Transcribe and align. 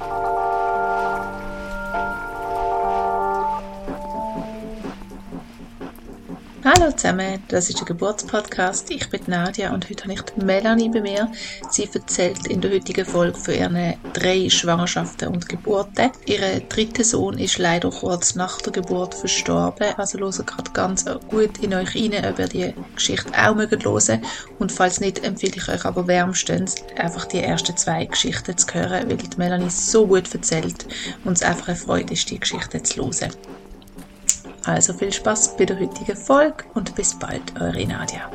Thank 0.00 0.24
you. 0.24 0.29
Hallo 6.80 6.92
zusammen, 6.92 7.42
das 7.48 7.68
ist 7.68 7.78
der 7.78 7.86
Geburtspodcast. 7.86 8.90
Ich 8.90 9.10
bin 9.10 9.20
Nadia 9.26 9.74
und 9.74 9.90
heute 9.90 10.04
habe 10.04 10.14
ich 10.14 10.42
Melanie 10.42 10.88
bei 10.88 11.02
mir. 11.02 11.30
Sie 11.68 11.86
erzählt 11.92 12.46
in 12.46 12.62
der 12.62 12.70
heutigen 12.70 13.04
Folge 13.04 13.36
von 13.36 13.52
ihren 13.52 13.96
drei 14.14 14.48
Schwangerschaften 14.48 15.28
und 15.28 15.46
Geburten. 15.46 16.10
Ihr 16.24 16.60
dritter 16.70 17.04
Sohn 17.04 17.36
ist 17.36 17.58
leider 17.58 17.90
kurz 17.90 18.34
nach 18.34 18.62
der 18.62 18.72
Geburt 18.72 19.14
verstorben. 19.14 19.88
Also 19.98 20.20
hört 20.20 20.46
gerade 20.46 20.70
ganz 20.70 21.04
gut 21.28 21.58
in 21.58 21.74
euch 21.74 21.94
rein, 21.94 22.24
ob 22.24 22.38
ihr 22.38 22.48
die 22.48 22.74
Geschichte 22.94 23.30
auch 23.36 23.54
mögt 23.54 23.84
hören. 23.84 24.22
Und 24.58 24.72
falls 24.72 25.00
nicht, 25.00 25.22
empfehle 25.22 25.56
ich 25.56 25.68
euch 25.68 25.84
aber 25.84 26.06
wärmstens 26.06 26.76
einfach 26.96 27.26
die 27.26 27.42
ersten 27.42 27.76
zwei 27.76 28.06
Geschichten 28.06 28.56
zu 28.56 28.66
hören, 28.72 29.06
weil 29.06 29.18
die 29.18 29.36
Melanie 29.36 29.68
so 29.68 30.06
gut 30.06 30.34
erzählt 30.34 30.86
und 31.24 31.34
es 31.34 31.42
einfach 31.42 31.68
eine 31.68 31.76
Freude 31.76 32.14
ist, 32.14 32.30
die 32.30 32.40
Geschichten 32.40 32.82
zu 32.82 33.02
hören. 33.04 33.32
Also 34.66 34.92
viel 34.92 35.12
Spaß 35.12 35.56
bei 35.56 35.64
der 35.64 35.80
heutigen 35.80 36.16
Folge 36.16 36.64
und 36.74 36.94
bis 36.94 37.18
bald, 37.18 37.42
eure 37.58 37.86
Nadia. 37.86 38.30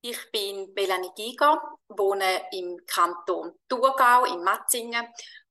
Ich 0.00 0.30
bin 0.30 0.72
Melanie 0.74 1.10
Giger, 1.16 1.60
wohne 1.88 2.42
im 2.52 2.80
Kanton 2.86 3.52
Thurgau 3.68 4.24
in 4.26 4.44
Matzingen 4.44 5.06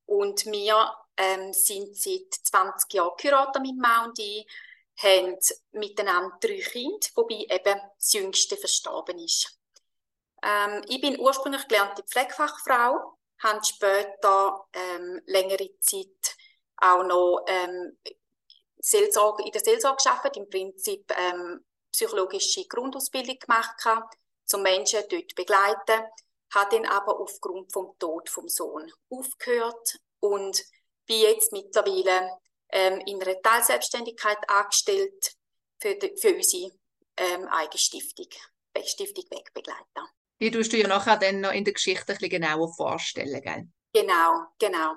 und 0.06 0.46
wir 0.46 0.94
ähm, 1.16 1.52
sind 1.52 1.96
seit 1.96 2.32
20 2.32 2.94
Jahren 2.94 3.12
geheiratet 3.18 3.62
mit 3.62 3.76
Mann 3.76 4.08
und 4.08 4.18
ich, 4.18 4.46
haben 4.96 5.36
miteinander 5.72 6.36
drei 6.40 6.60
Kinder, 6.60 7.06
wobei 7.14 7.46
eben 7.48 7.80
das 7.98 8.12
jüngste 8.12 8.56
verstorben 8.56 9.18
ist. 9.18 9.58
Ähm, 10.42 10.82
ich 10.88 11.00
bin 11.00 11.18
ursprünglich 11.18 11.66
gelernte 11.68 12.02
Pflegefachfrau 12.02 13.18
haben 13.42 13.62
später 13.64 14.66
ähm, 14.72 15.20
längere 15.26 15.70
Zeit 15.80 16.36
auch 16.76 17.04
noch 17.04 17.44
ähm, 17.46 17.96
Seelsorge, 18.78 19.44
in 19.44 19.52
der 19.52 19.62
Seelsorge 19.62 20.02
gearbeitet, 20.02 20.36
im 20.36 20.50
Prinzip 20.50 21.12
ähm, 21.16 21.64
psychologische 21.92 22.66
Grundausbildung 22.66 23.38
gemacht, 23.38 23.76
zum 24.44 24.62
Menschen 24.62 25.02
dort 25.08 25.34
begleiten, 25.34 26.04
hat 26.52 26.72
dann 26.72 26.86
aber 26.86 27.18
aufgrund 27.18 27.72
vom 27.72 27.96
Tod 27.98 28.28
vom 28.28 28.48
Sohn 28.48 28.90
aufgehört 29.08 29.98
und 30.20 30.62
bin 31.06 31.20
jetzt 31.20 31.52
mittlerweile 31.52 32.30
ähm, 32.70 33.00
in 33.06 33.22
einer 33.22 33.40
Teilselbstständigkeit 33.40 34.38
angestellt 34.48 35.32
für, 35.78 35.94
die, 35.94 36.16
für 36.16 36.34
unsere 36.34 36.72
ähm, 37.16 37.48
eigene 37.48 37.78
Stiftung, 37.78 38.28
Stiftung 38.84 39.24
Wegbegleiter. 39.30 40.08
Die 40.42 40.50
tust 40.50 40.72
du 40.72 40.76
ja 40.76 40.88
nachher 40.88 41.16
dann 41.18 41.40
noch 41.40 41.52
in 41.52 41.64
der 41.64 41.72
Geschichte 41.72 42.10
ein 42.10 42.18
bisschen 42.18 42.30
genauer 42.30 42.74
vorstellen, 42.74 43.40
gell? 43.40 43.68
Genau, 43.92 44.46
genau. 44.58 44.94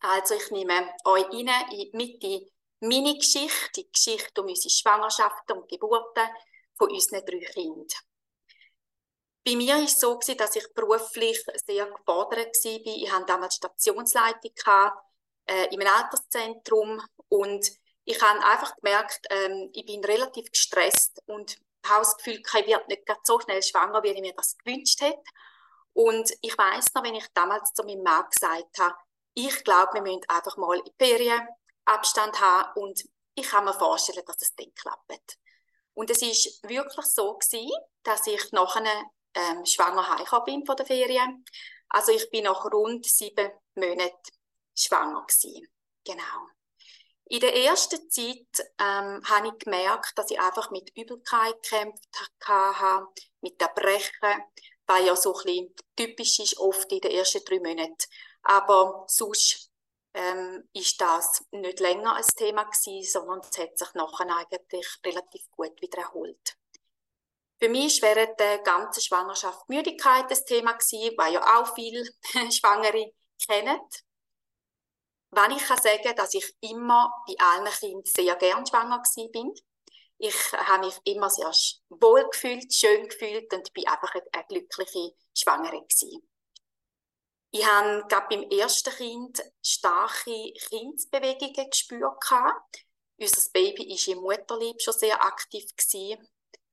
Also 0.00 0.36
ich 0.36 0.50
nehme 0.52 0.90
euch 1.04 1.26
rein 1.26 1.70
in, 1.70 2.18
die 2.18 2.50
Mini-Geschichte, 2.80 3.72
die 3.76 3.92
Geschichte 3.92 4.40
um 4.40 4.48
unsere 4.48 4.70
Schwangerschaften 4.70 5.58
und 5.58 5.68
Geburten 5.68 6.30
von 6.78 6.90
unseren 6.90 7.26
drei 7.26 7.40
Kindern. 7.40 7.86
Bei 9.44 9.54
mir 9.54 9.74
war 9.74 9.84
es 9.84 10.00
so, 10.00 10.18
dass 10.18 10.56
ich 10.56 10.72
beruflich 10.72 11.44
sehr 11.66 11.84
gefordert 11.84 12.56
war. 12.56 12.80
Ich 12.86 13.12
hatte 13.12 13.26
damals 13.26 13.56
Stationsleitung 13.56 14.52
äh, 15.44 15.66
in 15.74 15.80
einem 15.82 15.94
Alterszentrum 15.94 17.02
und 17.28 17.70
ich 18.04 18.22
habe 18.22 18.42
einfach 18.42 18.74
gemerkt, 18.76 19.26
ähm, 19.28 19.68
ich 19.74 19.84
bin 19.84 20.02
relativ 20.02 20.50
gestresst 20.50 21.22
und 21.26 21.58
habe 21.88 22.00
das 22.00 22.16
Gefühl, 22.16 22.42
ich 22.44 22.66
werde 22.66 22.86
nicht 22.88 23.02
so 23.24 23.40
schnell 23.40 23.62
schwanger, 23.62 24.02
wie 24.02 24.08
ich 24.08 24.20
mir 24.20 24.34
das 24.34 24.56
gewünscht 24.58 25.00
hätte. 25.00 25.22
Und 25.92 26.32
ich 26.40 26.56
weiß 26.56 26.94
noch, 26.94 27.04
wenn 27.04 27.14
ich 27.14 27.26
damals 27.34 27.72
zu 27.72 27.84
meinem 27.84 28.02
Mann 28.02 28.24
gesagt 28.28 28.78
habe, 28.78 28.94
ich 29.34 29.64
glaube, 29.64 29.94
wir 29.94 30.02
müssen 30.02 30.28
einfach 30.28 30.56
mal 30.56 30.78
in 30.78 30.92
Ferien 30.98 31.46
Abstand 31.84 32.40
haben 32.40 32.80
und 32.80 33.04
ich 33.34 33.48
kann 33.48 33.64
mir 33.64 33.74
vorstellen, 33.74 34.24
dass 34.26 34.40
es 34.40 34.54
dann 34.54 34.72
klappt. 34.74 35.38
Und 35.94 36.10
es 36.10 36.22
ist 36.22 36.62
wirklich 36.62 37.06
so 37.06 37.36
gewesen, 37.36 37.70
dass 38.02 38.26
ich 38.26 38.52
nachher 38.52 38.84
ähm, 39.34 39.64
schwanger 39.64 40.08
heimgekommen 40.08 40.44
bin 40.44 40.66
von 40.66 40.76
der 40.76 40.86
Ferien. 40.86 41.44
Also 41.88 42.12
ich 42.12 42.30
bin 42.30 42.44
nach 42.44 42.64
rund 42.64 43.06
sieben 43.06 43.50
Monaten 43.74 44.32
schwanger 44.76 45.24
gewesen. 45.26 45.66
Genau. 46.04 46.53
In 47.26 47.40
der 47.40 47.56
ersten 47.56 48.10
Zeit 48.10 48.66
ähm, 48.78 49.22
habe 49.24 49.48
ich 49.48 49.64
gemerkt, 49.64 50.12
dass 50.16 50.30
ich 50.30 50.38
einfach 50.38 50.70
mit 50.70 50.90
Übelkeit 50.96 51.62
gekämpft 51.62 52.06
habe, 52.44 53.06
mit 53.40 53.60
Erbrechen, 53.60 54.44
was 54.86 55.06
ja 55.06 55.16
so 55.16 55.34
ein 55.34 55.44
bisschen 55.44 55.74
typisch 55.96 56.38
ist, 56.40 56.58
oft 56.58 56.90
in 56.92 57.00
den 57.00 57.12
ersten 57.12 57.42
drei 57.44 57.60
Monaten. 57.60 57.96
Aber 58.42 59.04
sonst 59.08 59.70
ähm, 60.12 60.68
ist 60.74 61.00
das 61.00 61.42
nicht 61.50 61.80
länger 61.80 62.14
ein 62.14 62.24
Thema 62.36 62.64
gewesen, 62.64 63.10
sondern 63.10 63.40
es 63.40 63.58
hat 63.58 63.78
sich 63.78 63.94
nachher 63.94 64.36
eigentlich 64.36 64.86
relativ 65.04 65.50
gut 65.50 65.80
wieder 65.80 66.02
erholt. 66.02 66.56
Für 67.58 67.68
mich 67.70 68.02
war 68.02 68.14
während 68.14 68.38
der 68.38 68.58
ganzen 68.58 69.00
Schwangerschaft 69.00 69.68
Müdigkeit 69.68 70.30
das 70.30 70.44
Thema 70.44 70.72
gewesen, 70.72 71.14
weil 71.16 71.32
ja 71.32 71.58
auch 71.58 71.74
viele 71.74 72.04
Schwangere 72.52 73.12
kennen. 73.46 73.80
Wenn 75.34 75.56
ich 75.56 75.64
kann 75.64 75.80
sagen, 75.80 76.14
dass 76.16 76.34
ich 76.34 76.54
immer 76.60 77.12
bei 77.26 77.34
allen 77.38 77.72
Kindern 77.72 78.04
sehr 78.04 78.36
gern 78.36 78.66
schwanger 78.66 79.02
bin. 79.32 79.52
Ich 80.18 80.52
habe 80.52 80.86
mich 80.86 80.96
immer 81.04 81.28
sehr 81.28 81.50
wohl 81.88 82.28
gefühlt, 82.30 82.72
schön 82.72 83.08
gefühlt 83.08 83.52
und 83.52 83.72
bin 83.72 83.86
einfach 83.88 84.14
eine, 84.32 84.46
glückliche 84.46 85.12
Schwangere 85.36 85.82
gewesen. 85.82 86.22
Ich 87.50 87.66
habe 87.66 88.04
gerade 88.08 88.26
beim 88.28 88.48
ersten 88.50 88.94
Kind 88.94 89.42
starke 89.62 90.52
Kindsbewegungen 90.68 91.70
gespürt. 91.70 92.16
Unser 93.16 93.50
Baby 93.52 93.88
war 93.88 94.14
im 94.14 94.22
Mutterleib 94.22 94.80
schon 94.80 94.94
sehr 94.94 95.22
aktiv 95.24 95.66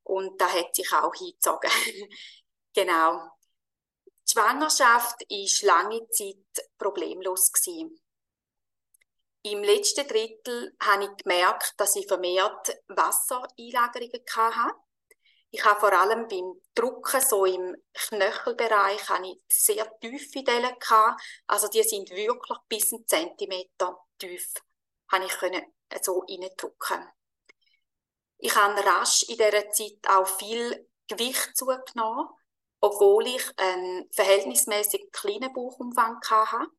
und 0.04 0.40
da 0.40 0.48
hat 0.52 0.76
sich 0.76 0.92
auch 0.92 1.14
hingezogen. 1.14 1.72
genau. 2.74 3.28
Die 4.06 4.32
Schwangerschaft 4.32 5.22
war 5.22 5.68
lange 5.68 6.10
Zeit 6.10 6.70
problemlos. 6.78 7.52
Im 9.44 9.64
letzten 9.64 10.08
Drittel 10.08 10.76
habe 10.80 11.06
ich 11.06 11.24
gemerkt, 11.24 11.74
dass 11.78 11.96
ich 11.96 12.08
vermehrt 12.08 12.78
Wassereinlagerungen 12.88 14.22
hatte. 14.36 14.76
Ich 15.50 15.66
habe 15.66 15.80
vor 15.80 15.94
allem 15.94 16.28
beim 16.28 16.62
Drucken, 16.76 17.22
so 17.22 17.46
im 17.46 17.76
Knöchelbereich, 17.92 19.10
habe 19.10 19.28
ich 19.28 19.44
sehr 19.52 20.00
tiefe 20.00 20.44
Dellen 20.44 20.78
gehabt. 20.80 21.22
Also 21.48 21.68
die 21.68 21.84
sind 21.84 22.10
wirklich 22.12 22.58
bis 22.70 22.94
einen 22.94 23.08
Zentimeter 23.08 23.98
tief, 24.18 24.54
habe 25.12 25.26
ich 25.26 25.32
können 25.38 25.66
so 26.02 26.20
reindrücken. 26.20 27.10
Ich 28.38 28.56
habe 28.56 28.86
rasch 28.86 29.24
in 29.24 29.38
dieser 29.38 29.70
Zeit 29.72 30.08
auch 30.08 30.28
viel 30.28 30.88
Gewicht 31.08 31.58
zugenommen, 31.58 32.30
obwohl 32.80 33.28
ich 33.28 33.44
einen 33.58 34.08
verhältnismäßig 34.12 35.12
kleinen 35.12 35.52
Bauchumfang 35.52 36.22
hatte. 36.30 36.72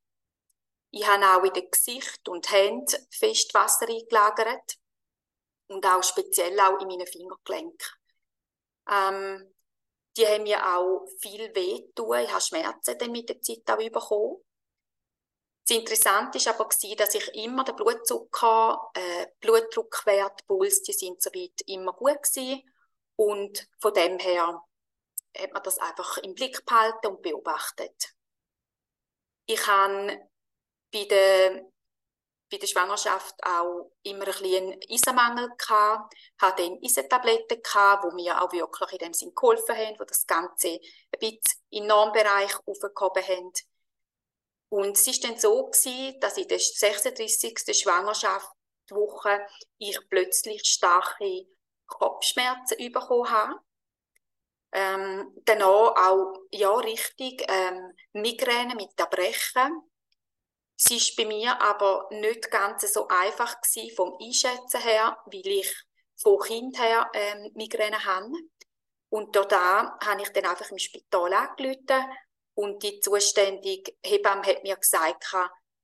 Ich 0.94 1.06
habe 1.06 1.24
auch 1.24 1.42
in 1.42 1.54
den 1.54 1.70
Gesicht 1.70 2.28
und 2.28 2.50
Händen 2.52 3.06
fest 3.10 3.54
Wasser 3.54 3.88
eingelagert 3.88 4.78
und 5.68 5.84
auch 5.86 6.02
speziell 6.02 6.58
auch 6.60 6.78
in 6.80 6.88
meinen 6.88 7.06
Fingergelenken. 7.06 7.88
Ähm, 8.90 9.54
die 10.14 10.26
haben 10.26 10.42
mir 10.42 10.76
auch 10.76 11.06
viel 11.18 11.54
weh 11.54 11.88
tun. 11.94 12.18
Ich 12.18 12.30
habe 12.30 12.42
Schmerzen 12.42 12.98
dann 12.98 13.10
mit 13.10 13.30
der 13.30 13.40
Zeit 13.40 13.62
auch 13.70 13.78
bekommen. 13.78 14.44
Das 15.66 15.76
Interessante 15.78 16.44
war 16.44 16.54
aber, 16.60 16.96
dass 16.96 17.14
ich 17.14 17.34
immer 17.36 17.64
den 17.64 17.76
Blutzucker, 17.76 18.90
äh, 18.92 19.28
Blutdruckwert, 19.40 20.46
Puls, 20.46 20.82
die 20.82 20.92
sind 20.92 21.22
soweit 21.22 21.58
immer 21.66 21.94
gut 21.94 22.22
gewesen. 22.22 22.70
Und 23.16 23.66
von 23.80 23.94
dem 23.94 24.18
her 24.18 24.62
hat 25.38 25.52
man 25.52 25.62
das 25.62 25.78
einfach 25.78 26.18
im 26.18 26.34
Blick 26.34 26.66
behalten 26.66 27.06
und 27.06 27.22
beobachtet. 27.22 28.14
Ich 29.46 29.66
habe 29.66 30.31
bei 30.92 31.04
der, 31.04 31.64
bei 32.50 32.58
der 32.58 32.66
Schwangerschaft 32.66 33.34
auch 33.42 33.90
immer 34.02 34.26
ein 34.26 34.32
bisschen 34.32 34.72
einen 34.72 34.80
Eisenmangel 34.90 35.50
gehabt, 35.56 36.14
hatte 36.38 36.62
dann 36.62 36.78
Eisentabletten 36.84 37.62
gehabt, 37.62 38.04
die 38.04 38.14
mir 38.14 38.42
auch 38.42 38.52
wirklich 38.52 38.92
in 38.92 38.98
dem 38.98 39.14
Sinn 39.14 39.34
geholfen 39.34 39.76
haben, 39.76 39.96
die 39.98 40.06
das 40.06 40.26
Ganze 40.26 40.68
ein 40.68 40.80
bisschen 41.18 41.40
in 41.70 41.82
den 41.82 41.88
Normbereich 41.88 42.54
aufgehoben 42.66 43.26
haben. 43.26 43.52
Und 44.68 44.96
es 44.96 45.06
war 45.06 45.30
dann 45.30 45.38
so, 45.38 45.66
gewesen, 45.66 46.18
dass 46.20 46.38
in 46.38 46.48
der 46.48 46.58
36. 46.58 47.78
Schwangerschaftswoche 47.78 49.46
ich 49.78 49.98
plötzlich 50.08 50.62
starke 50.64 51.46
Kopfschmerzen 51.86 52.92
bekommen 52.92 53.30
habe. 53.30 53.60
Ähm, 54.72 55.30
danach 55.44 55.94
auch, 56.08 56.34
ja, 56.50 56.74
richtig, 56.76 57.44
ähm, 57.48 57.92
Migräne 58.14 58.74
mit 58.74 58.98
Erbrechen. 58.98 59.91
Es 60.84 60.90
war 60.90 61.24
bei 61.24 61.26
mir 61.26 61.60
aber 61.60 62.08
nicht 62.10 62.50
ganz 62.50 62.92
so 62.92 63.06
einfach 63.06 63.60
gewesen, 63.60 63.94
vom 63.94 64.16
Einschätzen 64.20 64.80
her, 64.80 65.16
weil 65.26 65.46
ich 65.46 65.72
von 66.16 66.40
Kind 66.40 66.78
her 66.78 67.08
ähm, 67.14 67.52
Migräne 67.54 68.04
habe. 68.04 68.32
Und 69.08 69.36
da 69.36 69.96
habe 70.00 70.22
ich 70.22 70.30
dann 70.30 70.46
einfach 70.46 70.70
im 70.70 70.78
Spital 70.78 71.32
angerufen 71.34 72.10
Und 72.54 72.82
die 72.82 72.98
zuständige 73.00 73.92
Hebamme 74.04 74.42
hat 74.44 74.62
mir 74.62 74.76
gesagt, 74.76 75.24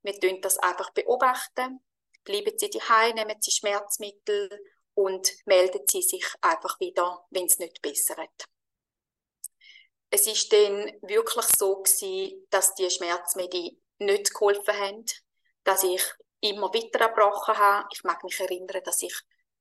wir 0.03 0.21
tun 0.21 0.41
das 0.41 0.59
einfach 0.59 0.91
beobachten, 0.91 1.81
bleiben 2.25 2.59
Sie 2.59 2.71
daheim, 2.71 3.15
nehmen 3.15 3.41
Sie 3.41 3.51
Schmerzmittel 3.51 4.49
und 4.95 5.31
melden 5.47 5.83
Sie 5.89 6.03
sich 6.03 6.27
einfach 6.41 6.79
wieder, 6.81 7.25
wenn 7.31 7.47
es 7.47 7.59
nicht 7.59 7.81
bessert. 7.83 8.45
Es 10.11 10.27
ist 10.27 10.53
dann 10.53 10.93
wirklich 11.03 11.47
so 11.57 11.83
gewesen, 11.83 12.47
dass 12.51 12.75
die 12.75 12.91
Schmerzmittel 12.91 13.79
nicht 13.99 14.33
geholfen 14.33 14.75
haben, 14.79 15.05
dass 15.65 15.83
ich 15.83 16.03
immer 16.41 16.73
weiter 16.73 17.01
erbrochen 17.01 17.57
habe. 17.57 17.89
Ich 17.93 18.05
mag 18.05 18.23
mich 18.25 18.39
erinnern, 18.41 18.83
dass 18.85 19.03
ich 19.03 19.15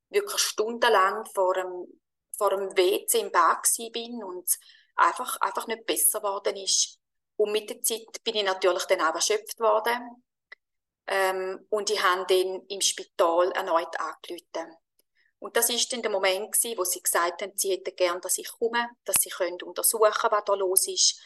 wirklich 0.10 0.42
stundenlang 0.42 1.25
vor 1.34 1.56
einem, 1.57 2.01
vor 2.38 2.54
einem 2.54 2.75
WC 2.78 3.19
im 3.19 3.31
Bad 3.31 3.68
bin 3.92 4.24
und 4.24 4.50
einfach, 4.95 5.39
einfach 5.42 5.68
nicht 5.68 5.86
besser 5.86 6.19
geworden 6.19 6.56
ist. 6.56 7.00
Und 7.36 7.51
mit 7.51 7.69
der 7.69 7.81
Zeit 7.81 8.24
bin 8.24 8.36
ich 8.36 8.44
natürlich 8.44 8.86
dann 8.86 9.01
auch 9.01 9.16
erschöpft 9.16 9.60
worden. 9.60 10.24
Ähm, 11.07 11.66
und 11.69 11.90
ich 11.90 12.01
habe 12.01 12.25
dann 12.28 12.66
im 12.68 12.81
Spital 12.81 13.51
erneut 13.51 14.00
angerufen. 14.00 14.75
Und 15.40 15.56
das 15.56 15.69
ist 15.69 15.94
dann 15.94 16.01
der 16.01 16.12
Moment 16.12 16.51
gewesen, 16.51 16.78
wo 16.78 16.83
sie 16.83 17.01
gesagt 17.01 17.42
haben, 17.42 17.54
sie 17.56 17.72
hätten 17.72 17.95
gern, 17.95 18.19
dass 18.22 18.38
ich 18.38 18.51
komme, 18.51 18.90
dass 19.06 19.18
sie 19.19 19.30
können 19.30 19.62
untersuchen, 19.62 20.31
was 20.31 20.44
da 20.45 20.54
los 20.56 20.88
ist. 20.88 21.22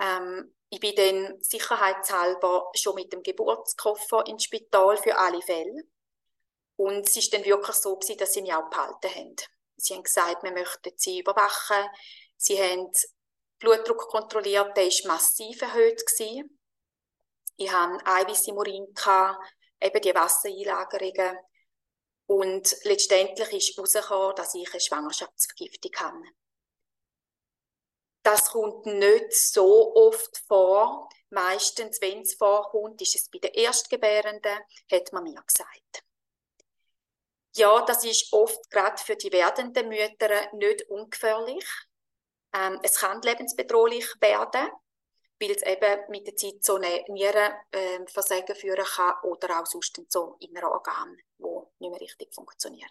Ähm, 0.00 0.54
ich 0.70 0.80
bin 0.80 0.94
dann 0.96 1.42
sicherheitshalber 1.42 2.70
schon 2.74 2.94
mit 2.94 3.12
dem 3.12 3.22
Geburtskoffer 3.22 4.26
ins 4.26 4.44
Spital 4.44 4.96
für 4.96 5.16
alle 5.16 5.40
Fälle. 5.40 5.84
Und 6.76 7.08
es 7.08 7.16
ist 7.16 7.32
dann 7.32 7.44
wirklich 7.44 7.76
so 7.76 7.96
gewesen, 7.96 8.18
dass 8.18 8.34
sie 8.34 8.42
mich 8.42 8.52
auch 8.52 8.68
behalten 8.70 9.14
haben. 9.14 9.36
Sie 9.76 9.94
haben 9.94 10.02
gesagt, 10.02 10.42
wir 10.42 10.52
möchten 10.52 10.92
sie 10.96 11.20
überwachen. 11.20 11.88
Sie 12.36 12.60
haben 12.60 12.90
Blutdruck 13.58 14.08
kontrolliert, 14.08 14.76
der 14.76 14.84
war 14.84 15.14
massiv 15.14 15.60
erhöht. 15.62 16.04
Gewesen. 16.06 16.58
Ich 17.56 17.72
hatte 17.72 18.06
Eiweiß 18.06 18.48
eben 18.48 20.02
die 20.02 20.14
Wassereinlagerungen. 20.14 21.38
Und 22.26 22.76
letztendlich 22.84 23.52
ist 23.52 23.76
herausgekommen, 23.76 24.36
dass 24.36 24.54
ich 24.54 24.70
eine 24.70 24.80
Schwangerschaftsvergiftung 24.80 25.92
habe. 25.96 26.22
Das 28.28 28.50
kommt 28.50 28.84
nicht 28.84 29.32
so 29.32 29.96
oft 29.96 30.42
vor. 30.46 31.08
Meistens, 31.30 31.98
wenn 32.02 32.20
es 32.20 32.34
vorkommt, 32.34 33.00
ist 33.00 33.14
es 33.14 33.30
bei 33.30 33.38
den 33.38 33.54
Erstgebärenden, 33.54 34.58
hat 34.92 35.12
man 35.14 35.22
mir 35.24 35.42
gesagt. 35.46 36.04
Ja, 37.56 37.80
das 37.86 38.04
ist 38.04 38.30
oft 38.34 38.68
gerade 38.68 38.98
für 38.98 39.16
die 39.16 39.32
werdenden 39.32 39.88
Mütter 39.88 40.28
nicht 40.52 40.82
ungefährlich. 40.90 41.66
Ähm, 42.52 42.78
es 42.82 42.96
kann 42.96 43.22
lebensbedrohlich 43.22 44.06
werden, 44.20 44.72
weil 45.40 45.50
es 45.52 45.62
eben 45.62 46.10
mit 46.10 46.26
der 46.26 46.36
Zeit 46.36 46.62
so 46.62 46.74
eine 46.74 47.06
Nierenversagen 47.08 48.54
äh, 48.54 48.58
führen 48.58 48.84
kann 48.84 49.14
oder 49.22 49.58
auch 49.58 49.66
sonst 49.66 49.98
so 50.08 50.36
innere 50.40 50.70
Organe, 50.70 51.16
die 51.38 51.44
nicht 51.78 51.90
mehr 51.90 52.00
richtig 52.02 52.34
funktionieren. 52.34 52.90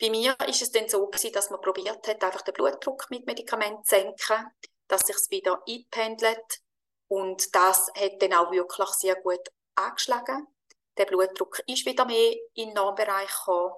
Bei 0.00 0.10
mir 0.10 0.36
ist 0.48 0.62
es 0.62 0.72
dann 0.72 0.88
so 0.88 1.06
gewesen, 1.06 1.32
dass 1.32 1.50
man 1.50 1.60
probiert 1.60 2.06
hat, 2.06 2.22
einfach 2.24 2.42
den 2.42 2.54
Blutdruck 2.54 3.08
mit 3.10 3.26
Medikamenten 3.26 3.84
zu 3.84 3.96
senken, 3.96 4.50
dass 4.88 5.02
sich 5.02 5.16
es 5.16 5.30
wieder 5.30 5.62
einpendelt 5.68 6.60
und 7.08 7.54
das 7.54 7.90
hat 7.94 8.20
dann 8.20 8.32
auch 8.32 8.50
wirklich 8.50 8.88
sehr 8.90 9.14
gut 9.16 9.48
angeschlagen. 9.76 10.46
Der 10.96 11.06
Blutdruck 11.06 11.60
ist 11.66 11.86
wieder 11.86 12.04
mehr 12.04 12.34
in 12.54 12.68
den 12.68 12.74
Normbereich 12.74 13.30
gekommen. 13.30 13.74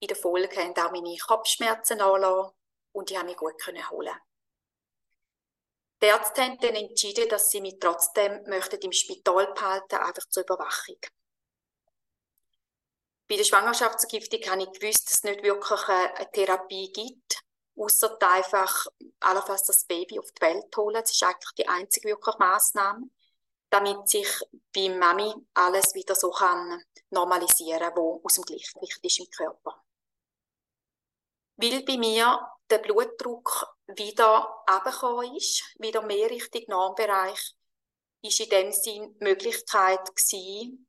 In 0.00 0.08
der 0.08 0.16
Folge 0.16 0.56
haben 0.56 0.76
auch 0.76 0.92
meine 0.92 1.16
Kopfschmerzen 1.18 2.00
anlassen 2.00 2.54
und 2.92 3.10
ich 3.10 3.16
habe 3.16 3.26
mich 3.26 3.36
gut 3.36 3.58
können 3.60 3.90
holen. 3.90 4.14
Die 6.00 6.06
Ärzte 6.06 6.42
haben 6.42 6.58
dann 6.60 6.76
entschieden, 6.76 7.28
dass 7.28 7.50
sie 7.50 7.60
mich 7.60 7.78
trotzdem 7.80 8.44
möchten 8.44 8.80
im 8.80 8.92
Spital 8.92 9.52
behalten, 9.52 9.96
einfach 9.96 10.28
zur 10.28 10.44
Überwachung. 10.44 10.98
Bei 13.28 13.36
der 13.36 13.44
Schwangerschaftsvergiftung 13.44 14.40
habe 14.50 14.62
ich 14.62 14.80
gewusst, 14.80 15.06
dass 15.06 15.14
es 15.14 15.22
nicht 15.22 15.42
wirklich 15.42 15.88
eine 15.88 16.30
Therapie 16.32 16.90
gibt, 16.90 17.42
außer 17.76 18.16
einfach 18.22 18.86
allenfalls 19.20 19.64
das 19.64 19.84
Baby 19.84 20.18
auf 20.18 20.32
die 20.32 20.40
Welt 20.40 20.74
holen. 20.74 20.94
Das 20.94 21.10
ist 21.10 21.22
eigentlich 21.22 21.52
die 21.58 21.68
einzige 21.68 22.08
wirkliche 22.08 22.38
Massnahme, 22.38 23.10
damit 23.68 24.08
sich 24.08 24.28
bei 24.74 24.88
Mami 24.88 25.34
alles 25.52 25.94
wieder 25.94 26.14
so 26.14 26.30
kann 26.30 26.82
normalisieren, 27.10 27.92
wo 27.94 28.22
aus 28.24 28.34
dem 28.34 28.44
Gleichgewicht 28.44 29.04
ist 29.04 29.18
im 29.20 29.30
Körper. 29.30 29.84
Weil 31.56 31.82
bei 31.84 31.98
mir 31.98 32.40
der 32.70 32.78
Blutdruck 32.78 33.76
wieder 33.88 34.62
abgekommen 34.66 35.36
ist, 35.36 35.64
wieder 35.78 36.00
mehr 36.02 36.30
Richtung 36.30 36.62
Normbereich, 36.68 37.54
ist 38.22 38.40
in 38.40 38.48
dem 38.48 38.72
Sinn 38.72 39.18
die 39.18 39.24
Möglichkeit 39.24 40.06
gewesen, 40.06 40.88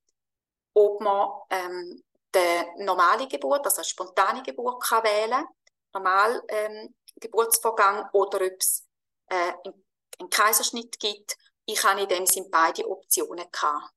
ob 0.74 1.02
man 1.02 1.30
ähm, 1.50 2.04
die 2.40 2.84
normale 2.84 3.28
Geburt, 3.28 3.66
also 3.66 3.78
eine 3.78 3.86
spontane 3.86 4.44
Geburt 4.44 4.84
kann 4.84 5.04
wählen 5.04 5.46
normal 5.94 6.42
ähm, 6.50 6.96
Geburtsvorgang 7.20 8.10
oder 8.14 8.46
ob 8.46 8.60
es 8.60 8.88
äh, 9.28 9.54
einen 9.64 10.30
Kaiserschnitt 10.30 11.00
gibt. 11.00 11.38
Ich 11.66 11.84
habe 11.84 12.02
in 12.02 12.08
dem 12.08 12.26
Sinn 12.26 12.50
beide 12.50 12.90
Optionen 12.90 13.50
gehabt. 13.52 13.94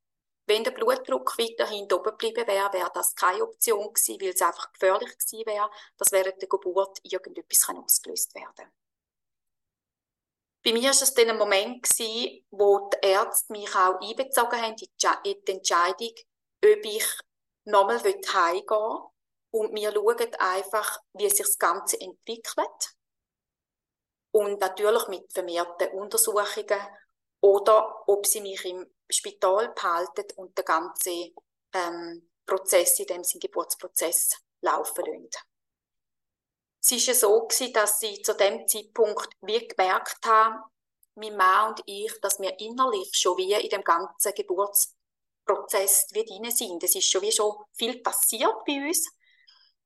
Wenn 0.47 0.65
der 0.65 0.73
Blutdruck 0.73 1.39
weiterhin 1.39 1.91
oben 1.93 2.05
geblieben 2.05 2.47
wäre, 2.47 2.73
wäre 2.73 2.91
das 2.93 3.15
keine 3.15 3.45
Option 3.45 3.93
gewesen, 3.93 4.21
weil 4.21 4.31
es 4.31 4.43
einfach 4.43 4.73
gefährlich 4.73 5.17
gewesen 5.17 5.47
wäre, 5.47 5.71
dass 5.97 6.11
während 6.11 6.41
der 6.43 6.49
Geburt 6.49 6.99
irgendetwas 7.05 7.69
ausgelöst 7.69 8.35
werden 8.35 8.71
Bei 10.65 10.73
mir 10.73 10.83
war 10.83 10.91
es 10.91 11.15
dann 11.15 11.31
ein 11.31 11.39
Moment, 11.39 11.83
gewesen, 11.85 12.45
wo 12.51 12.91
die 12.91 13.07
Ärzte 13.07 13.53
mich 13.53 13.75
auch 13.75 14.01
einbezogen 14.01 14.61
haben 14.61 14.77
in 15.25 15.45
die 15.45 15.53
Entscheidung, 15.53 16.15
ob 16.65 16.85
ich 16.85 17.07
nochmal 17.65 17.99
heimgehen. 17.99 18.99
Und 19.51 19.75
wir 19.75 19.93
schauen 19.93 20.35
einfach, 20.39 20.99
wie 21.13 21.29
sich 21.29 21.47
das 21.47 21.59
Ganze 21.59 22.01
entwickelt. 22.01 22.97
Und 24.33 24.61
natürlich 24.61 25.09
mit 25.09 25.31
vermehrten 25.33 25.91
Untersuchungen 25.91 26.81
oder 27.43 28.09
ob 28.09 28.27
sie 28.27 28.41
mich 28.41 28.65
im 28.65 28.91
Spital 29.11 29.69
behalten 29.75 30.25
und 30.37 30.57
den 30.57 30.65
ganzen 30.65 31.35
ähm, 31.75 32.31
Prozess, 32.47 32.99
in 33.01 33.07
dem 33.07 33.25
sie 33.25 33.39
Geburtsprozess 33.39 34.39
laufen 34.63 35.05
lassen. 35.05 35.31
Es 36.85 37.07
war 37.07 37.15
so, 37.15 37.47
gewesen, 37.47 37.73
dass 37.75 38.01
sie 38.01 38.23
zu 38.23 38.35
dem 38.35 38.67
Zeitpunkt 38.67 39.29
wie 39.43 39.69
gemerkt 39.69 40.25
haben, 40.25 40.63
mein 41.15 41.37
Mann 41.37 41.71
und 41.71 41.83
ich, 41.87 42.13
dass 42.21 42.41
wir 42.41 42.59
innerlich 42.59 43.11
schon 43.13 43.37
wie 43.37 43.53
in 43.53 43.69
dem 43.69 43.85
ganzen 43.85 44.33
Geburtsprozess 44.35 44.97
Prozess 45.45 46.07
wie 46.13 46.25
drin 46.25 46.51
sind. 46.51 46.83
Es 46.83 46.95
ist 46.95 47.11
schon 47.11 47.23
wie 47.23 47.33
schon 47.33 47.55
viel 47.73 48.03
passiert 48.03 48.65
bei 48.67 48.87
uns. 48.87 49.09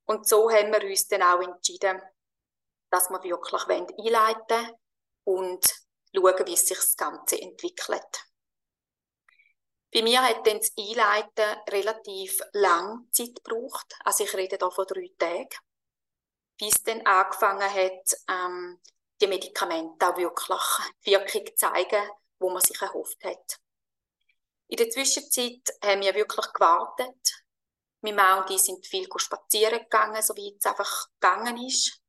Und 0.05 0.29
so 0.29 0.51
haben 0.51 0.73
wir 0.73 0.89
uns 0.89 1.09
dann 1.09 1.23
auch 1.23 1.41
entschieden, 1.41 2.01
dass 2.91 3.11
wir 3.11 3.23
wirklich 3.23 3.67
einleiten 3.69 4.73
und 5.25 5.67
schauen, 6.15 6.47
wie 6.47 6.57
sich 6.57 6.77
das 6.77 6.97
Ganze 6.97 7.41
entwickelt. 7.41 8.27
Bei 9.93 10.03
mir 10.03 10.23
hat 10.23 10.47
dann 10.47 10.59
das 10.59 10.73
Einleiten 10.79 11.61
relativ 11.71 12.41
lang 12.53 13.09
Zeit 13.13 13.35
gebraucht. 13.43 13.95
Also 14.05 14.25
ich 14.25 14.35
rede 14.35 14.59
hier 14.61 14.71
von 14.71 14.87
drei 14.87 15.11
Tagen. 15.19 15.49
Bis 16.59 16.83
dann 16.83 17.05
angefangen 17.07 17.73
hat, 17.73 18.17
ähm, 18.29 18.81
die 19.21 19.27
Medikamente 19.27 20.07
auch 20.07 20.17
wirklich 20.17 20.61
Wirkung 21.03 21.57
zeigen, 21.57 22.11
wo 22.39 22.51
man 22.51 22.61
sich 22.61 22.81
erhofft 22.81 23.23
hat. 23.25 23.59
In 24.69 24.77
der 24.77 24.91
Zwischenzeit 24.91 25.63
haben 25.85 26.01
wir 26.01 26.15
wirklich 26.15 26.53
gewartet. 26.53 27.45
Mein 28.01 28.17
Mann 28.17 28.43
und 28.43 28.51
ich 28.51 28.61
sind 28.61 28.85
viel 28.87 29.09
spazieren 29.17 29.81
gegangen, 29.81 30.23
so 30.23 30.35
wie 30.37 30.57
es 30.59 30.67
einfach 30.67 31.09
gegangen 31.21 31.65
ist. 31.65 32.01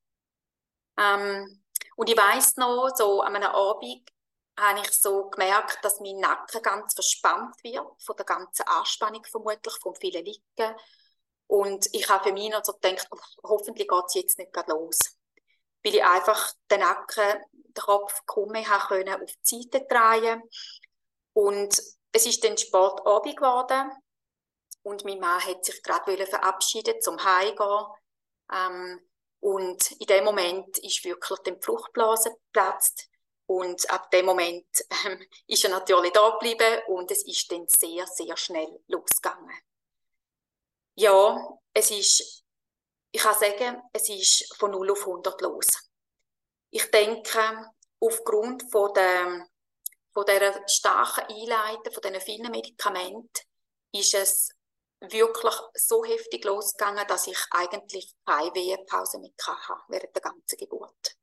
Ähm, 0.97 1.63
und 1.95 2.09
ich 2.09 2.17
weiss 2.17 2.55
noch, 2.57 2.89
so 2.95 3.21
an 3.21 3.35
einem 3.35 3.51
Abend 3.51 4.09
habe 4.59 4.79
ich 4.79 4.91
so 4.91 5.29
gemerkt, 5.29 5.79
dass 5.83 5.99
mein 5.99 6.17
Nacken 6.17 6.61
ganz 6.63 6.95
verspannt 6.95 7.55
wird, 7.63 7.85
von 8.01 8.15
der 8.15 8.25
ganzen 8.25 8.67
Anspannung 8.67 9.23
vermutlich, 9.23 9.75
vom 9.81 9.93
vielen 9.95 10.25
Liegen. 10.25 10.75
Und 11.45 11.87
ich 11.93 12.09
habe 12.09 12.23
für 12.23 12.33
mich 12.33 12.49
noch 12.49 12.63
so 12.63 12.73
gedacht, 12.73 13.07
oh, 13.11 13.49
hoffentlich 13.49 13.87
geht 13.87 14.03
es 14.07 14.13
jetzt 14.15 14.39
nicht 14.39 14.51
gerade 14.51 14.71
los. 14.71 14.99
Weil 15.83 15.95
ich 15.95 16.03
einfach 16.03 16.53
den 16.71 16.79
Nacken, 16.79 17.39
den 17.51 17.83
Kopf 17.83 18.25
kaum 18.25 18.49
mehr 18.49 18.67
auf 18.67 19.31
die 19.45 19.61
Seite 19.61 19.85
drehen 19.87 20.41
Und 21.33 21.79
es 22.17 22.25
ist 22.25 22.43
dann 22.43 22.57
Sportabend 22.57 23.37
geworden 23.37 23.91
und 24.81 25.05
mein 25.05 25.19
Mann 25.19 25.45
hat 25.45 25.63
sich 25.63 25.83
gerade 25.83 26.25
verabschieden 26.25 26.99
zum 26.99 27.23
Heimgehen. 27.23 27.85
Ähm, 28.51 29.07
und 29.39 29.91
in 29.91 30.07
dem 30.07 30.23
Moment 30.23 30.79
ist 30.79 31.05
wirklich 31.05 31.39
die 31.41 31.55
Fruchtblase 31.61 32.31
geplatzt. 32.31 33.07
Und 33.45 33.87
ab 33.91 34.09
dem 34.09 34.25
Moment 34.25 34.65
ähm, 35.05 35.23
ist 35.45 35.63
er 35.63 35.69
natürlich 35.69 36.11
da 36.11 36.31
geblieben 36.31 36.81
und 36.87 37.11
es 37.11 37.25
ist 37.25 37.51
dann 37.51 37.67
sehr, 37.67 38.07
sehr 38.07 38.35
schnell 38.35 38.83
losgegangen. 38.87 39.55
Ja, 40.95 41.37
es 41.73 41.91
ist, 41.91 42.43
ich 43.11 43.21
kann 43.21 43.37
sagen, 43.37 43.81
es 43.93 44.09
ist 44.09 44.55
von 44.57 44.71
0 44.71 44.91
auf 44.91 45.01
100 45.01 45.39
los. 45.41 45.67
Ich 46.71 46.89
denke, 46.89 47.71
aufgrund 47.99 48.63
von 48.71 48.91
der 48.95 49.47
von 50.17 50.25
dieser 50.25 50.67
starken 50.67 51.31
Einleitung, 51.31 51.93
von 51.93 52.01
diesen 52.01 52.21
vielen 52.21 52.49
Medikamenten, 52.49 53.43
ist 53.91 54.15
es 54.15 54.49
wirklich 54.99 55.53
so 55.75 56.03
heftig 56.05 56.43
losgegangen, 56.43 57.05
dass 57.07 57.27
ich 57.27 57.37
eigentlich 57.51 58.15
keine 58.25 58.51
Wehepause 58.55 59.19
mehr 59.19 59.29
hatte 59.45 59.83
während 59.89 60.15
der 60.15 60.23
ganzen 60.23 60.57
Geburt. 60.57 61.15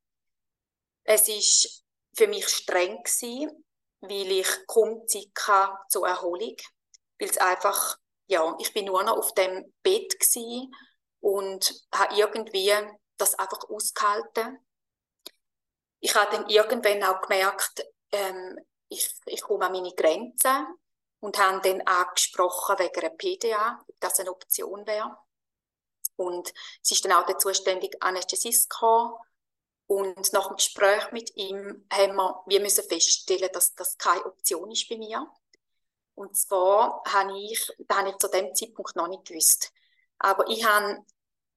Es 1.02 1.26
ist 1.26 1.82
für 2.16 2.28
mich 2.28 2.46
streng 2.46 3.02
gewesen, 3.02 3.66
weil 4.00 4.30
ich 4.30 4.66
kaum 4.68 5.04
Zeit 5.08 5.32
hatte 5.44 5.76
zur 5.88 6.06
Erholung, 6.06 6.54
weil 7.18 7.30
es 7.30 7.38
einfach, 7.38 7.98
ja, 8.28 8.54
ich 8.60 8.72
bin 8.72 8.84
nur 8.84 9.02
noch 9.02 9.16
auf 9.16 9.34
dem 9.34 9.74
Bett 9.82 10.14
und 11.18 11.84
habe 11.92 12.14
irgendwie 12.14 12.72
das 13.16 13.34
einfach 13.40 13.68
ausgehalten. 13.68 14.64
Ich 15.98 16.14
habe 16.14 16.36
dann 16.36 16.48
irgendwann 16.48 17.02
auch 17.02 17.20
gemerkt, 17.22 17.84
ähm, 18.12 18.56
ich, 18.88 19.14
ich 19.26 19.43
komme 19.43 19.67
an 19.67 19.73
meine 19.73 19.95
Grenzen 19.95 20.67
und 21.21 21.38
haben 21.38 21.62
dann 21.62 21.81
angesprochen 21.83 22.79
wegen 22.79 23.00
einer 23.00 23.11
PDA, 23.11 23.85
ob 23.88 24.00
das 24.00 24.21
eine 24.21 24.31
Option 24.31 24.87
wäre. 24.87 25.17
Und 26.17 26.53
es 26.83 26.93
ist 26.93 27.05
dann 27.05 27.12
auch 27.12 27.26
der 27.26 27.38
zuständige 27.38 28.00
Anästhesist 28.00 28.71
gekommen. 28.71 29.14
Und 29.87 30.33
nach 30.33 30.49
dem 30.49 30.57
Gespräch 30.57 31.12
mit 31.12 31.35
ihm 31.37 31.87
haben 31.93 32.17
wir, 32.17 32.43
wir 32.47 32.61
müssen 32.61 32.85
feststellen, 32.85 33.50
dass 33.53 33.75
das 33.75 33.99
keine 33.99 34.25
Option 34.25 34.71
ist 34.71 34.88
bei 34.88 34.97
mir. 34.97 35.26
Und 36.14 36.37
zwar 36.37 37.03
habe 37.07 37.38
ich, 37.38 37.73
das 37.79 37.99
habe 37.99 38.11
ich 38.11 38.19
zu 38.19 38.29
dem 38.29 38.55
Zeitpunkt 38.55 38.95
noch 38.97 39.09
nicht 39.09 39.25
gewusst. 39.25 39.73
Aber 40.19 40.49
ich 40.49 40.64
habe 40.64 41.05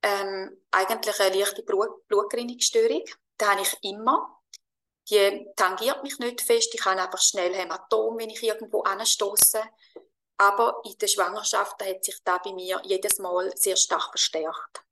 ähm, 0.01 0.65
eigentlich 0.71 1.19
eine 1.19 1.37
leichte 1.37 1.63
Blut 1.63 2.07
Blutgerinnungsstörung. 2.07 3.03
Das 3.37 3.49
habe 3.49 3.61
ich 3.61 3.77
immer 3.83 4.36
die 5.09 5.47
tangiert 5.55 6.03
mich 6.03 6.19
nicht 6.19 6.41
fest. 6.41 6.73
Ich 6.73 6.85
habe 6.85 7.01
einfach 7.01 7.21
schnell 7.21 7.53
Hämatom, 7.53 8.17
wenn 8.17 8.29
ich 8.29 8.43
irgendwo 8.43 8.81
anstoße. 8.81 9.61
Aber 10.37 10.81
in 10.83 10.97
der 10.97 11.07
Schwangerschaft 11.07 11.83
hat 11.83 12.03
sich 12.03 12.21
da 12.23 12.37
bei 12.37 12.53
mir 12.53 12.79
jedes 12.83 13.17
Mal 13.17 13.51
sehr 13.55 13.75
stark 13.75 14.09
verstärkt. 14.09 14.83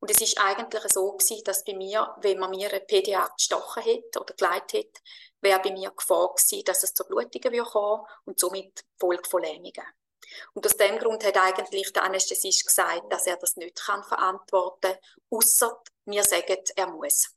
Und 0.00 0.10
es 0.10 0.20
ist 0.20 0.38
eigentlich 0.38 0.82
so 0.92 1.12
gewesen, 1.12 1.44
dass 1.44 1.64
bei 1.64 1.74
mir, 1.74 2.12
wenn 2.22 2.38
man 2.38 2.50
mir 2.50 2.68
eine 2.70 2.80
PDA 2.80 3.28
gestochen 3.36 3.82
hätte 3.82 4.20
oder 4.20 4.34
geleitet 4.34 4.72
hätte, 4.72 5.00
wäre 5.40 5.60
bei 5.60 5.70
mir 5.70 5.90
Gefahr 5.90 6.34
gewesen, 6.34 6.64
dass 6.64 6.82
es 6.82 6.94
zu 6.94 7.04
Blutungen 7.04 7.52
würde 7.52 7.70
kommen 7.70 8.04
und 8.24 8.40
somit 8.40 8.84
Folge 8.98 9.28
von 9.28 9.42
Lähmungen. 9.42 9.86
Und 10.54 10.66
aus 10.66 10.76
dem 10.76 10.98
Grund 10.98 11.24
hat 11.24 11.36
eigentlich 11.36 11.92
der 11.92 12.04
Anästhesist 12.04 12.66
gesagt, 12.66 13.12
dass 13.12 13.26
er 13.26 13.36
das 13.36 13.56
nicht 13.56 13.84
kann 13.84 14.02
verantworten 14.02 14.92
kann, 14.92 14.98
außer 15.30 15.80
wir 16.06 16.24
sagen, 16.24 16.58
er 16.74 16.86
muss. 16.88 17.36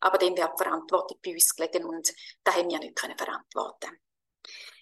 Aber 0.00 0.18
dem 0.18 0.36
wird 0.36 0.52
die 0.52 0.62
Verantwortung 0.62 1.18
bei 1.22 1.32
uns 1.32 1.54
gelegen 1.54 1.84
und 1.84 2.12
da 2.44 2.54
haben 2.54 2.70
wir 2.70 2.78
nicht 2.78 2.96
können 2.96 3.16
verantworten. 3.16 3.98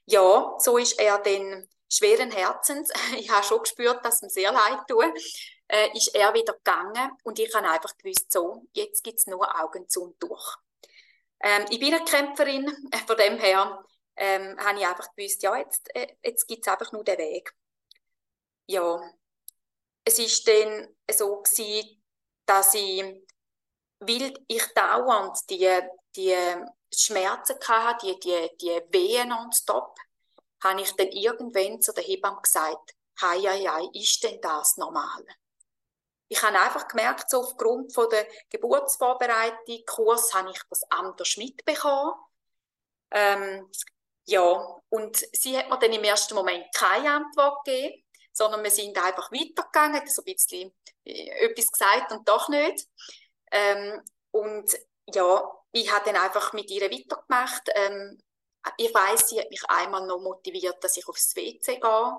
Ja, 0.07 0.55
so 0.59 0.79
ist 0.79 0.99
er 0.99 1.19
dann 1.19 1.69
schweren 1.91 2.31
Herzens, 2.31 2.91
ich 3.17 3.31
habe 3.31 3.45
schon 3.45 3.61
gespürt, 3.61 4.05
dass 4.05 4.17
es 4.17 4.23
ihm 4.23 4.29
sehr 4.29 4.53
leid 4.53 4.81
tut, 4.89 5.05
äh, 5.69 5.97
ist 5.97 6.15
er 6.15 6.33
wieder 6.35 6.55
gegangen 6.55 7.13
und 7.25 7.39
ich 7.39 7.55
habe 7.55 7.69
einfach 7.69 7.97
gewusst, 7.99 8.33
so, 8.33 8.67
jetzt 8.73 9.03
gibt 9.05 9.19
es 9.19 9.27
nur 9.27 9.61
Augen 9.61 9.89
zu 9.89 10.05
und 10.05 10.23
durch. 10.23 10.57
Ähm, 11.41 11.67
ich 11.71 11.79
bin 11.79 11.95
eine 11.95 12.05
Kämpferin, 12.05 12.67
äh, 12.91 12.99
von 13.07 13.17
dem 13.17 13.39
her 13.39 13.85
ähm, 14.17 14.59
habe 14.59 14.79
ich 14.79 14.87
einfach 14.87 15.15
gewusst, 15.15 15.43
ja, 15.43 15.57
jetzt, 15.57 15.95
äh, 15.95 16.17
jetzt 16.23 16.47
gibt 16.47 16.67
es 16.67 16.73
einfach 16.73 16.93
nur 16.93 17.05
den 17.05 17.19
Weg. 17.19 17.55
Ja, 18.67 19.01
es 20.05 20.19
ist 20.19 20.47
dann 20.49 20.89
so 21.11 21.43
gewesen, 21.43 22.03
dass 22.47 22.75
ich 22.75 23.05
weil 24.00 24.35
ich 24.47 24.67
dauernd 24.75 25.38
die, 25.50 25.81
die 26.14 26.37
Schmerzen 26.95 27.57
hatte, 27.67 28.07
die, 28.07 28.19
die, 28.21 28.50
die 28.61 28.83
Wehen 28.90 29.28
nonstop, 29.28 29.97
habe 30.62 30.83
ich 30.83 30.93
dann 30.97 31.09
irgendwann 31.09 31.81
zu 31.81 31.93
der 31.93 32.05
Hebamme 32.05 32.40
gesagt, 32.43 32.95
hei, 33.21 33.38
hei, 33.40 33.64
hei, 33.64 33.88
ist 33.93 34.23
denn 34.25 34.40
das 34.40 34.76
normal? 34.76 35.25
Ich 36.28 36.43
habe 36.43 36.61
einfach 36.61 36.87
gemerkt, 36.88 37.31
so 37.31 37.40
aufgrund 37.40 37.95
von 37.95 38.09
der 38.11 38.26
Geburtsvorbereitung, 38.50 39.83
Kurs, 39.87 40.35
habe 40.35 40.50
ich 40.50 40.61
das 40.69 40.83
anders 40.90 41.37
mitbekommen. 41.37 42.14
Ähm, 43.11 43.71
ja, 44.26 44.81
und 44.90 45.17
sie 45.33 45.57
hat 45.57 45.71
mir 45.71 45.78
dann 45.78 45.93
im 45.93 46.05
ersten 46.05 46.35
Moment 46.35 46.67
keine 46.75 47.12
Antwort 47.12 47.64
gegeben, 47.64 48.05
sondern 48.33 48.62
wir 48.62 48.71
sind 48.71 48.97
einfach 48.99 49.33
weitergegangen, 49.33 50.07
so 50.07 50.21
ein 50.23 50.26
bisschen 50.26 50.75
äh, 51.05 51.47
etwas 51.47 51.69
gesagt 51.69 52.12
und 52.12 52.28
doch 52.28 52.50
nicht. 52.50 52.87
Ähm, 53.50 54.02
und 54.31 54.76
ja, 55.07 55.52
ich 55.73 55.93
habe 55.93 56.05
dann 56.07 56.23
einfach 56.23 56.52
mit 56.52 56.71
ihr 56.71 56.90
weitergemacht. 56.90 57.69
Ähm, 57.75 58.19
ich 58.76 58.93
weiß, 58.93 59.28
sie 59.28 59.40
hat 59.40 59.50
mich 59.50 59.64
einmal 59.69 60.07
noch 60.07 60.21
motiviert, 60.21 60.83
dass 60.83 60.97
ich 60.97 61.07
aufs 61.09 61.35
WC 61.37 61.78
gehe. 61.78 62.19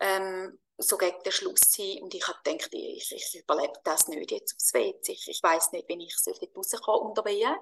Ähm, 0.00 0.58
so 0.78 0.96
gegen 0.96 1.22
den 1.22 1.32
Schluss 1.32 1.74
hin. 1.74 2.02
Und 2.02 2.14
ich 2.14 2.26
habe 2.26 2.38
gedacht, 2.42 2.70
ich, 2.72 3.12
ich 3.12 3.34
überlebe 3.40 3.78
das 3.84 4.08
nicht 4.08 4.30
jetzt 4.30 4.54
aufs 4.54 4.72
WC. 4.72 5.12
Ich, 5.12 5.28
ich 5.28 5.42
weiß 5.42 5.72
nicht, 5.72 5.88
wenn 5.88 6.00
ich 6.00 6.16
rauskomme 6.56 6.98
unter 6.98 7.24
Wehen. 7.24 7.54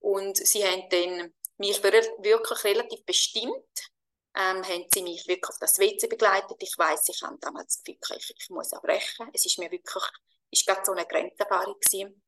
Und 0.00 0.36
sie 0.36 0.64
haben 0.64 0.88
dann 0.90 1.34
mich 1.58 1.82
wirklich 1.82 2.64
relativ 2.64 3.04
bestimmt, 3.04 3.90
ähm, 4.34 4.62
haben 4.62 4.86
sie 4.92 5.02
mich 5.02 5.26
wirklich 5.26 5.48
auf 5.48 5.58
das 5.58 5.78
WC 5.78 6.06
begleitet. 6.06 6.56
Ich 6.60 6.76
weiß, 6.76 7.08
ich 7.08 7.22
habe 7.22 7.38
damals 7.40 7.82
das 7.82 7.84
Gefühl, 7.84 8.16
ich, 8.18 8.34
ich 8.36 8.50
muss 8.50 8.72
abbrechen. 8.72 9.28
Es 9.32 9.46
ist 9.46 9.58
mir 9.58 9.70
wirklich 9.70 10.04
ist 10.56 10.66
gerade 10.66 10.82
so 10.84 10.92
eine 10.92 11.06
Grenzerfahrung 11.06 11.74
gewesen. 11.80 12.22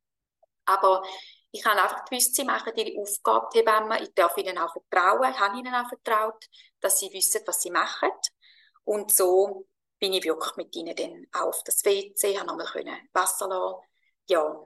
Aber 0.65 1.03
ich 1.51 1.65
habe 1.65 1.81
einfach 1.81 2.05
gewusst, 2.05 2.35
sie 2.35 2.43
machen 2.43 2.73
ihre 2.75 3.01
Aufgabe, 3.01 3.47
die 3.53 3.59
Hebammen. 3.59 4.03
Ich 4.03 4.13
darf 4.13 4.37
ihnen 4.37 4.57
auch 4.57 4.71
vertrauen, 4.71 5.39
habe 5.39 5.57
ihnen 5.57 5.73
auch 5.73 5.89
vertraut, 5.89 6.45
dass 6.79 6.99
sie 6.99 7.11
wissen, 7.11 7.41
was 7.45 7.61
sie 7.61 7.71
machen. 7.71 8.11
Und 8.83 9.11
so 9.13 9.67
bin 9.99 10.13
ich 10.13 10.23
wirklich 10.23 10.55
mit 10.55 10.75
ihnen 10.75 10.95
dann 10.95 11.27
auf 11.43 11.61
das 11.63 11.83
WC, 11.83 12.37
habe 12.37 12.47
nochmal 12.47 12.67
Wasser 13.13 13.47
lassen. 13.47 13.87
Ja. 14.27 14.63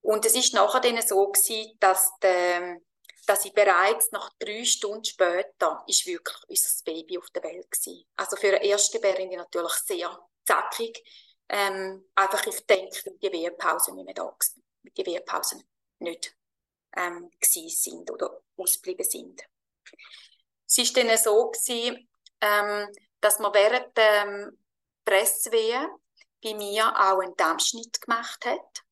Und 0.00 0.24
es 0.24 0.34
ist 0.34 0.54
nachher 0.54 0.80
dann 0.80 1.00
so 1.02 1.30
gewesen, 1.30 1.76
dass, 1.80 2.10
der, 2.22 2.80
dass 3.26 3.44
ich 3.44 3.52
bereits 3.52 4.10
nach 4.10 4.30
drei 4.38 4.64
Stunden 4.64 5.04
später 5.04 5.84
ist 5.86 6.06
wirklich 6.06 6.36
unser 6.48 6.84
Baby 6.84 7.18
auf 7.18 7.28
der 7.34 7.42
Welt 7.42 7.70
gewesen. 7.70 8.04
Also 8.16 8.36
für 8.36 8.48
eine 8.48 8.64
erste 8.64 8.98
Bärin 8.98 9.30
natürlich 9.30 9.74
sehr 9.74 10.18
zackig 10.46 11.02
ähm, 11.48 12.04
einfach 12.14 12.46
ich 12.46 12.66
denke, 12.66 13.12
die 13.22 13.32
Wehrpausen 13.32 13.94
nicht 13.94 14.04
mehr 14.04 14.14
da 14.14 14.24
waren, 14.24 14.62
die 14.96 15.06
Wehrpausen 15.06 15.62
nicht 16.00 16.36
ähm, 16.96 17.30
sind 17.40 18.10
oder 18.10 18.42
ausgeblieben 18.56 19.04
sind. 19.04 19.42
Es 20.66 20.78
war 20.78 21.02
dann 21.02 21.16
so, 21.16 21.50
gewesen, 21.50 22.08
ähm, 22.40 22.88
dass 23.20 23.38
man 23.38 23.54
während 23.54 23.96
der 23.96 24.26
ähm, 24.26 24.58
Presswehe 25.04 25.88
bei 26.42 26.54
mir 26.54 26.88
auch 26.88 27.20
einen 27.20 27.36
Dammschnitt 27.36 28.00
gemacht 28.00 28.44
hat. 28.44 28.84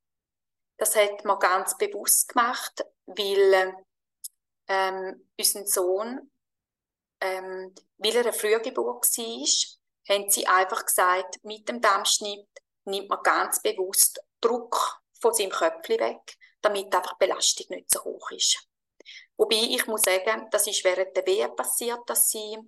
Das 0.79 0.97
hat 0.97 1.25
man 1.25 1.39
ganz 1.39 1.77
bewusst 1.77 2.29
gemacht, 2.29 2.85
weil 3.07 3.75
ähm, 4.69 5.29
unser 5.39 5.67
Sohn, 5.67 6.31
ähm, 7.21 7.75
weil 7.99 8.17
er 8.17 8.23
eine 8.23 8.33
Frühgeburt 8.33 9.05
war, 9.05 9.79
haben 10.09 10.31
sie 10.31 10.47
einfach 10.47 10.85
gesagt, 10.85 11.43
mit 11.43 11.69
dem 11.69 11.81
Dammschnitt 11.81 12.49
nimmt 12.85 13.09
man 13.09 13.23
ganz 13.23 13.61
bewusst 13.61 14.21
Druck 14.41 15.01
von 15.21 15.35
seinem 15.35 15.51
Köpfchen 15.51 15.99
weg, 15.99 16.37
damit 16.61 16.95
einfach 16.95 17.15
die 17.15 17.27
Belastung 17.27 17.67
nicht 17.71 17.91
so 17.91 18.05
hoch 18.05 18.31
ist. 18.31 18.67
Wobei 19.37 19.57
ich 19.57 19.87
muss 19.87 20.03
sagen, 20.03 20.49
das 20.51 20.67
ist 20.67 20.85
während 20.85 21.17
der 21.17 21.27
Wehe 21.27 21.49
passiert, 21.51 22.01
dass 22.07 22.31
sie 22.31 22.59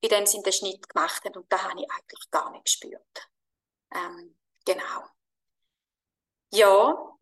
in 0.00 0.08
dem 0.08 0.26
Sinne 0.26 0.44
den 0.44 0.52
Schnitt 0.52 0.88
gemacht 0.88 1.24
haben 1.24 1.36
und 1.36 1.52
da 1.52 1.62
habe 1.62 1.80
ich 1.80 1.90
eigentlich 1.90 2.30
gar 2.30 2.50
nicht 2.50 2.64
gespürt. 2.64 3.28
Ähm, 3.94 4.36
genau. 4.64 5.04
Ja, 6.52 7.16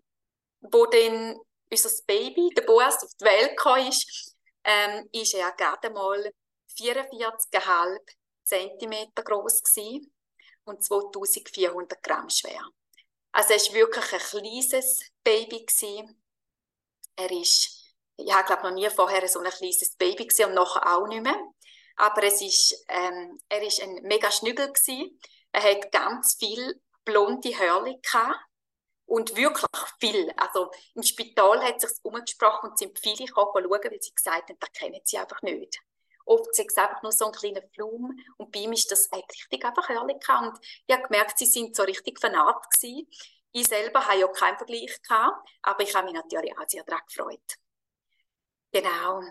wo 0.60 0.86
dann 0.86 1.40
unser 1.70 1.90
Baby, 2.06 2.50
der 2.56 2.62
Boas, 2.62 3.02
auf 3.02 3.10
die 3.20 3.24
Welt 3.24 3.56
kam, 3.56 3.86
ist, 3.88 4.36
ähm, 4.64 5.08
ist 5.12 5.34
er 5.34 5.52
gerade 5.52 5.90
mal 5.90 6.32
44,5 6.76 7.98
cm 8.44 9.12
groß 9.14 9.62
und 10.64 10.82
2400 10.82 12.02
Gramm 12.02 12.28
schwer. 12.30 12.62
Also 13.32 13.52
er 13.52 13.60
war 13.60 13.74
wirklich 13.74 14.12
ein 14.12 14.18
kleines 14.20 15.10
Baby. 15.22 15.66
Er 17.16 17.30
ist, 17.30 17.94
ich 18.16 18.26
glaube 18.26 18.62
noch 18.62 18.74
nie 18.74 18.88
vorher 18.90 19.26
so 19.28 19.40
ein 19.40 19.50
kleines 19.50 19.96
Baby 19.96 20.26
gesehen 20.26 20.50
und 20.50 20.54
nachher 20.54 20.96
auch 20.96 21.06
nicht 21.06 21.22
mehr. 21.22 21.40
Aber 21.96 22.22
es 22.24 22.40
ist, 22.40 22.84
ähm, 22.88 23.38
er 23.48 23.62
ist 23.62 23.82
ein 23.82 23.94
mega 24.02 24.30
Schnügel 24.30 24.72
gewesen. 24.72 25.18
Er 25.52 25.62
hat 25.62 25.92
ganz 25.92 26.36
viel 26.38 26.80
blonde 27.04 27.58
Hörli. 27.58 28.00
Und 29.06 29.36
wirklich 29.36 29.66
viel. 30.00 30.32
Also 30.36 30.70
im 30.94 31.02
Spital 31.02 31.62
hat 31.62 31.82
es 31.82 31.90
sich 31.90 32.04
umgesprochen 32.04 32.70
und 32.70 32.78
sind 32.78 32.98
viele 32.98 33.26
gekommen 33.26 33.50
schauen, 33.52 33.90
weil 33.90 34.02
sie 34.02 34.14
gesagt 34.14 34.48
haben, 34.48 34.58
das 34.58 34.72
kennen 34.72 35.00
sie 35.04 35.18
einfach 35.18 35.42
nicht. 35.42 35.78
Oft 36.24 36.54
sind 36.54 36.70
es 36.70 36.76
einfach 36.76 37.02
nur 37.02 37.12
so 37.12 37.26
ein 37.26 37.32
kleiner 37.32 37.62
Flum 37.74 38.18
und 38.36 38.50
bei 38.50 38.60
ihm 38.60 38.72
ist 38.72 38.90
das 38.90 39.08
richtig 39.12 39.64
einfach 39.64 39.88
herrlich. 39.88 40.16
Und 40.28 40.58
ich 40.86 40.94
habe 40.94 41.06
gemerkt, 41.06 41.38
sie 41.38 41.46
sind 41.46 41.76
so 41.76 41.82
richtig 41.82 42.18
vernarrt 42.18 42.70
gewesen. 42.70 43.08
Ich 43.52 43.66
selber 43.68 44.06
habe 44.06 44.18
ja 44.18 44.28
keinen 44.28 44.56
Vergleich 44.56 45.00
gehabt, 45.02 45.48
aber 45.62 45.82
ich 45.82 45.94
habe 45.94 46.06
mich 46.06 46.14
natürlich 46.14 46.56
auch 46.58 46.68
sehr 46.68 46.82
daran 46.84 47.02
gefreut. 47.06 47.58
Genau. 48.72 49.22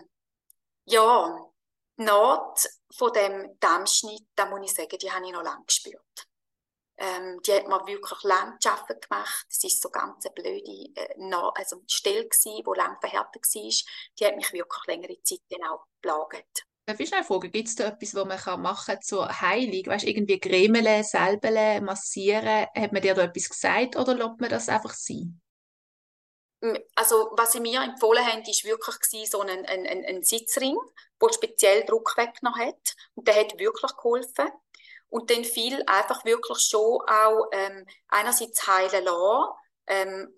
Ja, 0.86 1.50
die 1.98 2.04
Not 2.04 2.66
von 2.90 3.12
dem 3.12 3.58
Dammschnitt, 3.60 4.26
da 4.34 4.46
muss 4.46 4.70
ich 4.70 4.74
sagen, 4.74 4.98
die 4.98 5.10
habe 5.12 5.26
ich 5.26 5.32
noch 5.32 5.42
lange 5.42 5.64
gespürt. 5.64 6.28
Ähm, 6.96 7.40
die 7.42 7.52
hat 7.52 7.66
mir 7.66 7.86
wirklich 7.86 8.22
lang 8.22 8.58
zu 8.60 8.70
arbeiten 8.70 9.00
gemacht. 9.00 9.46
Es 9.50 9.64
ist 9.64 9.82
so 9.82 9.90
ganz 9.90 10.24
eine 10.24 10.34
blöde 10.34 10.90
äh, 10.94 11.14
no 11.18 11.50
also 11.50 11.82
Stelle 11.88 12.28
die 12.44 12.62
lang 12.76 12.98
verhärtet 13.00 13.42
war. 13.42 13.72
Die 14.18 14.26
hat 14.26 14.36
mich 14.36 14.52
wirklich 14.52 14.86
längere 14.86 15.20
Zeit 15.22 15.40
dann 15.50 15.68
auch 15.68 15.86
belagert. 16.00 16.64
Darf 16.86 17.00
ich 17.00 17.08
schnell 17.08 17.24
fragen, 17.24 17.50
gibt 17.50 17.68
es 17.68 17.76
da 17.76 17.88
etwas, 17.88 18.14
was 18.14 18.46
man 18.46 18.60
machen 18.60 18.94
kann 18.94 19.02
zur 19.02 19.40
Heilung? 19.40 19.86
Weißt 19.86 20.04
du, 20.04 20.10
irgendwie 20.10 20.38
Cremeln, 20.38 21.02
Salbeln, 21.02 21.84
massieren? 21.84 22.66
Hat 22.76 22.92
man 22.92 23.00
dir 23.00 23.14
da 23.14 23.22
etwas 23.22 23.48
gesagt 23.48 23.96
oder 23.96 24.14
lässt 24.14 24.40
man 24.40 24.50
das 24.50 24.68
einfach 24.68 24.92
sein? 24.92 25.40
Also, 26.94 27.30
was 27.36 27.52
sie 27.52 27.60
mir 27.60 27.82
empfohlen 27.82 28.24
haben, 28.24 28.42
ist 28.42 28.64
wirklich 28.64 28.96
so 29.30 29.40
ein, 29.40 29.48
ein, 29.48 29.86
ein, 29.86 30.04
ein 30.04 30.22
Sitzring, 30.22 30.76
der 31.20 31.32
speziell 31.32 31.84
Druck 31.84 32.16
weggenommen 32.16 32.60
hat. 32.60 32.94
Und 33.14 33.28
der 33.28 33.36
hat 33.36 33.58
wirklich 33.58 33.92
geholfen. 33.96 34.48
Und 35.08 35.30
dann 35.30 35.44
viel 35.44 35.82
einfach 35.86 36.24
wirklich 36.24 36.58
schon 36.58 37.00
auch 37.06 37.46
ähm, 37.52 37.86
einerseits 38.08 38.66
heilen 38.66 39.04
lassen, 39.04 39.52
ähm, 39.86 40.34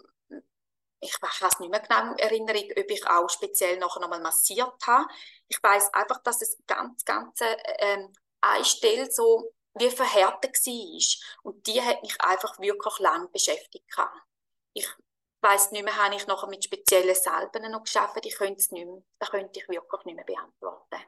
ich 1.01 1.15
es 1.23 1.61
nicht 1.61 1.71
mehr 1.71 1.81
genau 1.81 2.15
erinnern, 2.15 2.57
ob 2.57 2.91
ich 2.91 3.07
auch 3.07 3.29
speziell 3.29 3.79
nachher 3.79 4.01
nochmal 4.01 4.21
massiert 4.21 4.75
habe. 4.87 5.07
Ich 5.49 5.63
weiß 5.63 5.93
einfach, 5.95 6.23
dass 6.23 6.41
es 6.43 6.57
ganz, 6.67 7.05
ganz 7.05 7.41
ähm, 7.79 8.13
eine 8.41 8.65
Stelle 8.65 9.11
so 9.11 9.53
wie 9.75 9.91
verhärtet 9.91 10.55
war. 10.55 11.43
Und 11.43 11.67
die 11.67 11.83
hat 11.83 12.03
mich 12.03 12.21
einfach 12.21 12.59
wirklich 12.59 12.99
lang 12.99 13.31
beschäftigt. 13.31 13.85
Ich 14.73 14.89
weiß 15.43 15.73
nicht 15.73 15.85
mehr, 15.85 15.97
habe 15.97 16.15
ich 16.15 16.27
nachher 16.27 16.49
mit 16.49 16.65
speziellen 16.65 17.15
Salben 17.15 17.71
noch 17.71 17.85
geschafft. 17.85 18.25
Ich 18.25 18.37
könnte 18.37 18.61
es 18.61 18.71
nicht 18.71 18.87
mehr, 18.87 19.03
das 19.19 19.31
könnte 19.31 19.61
ich 19.61 19.69
wirklich 19.69 20.05
nicht 20.05 20.17
mehr 20.17 20.25
beantworten. 20.25 21.03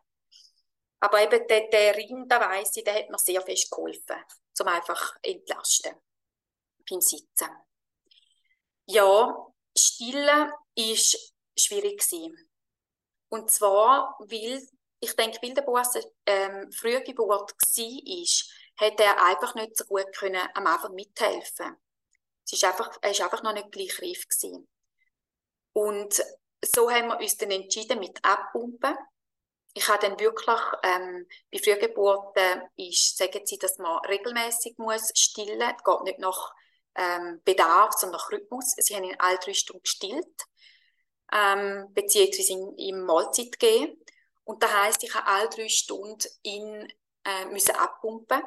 Aber 1.01 1.23
eben 1.23 1.47
der, 1.47 1.69
der 1.69 1.97
Ring, 1.97 2.27
da 2.29 2.41
weiss 2.41 2.77
ich, 2.77 2.85
der 2.85 2.95
hat 2.95 3.09
mir 3.09 3.19
sehr 3.19 3.41
fest 3.41 3.71
geholfen, 3.71 4.17
um 4.61 4.67
einfach 4.67 5.17
entlasten 5.23 5.95
beim 6.89 7.01
Sitzen. 7.01 7.49
Ja, 8.87 9.53
Stillen 9.79 10.53
ist 10.75 11.35
schwierig 11.57 12.01
gewesen. 12.01 12.51
Und 13.29 13.51
zwar, 13.51 14.17
weil, 14.21 14.67
ich 15.01 15.17
denke, 15.17 15.39
weil 15.43 15.55
der 15.55 15.63
Bus 15.63 15.95
ähm, 16.27 16.73
Frühgeburt 16.73 17.53
war, 17.53 18.89
hat 18.89 19.01
er 19.01 19.27
einfach 19.27 19.55
nicht 19.55 19.77
so 19.77 19.85
gut 19.85 20.13
können 20.17 20.49
am 20.55 20.67
Anfang 20.67 20.95
mithelfen. 20.95 21.77
Es 22.45 22.53
ist 22.53 22.65
einfach, 22.65 22.97
er 23.03 23.11
ist 23.11 23.21
einfach 23.21 23.43
noch 23.43 23.53
nicht 23.53 23.71
gleich 23.73 24.01
reif 24.01 24.27
gewesen. 24.29 24.69
Und 25.73 26.23
so 26.65 26.91
haben 26.91 27.09
wir 27.09 27.19
uns 27.19 27.37
dann 27.37 27.51
entschieden 27.51 28.01
mit 28.01 28.25
Abpumpen. 28.25 28.97
Ich 29.75 29.87
habe 29.87 30.09
dann 30.09 30.19
wirklich, 30.19 30.61
ähm, 30.83 31.27
bei 31.53 31.59
Frühgeburten 31.59 32.63
ist, 32.77 33.17
sagen 33.17 33.45
sie, 33.45 33.59
dass 33.59 33.79
man 33.79 34.05
regelmäßig 34.07 34.79
muss 34.79 35.13
stillen. 35.15 35.61
Es 35.61 35.85
geht 35.85 36.03
nicht 36.03 36.19
nach 36.19 36.53
ähm, 36.99 37.41
Bedarf, 37.45 37.95
sondern 37.95 38.21
nach 38.21 38.31
Rhythmus. 38.31 38.75
Sie 38.77 38.95
haben 38.95 39.05
in 39.05 39.55
Stunden 39.55 39.83
gestillt, 39.83 40.27
ähm, 41.33 41.87
beziehungsweise 41.95 42.53
in, 42.53 42.75
in 42.77 43.05
Mahlzeit 43.05 43.53
gegeben. 43.59 43.97
Und 44.45 44.63
das 44.63 44.73
heisst, 44.73 45.03
ich 45.05 45.15
habe 45.15 45.27
alle 45.27 45.49
drei 45.49 45.69
Stunden 45.69 46.29
ihn 46.43 46.93
äh, 47.25 47.45
müssen 47.47 47.77
abpumpen. 47.77 48.43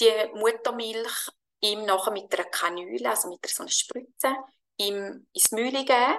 Die 0.00 0.30
Muttermilch 0.34 1.30
ihm 1.60 1.84
nachher 1.84 2.10
mit 2.10 2.34
einer 2.34 2.48
Kanüle, 2.48 3.10
also 3.10 3.28
mit 3.28 3.46
so 3.46 3.62
einer 3.62 3.70
Spritze, 3.70 4.34
ihm 4.78 5.26
ins 5.32 5.52
Mühle 5.52 5.84
geben. 5.84 6.18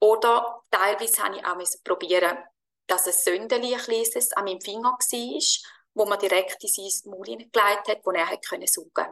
Oder 0.00 0.62
teilweise 0.70 1.22
habe 1.22 1.36
ich 1.36 1.44
auch 1.44 1.82
probieren, 1.82 2.38
dass 2.86 3.06
ein 3.06 3.78
kleines, 3.78 4.32
an 4.32 4.44
meinem 4.44 4.60
Finger 4.60 4.92
war, 4.92 5.72
wo 5.94 6.06
man 6.06 6.18
direkt 6.18 6.62
in 6.62 6.68
sein 6.70 7.10
Maul 7.10 7.26
hineingelegt 7.26 7.88
hat, 7.88 8.00
wo 8.04 8.10
er 8.12 8.28
hat 8.28 8.46
können 8.46 8.66
saugen 8.66 9.06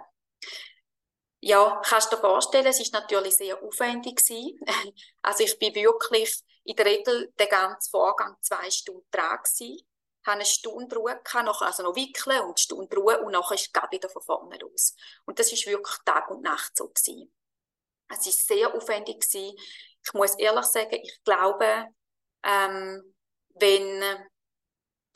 ja, 1.45 1.83
kannst 1.85 2.13
du 2.13 2.17
dir 2.17 2.23
vorstellen, 2.23 2.67
es 2.67 2.79
ist 2.79 2.93
natürlich 2.93 3.35
sehr 3.35 3.61
aufwendig 3.63 4.17
gewesen. 4.17 4.59
Also 5.23 5.43
ich 5.45 5.59
bin 5.59 5.75
wirklich 5.75 6.41
in 6.65 6.77
der 6.77 6.87
Regel 6.87 7.33
den 7.39 7.49
ganzen 7.49 7.91
Vorgang 7.91 8.37
zwei 8.41 8.71
Stunden 8.71 9.07
dran 9.11 9.39
gewesen, 9.43 9.85
habe 10.25 10.37
eine 10.37 10.45
Stunde 10.45 10.97
Ruhe 10.97 11.21
gehabt, 11.23 11.63
also 11.63 11.83
noch 11.83 11.97
wickeln 11.97 12.41
und 12.43 12.47
eine 12.47 12.59
Stunde 12.59 12.97
Ruhe 12.97 13.21
und 13.21 13.33
nachher 13.33 13.57
ist 13.57 13.71
es 13.75 13.91
wieder 13.91 14.09
von 14.09 14.23
vorne 14.23 14.57
los. 14.59 14.95
Und 15.25 15.41
das 15.41 15.53
ist 15.53 15.67
wirklich 15.67 15.97
Tag 16.05 16.31
und 16.31 16.43
Nacht 16.43 16.77
so 16.77 16.89
gewesen. 16.89 17.35
Es 18.09 18.25
ist 18.27 18.47
sehr 18.47 18.73
aufwendig 18.73 19.21
gewesen. 19.21 19.57
Ich 20.05 20.15
muss 20.15 20.37
ehrlich 20.37 20.67
sagen, 20.67 21.01
ich 21.03 21.25
glaube, 21.25 21.89
ähm, 22.45 23.15
wenn 23.55 24.01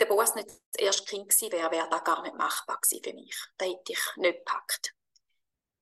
der 0.00 0.06
Boas 0.06 0.34
nicht 0.34 0.48
das 0.48 0.82
erste 0.82 1.04
Kind 1.04 1.28
gewesen 1.28 1.52
wäre, 1.52 1.70
wäre 1.70 1.88
das 1.88 2.02
gar 2.02 2.22
nicht 2.22 2.34
machbar 2.34 2.80
gewesen 2.80 3.04
für 3.04 3.14
mich. 3.14 3.36
Da 3.58 3.66
hätte 3.66 3.92
ich 3.92 4.16
nicht 4.16 4.38
gepackt. 4.38 4.95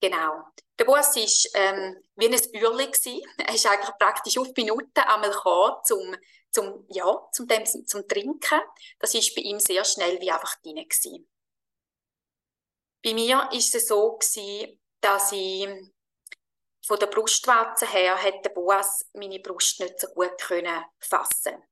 Genau. 0.05 0.45
Der 0.79 0.85
Bus 0.85 1.17
war 1.17 1.63
ähm, 1.63 1.97
wie 2.17 2.27
ein 2.27 2.53
Bürli. 2.53 2.91
Er 3.39 3.55
ist 3.55 3.67
eigentlich 3.67 3.97
praktisch 3.99 4.37
auf 4.37 4.49
Minuten 4.55 5.01
einmal 5.01 5.31
gekommen, 5.31 5.77
zum, 5.83 6.17
zum, 6.51 6.85
ja, 6.91 7.27
zum, 7.33 7.49
dem, 7.49 7.65
zum 7.65 8.07
Trinken. 8.07 8.61
Das 8.99 9.15
war 9.15 9.23
bei 9.35 9.41
ihm 9.41 9.59
sehr 9.59 9.83
schnell 9.83 10.21
wie 10.21 10.31
einfach 10.31 10.61
drin. 10.61 10.77
Gewesen. 10.77 11.27
Bei 13.03 13.15
mir 13.15 13.37
war 13.37 13.53
es 13.55 13.73
so, 13.73 14.19
gewesen, 14.19 14.79
dass 15.01 15.33
ich 15.33 15.69
von 16.87 16.99
der 16.99 17.07
Brustwarze 17.07 17.87
her 17.87 18.23
hat 18.23 18.45
der 18.45 18.51
Boas 18.51 19.07
meine 19.15 19.41
Brust 19.41 19.81
nicht 19.81 19.99
so 19.99 20.09
gut 20.09 20.37
können 20.39 20.85
fassen. 20.99 21.63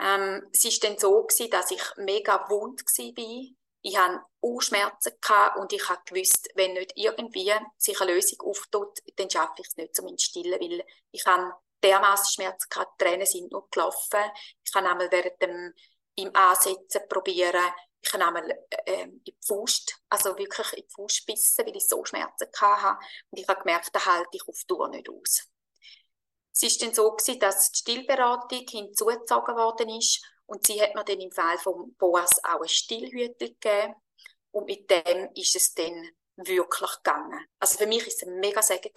Ähm, 0.00 0.48
es 0.52 0.64
war 0.64 0.90
dann 0.90 0.98
so 0.98 1.22
gewesen, 1.22 1.50
dass 1.50 1.70
ich 1.70 1.82
mega 1.96 2.50
wund 2.50 2.82
war 2.82 3.56
ich 3.86 3.96
hatte 4.54 4.66
Schmerzen 4.66 5.12
und 5.58 5.72
ich 5.72 5.88
habe 5.88 6.02
gewusst, 6.06 6.48
wenn 6.54 6.74
nicht 6.74 6.92
irgendwie 6.94 7.52
sich 7.76 8.00
eine 8.00 8.12
Lösung 8.12 8.40
auftut, 8.40 8.98
dann 9.16 9.30
schaffe 9.30 9.54
ich 9.58 9.68
es 9.68 9.76
nicht 9.76 9.94
zum 9.94 10.16
Stillen, 10.18 10.60
weil 10.60 10.84
ich 11.10 11.26
habe 11.26 11.52
dermaßen 11.82 12.32
Schmerzen 12.32 12.68
gehabt, 12.68 13.00
die 13.00 13.04
Tränen 13.04 13.26
sind 13.26 13.52
nur 13.52 13.68
gelaufen. 13.70 14.20
Ich 14.64 14.72
kann 14.72 14.86
einmal 14.86 15.10
während 15.10 15.40
dem 15.40 15.72
im 16.16 16.34
Ansetzen 16.34 17.02
probieren, 17.08 17.60
ich 18.00 18.10
kann 18.10 18.22
einmal 18.22 18.48
äh, 18.86 19.02
in 19.02 19.22
die 19.24 19.36
Fuß, 19.46 19.84
also 20.08 20.38
wirklich 20.38 20.72
in 20.74 20.82
die 20.82 20.88
Fuß 20.94 21.24
bissen, 21.26 21.66
weil 21.66 21.76
ich 21.76 21.86
so 21.86 22.04
Schmerzen 22.04 22.48
hatte. 22.56 22.98
Und 23.30 23.38
ich 23.38 23.48
habe 23.48 23.60
gemerkt, 23.60 23.90
da 23.92 24.04
halte 24.06 24.30
ich 24.32 24.46
auf 24.46 24.62
Tour 24.66 24.88
nicht 24.88 25.08
aus. 25.08 25.48
Es 26.52 26.62
war 26.62 26.86
dann 26.86 26.94
so, 26.94 27.12
gewesen, 27.12 27.40
dass 27.40 27.72
die 27.72 27.78
Stillberatung 27.78 28.64
hinzugezogen 28.66 29.56
worden 29.56 29.88
ist 29.90 30.24
und 30.46 30.66
sie 30.66 30.80
hat 30.80 30.94
mir 30.94 31.04
dann 31.04 31.20
im 31.20 31.32
Fall 31.32 31.58
von 31.58 31.94
Boas 31.96 32.42
auch 32.44 32.62
ein 32.62 32.68
Stillhütel 32.68 33.48
gegeben. 33.60 33.94
Und 34.56 34.64
mit 34.64 34.90
dem 34.90 35.28
ist 35.34 35.54
es 35.54 35.74
dann 35.74 36.08
wirklich 36.36 36.90
gegangen. 37.04 37.46
Also 37.58 37.76
für 37.76 37.86
mich 37.86 38.00
war 38.00 38.08
es 38.08 38.22
ein 38.22 38.40
mega 38.40 38.62
Segen. 38.62 38.90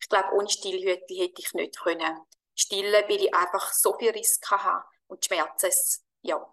Ich 0.00 0.08
glaube, 0.08 0.34
ohne 0.34 0.48
Stillhütel 0.48 1.16
hätte 1.16 1.40
ich 1.40 1.54
nicht 1.54 1.78
können 1.78 2.18
stillen, 2.56 3.04
weil 3.08 3.22
ich 3.22 3.32
einfach 3.32 3.72
so 3.72 3.96
viel 3.96 4.10
Risiko 4.10 4.56
hatte 4.56 4.88
und 5.06 5.24
Schmerzen, 5.24 5.70
ja. 6.22 6.44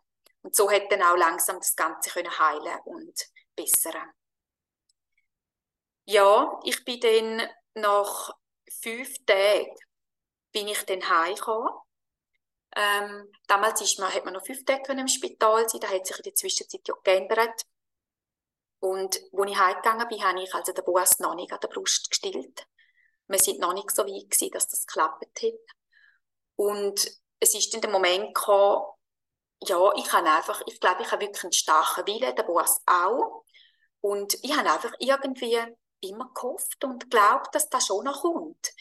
Und 0.43 0.55
so 0.55 0.69
hat 0.69 0.91
dann 0.91 1.01
auch 1.01 1.17
langsam 1.17 1.58
das 1.58 1.75
Ganze 1.75 2.12
können 2.12 2.38
heilen 2.38 2.79
und 2.86 3.19
bessern. 3.55 4.12
Ja, 6.05 6.60
ich 6.65 6.86
bin 6.86 6.99
dann 6.99 7.49
nach 7.73 8.29
fünf 8.79 9.25
Tagen 9.25 9.75
bin 10.51 10.67
ich 10.67 10.84
dann 10.84 11.10
heimgekommen 11.10 11.73
ähm, 12.75 13.31
damals 13.47 13.81
ist 13.81 13.97
man, 13.99 14.13
hat 14.13 14.25
man 14.25 14.34
noch 14.34 14.45
fünf 14.45 14.65
Tage 14.65 14.91
im 14.91 15.08
Spital 15.08 15.67
sein, 15.67 15.79
da 15.79 15.88
hat 15.88 16.05
sich 16.05 16.17
in 16.17 16.23
der 16.23 16.36
Zwischenzeit 16.36 16.86
ja 16.86 16.93
geändert. 17.03 17.65
Und 18.79 19.19
als 19.33 19.51
ich 19.51 19.57
heimgegangen 19.57 20.07
bin, 20.07 20.23
habe 20.23 20.41
ich 20.41 20.53
also 20.53 20.71
den 20.71 20.85
Bus 20.85 21.19
noch 21.19 21.35
nicht 21.35 21.51
an 21.51 21.59
der 21.59 21.67
Brust 21.69 22.09
gestillt. 22.09 22.67
Wir 23.27 23.39
sind 23.39 23.59
noch 23.59 23.73
nicht 23.73 23.91
so 23.91 24.03
weit 24.03 24.29
gewesen, 24.29 24.51
dass 24.51 24.67
das 24.67 24.85
geklappt 24.85 25.41
hat. 25.41 25.75
Und 26.55 27.11
es 27.39 27.55
ist 27.55 27.73
dann 27.73 27.81
der 27.81 27.89
Moment 27.89 28.33
gekommen, 28.33 28.85
ja, 29.61 29.93
ich 29.95 30.11
habe 30.11 30.29
einfach, 30.29 30.61
ich 30.67 30.79
glaube, 30.79 31.03
ich 31.03 31.11
habe 31.11 31.25
wirklich 31.25 31.43
einen 31.43 31.53
starken 31.53 32.05
Willen, 32.07 32.35
der 32.35 32.43
Bus 32.43 32.81
auch. 32.85 33.43
Und 34.01 34.35
ich 34.43 34.55
habe 34.55 34.71
einfach 34.71 34.93
irgendwie 34.99 35.59
immer 36.01 36.29
gehofft 36.33 36.83
und 36.83 37.03
geglaubt, 37.03 37.55
dass 37.55 37.69
das 37.69 37.88
schon 37.88 38.03
noch 38.03 38.21
kommt. 38.21 38.71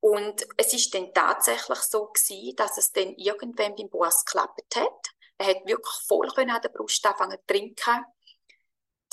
Und 0.00 0.46
es 0.56 0.72
ist 0.72 0.94
dann 0.94 1.12
tatsächlich 1.12 1.78
so 1.78 2.06
gewesen, 2.06 2.56
dass 2.56 2.78
es 2.78 2.92
dann 2.92 3.14
irgendwann 3.16 3.74
beim 3.74 3.88
Boas 3.88 4.24
geklappt 4.24 4.76
hat. 4.76 5.06
Er 5.38 5.46
hat 5.46 5.66
wirklich 5.66 5.94
voll 6.06 6.28
an 6.36 6.60
der 6.62 6.68
Brust 6.68 7.04
anfangen 7.06 7.38
zu 7.38 7.46
trinken. 7.46 8.04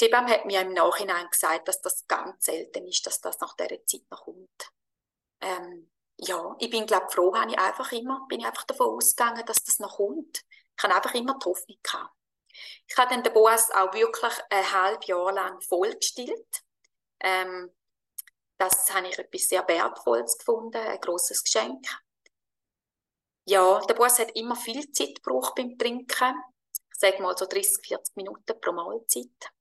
Die 0.01 0.13
hat 0.13 0.45
mir 0.45 0.61
im 0.61 0.73
Nachhinein 0.73 1.29
gesagt, 1.29 1.67
dass 1.67 1.81
das 1.81 2.07
ganz 2.07 2.45
selten 2.45 2.87
ist, 2.87 3.05
dass 3.05 3.21
das 3.21 3.39
nach 3.39 3.55
dieser 3.55 3.85
Zeit 3.85 4.01
noch 4.09 4.23
kommt. 4.23 4.71
Ähm, 5.41 5.91
ja, 6.17 6.55
ich 6.59 6.69
bin, 6.69 6.85
glaube 6.85 7.09
froh, 7.09 7.35
habe 7.35 7.51
ich 7.51 7.59
einfach 7.59 7.91
immer, 7.91 8.25
bin 8.27 8.39
ich 8.39 8.45
einfach 8.45 8.63
davon 8.63 8.95
ausgegangen, 8.95 9.45
dass 9.45 9.63
das 9.63 9.79
noch 9.79 9.97
kommt. 9.97 10.43
Ich 10.77 10.83
habe 10.83 10.95
einfach 10.95 11.13
immer 11.13 11.37
die 11.37 11.45
Hoffnung 11.45 11.77
gehabt. 11.83 12.13
Ich 12.87 12.97
habe 12.97 13.09
dann 13.13 13.23
den 13.23 13.33
Boas 13.33 13.71
auch 13.71 13.93
wirklich 13.93 14.33
ein 14.49 14.71
halbes 14.71 15.07
Jahr 15.07 15.31
lang 15.31 15.61
vollgestillt. 15.61 16.63
Ähm, 17.19 17.71
das 18.57 18.93
habe 18.93 19.07
ich 19.07 19.17
etwas 19.17 19.49
sehr 19.49 19.67
Wertvolles 19.67 20.37
gefunden, 20.37 20.77
ein 20.77 20.99
großes 20.99 21.43
Geschenk. 21.43 21.87
ja, 23.45 23.79
der 23.81 23.93
Bus 23.95 24.19
hat 24.19 24.35
immer 24.35 24.55
viel 24.55 24.91
Zeit 24.91 25.15
gebraucht 25.15 25.55
beim 25.55 25.77
Trinken. 25.77 26.35
Ich 26.93 26.99
sage 26.99 27.21
mal 27.21 27.35
so 27.35 27.45
30, 27.45 27.85
40 27.87 28.15
Minuten 28.15 28.59
pro 28.59 28.71
Mahlzeit. 28.71 29.51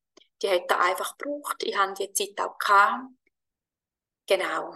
Die 0.42 0.48
hat 0.48 0.70
er 0.70 0.80
einfach 0.80 1.16
gebraucht. 1.18 1.62
Ich 1.62 1.76
hatte 1.76 2.08
die 2.08 2.12
Zeit 2.12 2.40
auch 2.40 2.58
gehabt. 2.58 3.04
Genau. 4.26 4.74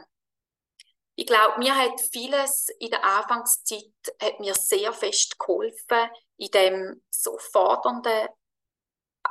Ich 1.16 1.26
glaube, 1.26 1.58
mir 1.58 1.74
hat 1.74 2.00
vieles 2.12 2.68
in 2.80 2.90
der 2.90 3.04
Anfangszeit 3.04 3.92
hat 4.20 4.40
mir 4.40 4.54
sehr 4.54 4.92
fest 4.92 5.38
geholfen, 5.38 6.10
in 6.36 6.50
dem 6.50 7.02
so 7.08 7.38
fordernden 7.38 8.28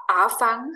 Anfang, 0.08 0.74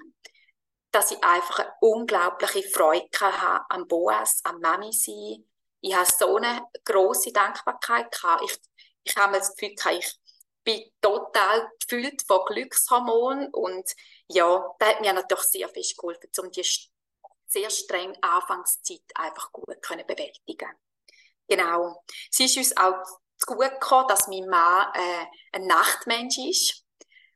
dass 0.91 1.11
ich 1.11 1.23
einfach 1.23 1.59
eine 1.59 1.73
unglaubliche 1.79 2.63
Freude 2.69 3.07
hatte 3.19 3.65
am 3.69 3.87
Boas, 3.87 4.41
am 4.43 4.59
Mami 4.59 4.91
sein. 4.91 5.45
Ich 5.79 5.95
hatte 5.95 6.13
so 6.19 6.35
eine 6.35 6.67
grosse 6.83 7.31
Dankbarkeit. 7.31 8.11
Gehabt. 8.11 8.43
Ich, 8.43 8.57
ich 9.03 9.15
habe 9.15 9.37
das 9.37 9.55
Gefühl, 9.55 9.75
ich 9.97 10.19
bin 10.67 10.83
total 10.99 11.71
gefüllt 11.79 12.21
von 12.27 12.41
Glückshormonen 12.45 13.53
und 13.53 13.89
ja, 14.27 14.75
das 14.79 14.89
hat 14.89 15.01
mir 15.01 15.13
natürlich 15.13 15.45
sehr 15.45 15.69
fest 15.69 15.97
geholfen, 15.97 16.29
um 16.39 16.51
die 16.51 16.65
sehr 17.47 17.69
strenge 17.69 18.21
Anfangszeit 18.21 19.01
einfach 19.15 19.53
gut 19.53 19.81
können 19.81 20.05
bewältigen 20.05 20.75
Genau. 21.47 22.03
Es 22.29 22.41
ist 22.41 22.57
uns 22.57 22.75
auch 22.75 23.01
gut 23.45 23.71
gekommen, 23.71 24.09
dass 24.09 24.27
mein 24.27 24.49
Mann 24.49 24.93
äh, 24.93 25.25
ein 25.53 25.67
Nachtmensch 25.67 26.37
ist 26.37 26.83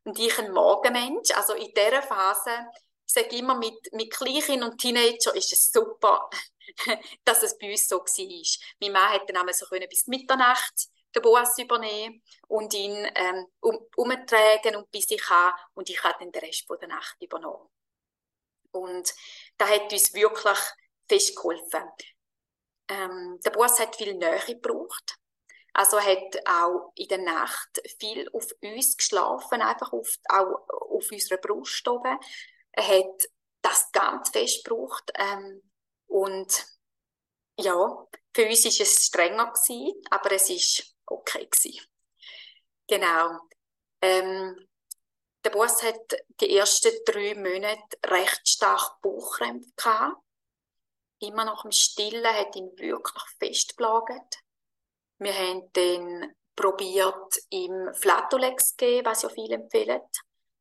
und 0.03 0.19
ich 0.19 0.37
ein 0.37 0.51
Morgenmensch. 0.51 1.31
Also 1.31 1.53
in 1.53 1.73
dieser 1.73 2.01
Phase, 2.01 2.51
ich 3.07 3.13
sage 3.13 3.37
immer, 3.37 3.55
mit, 3.55 3.93
mit 3.93 4.11
Kleinkind 4.11 4.61
und 4.61 4.77
Teenager 4.77 5.33
ist 5.33 5.53
es 5.53 5.71
super, 5.71 6.29
dass 7.23 7.43
es 7.43 7.57
bei 7.57 7.71
uns 7.71 7.87
so 7.87 7.99
war. 7.99 8.43
Mein 8.81 8.91
Mann 8.91 9.11
hätte 9.13 9.31
dann 9.31 9.53
so 9.53 9.65
können 9.67 9.87
bis 9.87 10.07
Mitternacht 10.07 10.89
den 11.15 11.21
Boas 11.21 11.57
übernehmen 11.57 12.23
und 12.47 12.73
ihn 12.73 13.07
ähm, 13.15 13.45
um, 13.59 13.77
umtragen 13.95 14.75
und 14.75 14.89
bis 14.91 15.09
ich 15.11 15.21
kann 15.21 15.53
und 15.73 15.89
ich 15.89 16.03
habe 16.03 16.15
dann 16.19 16.31
den 16.31 16.43
Rest 16.43 16.65
der 16.69 16.87
Nacht 16.87 17.17
übernommen. 17.21 17.69
Und 18.71 19.13
da 19.57 19.67
hat 19.67 19.91
uns 19.91 20.13
wirklich 20.13 20.57
fest 21.09 21.35
geholfen. 21.35 21.89
Ähm, 22.87 23.39
der 23.43 23.51
Boas 23.51 23.79
hat 23.79 23.95
viel 23.95 24.13
Nähe 24.13 24.39
gebraucht. 24.45 25.17
Also 25.73 26.01
hat 26.01 26.37
auch 26.45 26.91
in 26.95 27.07
der 27.07 27.19
Nacht 27.19 27.81
viel 27.99 28.29
auf 28.33 28.47
uns 28.61 28.97
geschlafen, 28.97 29.61
einfach 29.61 29.93
auf, 29.93 30.17
auch 30.27 30.67
auf 30.69 31.09
unserer 31.11 31.37
Brust 31.37 31.87
oben. 31.87 32.17
Er 32.73 32.87
hat 32.87 33.29
das 33.61 33.91
ganz 33.91 34.29
fest 34.29 34.65
gebraucht. 34.65 35.11
Ähm, 35.15 35.61
und 36.07 36.65
ja, 37.57 38.07
für 38.33 38.45
uns 38.47 38.65
war 38.65 38.85
es 38.85 39.05
strenger 39.05 39.53
gewesen, 39.53 40.01
aber 40.09 40.31
es 40.33 40.49
war 40.49 40.90
okay 41.11 41.47
gewesen. 41.49 41.79
Genau. 42.87 43.39
Ähm, 44.01 44.67
der 45.43 45.49
Boss 45.49 45.81
hat 45.83 46.15
die 46.39 46.55
ersten 46.55 46.91
drei 47.05 47.33
Monate 47.35 47.97
recht 48.05 48.47
stark 48.47 49.01
Bauchkrämpfe 49.01 49.71
gehabt. 49.75 50.17
Immer 51.19 51.45
noch 51.45 51.65
im 51.65 51.71
Stillen 51.71 52.25
hat 52.25 52.55
ihn 52.55 52.71
wirklich 52.77 53.23
festgelagert. 53.39 54.37
Wir 55.19 55.33
haben 55.33 55.71
dann 55.73 56.35
probiert, 56.55 57.37
ihm 57.49 57.93
Flatolex 57.93 58.71
zu 58.71 58.75
geben, 58.77 59.05
was 59.05 59.21
ja 59.21 59.29
viele 59.29 59.55
empfehlen. 59.55 60.01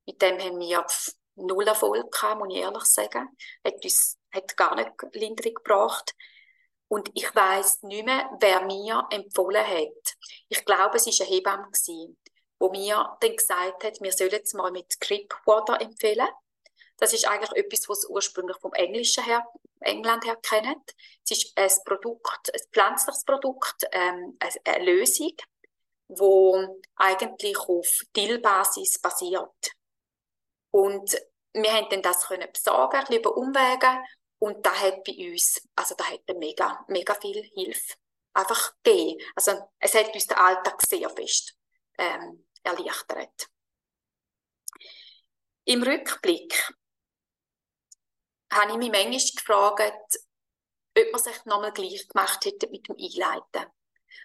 Mit 0.06 0.20
dem 0.20 0.38
haben 0.38 0.58
wir 0.58 0.86
null 1.36 1.66
Erfolg 1.66 2.12
gehabt, 2.12 2.38
muss 2.38 2.54
ich 2.54 2.60
ehrlich 2.60 2.84
sagen. 2.84 3.28
Hat 3.64 3.84
uns 3.84 4.18
hat 4.32 4.56
gar 4.56 4.74
nicht 4.76 4.90
Linderung 5.12 5.54
gebracht. 5.54 6.14
Und 6.90 7.08
ich 7.14 7.32
weiß 7.32 7.84
nicht 7.84 8.04
mehr, 8.04 8.28
wer 8.40 8.62
mir 8.62 9.06
empfohlen 9.10 9.64
hat. 9.64 10.16
Ich 10.48 10.64
glaube, 10.64 10.96
es 10.96 11.06
war 11.06 11.24
eine 11.24 11.36
Hebamme, 11.36 11.68
wo 12.58 12.68
mir 12.70 13.16
dann 13.20 13.36
gesagt 13.36 13.84
hat, 13.84 14.00
wir 14.00 14.10
sollen 14.10 14.40
es 14.42 14.54
mal 14.54 14.72
mit 14.72 14.98
Cripwater 14.98 15.80
empfehlen. 15.80 16.26
Das 16.96 17.12
ist 17.12 17.28
eigentlich 17.28 17.64
etwas, 17.64 17.88
was 17.88 18.08
ursprünglich 18.08 18.56
vom 18.58 18.72
Englischen 18.72 19.22
her, 19.22 19.46
England 19.78 20.24
her 20.26 20.36
kennt. 20.42 20.90
Es 21.24 21.30
ist 21.30 21.56
ein 21.56 21.70
Produkt, 21.84 22.52
ein 22.52 22.60
pflanzliches 22.72 23.24
Produkt, 23.24 23.86
ähm, 23.92 24.36
eine 24.64 24.84
Lösung, 24.84 25.36
wo 26.08 26.82
eigentlich 26.96 27.56
auf 27.56 28.02
Dillbasis 28.16 29.00
basiert. 29.00 29.70
Und 30.72 31.16
wir 31.52 31.72
haben 31.72 31.88
dann 31.88 32.02
das 32.02 32.26
können 32.26 32.50
besorgen, 32.52 33.14
über 33.14 33.36
Umwege 33.36 34.02
und 34.40 34.64
da 34.64 34.74
hat 34.74 35.04
bei 35.04 35.30
uns, 35.30 35.62
also 35.76 35.94
da 35.94 36.04
hat 36.04 36.22
mega, 36.34 36.84
mega 36.88 37.14
viel 37.14 37.42
Hilfe 37.54 37.94
einfach 38.32 38.74
gegeben. 38.82 39.20
Also 39.36 39.52
es 39.78 39.94
hat 39.94 40.14
uns 40.14 40.26
den 40.26 40.38
Alltag 40.38 40.80
sehr 40.86 41.10
fest 41.10 41.56
ähm, 41.98 42.46
erleichtert. 42.62 43.48
Im 45.64 45.82
Rückblick 45.82 46.72
habe 48.50 48.72
ich 48.72 48.78
mich 48.78 48.90
manchmal 48.90 49.36
gefragt, 49.36 50.18
ob 50.98 51.12
man 51.12 51.22
sich 51.22 51.44
nochmal 51.44 51.72
gleich 51.72 52.08
gemacht 52.08 52.44
hätte 52.44 52.68
mit 52.68 52.88
dem 52.88 52.96
Einleiten. 52.96 53.70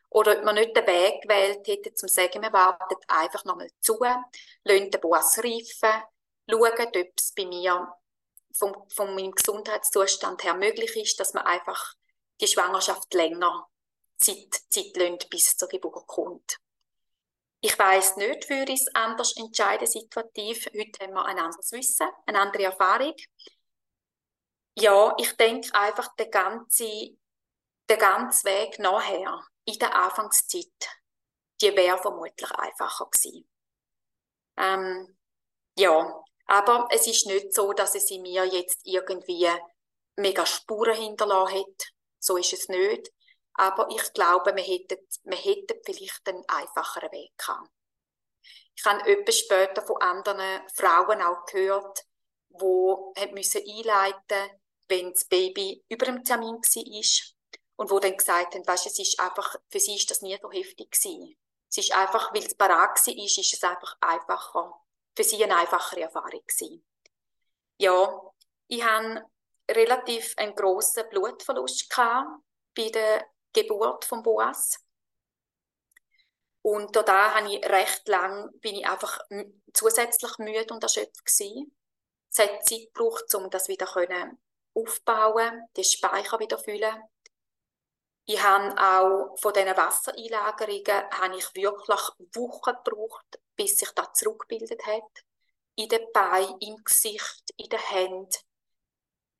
Oder 0.09 0.37
ob 0.37 0.45
man 0.45 0.55
nicht 0.55 0.75
den 0.77 0.87
Weg 0.87 1.23
gewählt 1.23 1.67
hätte, 1.67 1.93
zum 1.93 2.07
zu 2.07 2.15
sagen, 2.15 2.41
wir 2.41 2.53
warten 2.53 2.95
einfach 3.09 3.43
nochmal 3.43 3.69
zu, 3.81 3.99
lassen 3.99 4.91
den 4.91 5.01
Boss 5.01 5.37
reifen, 5.39 6.03
schauen, 6.49 6.87
ob 6.87 7.13
es 7.17 7.33
bei 7.33 7.45
mir 7.45 7.93
vom, 8.57 8.73
von 8.89 9.15
meinem 9.15 9.31
Gesundheitszustand 9.31 10.43
her 10.43 10.55
möglich 10.55 10.95
ist, 10.95 11.19
dass 11.19 11.33
man 11.33 11.45
einfach 11.45 11.93
die 12.41 12.47
Schwangerschaft 12.47 13.13
länger 13.13 13.67
Zeit, 14.17 14.53
Zeit 14.69 14.95
lässt, 14.95 15.29
bis 15.29 15.55
zur 15.57 15.67
Geburt 15.67 16.07
kommt. 16.07 16.57
Ich 17.61 17.77
weiß 17.77 18.17
nicht, 18.17 18.49
würde 18.49 18.73
ich 18.73 18.81
es 18.81 18.93
anders 18.93 19.35
entscheiden, 19.37 19.87
situativ. 19.87 20.65
Heute 20.67 21.03
haben 21.03 21.13
wir 21.13 21.25
ein 21.25 21.39
anderes 21.39 21.71
Wissen, 21.71 22.07
eine 22.25 22.39
andere 22.39 22.63
Erfahrung. 22.63 23.15
Ja, 24.77 25.15
ich 25.17 25.31
denke 25.37 25.73
einfach, 25.73 26.15
der 26.15 26.27
ganze, 26.27 27.17
der 27.89 27.97
ganze 27.97 28.45
Weg 28.45 28.77
nachher, 28.77 29.41
in 29.65 29.79
der 29.79 29.95
Anfangszeit, 29.95 30.89
die 31.61 31.75
wäre 31.75 31.97
vermutlich 31.97 32.51
einfacher 32.51 33.09
gewesen. 33.09 33.49
Ähm, 34.57 35.17
ja, 35.77 36.23
aber 36.45 36.87
es 36.91 37.07
ist 37.07 37.25
nicht 37.25 37.53
so, 37.53 37.73
dass 37.73 37.95
es 37.95 38.09
in 38.11 38.21
mir 38.21 38.45
jetzt 38.45 38.79
irgendwie 38.83 39.49
mega 40.15 40.45
Spuren 40.45 40.95
hinterlassen 40.95 41.59
hat. 41.59 41.87
So 42.19 42.37
ist 42.37 42.53
es 42.53 42.69
nicht. 42.69 43.11
Aber 43.53 43.87
ich 43.89 44.13
glaube, 44.13 44.55
wir 44.55 44.63
hätten, 44.63 44.97
wir 45.23 45.37
hätten 45.37 45.79
vielleicht 45.85 46.27
einen 46.27 46.43
einfacheren 46.47 47.11
Weg 47.11 47.31
gehabt. 47.37 47.69
Ich 48.75 48.83
habe 48.85 49.07
etwas 49.09 49.39
später 49.39 49.81
von 49.81 50.01
anderen 50.01 50.61
Frauen 50.73 51.21
auch 51.21 51.45
gehört, 51.45 52.03
die 52.49 53.33
müssen 53.33 53.61
einleiten 53.65 54.51
wenn 54.87 55.11
das 55.11 55.25
Baby 55.25 55.83
über 55.89 56.05
dem 56.05 56.23
Termin 56.23 56.55
war 56.55 57.35
und 57.77 57.91
wo 57.91 57.99
dann 57.99 58.15
gesagt 58.15 58.55
haben, 58.55 58.67
weißt, 58.67 58.85
es 58.85 58.99
ist 58.99 59.19
einfach, 59.19 59.55
für 59.69 59.79
sie 59.79 59.95
ist 59.95 60.09
das 60.09 60.21
nie 60.21 60.37
so 60.41 60.51
heftig 60.51 60.91
gewesen. 60.91 61.35
Es 61.69 61.77
ist 61.77 61.93
einfach, 61.93 62.33
weil 62.33 62.45
es 62.45 62.55
parat 62.55 62.99
war, 63.05 63.15
ist 63.15 63.53
es 63.53 63.63
einfach 63.63 63.97
einfacher 63.99 64.73
für 65.15 65.23
sie 65.23 65.43
eine 65.43 65.57
einfachere 65.57 66.01
Erfahrung 66.01 66.41
gewesen. 66.45 66.85
Ja, 67.77 68.21
ich 68.67 68.83
hatte 68.83 69.25
relativ 69.69 70.33
einen 70.37 70.55
grossen 70.55 71.07
Blutverlust 71.09 71.89
bei 72.75 72.89
der 72.89 73.25
Geburt 73.53 74.05
von 74.05 74.21
Boas. 74.21 74.77
Und 76.61 76.95
da 76.95 77.35
habe 77.35 77.53
ich 77.53 77.65
recht 77.65 78.07
lang, 78.07 78.49
bin 78.59 78.75
ich 78.75 78.87
einfach 78.87 79.19
zusätzlich 79.73 80.37
müde 80.39 80.73
und 80.73 80.83
erschöpft 80.83 81.23
gewesen. 81.23 81.75
Es 82.31 82.39
hat 82.39 82.67
Zeit 82.67 82.87
gebraucht, 82.93 83.33
um 83.35 83.49
das 83.49 83.67
wieder 83.67 83.87
aufbauen, 84.73 85.67
die 85.77 85.83
Speicher 85.83 86.39
wieder 86.39 86.57
füllen. 86.57 87.01
Ich 88.25 88.41
habe 88.41 88.75
auch 88.81 89.37
von 89.39 89.53
diesen 89.53 89.77
Wassereinlagerungen 89.77 91.09
habe 91.11 91.37
ich 91.37 91.53
wirklich 91.53 92.01
Wochen 92.33 92.73
gebraucht, 92.83 93.39
bis 93.55 93.77
sich 93.77 93.89
das 93.91 94.13
zurückgebildet 94.13 94.85
hat. 94.85 95.23
In 95.75 95.89
den 95.89 96.11
Beinen, 96.13 96.57
im 96.59 96.83
Gesicht, 96.83 97.53
in 97.57 97.69
den 97.69 97.79
Händen. 97.79 98.29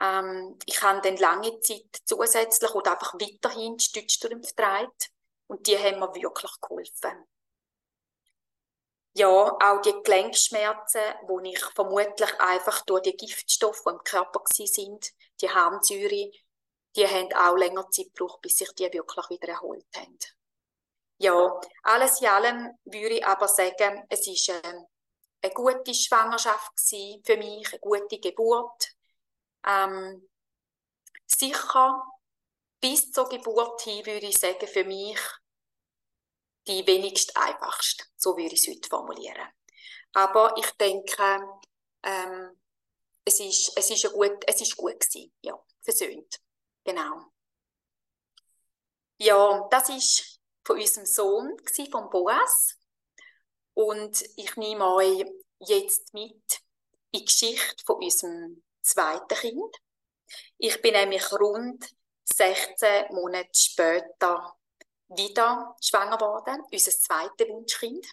Ähm, 0.02 0.60
ich 0.66 0.82
habe 0.82 1.02
dann 1.02 1.18
lange 1.18 1.60
Zeit 1.62 2.02
zusätzlich 2.06 2.72
oder 2.72 2.94
einfach 2.94 3.14
weiterhin 3.14 3.80
Stützstrümpfe 3.80 4.54
getragen. 4.54 4.92
Und 5.48 5.68
die 5.68 5.78
haben 5.78 6.00
mir 6.00 6.14
wirklich 6.14 6.52
geholfen. 6.62 7.26
Ja, 9.18 9.28
auch 9.28 9.82
die 9.82 9.94
Gelenkschmerzen, 10.04 11.02
die 11.44 11.52
ich 11.52 11.64
vermutlich 11.74 12.40
einfach 12.42 12.82
durch 12.82 13.04
die 13.04 13.16
Giftstoffe, 13.16 13.82
die 13.86 13.92
im 13.92 14.04
Körper 14.04 14.42
sind, 14.46 15.14
die 15.40 15.50
Harnsäure, 15.50 16.32
die 16.96 17.08
haben 17.08 17.32
auch 17.34 17.56
länger 17.56 17.90
Zeit 17.92 18.14
gebraucht, 18.14 18.42
bis 18.42 18.58
sich 18.58 18.74
die 18.74 18.92
wirklich 18.92 19.30
wieder 19.30 19.54
erholt 19.54 19.86
haben. 19.96 20.18
Ja, 21.18 21.60
alles 21.84 22.22
in 22.22 22.28
allem 22.28 22.78
würde 22.86 23.16
ich 23.16 23.26
aber 23.26 23.48
sagen, 23.48 24.06
es 24.10 24.28
ist 24.28 24.50
eine, 24.50 24.88
eine 25.42 25.54
gute 25.54 25.94
Schwangerschaft 25.94 26.72
für 27.26 27.38
mich, 27.38 27.72
eine 27.72 27.80
gute 27.80 28.20
Geburt. 28.20 28.90
Ähm, 29.66 30.28
sicher 31.26 32.04
bis 32.82 33.12
zur 33.12 33.30
Geburt 33.30 33.82
hin 33.82 34.06
würde 34.06 34.28
ich 34.28 34.38
sagen, 34.38 34.68
für 34.68 34.84
mich 34.84 35.20
die 36.68 36.86
wenigst 36.86 37.36
einfachst. 37.38 38.12
So 38.18 38.36
würde 38.36 38.56
ich 38.56 38.68
es 38.68 38.76
heute 38.76 38.90
formulieren. 38.90 39.48
Aber 40.14 40.56
ich 40.58 40.70
denke, 40.72 41.48
ähm, 42.04 42.60
es 43.26 43.40
ist, 43.40 43.78
es 43.78 43.90
ist, 43.90 44.12
gut, 44.12 44.38
es 44.48 44.62
ist 44.62 44.76
gut 44.76 45.00
gewesen, 45.00 45.32
ja, 45.42 45.60
versöhnt. 45.82 46.40
Genau. 46.84 47.32
Ja, 49.18 49.68
das 49.72 49.90
ist 49.90 50.35
von 50.66 50.80
unserem 50.80 51.06
Sohn, 51.06 51.56
von 51.92 52.10
Boas. 52.10 52.78
Und 53.74 54.24
ich 54.36 54.56
nehme 54.58 54.94
euch 54.96 55.26
jetzt 55.60 56.14
mit 56.14 56.62
in 57.12 57.20
die 57.20 57.26
Geschichte 57.26 57.84
von 57.86 57.98
unserem 57.98 58.64
zweiten 58.82 59.36
Kind. 59.36 59.76
Ich 60.58 60.82
bin 60.82 60.94
nämlich 60.94 61.32
rund 61.34 61.86
16 62.26 63.14
Monate 63.14 63.50
später 63.54 64.58
wieder 65.10 65.76
schwanger 65.82 66.18
geworden, 66.18 66.64
unser 66.72 66.92
zweites 66.92 67.48
Wunschkind. 67.48 68.06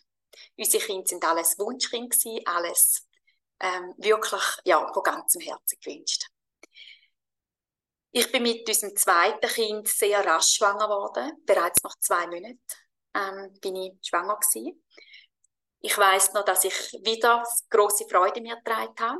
Unsere 0.56 0.84
Kinder 0.84 1.06
sind 1.06 1.24
alles 1.24 1.58
Wunschkind 1.58 2.12
gewesen, 2.12 2.46
alles 2.46 3.08
ähm, 3.60 3.94
wirklich 3.96 4.42
ja, 4.64 4.92
von 4.92 5.02
ganzem 5.02 5.40
Herzen 5.40 5.78
gewünscht. 5.80 6.26
Ich 8.14 8.30
bin 8.30 8.42
mit 8.42 8.68
unserem 8.68 8.94
zweiten 8.94 9.48
Kind 9.48 9.88
sehr 9.88 10.22
rasch 10.24 10.56
schwanger 10.56 10.86
geworden. 10.86 11.42
Bereits 11.46 11.82
nach 11.82 11.98
zwei 11.98 12.26
Monaten 12.26 12.60
ähm, 13.14 13.58
bin 13.62 13.74
ich 13.74 13.94
schwanger 14.02 14.36
gewesen. 14.36 14.84
Ich 15.80 15.96
weiß 15.96 16.34
noch, 16.34 16.44
dass 16.44 16.64
ich 16.64 16.92
wieder 17.04 17.42
große 17.70 18.06
Freude 18.10 18.42
mir 18.42 18.56
getragen 18.56 18.94
habe. 19.00 19.18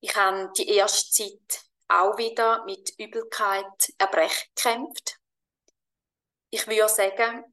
Ich 0.00 0.16
habe 0.16 0.50
die 0.56 0.66
erste 0.68 1.10
Zeit 1.10 1.64
auch 1.88 2.16
wieder 2.16 2.64
mit 2.64 2.98
Übelkeit, 2.98 3.92
Erbrechen 3.98 4.48
gekämpft. 4.54 5.18
Ich 6.48 6.66
würde 6.66 6.88
sagen, 6.88 7.44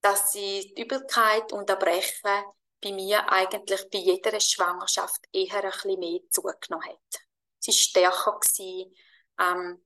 dass 0.00 0.32
die 0.32 0.74
Übelkeit 0.76 1.52
und 1.52 1.70
Erbrechen 1.70 2.42
bei 2.82 2.90
mir 2.90 3.30
eigentlich 3.30 3.88
bei 3.92 3.98
jeder 3.98 4.40
Schwangerschaft 4.40 5.24
eher 5.32 5.62
ein 5.62 5.70
bisschen 5.70 6.00
mehr 6.00 6.20
zugenommen 6.30 6.84
hat. 6.84 7.31
Sie 7.62 7.72
stärker, 7.72 8.40
gewesen, 8.40 8.92
ähm, 9.38 9.84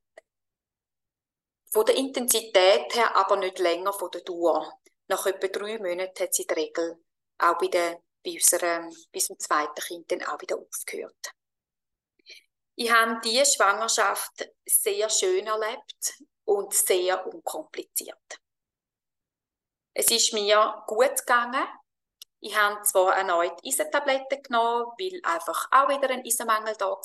von 1.71 1.85
der 1.85 1.97
Intensität 1.97 2.95
her, 2.95 3.15
aber 3.15 3.37
nicht 3.37 3.59
länger 3.59 3.93
von 3.93 4.11
der 4.11 4.23
Dauer. 4.23 4.81
Nach 5.09 5.27
etwa 5.27 5.47
drei 5.49 5.79
Monaten 5.79 6.23
hat 6.23 6.35
sie 6.35 6.47
der 6.47 6.57
Regel 6.57 7.05
auch 7.39 7.59
bei, 7.59 7.69
der, 7.69 8.03
bei, 8.25 8.33
unserem, 8.33 8.89
bei 9.13 9.19
unserem 9.19 9.39
zweiten 9.39 9.81
Kind 9.83 10.11
dann 10.11 10.23
auch 10.25 10.41
wieder 10.41 10.57
aufgehört. 10.57 11.33
Ich 12.77 12.91
habe 12.91 13.21
diese 13.23 13.45
Schwangerschaft 13.45 14.51
sehr 14.65 15.11
schön 15.11 15.47
erlebt 15.47 16.15
und 16.45 16.73
sehr 16.73 17.27
unkompliziert. 17.27 18.41
Es 19.93 20.11
ist 20.11 20.33
mir 20.33 20.83
gut 20.87 21.17
gegangen. 21.19 21.67
Ich 22.47 22.57
habe 22.57 22.81
zwar 22.83 23.17
erneut 23.17 23.59
Eisentabletten 23.67 24.41
genommen, 24.41 24.93
weil 25.01 25.21
einfach 25.25 25.67
auch 25.73 25.89
wieder 25.89 26.09
ein 26.11 26.25
Eisenmangel 26.25 26.77
da 26.77 26.91
war, 26.91 27.01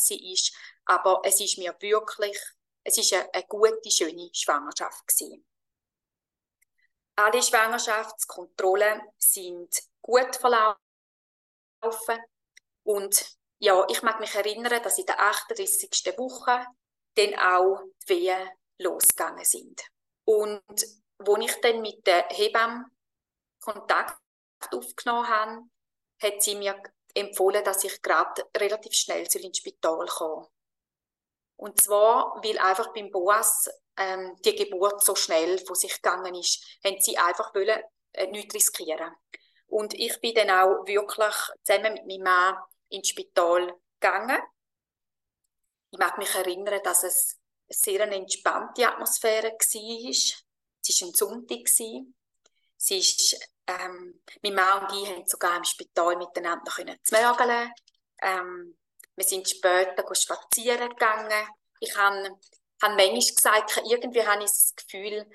aber 0.85 1.21
es 1.23 1.41
ist 1.41 1.57
mir 1.57 1.75
wirklich, 1.79 2.39
es 2.83 2.99
ist 2.99 3.11
eine, 3.11 3.33
eine 3.33 3.47
gute, 3.47 3.89
schöne 3.89 4.29
Schwangerschaft 4.33 5.07
gewesen. 5.07 5.43
Alle 7.15 7.41
Schwangerschaftskontrollen 7.41 9.01
sind 9.17 9.81
gut 10.03 10.35
verlaufen 10.35 10.77
und 12.83 13.25
ja, 13.57 13.83
ich 13.89 14.03
mag 14.03 14.19
mich 14.19 14.35
erinnern, 14.35 14.83
dass 14.83 14.99
in 14.99 15.07
der 15.07 15.19
38. 15.19 15.89
Woche 16.19 16.67
dann 17.15 17.33
auch 17.39 17.81
die 18.03 18.09
Wehen 18.09 18.47
losgegangen 18.77 19.45
sind. 19.45 19.81
Und 20.23 20.85
wo 21.17 21.35
ich 21.37 21.59
dann 21.61 21.81
mit 21.81 22.05
der 22.05 22.27
Hebamme 22.29 22.85
Kontakt 23.59 24.20
aufgenommen 24.71 25.27
habe, 25.27 25.61
hat 26.21 26.41
sie 26.41 26.55
mir 26.55 26.81
empfohlen, 27.13 27.63
dass 27.63 27.83
ich 27.83 28.01
gerade 28.01 28.45
relativ 28.55 28.93
schnell 28.93 29.27
ins 29.33 29.57
Spital 29.57 30.05
komme. 30.07 30.47
Und 31.57 31.79
zwar, 31.81 32.41
weil 32.43 32.57
einfach 32.57 32.93
beim 32.93 33.11
Boas 33.11 33.69
ähm, 33.97 34.35
die 34.43 34.55
Geburt 34.55 35.03
so 35.03 35.15
schnell 35.15 35.59
von 35.59 35.75
sich 35.75 36.01
gegangen 36.01 36.33
ist, 36.35 36.79
haben 36.83 36.99
sie 36.99 37.17
einfach 37.17 37.53
wollen, 37.53 37.83
äh, 38.13 38.27
nichts 38.27 38.55
riskieren. 38.55 39.13
Und 39.67 39.93
ich 39.93 40.19
bin 40.19 40.33
dann 40.33 40.49
auch 40.49 40.85
wirklich 40.85 41.35
zusammen 41.63 41.93
mit 41.93 42.07
meinem 42.07 42.23
Mann 42.23 42.57
ins 42.89 43.09
Spital 43.09 43.73
gegangen. 43.99 44.41
Ich 45.91 45.99
mag 45.99 46.17
mich 46.17 46.33
erinnern, 46.33 46.81
dass 46.83 47.03
es 47.03 47.39
eine 47.69 47.77
sehr 47.77 48.11
entspannte 48.11 48.87
Atmosphäre 48.87 49.51
war. 49.51 50.09
Es 50.09 50.35
war 51.01 51.07
ein 51.07 51.13
Sonntag. 51.13 51.67
Sie 51.67 52.07
ist, 52.77 53.39
ähm, 53.79 54.21
mein 54.43 54.55
Mann 54.55 54.85
und 54.85 54.95
ich 54.95 55.09
haben 55.09 55.25
sogar 55.25 55.57
im 55.57 55.63
Spital 55.63 56.15
miteinander 56.17 56.63
noch 56.65 57.03
zmörgeln. 57.03 57.71
Ähm, 58.21 58.77
wir 59.15 59.25
sind 59.25 59.47
später 59.49 60.03
spazieren 60.15 60.89
gegangen. 60.89 61.47
Ich 61.79 61.95
habe, 61.97 62.39
habe 62.81 62.95
manchmal 62.95 63.35
gesagt, 63.35 63.81
irgendwie 63.85 64.25
habe 64.25 64.43
ich 64.43 64.49
das 64.49 64.73
Gefühl, 64.75 65.25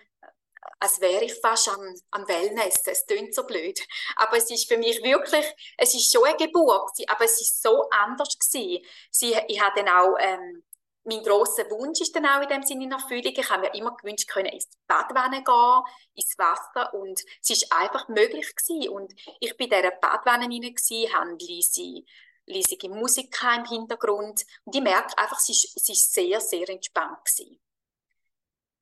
als 0.81 1.01
wäre 1.01 1.25
ich 1.25 1.35
fast 1.40 1.68
am, 1.68 1.94
am 2.11 2.29
Wellness. 2.29 2.83
Es 2.87 3.07
klingt 3.07 3.35
so 3.35 3.44
blöd. 3.44 3.81
Aber 4.16 4.37
es 4.37 4.51
ist 4.51 4.68
für 4.68 4.79
mich 4.79 5.03
wirklich, 5.03 5.46
es 5.79 5.94
ist 5.94 6.12
schon 6.12 6.25
eine 6.25 6.37
Geburt, 6.37 6.92
aber 7.09 7.25
es 7.25 7.40
ist 7.40 7.62
so 7.62 7.88
anders. 7.90 8.37
Sie, 8.40 8.85
ich 9.11 9.61
habe 9.61 9.83
dann 9.83 9.88
auch, 9.88 10.16
ähm, 10.18 10.64
mein 11.06 11.22
grosser 11.22 11.70
Wunsch 11.70 12.00
ist 12.00 12.14
dann 12.16 12.26
auch 12.26 12.42
in 12.42 12.48
dem 12.48 12.62
Sinne 12.64 12.84
in 12.84 12.92
Erfüllung. 12.92 13.32
Ich 13.36 13.50
habe 13.50 13.62
mir 13.62 13.74
immer 13.74 13.96
gewünscht, 13.96 14.28
können 14.28 14.48
ins 14.48 14.68
Badwanne 14.86 15.42
gehen, 15.44 15.82
ins 16.14 16.36
Wasser 16.36 16.92
und 16.94 17.22
es 17.40 17.50
ist 17.50 17.72
einfach 17.72 18.08
möglich 18.08 18.54
gewesen. 18.54 18.88
Und 18.90 19.14
ich 19.40 19.56
bin 19.56 19.70
in 19.70 19.78
dieser 19.78 19.92
Badwanne 19.92 20.48
gewesen, 20.48 21.12
habe 21.14 21.36
leise, 21.40 22.02
leisige 22.46 22.88
Musik 22.88 23.36
im 23.56 23.64
Hintergrund 23.64 24.44
und 24.64 24.74
ich 24.74 24.82
merke 24.82 25.16
einfach, 25.16 25.38
es 25.38 25.48
ist 25.88 26.12
sehr, 26.12 26.40
sehr 26.40 26.68
entspannt 26.68 27.24
gewesen. 27.24 27.60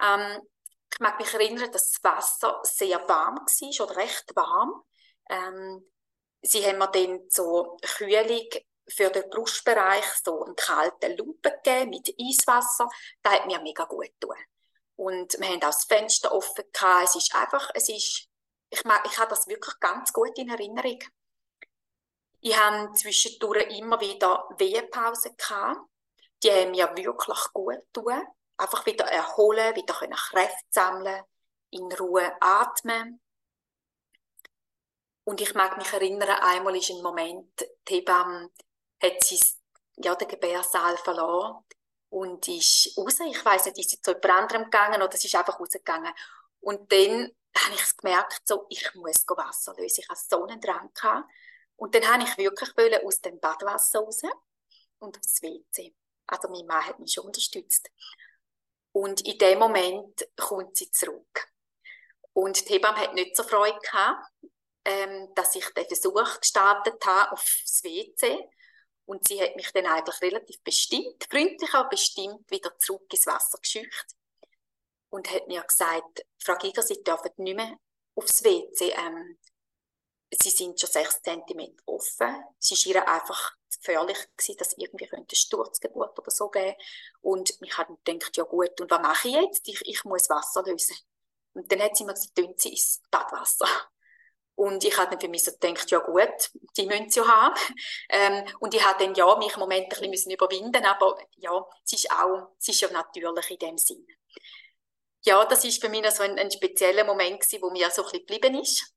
Ähm, 0.00 0.40
ich 0.92 1.00
mag 1.00 1.18
mich 1.18 1.34
erinnern, 1.34 1.70
dass 1.72 1.92
das 1.92 2.04
Wasser 2.04 2.60
sehr 2.62 3.06
warm 3.08 3.37
war, 3.37 3.87
oder 3.87 3.96
recht 3.96 4.34
warm. 4.34 4.82
Ähm, 5.28 5.90
sie 6.40 6.64
haben 6.64 6.78
mir 6.78 6.88
dann 6.88 7.20
so 7.28 7.76
Kühlung 7.82 8.48
für 8.88 9.11
den 9.11 9.29
Brustbereich 9.31 10.05
so 10.23 10.44
einen 10.44 10.57
kalten 10.57 11.16
Lumpen 11.16 11.53
gegeben 11.62 11.90
mit 11.90 12.14
Eiswasser. 12.20 12.88
Das 13.23 13.33
hat 13.33 13.47
mir 13.47 13.61
mega 13.61 13.85
gut 13.85 14.11
getan. 14.20 14.37
Und 14.97 15.38
wir 15.38 15.49
haben 15.49 15.62
auch 15.62 15.66
das 15.66 15.85
Fenster 15.85 16.33
offen 16.33 16.64
gehabt. 16.73 17.09
Es 17.09 17.16
ist 17.16 17.35
einfach, 17.35 17.70
es 17.75 17.88
ist, 17.88 18.29
ich, 18.70 18.85
mag, 18.85 19.05
ich 19.07 19.18
habe 19.18 19.31
das 19.31 19.47
wirklich 19.47 19.75
ganz 19.81 20.12
gut 20.12 20.38
in 20.38 20.51
Erinnerung. 20.51 21.03
Ich 22.40 22.57
habe 22.57 22.92
zwischendurch 22.92 23.66
immer 23.79 24.01
wieder 24.01 24.47
Wehepausen 24.59 25.37
gehabt. 25.37 25.81
Die 26.42 26.51
haben 26.51 26.73
mir 26.73 26.94
wirklich 26.94 27.53
gut 27.53 27.81
getan 27.92 28.27
einfach 28.57 28.87
wieder 28.87 29.05
erholen, 29.07 29.75
wieder 29.75 29.94
können 29.94 30.14
Kräfte 30.14 30.66
sammeln, 30.70 31.23
in 31.70 31.90
Ruhe 31.92 32.33
atmen. 32.40 33.20
Und 35.25 35.40
ich 35.40 35.55
mag 35.55 35.77
mich 35.79 35.92
erinnern, 35.92 36.29
einmal 36.29 36.77
ist 36.77 36.90
ein 36.90 37.03
Moment, 37.03 37.66
die 37.88 37.97
Hebamme 37.97 38.51
hat 39.02 39.22
sie 39.22 39.40
ja, 39.96 40.14
den 40.14 40.28
Gebärsaal 40.28 40.96
verloren 40.98 41.64
und 42.11 42.46
ist 42.48 42.96
raus. 42.96 43.20
Ich 43.20 43.44
weiß 43.44 43.66
nicht, 43.66 43.78
ist 43.78 43.90
sie 43.90 44.00
zu 44.00 44.12
jemand 44.12 44.30
anderem 44.30 44.64
gegangen 44.64 45.02
oder 45.02 45.16
sie 45.16 45.26
ist 45.26 45.35
einfach 45.35 45.59
rausgegangen. 45.59 46.12
Und 46.61 46.90
dann 46.92 47.30
habe 47.57 47.74
ich 47.74 47.96
gemerkt, 47.96 48.42
so, 48.44 48.66
ich 48.68 48.94
muss 48.94 49.24
Wasser 49.28 49.74
lösen. 49.74 50.00
Ich 50.00 50.09
hatte 50.09 50.20
so 50.28 50.44
einen 50.44 50.61
Drang. 50.61 50.90
Gehabt. 50.94 51.28
Und 51.76 51.94
dann 51.94 52.07
habe 52.07 52.22
ich 52.22 52.37
wirklich 52.37 53.04
aus 53.04 53.20
dem 53.20 53.38
Badwasser 53.40 54.00
raus 54.00 54.22
und 54.98 55.18
aufs 55.18 55.42
WC. 55.42 55.94
Also 56.26 56.48
mein 56.48 56.66
Mann 56.66 56.87
hat 56.87 56.98
mich 56.98 57.12
schon 57.12 57.26
unterstützt. 57.26 57.90
Und 58.92 59.20
in 59.22 59.38
dem 59.38 59.59
Moment 59.59 60.26
kommt 60.37 60.76
sie 60.76 60.90
zurück. 60.90 61.48
Und 62.33 62.68
die 62.68 62.74
Hebamme 62.74 62.98
hat 62.98 63.14
nicht 63.14 63.37
so 63.37 63.42
Freude 63.42 63.78
gehabt, 63.80 64.30
ähm, 64.85 65.33
dass 65.35 65.54
ich 65.54 65.68
den 65.70 65.87
Versuch 65.87 66.40
gestartet 66.40 67.04
habe 67.04 67.33
aufs 67.33 67.83
WC. 67.83 68.48
Und 69.07 69.27
sie 69.29 69.40
hat 69.43 69.57
mich 69.57 69.71
dann 69.73 69.87
eigentlich 69.87 70.21
relativ 70.23 70.61
bestimmt, 70.62 71.25
freundlich 71.31 71.75
aber 71.75 71.90
bestimmt, 71.90 72.51
wieder 72.51 72.77
zurück 72.79 73.07
ins 73.12 73.27
Wasser 73.27 73.59
geschickt. 73.59 74.14
Und 75.11 75.31
hat 75.31 75.47
mir 75.47 75.62
gesagt, 75.62 76.25
Frau 76.38 76.57
Giger, 76.57 76.83
Sie 76.83 77.03
dürfen 77.03 77.31
nicht 77.37 77.57
mehr 77.57 77.77
aufs 78.14 78.43
WC. 78.43 78.90
Ähm, 78.90 79.38
sie 80.43 80.51
sind 80.51 80.81
schon 80.81 80.90
sechs 80.90 81.23
Zentimeter 81.23 81.83
offen. 81.87 82.45
Es 82.59 82.71
war 82.71 82.95
ihr 82.95 83.09
einfach 83.09 83.57
gefährlich 83.77 84.19
gewesen, 84.37 84.57
dass 84.59 84.77
irgendwie 84.77 85.11
eine 85.12 85.27
Sturzgeburt 85.33 86.19
oder 86.19 86.31
so 86.31 86.49
geben 86.49 86.75
Und 87.21 87.55
ich 87.61 87.79
habe 87.79 87.97
gedacht, 88.05 88.37
ja 88.37 88.45
gut, 88.45 88.81
und 88.81 88.90
was 88.90 89.01
mache 89.01 89.29
ich 89.29 89.35
jetzt? 89.35 89.69
Ich, 89.69 89.81
ich 89.85 90.05
muss 90.05 90.29
Wasser 90.29 90.62
lösen. 90.64 90.97
Und 91.53 91.71
dann 91.71 91.83
hat 91.83 91.97
sie 91.97 92.05
mir 92.05 92.14
gesagt, 92.14 92.35
tun 92.35 92.55
sie 92.57 92.71
ins 92.71 93.01
Badwasser. 93.11 93.69
Und 94.57 94.85
ich 94.85 94.97
habe 94.97 95.11
dann 95.11 95.21
für 95.21 95.29
mich 95.29 95.45
so 95.45 95.53
gedacht, 95.53 95.90
ja 95.90 95.99
gut, 95.99 96.51
die 96.77 96.87
müssen 96.87 97.11
sie 97.11 97.21
ja 97.21 97.27
haben. 97.27 97.55
Ähm, 98.09 98.45
und 98.61 98.75
ich 98.75 98.85
habe 98.85 99.05
dann 99.05 99.14
ja 99.14 99.37
mich 99.37 99.55
im 99.55 99.61
Moment 99.61 100.01
ein 100.01 100.11
bisschen 100.11 100.33
überwinden 100.33 100.85
aber 100.85 101.19
ja, 101.37 101.64
es 101.85 101.93
ist 101.93 102.11
auch, 102.12 102.53
es 102.59 102.69
ist 102.69 102.81
ja 102.81 102.90
natürlich 102.90 103.51
in 103.51 103.59
dem 103.59 103.79
Sinn. 103.79 104.07
ja, 105.25 105.45
das 105.47 105.64
ist 105.64 105.81
für 105.81 105.88
mich 105.88 106.09
so 106.11 106.23
ein, 106.23 106.38
ein 106.38 106.51
spezieller 106.51 107.05
Moment 107.05 107.40
gewesen, 107.40 107.62
wo 107.62 107.71
mir 107.71 107.90
so 107.90 108.03
ein 108.03 108.11
bisschen 108.11 108.27
geblieben 108.27 108.61
ist. 108.61 108.93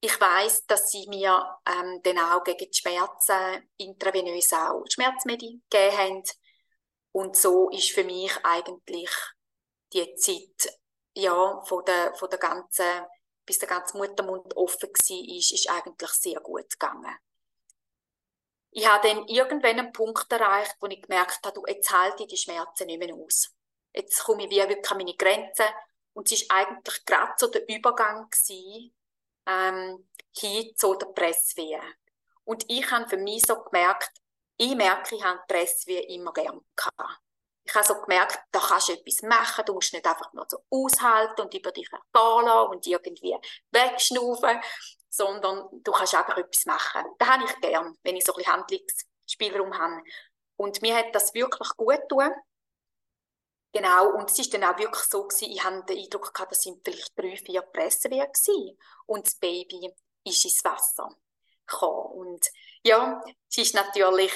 Ich 0.00 0.18
weiß, 0.18 0.66
dass 0.66 0.90
sie 0.90 1.06
mir 1.08 1.58
ähm, 1.66 2.00
dann 2.02 2.18
auch 2.18 2.42
gegen 2.44 2.70
die 2.70 2.78
Schmerzen 2.78 3.68
intravenös 3.76 4.52
auch 4.54 4.84
Schmerzmittel 4.88 5.60
gegeben 5.68 5.98
haben. 5.98 6.22
Und 7.12 7.36
so 7.36 7.68
ist 7.70 7.90
für 7.90 8.04
mich 8.04 8.32
eigentlich 8.44 9.10
die 9.92 10.14
Zeit 10.14 10.80
ja, 11.14 11.60
von 11.66 11.84
der, 11.84 12.14
von 12.14 12.30
der 12.30 12.38
ganzen, 12.38 13.02
bis 13.50 13.58
der 13.58 13.68
ganze 13.68 13.98
Muttermund 13.98 14.56
offen 14.56 14.90
war, 14.90 15.36
ist, 15.36 15.50
ist 15.50 15.68
eigentlich 15.68 16.10
sehr 16.10 16.38
gut 16.38 16.70
gegangen. 16.70 17.16
Ich 18.70 18.86
habe 18.86 19.08
dann 19.08 19.26
irgendwann 19.26 19.80
einen 19.80 19.92
Punkt 19.92 20.30
erreicht, 20.30 20.76
wo 20.78 20.86
ich 20.86 21.02
gemerkt 21.02 21.44
habe, 21.44 21.54
du, 21.54 21.66
jetzt 21.66 21.90
halte 21.90 22.22
ich 22.22 22.28
die 22.28 22.36
Schmerzen 22.36 22.86
nicht 22.86 23.00
mehr 23.00 23.12
aus. 23.12 23.52
Jetzt 23.92 24.22
komme 24.22 24.44
ich 24.44 24.50
wie 24.50 24.58
wirklich 24.58 24.88
an 24.88 24.98
meine 24.98 25.16
Grenzen. 25.16 25.66
Und 26.12 26.30
es 26.30 26.48
war 26.48 26.58
eigentlich 26.58 27.04
gerade 27.04 27.32
so 27.38 27.48
der 27.48 27.68
Übergang 27.68 28.30
gewesen, 28.30 28.94
ähm, 29.46 30.08
hin 30.32 30.72
zu 30.76 30.94
der 30.94 31.06
Presswehe. 31.06 31.82
Und 32.44 32.64
ich 32.68 32.88
habe 32.88 33.08
für 33.08 33.16
mich 33.16 33.42
so 33.44 33.60
gemerkt, 33.64 34.12
ich 34.58 34.76
merke, 34.76 35.16
ich 35.16 35.24
habe 35.24 35.40
die 35.40 35.52
Presswehe 35.52 36.02
immer 36.02 36.32
gern 36.32 36.60
gehabt. 36.76 37.20
Ich 37.70 37.76
habe 37.76 37.86
so 37.86 37.94
gemerkt, 38.00 38.36
da 38.50 38.58
kannst 38.58 38.88
du 38.88 38.94
etwas 38.94 39.22
machen, 39.22 39.64
du 39.64 39.74
musst 39.74 39.92
nicht 39.92 40.04
einfach 40.04 40.32
nur 40.32 40.44
so 40.48 40.58
aushalten 40.70 41.42
und 41.42 41.54
über 41.54 41.70
dich 41.70 41.88
ergehen 41.92 42.68
und 42.68 42.84
irgendwie 42.84 43.36
wegschnaufen, 43.70 44.60
sondern 45.08 45.68
du 45.70 45.92
kannst 45.92 46.16
einfach 46.16 46.36
etwas 46.36 46.66
machen. 46.66 47.04
Das 47.16 47.28
habe 47.28 47.44
ich 47.44 47.60
gern, 47.60 47.96
wenn 48.02 48.16
ich 48.16 48.24
so 48.24 48.34
ein 48.34 48.44
Handlungsspielraum 48.44 49.78
habe. 49.78 50.02
Und 50.56 50.82
mir 50.82 50.96
hat 50.96 51.14
das 51.14 51.32
wirklich 51.32 51.68
gut 51.76 52.00
getan. 52.08 52.34
Genau, 53.72 54.14
und 54.16 54.28
es 54.28 54.38
ist 54.40 54.52
dann 54.52 54.64
auch 54.64 54.76
wirklich 54.76 55.04
so 55.04 55.28
gewesen, 55.28 55.52
ich 55.52 55.62
hatte 55.62 55.84
den 55.84 55.98
Eindruck 55.98 56.34
gehabt, 56.34 56.50
das 56.50 56.62
sind 56.62 56.82
vielleicht 56.84 57.16
drei, 57.16 57.36
vier 57.36 57.62
Pressewehen 57.62 58.26
gewesen. 58.26 58.78
Und 59.06 59.26
das 59.28 59.36
Baby 59.36 59.94
ist 60.24 60.44
ins 60.44 60.64
Wasser 60.64 61.08
gekommen. 61.68 62.18
Und 62.18 62.46
ja, 62.84 63.22
es 63.48 63.74
war 63.74 63.84
natürlich 63.84 64.32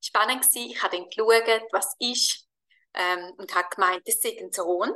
spannend 0.00 0.42
gewesen. 0.42 0.70
Ich 0.70 0.80
habe 0.80 0.96
dann 0.96 1.10
geschaut, 1.10 1.72
was 1.72 1.96
ist, 1.98 2.47
ähm, 2.94 3.32
und 3.36 3.54
habe 3.54 3.68
gemeint, 3.74 4.06
das 4.06 4.20
sei 4.20 4.36
ein 4.40 4.52
Sohn. 4.52 4.92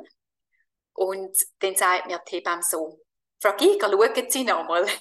Und 0.95 1.37
dann 1.61 1.77
sagt 1.77 2.07
mir 2.07 2.21
die 2.29 2.37
Hebamme 2.37 2.63
so, 2.63 3.01
Frau 3.41 3.57
Giger, 3.57 3.91
schauen 3.91 4.31
Sie 4.31 4.45
nochmal. 4.45 4.87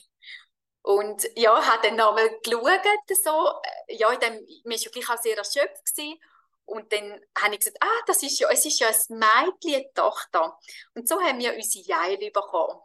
Und 0.83 1.27
ja, 1.35 1.63
habe 1.63 1.87
dann 1.87 1.95
nochmal 1.95 2.39
geschaut, 2.43 2.81
so, 3.23 3.51
äh, 3.87 3.97
ja, 3.97 4.11
in 4.11 4.19
dem, 4.19 4.33
man 4.63 4.79
war 4.79 5.15
auch 5.15 5.21
sehr 5.21 5.37
erschöpft 5.37 5.85
gewesen. 5.95 6.19
Und 6.65 6.91
dann 6.91 7.21
habe 7.37 7.53
ich 7.53 7.59
gesagt, 7.59 7.77
ah, 7.81 8.01
das 8.07 8.23
ist 8.23 8.39
ja, 8.39 8.49
es 8.49 8.65
ist 8.65 8.79
ja 8.79 8.87
ein 8.87 9.19
Mädchen, 9.19 9.75
eine 9.75 9.93
Tochter. 9.93 10.57
Und 10.95 11.07
so 11.07 11.21
haben 11.21 11.37
wir 11.37 11.53
unsere 11.53 11.85
Jeile 11.85 12.31
bekommen. 12.31 12.79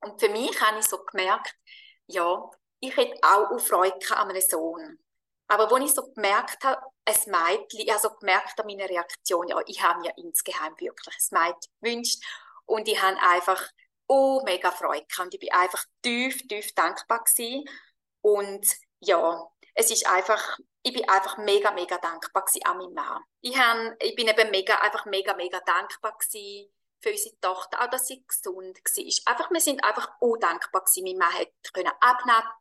Und 0.00 0.20
für 0.20 0.28
mich 0.28 0.58
habe 0.60 0.78
ich 0.78 0.86
so 0.86 1.04
gemerkt, 1.04 1.54
ja, 2.06 2.50
ich 2.80 2.96
hätte 2.96 3.18
auch 3.22 3.58
Freude 3.58 3.98
an 4.16 4.30
einem 4.30 4.40
Sohn. 4.40 4.98
Aber 5.48 5.72
als 5.72 5.84
ich 5.84 5.94
so 5.94 6.12
gemerkt 6.12 6.62
habe, 6.62 6.80
ein 7.04 7.16
Mädchen, 7.26 7.80
ich 7.80 7.90
habe 7.90 8.00
so 8.00 8.10
gemerkt 8.10 8.60
an 8.60 8.66
meiner 8.66 8.88
Reaktion, 8.88 9.48
ja, 9.48 9.58
ich 9.66 9.82
habe 9.82 10.00
mir 10.00 10.12
insgeheim 10.16 10.74
wirklich 10.78 11.16
ein 11.32 11.40
Mädchen 11.40 11.72
gewünscht. 11.80 12.22
Und 12.66 12.86
ich 12.86 13.00
habe 13.00 13.16
einfach 13.20 13.62
oh, 14.08 14.42
mega 14.44 14.70
Freude 14.70 15.06
gehabt. 15.06 15.26
Und 15.26 15.34
ich 15.34 15.40
bin 15.40 15.52
einfach 15.52 15.84
tief, 16.02 16.46
tief 16.48 16.74
dankbar 16.74 17.24
gewesen. 17.24 17.64
Und 18.20 18.66
ja, 19.00 19.48
es 19.74 19.90
ist 19.90 20.06
einfach, 20.06 20.58
ich 20.82 20.92
bin 20.92 21.08
einfach 21.08 21.38
mega, 21.38 21.70
mega 21.70 21.98
dankbar 21.98 22.44
gewesen 22.44 22.64
an 22.66 22.78
meinen 22.78 22.94
Mann. 22.94 23.22
Ich, 23.40 23.56
hab, 23.56 24.02
ich 24.02 24.14
bin 24.16 24.28
eben 24.28 24.50
mega, 24.50 24.74
einfach 24.80 25.06
mega, 25.06 25.34
mega 25.34 25.60
dankbar 25.60 26.16
gewesen 26.18 26.72
für 27.00 27.10
unsere 27.10 27.38
Tochter, 27.40 27.80
auch 27.80 27.90
dass 27.90 28.08
sie 28.08 28.24
gesund 28.26 28.78
war. 28.78 29.32
Einfach, 29.32 29.50
wir 29.50 29.60
sind 29.60 29.84
einfach 29.84 30.10
undankbar 30.20 30.82
gewesen. 30.82 31.04
Mein 31.04 31.16
Mann 31.16 31.46
konnte 31.72 31.92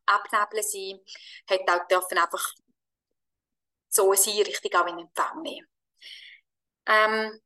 abnabeln 0.05 0.63
sein, 0.63 0.99
hat 1.49 1.69
auch 1.69 1.87
dürfen 1.87 2.19
einfach 2.19 2.53
so 3.97 4.13
sein, 4.13 4.43
richtig 4.43 4.75
auch 4.75 4.87
in 4.87 4.99
Empfang 4.99 5.41
nehmen. 5.41 5.67
Ähm, 6.85 7.41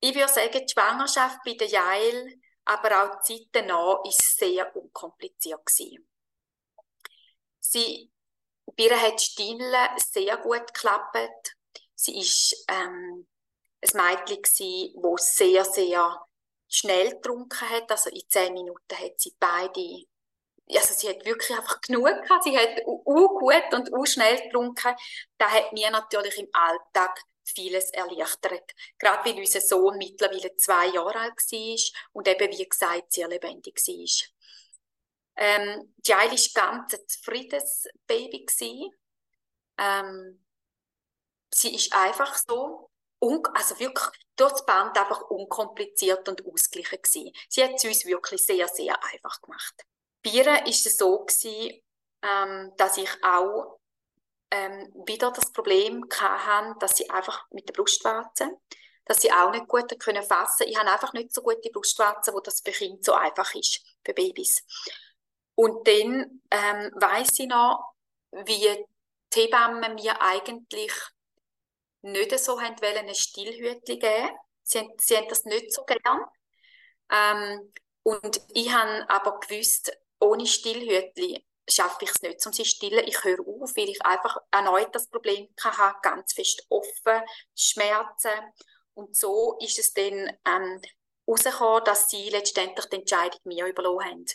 ich 0.00 0.14
würde 0.14 0.32
sagen, 0.32 0.66
die 0.66 0.72
Schwangerschaft 0.72 1.38
bei 1.44 1.54
der 1.54 1.68
Jael, 1.68 2.40
aber 2.64 3.02
auch 3.02 3.22
die 3.22 3.38
Zeit 3.38 3.48
danach, 3.52 3.98
war 4.04 4.12
sehr 4.12 4.74
unkompliziert. 4.76 5.64
Gewesen. 5.66 6.08
Sie, 7.58 8.10
bei 8.64 8.84
ihr 8.84 9.00
hat 9.00 9.20
Stillen 9.20 9.74
sehr 9.98 10.36
gut 10.38 10.72
geklappt. 10.72 11.56
Sie 11.94 12.14
war 12.14 12.76
ähm, 12.76 13.26
ein 13.82 13.96
Mädchen, 13.96 14.94
das 15.02 15.36
sehr, 15.36 15.64
sehr 15.64 16.26
schnell 16.68 17.10
getrunken 17.10 17.68
hat. 17.68 17.90
Also 17.90 18.10
in 18.10 18.28
zehn 18.28 18.54
Minuten 18.54 18.96
hat 18.96 19.20
sie 19.20 19.34
beide 19.38 20.04
also 20.76 20.94
sie 20.94 21.08
hat 21.08 21.24
wirklich 21.24 21.50
einfach 21.50 21.80
genug 21.80 22.04
gehabt. 22.04 22.44
Sie 22.44 22.56
hat 22.56 22.82
u 22.86 23.28
gut 23.38 23.72
und 23.72 23.92
u 23.92 24.04
schnell 24.04 24.40
getrunken. 24.40 24.94
Das 25.38 25.50
hat 25.50 25.72
mir 25.72 25.90
natürlich 25.90 26.38
im 26.38 26.48
Alltag 26.52 27.20
vieles 27.44 27.90
erleichtert. 27.90 28.72
Gerade 28.98 29.28
weil 29.28 29.38
unser 29.38 29.60
Sohn 29.60 29.98
mittlerweile 29.98 30.56
zwei 30.56 30.86
Jahre 30.88 31.18
alt 31.18 31.34
war 31.34 32.00
und 32.12 32.28
eben, 32.28 32.58
wie 32.58 32.68
gesagt, 32.68 33.12
sehr 33.12 33.28
lebendig 33.28 33.76
war. 33.86 34.28
Ähm, 35.36 35.94
Jail 36.04 36.30
war 36.30 36.62
ganz 36.62 36.94
ein 36.94 37.08
zufriedenes 37.08 37.88
Baby. 38.06 38.46
Ähm, 39.78 40.44
sie 41.52 41.74
ist 41.74 41.92
einfach 41.94 42.36
so, 42.36 42.90
also 43.20 43.78
wirklich 43.80 44.08
durch 44.36 44.52
das 44.52 44.66
Band 44.66 44.96
einfach 44.98 45.22
unkompliziert 45.22 46.28
und 46.28 46.44
ausgeglichen. 46.46 47.32
Sie 47.48 47.64
hat 47.64 47.74
es 47.76 47.84
uns 47.84 48.04
wirklich 48.04 48.44
sehr, 48.44 48.68
sehr 48.68 49.02
einfach 49.04 49.40
gemacht. 49.40 49.74
Ihr 50.24 50.46
war 50.46 50.66
es 50.66 50.82
so, 50.84 51.24
gewesen, 51.24 51.80
ähm, 52.22 52.72
dass 52.76 52.96
ich 52.98 53.08
auch 53.22 53.78
ähm, 54.50 54.92
wieder 55.06 55.30
das 55.30 55.52
Problem 55.52 56.04
hatte, 56.12 56.78
dass 56.78 56.96
sie 56.96 57.08
einfach 57.08 57.46
mit 57.50 57.68
der 57.68 57.72
Brustwarze, 57.72 58.50
dass 59.04 59.22
sie 59.22 59.32
auch 59.32 59.50
nicht 59.50 59.68
gut 59.68 59.98
können 59.98 60.22
fassen. 60.22 60.66
Ich 60.66 60.78
habe 60.78 60.90
einfach 60.90 61.12
nicht 61.12 61.32
so 61.32 61.42
gute 61.42 61.70
Brustwarze, 61.70 62.32
wo 62.32 62.40
das 62.40 62.60
für 62.60 62.72
Kinder 62.72 62.98
so 63.02 63.14
einfach 63.14 63.54
ist, 63.54 63.80
für 64.04 64.12
Babys. 64.12 64.64
Und 65.54 65.86
dann 65.86 66.42
ähm, 66.50 66.90
weiß 66.94 67.38
ich 67.38 67.48
noch, 67.48 67.94
wie 68.32 68.86
die 69.34 69.40
Hebammen 69.40 69.94
mir 69.94 70.20
eigentlich 70.20 70.92
nicht 72.02 72.38
so 72.38 72.60
haben 72.60 72.80
wollen, 72.80 73.08
ein 73.08 73.14
Stillhütchen 73.14 73.98
geben. 73.98 74.30
Sie, 74.62 74.88
sie 74.98 75.16
haben 75.16 75.28
das 75.28 75.44
nicht 75.44 75.72
so 75.72 75.84
gern. 75.84 76.20
Ähm, 77.10 77.72
und 78.02 78.40
ich 78.54 78.72
habe 78.72 79.08
aber 79.10 79.38
gewusst, 79.40 79.92
ohne 80.20 80.46
Stillhütchen 80.46 81.38
schaffe 81.68 82.04
ich 82.04 82.10
es 82.10 82.22
nicht, 82.22 82.44
um 82.46 82.52
sie 82.52 82.64
stillen. 82.64 83.06
Ich 83.06 83.24
höre 83.24 83.40
auf, 83.40 83.76
weil 83.76 83.88
ich 83.88 84.04
einfach 84.04 84.36
erneut 84.50 84.94
das 84.94 85.08
Problem 85.08 85.48
hatte, 85.60 85.98
ganz 86.02 86.32
fest 86.32 86.66
offen, 86.68 87.22
Schmerzen. 87.54 88.30
Und 88.94 89.16
so 89.16 89.56
ist 89.60 89.78
es 89.78 89.92
dann 89.92 90.30
ähm, 90.46 90.80
rausgekommen, 91.26 91.84
dass 91.84 92.10
sie 92.10 92.28
letztendlich 92.30 92.86
die 92.86 92.96
Entscheidung 92.96 93.40
mir 93.44 93.66
überlassen 93.66 94.10
haben. 94.10 94.26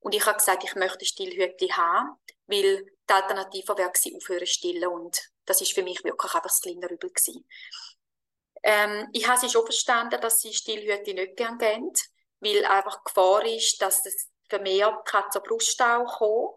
Und 0.00 0.14
ich 0.14 0.26
habe 0.26 0.38
gesagt, 0.38 0.64
ich 0.64 0.74
möchte 0.74 1.04
Stillhütchen 1.04 1.76
haben, 1.76 2.16
weil 2.46 2.84
die 3.08 3.12
Alternative 3.12 3.76
wäre 3.78 3.90
gewesen, 3.90 4.16
aufhören 4.16 4.46
stillen. 4.46 4.88
Und 4.88 5.30
das 5.46 5.60
ist 5.60 5.72
für 5.72 5.82
mich 5.82 6.02
wirklich 6.04 6.34
einfach 6.34 6.42
das 6.42 6.60
kleine 6.60 6.86
Übel 6.88 7.10
gewesen. 7.10 7.46
Ähm, 8.64 9.08
ich 9.12 9.26
habe 9.26 9.40
sie 9.40 9.48
schon 9.48 9.64
verstanden, 9.64 10.20
dass 10.20 10.40
sie 10.40 10.52
Stillhütchen 10.52 11.16
nicht 11.16 11.36
gerne 11.36 11.58
geben, 11.58 11.92
weil 12.40 12.64
einfach 12.64 13.02
Gefahr 13.04 13.44
ist, 13.46 13.80
dass 13.80 14.04
es 14.06 14.28
vermehrt 14.52 15.06
kann 15.06 15.30
zur 15.30 15.42
Bruststau 15.42 16.04
kommen 16.04 16.50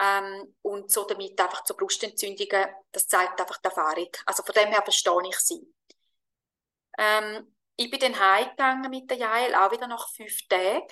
ähm, 0.00 0.56
und 0.62 0.90
so 0.90 1.04
damit 1.04 1.38
einfach 1.38 1.62
zu 1.64 1.76
Brustentzündungen, 1.76 2.68
das 2.92 3.06
zeigt 3.06 3.38
einfach 3.38 3.58
die 3.58 3.66
Erfahrung. 3.66 4.08
Also 4.24 4.42
von 4.42 4.54
dem 4.54 4.68
her 4.68 4.82
verstehe 4.82 5.28
ich 5.28 5.38
sie. 5.38 5.74
Ähm, 6.98 7.54
ich 7.76 7.90
bin 7.90 8.00
dann 8.00 8.18
heimgegangen 8.18 8.90
mit 8.90 9.10
der 9.10 9.18
Jael, 9.18 9.54
auch 9.54 9.70
wieder 9.70 9.86
nach 9.86 10.08
fünf 10.10 10.48
Tagen. 10.48 10.86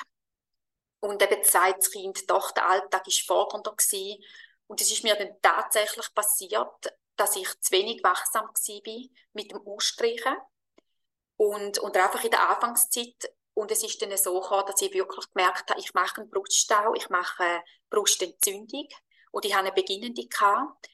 Und 1.00 1.22
eben 1.22 1.44
sagt 1.44 1.78
das 1.78 1.90
Kind, 1.90 2.30
doch, 2.30 2.50
der 2.50 2.68
Alltag 2.68 3.06
war 3.06 3.12
fordernder 3.26 3.74
gewesen. 3.74 4.22
Und 4.66 4.80
es 4.80 4.90
ist 4.90 5.04
mir 5.04 5.16
dann 5.16 5.40
tatsächlich 5.40 6.12
passiert, 6.14 6.92
dass 7.16 7.36
ich 7.36 7.48
zu 7.60 7.72
wenig 7.72 8.02
wachsam 8.02 8.46
war 8.46 9.08
mit 9.32 9.50
dem 9.50 9.66
Ausstreichen. 9.66 10.36
Und, 11.36 11.78
und 11.78 11.96
einfach 11.96 12.24
in 12.24 12.30
der 12.30 12.48
Anfangszeit 12.50 13.32
und 13.58 13.72
es 13.72 13.82
ist 13.82 14.00
dann 14.00 14.16
so 14.16 14.40
gekommen, 14.40 14.66
dass 14.68 14.80
ich 14.82 14.94
wirklich 14.94 15.32
gemerkt 15.32 15.68
habe, 15.68 15.80
ich 15.80 15.92
mache 15.92 16.20
einen 16.20 16.30
Bruststau, 16.30 16.94
ich 16.94 17.10
mache 17.10 17.42
eine 17.42 17.64
Brustentzündung 17.90 18.88
und 19.32 19.44
ich 19.44 19.52
habe 19.52 19.66
eine 19.66 19.74
beginnende 19.74 20.28
gehabt. 20.28 20.88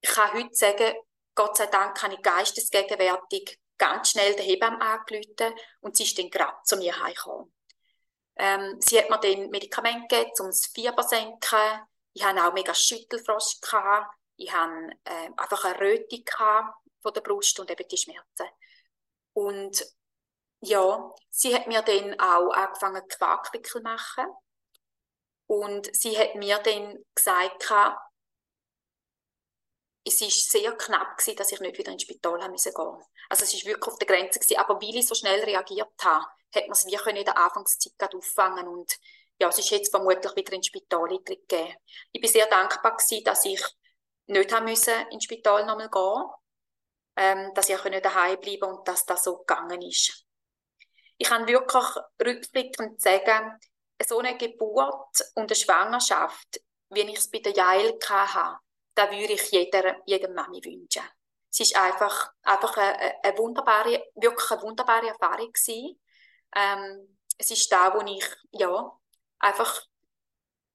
Ich 0.00 0.08
kann 0.08 0.32
heute 0.32 0.54
sagen, 0.54 0.94
Gott 1.34 1.58
sei 1.58 1.66
Dank 1.66 2.02
habe 2.02 2.14
ich 2.14 2.22
geistesgegenwärtig 2.22 3.60
ganz 3.76 4.12
schnell 4.12 4.34
den 4.34 4.46
Hebamme 4.46 4.80
angerufen 4.80 5.54
und 5.80 5.98
sie 5.98 6.04
ist 6.04 6.18
dann 6.18 6.30
gerade 6.30 6.56
zu 6.64 6.78
mir 6.78 6.98
heimgekommen. 6.98 7.52
Ähm, 8.36 8.80
sie 8.80 8.98
hat 8.98 9.10
mir 9.10 9.18
dann 9.18 9.50
Medikamente 9.50 10.08
gegeben, 10.08 10.32
um 10.40 10.46
das 10.46 10.66
Fieber 10.66 11.02
zu 11.02 11.08
senken. 11.08 11.86
Ich 12.14 12.24
hatte 12.24 12.42
auch 12.42 12.54
mega 12.54 12.72
Schüttelfrost. 12.72 13.60
Gehabt. 13.60 14.16
Ich 14.36 14.50
hatte 14.50 14.92
äh, 15.04 15.30
einfach 15.36 15.62
eine 15.62 15.78
Röte 15.78 16.24
von 17.02 17.12
der 17.12 17.20
Brust 17.20 17.60
und 17.60 17.70
eben 17.70 17.86
die 17.86 17.98
Schmerzen. 17.98 18.48
Und 19.34 19.84
ja, 20.60 21.14
sie 21.30 21.54
hat 21.54 21.66
mir 21.66 21.82
dann 21.82 22.18
auch 22.20 22.50
angefangen, 22.50 23.06
Quarkwickel 23.08 23.70
zu 23.70 23.80
machen. 23.80 24.26
Und 25.46 25.94
sie 25.96 26.18
hat 26.18 26.34
mir 26.34 26.58
dann 26.58 27.02
gesagt, 27.14 27.72
es 30.04 30.20
war 30.20 30.30
sehr 30.30 30.72
knapp 30.76 31.16
gewesen, 31.16 31.36
dass 31.36 31.52
ich 31.52 31.60
nicht 31.60 31.78
wieder 31.78 31.92
ins 31.92 32.02
Spital 32.02 32.42
haben 32.42 32.52
musste 32.52 32.72
gehen. 32.72 33.02
Also 33.28 33.44
es 33.44 33.54
war 33.54 33.72
wirklich 33.72 33.92
auf 33.92 33.98
der 33.98 34.06
Grenze 34.06 34.38
gewesen. 34.38 34.58
Aber 34.58 34.80
weil 34.80 34.96
ich 34.96 35.06
so 35.06 35.14
schnell 35.14 35.42
reagiert 35.44 35.88
habe, 36.02 36.26
hat 36.54 36.64
man 36.64 36.72
es 36.72 36.86
wie 36.86 37.10
in 37.10 37.24
der 37.24 37.36
Anfangszeit 37.36 38.14
auffangen 38.14 38.68
und 38.68 38.98
ja, 39.40 39.48
es 39.48 39.58
ist 39.58 39.70
jetzt 39.70 39.90
vermutlich 39.90 40.34
wieder 40.34 40.52
ins 40.52 40.66
Spital 40.66 41.08
gegeben. 41.08 41.74
Ich 42.12 42.20
bin 42.20 42.30
sehr 42.30 42.46
dankbar 42.46 42.96
gewesen, 42.96 43.22
dass 43.24 43.44
ich 43.44 43.62
nicht 44.26 44.60
müssen 44.60 45.08
ins 45.10 45.24
Spital 45.24 45.64
nochmal 45.64 45.88
gehen, 45.88 46.30
ähm, 47.16 47.54
dass 47.54 47.68
ich 47.68 47.78
daheim 47.78 48.40
bleiben 48.40 48.64
und 48.64 48.88
dass 48.88 49.06
das 49.06 49.24
so 49.24 49.38
gegangen 49.38 49.82
ist. 49.82 50.27
Ich 51.18 51.28
kann 51.28 51.46
wirklich 51.46 51.84
rückblickend 52.24 53.00
sagen, 53.00 53.58
so 54.06 54.18
eine 54.18 54.36
Geburt 54.36 55.20
und 55.34 55.50
eine 55.50 55.54
Schwangerschaft, 55.54 56.60
wie 56.90 57.00
ich 57.00 57.18
es 57.18 57.30
bei 57.30 57.40
der 57.40 57.52
Jael 57.52 57.98
hatte, 58.08 58.58
da 58.94 59.10
würde 59.10 59.34
ich 59.34 59.50
jeder, 59.50 59.96
jedem 60.06 60.34
Mami 60.34 60.64
wünschen. 60.64 61.02
Es 61.50 61.60
ist 61.60 61.76
einfach, 61.76 62.32
einfach 62.42 62.76
eine, 62.76 63.24
eine 63.24 63.38
wunderbare, 63.38 64.06
wirklich 64.14 64.50
eine 64.50 64.62
wunderbare 64.62 65.08
Erfahrung 65.08 65.52
gewesen. 65.52 66.00
Ähm, 66.54 67.18
es 67.36 67.50
ist 67.50 67.70
da, 67.70 67.94
wo 67.94 68.00
ich, 68.06 68.24
ja, 68.52 68.92
einfach, 69.38 69.82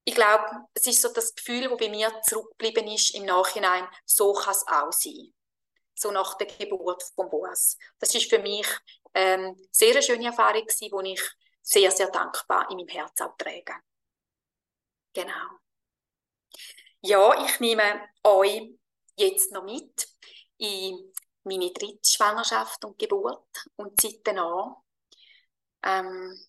ich 0.05 0.15
glaube, 0.15 0.67
es 0.73 0.87
ist 0.87 1.01
so 1.01 1.11
das 1.13 1.35
Gefühl, 1.35 1.69
wo 1.69 1.77
bei 1.77 1.89
mir 1.89 2.11
zurückgeblieben 2.23 2.87
ist 2.87 3.15
im 3.15 3.25
Nachhinein, 3.25 3.87
so 4.05 4.33
kann 4.33 4.51
es 4.51 4.67
auch 4.67 4.91
sein. 4.91 5.33
So 5.93 6.11
nach 6.11 6.37
der 6.37 6.47
Geburt 6.47 7.03
von 7.15 7.29
Boas. 7.29 7.77
Das 7.99 8.13
ist 8.15 8.29
für 8.29 8.39
mich 8.39 8.67
ähm, 9.13 9.55
sehr 9.71 9.91
eine 9.91 10.01
schöne 10.01 10.25
Erfahrung 10.25 10.65
gewesen, 10.65 10.91
wo 10.91 11.01
ich 11.01 11.21
sehr, 11.61 11.91
sehr 11.91 12.09
dankbar 12.09 12.69
in 12.69 12.77
meinem 12.77 12.87
Herzen 12.87 13.23
auch 13.23 13.37
trage. 13.37 13.73
Genau. 15.13 15.59
Ja, 17.01 17.45
ich 17.45 17.59
nehme 17.59 18.07
euch 18.23 18.71
jetzt 19.15 19.51
noch 19.51 19.63
mit 19.63 20.07
in 20.57 21.13
meine 21.43 21.71
dritte 21.71 22.09
Schwangerschaft 22.09 22.83
und 22.85 22.97
Geburt 22.97 23.47
und 23.75 23.99
Zeit 23.99 24.27
an. 24.37 24.75
Ähm, 25.83 26.39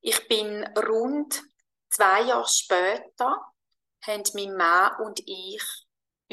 ich 0.00 0.28
bin 0.28 0.64
rund 0.76 1.42
zwei 1.88 2.22
Jahre 2.22 2.46
später, 2.48 3.40
haben 4.02 4.22
mein 4.34 4.56
Mann 4.56 5.00
und 5.00 5.20
ich 5.26 5.62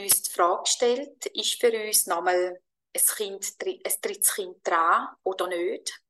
uns 0.01 0.23
die 0.23 0.31
Frage 0.31 0.63
gestellt, 0.63 1.25
ist 1.27 1.59
für 1.59 1.71
uns 1.71 2.07
nochmal 2.07 2.59
ein, 2.93 3.01
kind, 3.15 3.45
ein 3.59 3.93
drittes 4.01 4.33
Kind 4.33 4.57
dran 4.63 5.07
oder 5.23 5.47
nicht? 5.47 6.01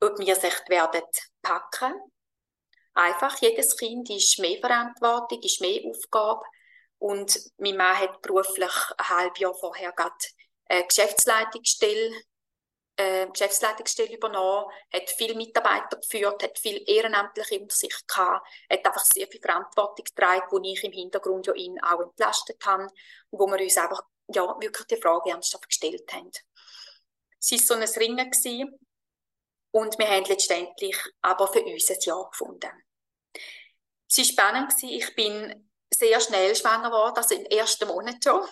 Ob 0.00 0.18
wir 0.18 0.32
es 0.32 0.44
echt 0.44 0.68
werden 0.68 1.02
packen. 1.42 1.94
Einfach, 2.94 3.40
jedes 3.40 3.76
Kind 3.76 4.10
ist 4.10 4.38
mehr 4.38 4.58
Verantwortung, 4.60 5.40
ist 5.42 5.60
mehr 5.60 5.80
Aufgabe. 5.86 6.42
Und 6.98 7.38
mein 7.56 7.76
Mann 7.76 7.98
hat 7.98 8.20
beruflich 8.22 8.72
ein 8.98 9.08
halbes 9.08 9.40
Jahr 9.40 9.54
vorher 9.54 9.92
gerade 9.92 10.14
eine 10.66 10.86
Geschäftsleitungsstelle 10.86 12.12
Geschäftsleitungsstelle 12.96 14.14
übernommen, 14.14 14.66
hat 14.92 15.10
viele 15.10 15.34
Mitarbeiter 15.34 15.96
geführt, 15.96 16.42
hat 16.42 16.58
viel 16.58 16.82
Ehrenamtliche 16.86 17.58
unter 17.58 17.74
sich 17.74 17.94
gehabt, 18.06 18.46
hat 18.70 18.86
einfach 18.86 19.04
sehr 19.04 19.26
viel 19.28 19.40
Verantwortung 19.40 20.04
getragen, 20.04 20.46
wo 20.50 20.60
ich 20.62 20.84
im 20.84 20.92
Hintergrund 20.92 21.46
ja 21.46 21.54
ihn 21.54 21.80
auch 21.82 22.00
entlastet 22.00 22.64
habe 22.64 22.84
und 23.30 23.40
wo 23.40 23.46
wir 23.46 23.60
uns 23.60 23.78
einfach 23.78 24.02
ja, 24.28 24.42
wirklich 24.60 24.86
die 24.86 24.96
Frage 24.96 25.30
ernsthaft 25.30 25.68
gestellt 25.68 26.12
haben. 26.12 26.30
Es 27.40 27.50
war 27.50 27.58
so 27.58 27.74
ein 27.74 27.82
Ringen 27.82 28.30
gewesen, 28.30 28.78
und 29.72 29.98
wir 29.98 30.06
haben 30.06 30.24
letztendlich 30.26 30.96
aber 31.22 31.48
für 31.48 31.64
uns 31.64 31.90
ein 31.90 31.96
Ja 32.02 32.22
gefunden. 32.30 32.70
Es 34.08 34.18
war 34.18 34.24
spannend, 34.24 34.74
ich 34.82 35.14
bin 35.14 35.70
sehr 35.92 36.20
schnell 36.20 36.54
schwanger 36.54 36.90
geworden, 36.90 37.16
also 37.16 37.34
im 37.34 37.46
ersten 37.46 37.88
Monat 37.88 38.22
schon. 38.22 38.46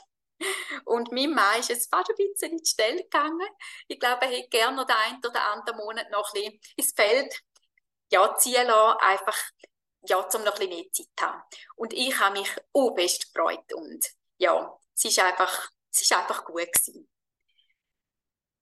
Und 0.84 1.12
mein 1.12 1.30
Mann 1.30 1.60
ist 1.60 1.68
jetzt 1.68 1.90
fast 1.90 2.10
ein 2.10 2.16
bisschen 2.16 2.52
in 2.52 2.58
die 2.58 2.68
Stelle 2.68 3.02
gegangen. 3.02 3.48
Ich 3.88 4.00
glaube, 4.00 4.26
er 4.26 4.32
hätte 4.32 4.48
gerne 4.48 4.76
noch 4.76 4.86
den 4.86 4.96
einen 4.96 5.18
oder 5.18 5.52
anderen 5.52 5.78
Monat 5.78 6.10
noch 6.10 6.32
ein 6.34 6.42
bisschen 6.42 6.60
ins 6.76 6.92
Feld 6.92 7.40
ja, 8.12 8.34
ziehen 8.36 8.66
lassen, 8.66 8.98
einfach 9.00 9.38
ja, 10.02 10.16
um 10.16 10.44
noch 10.44 10.54
ein 10.54 10.58
bisschen 10.58 10.68
mehr 10.68 10.92
Zeit 10.92 11.06
zu 11.16 11.26
haben. 11.26 11.42
Und 11.76 11.92
ich 11.92 12.18
habe 12.18 12.38
mich 12.38 12.50
best 12.96 13.32
gefreut 13.32 13.72
und 13.74 14.06
ja, 14.38 14.78
es 14.94 15.04
ist 15.04 15.18
einfach, 15.18 15.70
es 15.92 16.02
ist 16.02 16.12
einfach 16.12 16.44
gut 16.44 16.72
gewesen. 16.72 17.08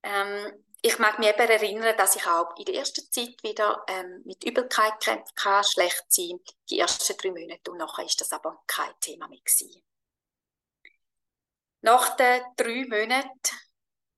Ähm, 0.03 0.65
ich 0.81 0.97
mag 0.97 1.19
mich 1.19 1.29
eben 1.29 1.39
erinnern, 1.39 1.97
dass 1.97 2.15
ich 2.15 2.25
auch 2.25 2.55
in 2.57 2.65
der 2.65 2.75
ersten 2.75 3.11
Zeit 3.11 3.35
wieder 3.43 3.83
ähm, 3.87 4.21
mit 4.25 4.43
Übelkeit 4.45 4.99
kämpfen 5.01 5.35
kann, 5.35 5.63
schlecht 5.63 6.05
sein, 6.07 6.39
die 6.69 6.79
ersten 6.79 7.17
drei 7.17 7.31
Monate 7.31 7.71
und 7.71 7.77
nachher 7.77 8.05
ist 8.05 8.21
das 8.21 8.31
aber 8.31 8.61
kein 8.65 8.93
Thema 9.01 9.27
mehr 9.27 9.39
gewesen. 9.39 9.83
Nach 11.81 12.15
den 12.15 12.43
drei 12.57 12.85
Monaten, 12.85 13.55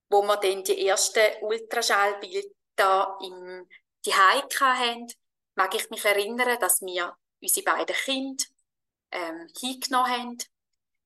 wo 0.09 0.23
wir 0.23 0.37
dann 0.37 0.63
die 0.63 0.87
ersten 0.87 1.21
Ultraschallbilder 1.41 3.17
im 3.21 3.67
Zuhause 4.01 4.59
hatten, 4.59 5.07
mag 5.55 5.75
ich 5.75 5.89
mich 5.89 6.03
erinnern, 6.03 6.59
dass 6.59 6.81
wir 6.81 7.15
unsere 7.41 7.65
beiden 7.65 7.95
Kinder 7.95 8.43
ähm, 9.11 9.47
hingenommen 9.59 10.11
haben, 10.11 10.37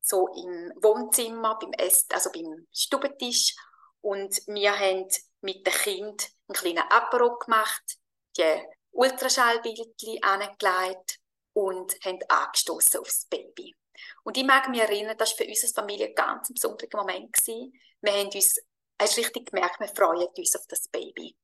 so 0.02 0.28
im 0.30 0.72
Wohnzimmer, 0.82 1.58
beim 1.60 1.74
Ess, 1.74 2.06
also 2.12 2.32
beim 2.32 2.68
Stubentisch. 2.72 3.56
Und 4.02 4.40
wir 4.48 4.78
haben 4.78 5.08
mit 5.42 5.66
dem 5.66 5.74
Kind 5.74 6.30
einen 6.48 6.56
kleinen 6.56 6.90
Apero 6.90 7.38
gemacht, 7.38 7.98
die 8.38 8.64
Ultraschallbildchen 8.92 10.24
angelegt 10.24 11.20
und 11.54 11.94
haben 12.06 12.20
angestoßen 12.30 13.00
aufs 13.00 13.26
Baby. 13.26 13.76
Und 14.24 14.38
ich 14.38 14.44
mag 14.44 14.70
mich 14.70 14.82
erinnern, 14.82 15.18
das 15.18 15.32
war 15.32 15.38
für 15.38 15.48
unsere 15.50 15.74
Familie 15.74 16.08
ein 16.08 16.16
ganz 16.16 16.54
besonderer 16.54 17.02
Moment. 17.02 17.34
Gewesen. 17.34 17.74
Wir 18.02 18.14
haben 18.14 18.30
uns, 18.30 18.60
hast 19.02 19.18
richtig 19.18 19.52
gemerkt, 19.52 19.80
wir 19.80 19.88
freuen 19.88 20.28
uns 20.28 20.56
auf 20.56 20.68
das 20.68 20.88
Baby. 20.88 21.36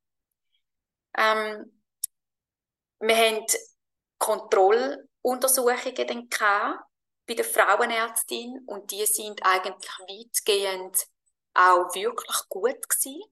Ähm, 1.18 1.82
wir 3.00 3.18
haben 3.18 3.46
Kontrolluntersuchungen 4.18 6.30
dann 6.30 6.80
bei 7.28 7.34
der 7.34 7.46
Frauenärztin 7.46 8.64
und 8.66 8.92
die 8.92 9.06
sind 9.06 9.42
eigentlich 9.44 9.90
weitgehend 10.08 11.08
auch 11.54 11.94
wirklich 11.96 12.50
gut 12.50 12.90
gewesen. 12.90 13.24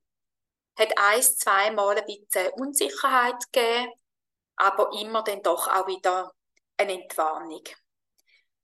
Hat 0.77 0.97
ein, 0.97 1.21
zwei 1.21 1.71
Mal 1.71 1.97
ein 1.97 2.05
bisschen 2.05 2.51
Unsicherheit 2.53 3.51
gegeben, 3.51 3.91
aber 4.55 4.91
immer 4.99 5.23
dann 5.23 5.41
doch 5.41 5.67
auch 5.67 5.87
wieder 5.87 6.33
eine 6.77 7.01
Entwarnung. 7.01 7.63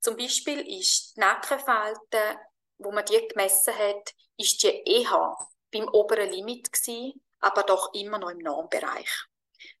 Zum 0.06 0.16
Beispiel 0.16 0.60
ist 0.78 1.16
die 1.16 1.20
Nackenfalte, 1.20 2.38
wo 2.78 2.92
man 2.92 3.04
die 3.06 3.26
gemessen 3.26 3.76
hat, 3.76 4.14
ist 4.36 4.62
die 4.62 4.68
eher 4.68 5.36
beim 5.72 5.88
oberen 5.88 6.30
Limit 6.30 6.72
gewesen, 6.72 7.20
aber 7.40 7.64
doch 7.64 7.92
immer 7.92 8.16
noch 8.16 8.30
im 8.30 8.38
Normbereich. 8.38 9.10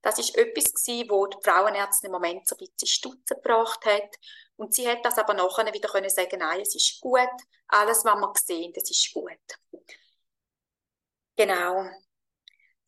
Das 0.02 0.18
ist 0.18 0.36
etwas 0.36 0.74
gewesen, 0.74 1.08
wo 1.10 1.28
die 1.28 1.36
Frauenärztin 1.44 2.08
im 2.08 2.12
Moment 2.14 2.48
so 2.48 2.56
ein 2.56 2.66
bisschen 2.66 2.88
Stutzen 2.88 3.36
gebracht 3.40 3.84
hat. 3.84 4.16
Und 4.56 4.74
sie 4.74 4.88
hat 4.88 5.04
das 5.04 5.16
aber 5.16 5.34
nachher 5.34 5.72
wieder 5.72 5.88
können 5.88 6.10
sagen, 6.10 6.40
nein, 6.40 6.60
es 6.60 6.74
ist 6.74 7.00
gut. 7.00 7.20
Alles, 7.68 8.04
was 8.04 8.16
wir 8.16 8.32
sehen, 8.34 8.72
das 8.74 8.90
ist 8.90 9.12
gut. 9.14 9.38
Genau. 11.36 11.88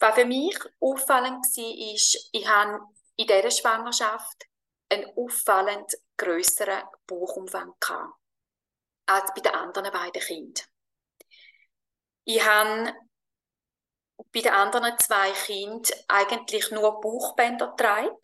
Was 0.01 0.15
für 0.17 0.25
mich 0.25 0.59
auffallend 0.81 1.45
war, 1.45 1.95
ist, 1.95 2.31
ich 2.33 2.49
habe 2.49 2.81
in 3.15 3.29
dieser 3.29 3.53
Schwangerschaft 3.53 4.48
einen 4.89 5.11
auffallend 5.17 5.97
grösseren 6.17 6.83
Bauchumfang 7.07 7.75
gehabt, 7.81 8.15
als 9.07 9.35
bei 9.35 9.41
den 9.41 9.55
anderen 9.55 9.93
beiden 9.93 10.23
Kindern. 10.23 10.67
Ich 12.25 12.45
habe 12.45 12.93
bei 14.33 14.41
den 14.41 14.53
anderen 14.53 14.99
zwei 14.99 15.31
Kindern 15.33 15.99
eigentlich 16.09 16.71
nur 16.71 17.01
Bauchbänder 17.01 17.69
getragen 17.69 18.17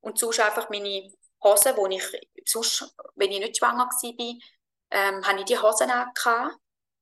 und 0.00 0.18
sonst 0.18 0.40
einfach 0.40 0.70
meine 0.70 1.12
Hosen, 1.42 1.76
wo 1.76 1.86
ich 1.86 2.02
sonst, 2.46 2.94
wenn 3.16 3.32
ich 3.32 3.40
nicht 3.40 3.58
schwanger 3.58 3.86
war, 3.86 4.38
ähm, 4.90 5.26
habe 5.26 5.40
ich 5.40 5.44
die 5.46 5.58
Hosen 5.58 5.90
angehabt 5.90 6.56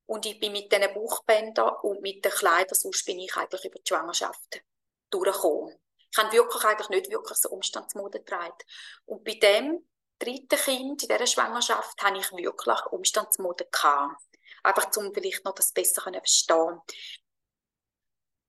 und 0.07 0.27
ich 0.27 0.41
bin 0.41 0.53
mit 0.53 0.73
diesen 0.73 0.93
Bauchbändern 0.95 1.75
und 1.83 2.01
mit 2.01 2.25
den 2.25 2.33
Kleidern, 2.33 2.75
sonst 2.75 3.05
bin 3.05 3.19
ich 3.19 3.37
eigentlich 3.37 3.65
über 3.65 3.79
die 3.79 3.89
Schwangerschaft 3.89 4.63
durchgekommen. 5.11 5.80
Ich 6.11 6.19
habe 6.19 6.33
wirklich 6.33 6.65
eigentlich 6.65 6.89
nicht 6.89 7.11
wirklich 7.11 7.39
so 7.39 7.51
Umstandsmode 7.51 8.19
getragen. 8.19 8.59
Und 9.07 9.25
bei 9.25 9.35
dem 9.35 9.87
dritten 10.19 10.59
Kind 10.59 11.03
in 11.03 11.09
dieser 11.09 11.27
Schwangerschaft 11.27 12.03
habe 12.03 12.19
ich 12.19 12.33
wirklich 12.33 12.87
Umstandsmode 12.91 13.67
gehabt. 13.71 14.21
Einfach 14.63 14.95
um 14.97 15.13
vielleicht 15.15 15.45
noch 15.45 15.55
das 15.55 15.73
besser 15.73 16.03
zu 16.03 16.13
verstehen. 16.13 16.81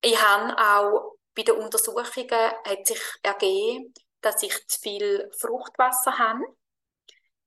Ich 0.02 0.20
habe 0.22 0.58
auch 0.58 1.18
bei 1.36 1.44
den 1.44 1.56
Untersuchungen 1.56 2.30
hat 2.30 2.88
sich 2.88 3.02
ergeben, 3.24 3.94
dass 4.22 4.44
ich 4.44 4.68
zu 4.68 4.80
viel 4.80 5.32
Fruchtwasser 5.38 6.18
habe. 6.18 6.44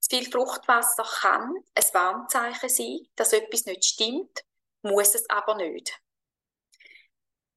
Zu 0.01 0.17
viel 0.17 0.31
Fruchtwasser 0.31 1.05
kann 1.05 1.55
ein 1.75 1.85
Warnzeichen 1.93 2.69
sein, 2.69 3.09
dass 3.17 3.33
etwas 3.33 3.67
nicht 3.67 3.85
stimmt, 3.85 4.45
muss 4.83 5.15
es 5.15 5.29
aber 5.29 5.57
nicht. 5.57 5.99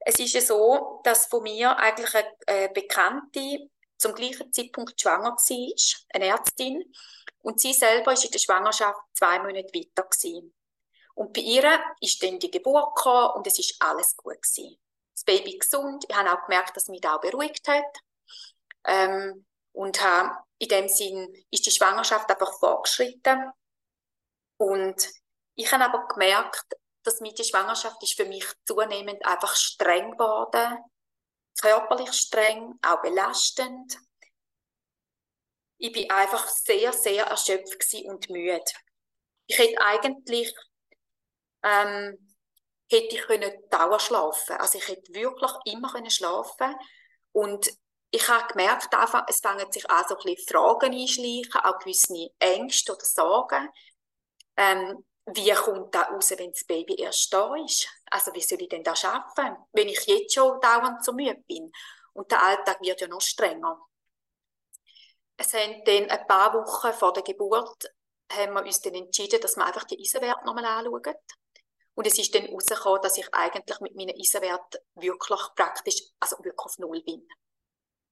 Es 0.09 0.19
ist 0.19 0.33
ja 0.35 0.41
so, 0.41 1.01
dass 1.03 1.25
von 1.25 1.43
mir 1.43 1.77
eigentlich 1.77 2.15
eine 2.15 2.33
äh, 2.45 2.69
Bekannte 2.73 3.69
zum 3.97 4.13
gleichen 4.13 4.53
Zeitpunkt 4.53 4.99
schwanger 5.01 5.31
war, 5.31 6.05
eine 6.13 6.27
Ärztin, 6.27 6.93
und 7.39 7.59
sie 7.59 7.73
selber 7.73 8.13
ist 8.13 8.23
in 8.23 8.31
der 8.31 8.39
Schwangerschaft 8.39 8.99
zwei 9.13 9.39
Monate 9.39 9.67
weiter. 9.73 10.07
Und 11.13 11.33
bei 11.33 11.41
ihr 11.41 11.83
ist 11.99 12.23
dann 12.23 12.39
die 12.39 12.49
Geburt 12.49 12.95
gekommen 12.95 13.31
und 13.35 13.47
es 13.47 13.59
ist 13.59 13.81
alles 13.81 14.15
gut 14.15 14.41
gewesen. 14.41 14.77
Das 15.13 15.25
Baby 15.25 15.57
gesund. 15.57 16.05
Ich 16.07 16.15
habe 16.15 16.31
auch 16.31 16.45
gemerkt, 16.45 16.77
dass 16.77 16.87
mich 16.87 17.01
das 17.01 17.11
auch 17.11 17.19
beruhigt 17.19 17.67
hat. 17.67 17.97
Ähm, 18.85 19.45
und 19.73 19.99
in 20.59 20.69
dem 20.69 20.87
Sinn 20.87 21.45
ist 21.51 21.65
die 21.65 21.71
Schwangerschaft 21.71 22.29
einfach 22.29 22.57
fortgeschritten. 22.59 23.51
Und 24.55 25.09
ich 25.55 25.69
habe 25.69 25.83
aber 25.83 26.07
gemerkt, 26.07 26.65
dass 27.07 27.21
mit 27.21 27.39
der 27.39 27.43
Schwangerschaft 27.43 28.01
ist 28.03 28.15
für 28.15 28.25
mich 28.25 28.45
zunehmend 28.65 29.25
einfach 29.25 29.55
streng 29.55 30.11
geworden. 30.11 30.77
Körperlich 31.59 32.13
streng, 32.13 32.77
auch 32.81 33.01
belastend. 33.01 33.97
Ich 35.77 35.91
bin 35.91 36.09
einfach 36.11 36.47
sehr, 36.47 36.91
sehr 36.91 37.25
erschöpft 37.25 37.93
und 38.05 38.29
müde. 38.29 38.61
Ich 39.47 39.57
hätte 39.57 39.79
eigentlich 39.81 40.53
ähm, 41.63 42.35
hätte 42.89 43.15
ich 43.15 43.21
können 43.21 43.69
Dauer 43.69 43.99
schlafen. 43.99 44.57
Also 44.57 44.77
ich 44.77 44.87
hätte 44.87 45.13
wirklich 45.13 45.51
immer 45.65 45.91
können 45.91 46.09
schlafen 46.09 46.75
und 47.31 47.69
ich 48.09 48.27
habe 48.29 48.47
gemerkt, 48.47 48.89
es 49.27 49.39
fangen 49.39 49.71
sich 49.71 49.89
auch 49.89 50.07
so 50.07 50.17
ein 50.17 50.23
bisschen 50.23 50.47
Fragen 50.47 50.93
einschleichen, 50.93 51.61
auch 51.61 51.79
gewisse 51.79 52.29
Ängste 52.39 52.93
oder 52.93 53.03
Sorgen. 53.03 53.69
Ähm, 54.55 55.05
wie 55.28 55.51
kommt 55.51 55.93
das 55.93 56.09
raus, 56.09 56.34
wenn 56.38 56.51
das 56.51 56.63
Baby 56.63 56.95
erst 56.95 57.34
da 57.34 57.53
ist? 57.55 57.88
Also 58.09 58.34
wie 58.34 58.41
soll 58.41 58.61
ich 58.61 58.69
denn 58.69 58.84
das 58.84 59.01
schaffen, 59.01 59.57
wenn 59.73 59.89
ich 59.89 60.05
jetzt 60.05 60.34
schon 60.34 60.59
dauernd 60.61 61.03
so 61.03 61.11
müde 61.11 61.43
bin? 61.47 61.71
Und 62.13 62.32
der 62.32 62.41
Alltag 62.41 62.80
wird 62.82 63.01
ja 63.01 63.07
noch 63.07 63.21
strenger. 63.21 63.80
Es 65.36 65.53
haben 65.53 65.84
dann 65.86 66.09
ein 66.09 66.28
paar 66.28 66.53
Wochen 66.53 66.93
vor 66.93 67.13
der 67.13 67.23
Geburt 67.23 67.86
haben 68.32 68.53
wir 68.53 68.63
uns 68.63 68.82
dann 68.82 68.95
entschieden, 68.95 69.39
dass 69.39 69.55
wir 69.55 69.65
einfach 69.65 69.86
die 69.86 69.99
Eisenwerte 69.99 70.45
nochmal 70.45 70.65
anschauen. 70.65 71.15
Und 71.93 72.05
es 72.05 72.19
ist 72.19 72.34
dann 72.36 72.43
herausgekommen, 72.43 73.01
dass 73.01 73.17
ich 73.17 73.34
eigentlich 73.34 73.80
mit 73.80 73.95
meinen 73.95 74.19
Eisenwerten 74.19 74.82
wirklich 74.95 75.41
praktisch, 75.55 76.01
also 76.19 76.38
wirklich 76.39 76.59
auf 76.59 76.78
Null 76.78 77.01
bin. 77.03 77.28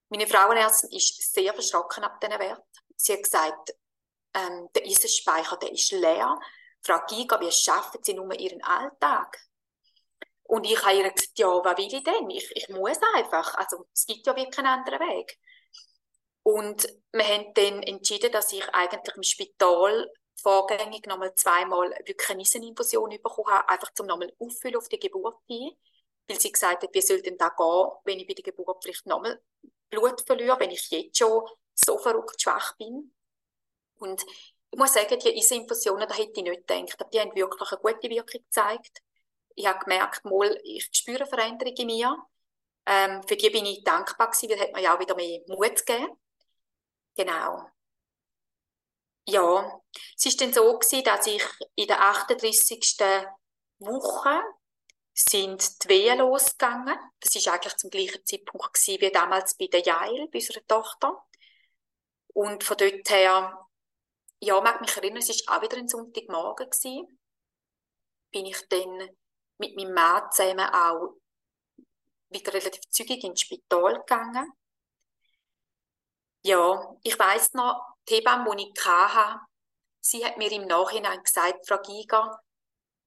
Meine 0.10 0.28
Frauenärztin 0.28 0.92
ist 0.92 1.34
sehr 1.34 1.54
verschrocken 1.54 2.04
ab 2.04 2.20
diesen 2.20 2.40
Wert. 2.40 2.64
Sie 2.96 3.14
hat 3.14 3.24
gesagt, 3.24 3.76
ähm, 4.34 4.70
der 4.74 4.84
Eisenspeicher, 4.84 5.58
der 5.58 5.72
ist 5.72 5.92
leer. 5.92 6.40
Frau 6.86 7.00
Giga, 7.08 7.40
wie 7.42 7.52
schaffen 7.52 8.00
Sie 8.04 8.14
nur 8.14 8.32
Ihren 8.40 8.62
Alltag? 8.64 9.40
Und 10.44 10.66
ich 10.66 10.80
habe 10.86 10.96
ihr 10.96 11.10
gesagt, 11.10 11.40
ja, 11.40 11.48
was 11.48 11.78
will 11.78 11.92
ich 11.92 12.04
denn? 12.04 12.30
Ich, 12.30 12.52
ich 12.56 12.70
muss 12.70 13.00
einfach. 13.16 13.56
Also, 13.56 13.88
es 13.92 14.06
gibt 14.06 14.28
ja 14.28 14.36
wirklich 14.36 14.56
keinen 14.56 14.68
anderen 14.68 15.00
Weg. 15.00 15.40
Und 16.44 16.88
wir 17.12 17.28
haben 17.28 17.52
dann 17.56 17.82
entschieden, 17.82 18.32
dass 18.32 18.54
ich 18.54 18.64
eigentlich 18.70 19.16
im 19.16 19.24
Spital 19.24 20.12
vorgängig 20.36 21.08
nochmal 21.08 21.34
zweimal 21.34 21.90
wirklich 22.06 22.30
eine 22.30 22.38
Nisseninfusion 22.38 23.10
bekommen 23.10 23.48
habe, 23.48 23.68
einfach 23.68 23.92
zum 23.96 24.06
nochmal 24.06 24.32
auffüllen 24.38 24.76
auf 24.76 24.88
die 24.88 25.00
Geburt 25.00 25.40
hin. 25.48 25.72
Weil 26.28 26.40
sie 26.40 26.52
gesagt 26.52 26.84
hat, 26.84 26.94
wie 26.94 27.02
soll 27.02 27.22
denn 27.24 27.38
da 27.38 27.50
gehen, 27.50 27.90
wenn 28.04 28.20
ich 28.20 28.28
bei 28.28 28.36
der 28.36 28.44
Geburt 28.44 28.84
vielleicht 28.84 29.08
nochmal 29.08 29.42
Blut 29.90 30.22
verliere, 30.22 30.60
wenn 30.60 30.70
ich 30.70 30.88
jetzt 30.92 31.18
schon 31.18 31.48
so 31.74 31.98
verrückt 31.98 32.40
schwach 32.40 32.78
bin. 32.78 33.16
Und 33.98 34.24
ich 34.76 34.80
muss 34.80 34.92
sagen, 34.92 35.18
die 35.18 35.38
Eiseninfusionen, 35.38 36.06
da 36.06 36.14
hätte 36.14 36.42
ich 36.42 36.44
nicht 36.44 36.68
gedacht, 36.68 37.00
aber 37.00 37.10
die 37.10 37.22
haben 37.22 37.34
wirklich 37.34 37.72
eine 37.72 37.80
gute 37.80 38.10
Wirkung 38.10 38.42
gezeigt. 38.44 39.02
Ich 39.56 39.66
habe 39.66 39.80
gemerkt, 39.80 40.26
mal, 40.26 40.60
ich 40.66 40.90
spüre 40.92 41.26
Veränderungen 41.26 41.78
in 41.78 41.88
mir. 41.88 42.18
Ähm, 42.86 43.24
für 43.24 43.38
die 43.38 43.50
bin 43.52 43.66
ich 43.66 43.86
dankbar 43.86 44.30
gewesen, 44.30 44.50
weil 44.50 44.60
hat 44.60 44.74
mir 44.74 44.82
ja 44.82 44.94
auch 44.94 45.00
wieder 45.00 45.16
mehr 45.16 45.40
Mut 45.48 45.86
gegeben. 45.86 46.10
Genau. 47.16 47.70
Ja, 49.30 49.82
es 50.18 50.26
ist 50.26 50.42
dann 50.42 50.52
so 50.52 50.78
gewesen, 50.78 51.06
dass 51.06 51.26
ich 51.26 51.44
in 51.76 51.88
der 51.88 52.02
38. 52.02 52.98
Woche 53.80 54.42
sind 55.14 55.86
die 55.86 55.88
Wehen 55.88 56.18
losgegangen. 56.18 57.00
Das 57.22 57.34
ist 57.34 57.48
eigentlich 57.48 57.78
zum 57.78 57.90
gleichen 57.92 58.26
Zeitpunkt 58.26 58.74
gewesen, 58.74 59.00
wie 59.00 59.10
damals 59.10 59.56
bei 59.56 59.68
der 59.68 59.84
Jael, 59.84 60.28
bei 60.28 60.40
unserer 60.40 60.68
Tochter. 60.68 61.26
Und 62.34 62.66
von 62.66 62.76
dort 62.76 63.10
her, 63.10 63.66
ja, 64.46 64.62
mag 64.62 64.82
mich 64.82 64.96
erinnern, 64.96 65.18
es 65.18 65.48
war 65.48 65.58
auch 65.58 65.62
wieder 65.62 65.78
ein 65.78 65.88
Sonntagmorgen 65.88 66.70
gewesen. 66.70 67.20
Bin 68.32 68.46
ich 68.46 68.68
dann 68.70 69.10
mit 69.58 69.76
meinem 69.76 69.94
Mann 69.94 70.32
zusammen 70.32 70.70
auch 70.70 71.16
wieder 72.30 72.54
relativ 72.54 72.82
zügig 72.90 73.24
ins 73.24 73.42
Spital 73.42 74.00
gegangen. 74.00 74.52
Ja, 76.44 76.96
ich 77.04 77.18
weiss 77.18 77.54
noch, 77.54 77.96
die 78.08 78.16
Hebamme, 78.16 78.56
die 78.56 78.72
ich 78.76 78.86
hatte, 78.86 79.42
sie 80.00 80.24
hat 80.24 80.38
mir 80.38 80.52
im 80.52 80.68
Nachhinein 80.68 81.24
gesagt, 81.24 81.68
Frau 81.68 81.82
Giger, 81.82 82.40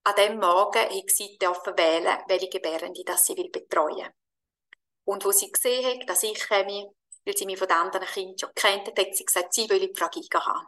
an 0.05 0.15
dem 0.17 0.39
Morgen 0.39 0.81
hat 0.81 1.11
sie 1.11 1.39
dürfen 1.39 1.77
wählen, 1.77 2.19
welche 2.27 2.49
Gebärende 2.49 3.05
das 3.05 3.27
sie 3.27 3.37
will 3.37 3.51
betreuen. 3.51 4.11
Und 5.05 5.25
wo 5.25 5.31
sie 5.31 5.53
gesehen 5.53 6.01
hat, 6.01 6.09
dass 6.09 6.23
ich 6.23 6.49
komme, 6.49 6.91
weil 7.25 7.37
sie 7.37 7.47
mich 7.47 7.59
von 7.59 7.69
den 7.69 7.77
anderen 7.77 8.07
Kindern 8.09 8.39
schon 8.39 8.55
kennt, 8.55 8.89
hat 8.89 9.15
sie 9.15 9.25
gesagt, 9.25 9.55
sie 9.55 9.69
will 9.69 9.93
Frau 9.95 10.09
Giger 10.09 10.45
haben. 10.45 10.67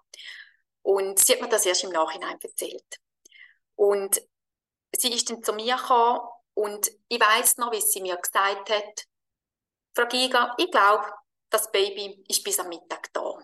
Und 0.82 1.18
sie 1.18 1.34
hat 1.34 1.40
mir 1.40 1.48
das 1.48 1.66
erst 1.66 1.84
im 1.84 1.90
Nachhinein 1.90 2.38
erzählt. 2.40 3.00
Und 3.76 4.20
sie 4.96 5.12
ist 5.12 5.30
dann 5.30 5.42
zu 5.42 5.52
mir 5.52 5.76
gekommen 5.76 6.20
und 6.54 6.90
ich 7.08 7.20
weiß 7.20 7.58
noch, 7.58 7.72
wie 7.72 7.80
sie 7.80 8.00
mir 8.00 8.16
gesagt 8.16 8.70
hat, 8.70 9.06
Frau 9.94 10.06
Giger, 10.06 10.54
ich 10.58 10.70
glaube, 10.70 11.10
das 11.50 11.70
Baby 11.70 12.24
ist 12.28 12.44
bis 12.44 12.58
am 12.58 12.68
Mittag 12.68 13.12
da. 13.12 13.38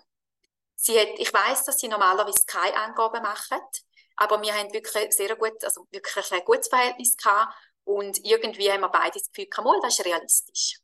Sie 0.76 0.98
hat, 0.98 1.18
ich 1.18 1.32
weiß, 1.32 1.64
dass 1.64 1.78
sie 1.78 1.88
normalerweise 1.88 2.44
keine 2.46 2.76
Angaben 2.76 3.22
machen, 3.22 3.60
aber 4.16 4.40
wir 4.42 4.54
haben 4.54 4.72
wirklich 4.72 5.12
sehr 5.12 5.34
gut, 5.36 5.62
also 5.64 5.86
wirklich 5.90 6.32
ein 6.32 6.44
gutes 6.44 6.68
Verhältnis 6.68 7.16
gehabt 7.16 7.54
und 7.84 8.24
irgendwie 8.24 8.70
haben 8.70 8.80
wir 8.80 8.88
beide 8.88 9.18
das 9.18 9.30
Gefühl, 9.30 9.48
das 9.82 9.98
ist 9.98 10.04
realistisch. 10.04 10.78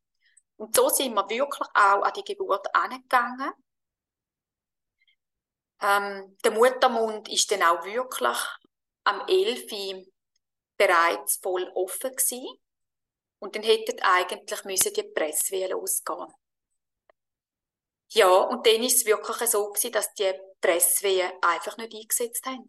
Und 0.57 0.77
so 0.77 0.89
sind 0.89 1.15
wir 1.15 1.29
wirklich 1.29 1.69
auch 1.75 2.03
an 2.03 2.13
die 2.15 2.25
Geburt 2.25 2.67
angegangen. 2.75 3.53
Ähm, 5.83 6.39
der 6.45 6.53
Muttermund 6.53 7.29
ist 7.29 7.51
dann 7.51 7.63
auch 7.63 7.85
wirklich 7.85 8.39
am 9.05 9.27
11. 9.27 10.07
bereits 10.77 11.37
voll 11.43 11.71
offen 11.75 12.13
gewesen. 12.13 12.47
Und 13.41 13.57
dann 13.57 13.65
hätten 13.65 14.01
eigentlich 14.01 14.65
müssen 14.65 14.95
die 14.95 15.03
Presse 15.03 15.67
losgehen. 15.67 16.33
Ja, 18.11 18.29
und 18.29 18.67
dann 18.67 18.83
ist 18.83 18.99
es 18.99 19.07
wirklich 19.07 19.51
so 19.51 19.71
gewesen, 19.71 19.91
dass 19.93 20.13
die 20.15 20.33
Presswehen 20.61 21.33
einfach 21.41 21.77
nicht 21.79 21.95
eingesetzt 21.95 22.47
haben. 22.47 22.69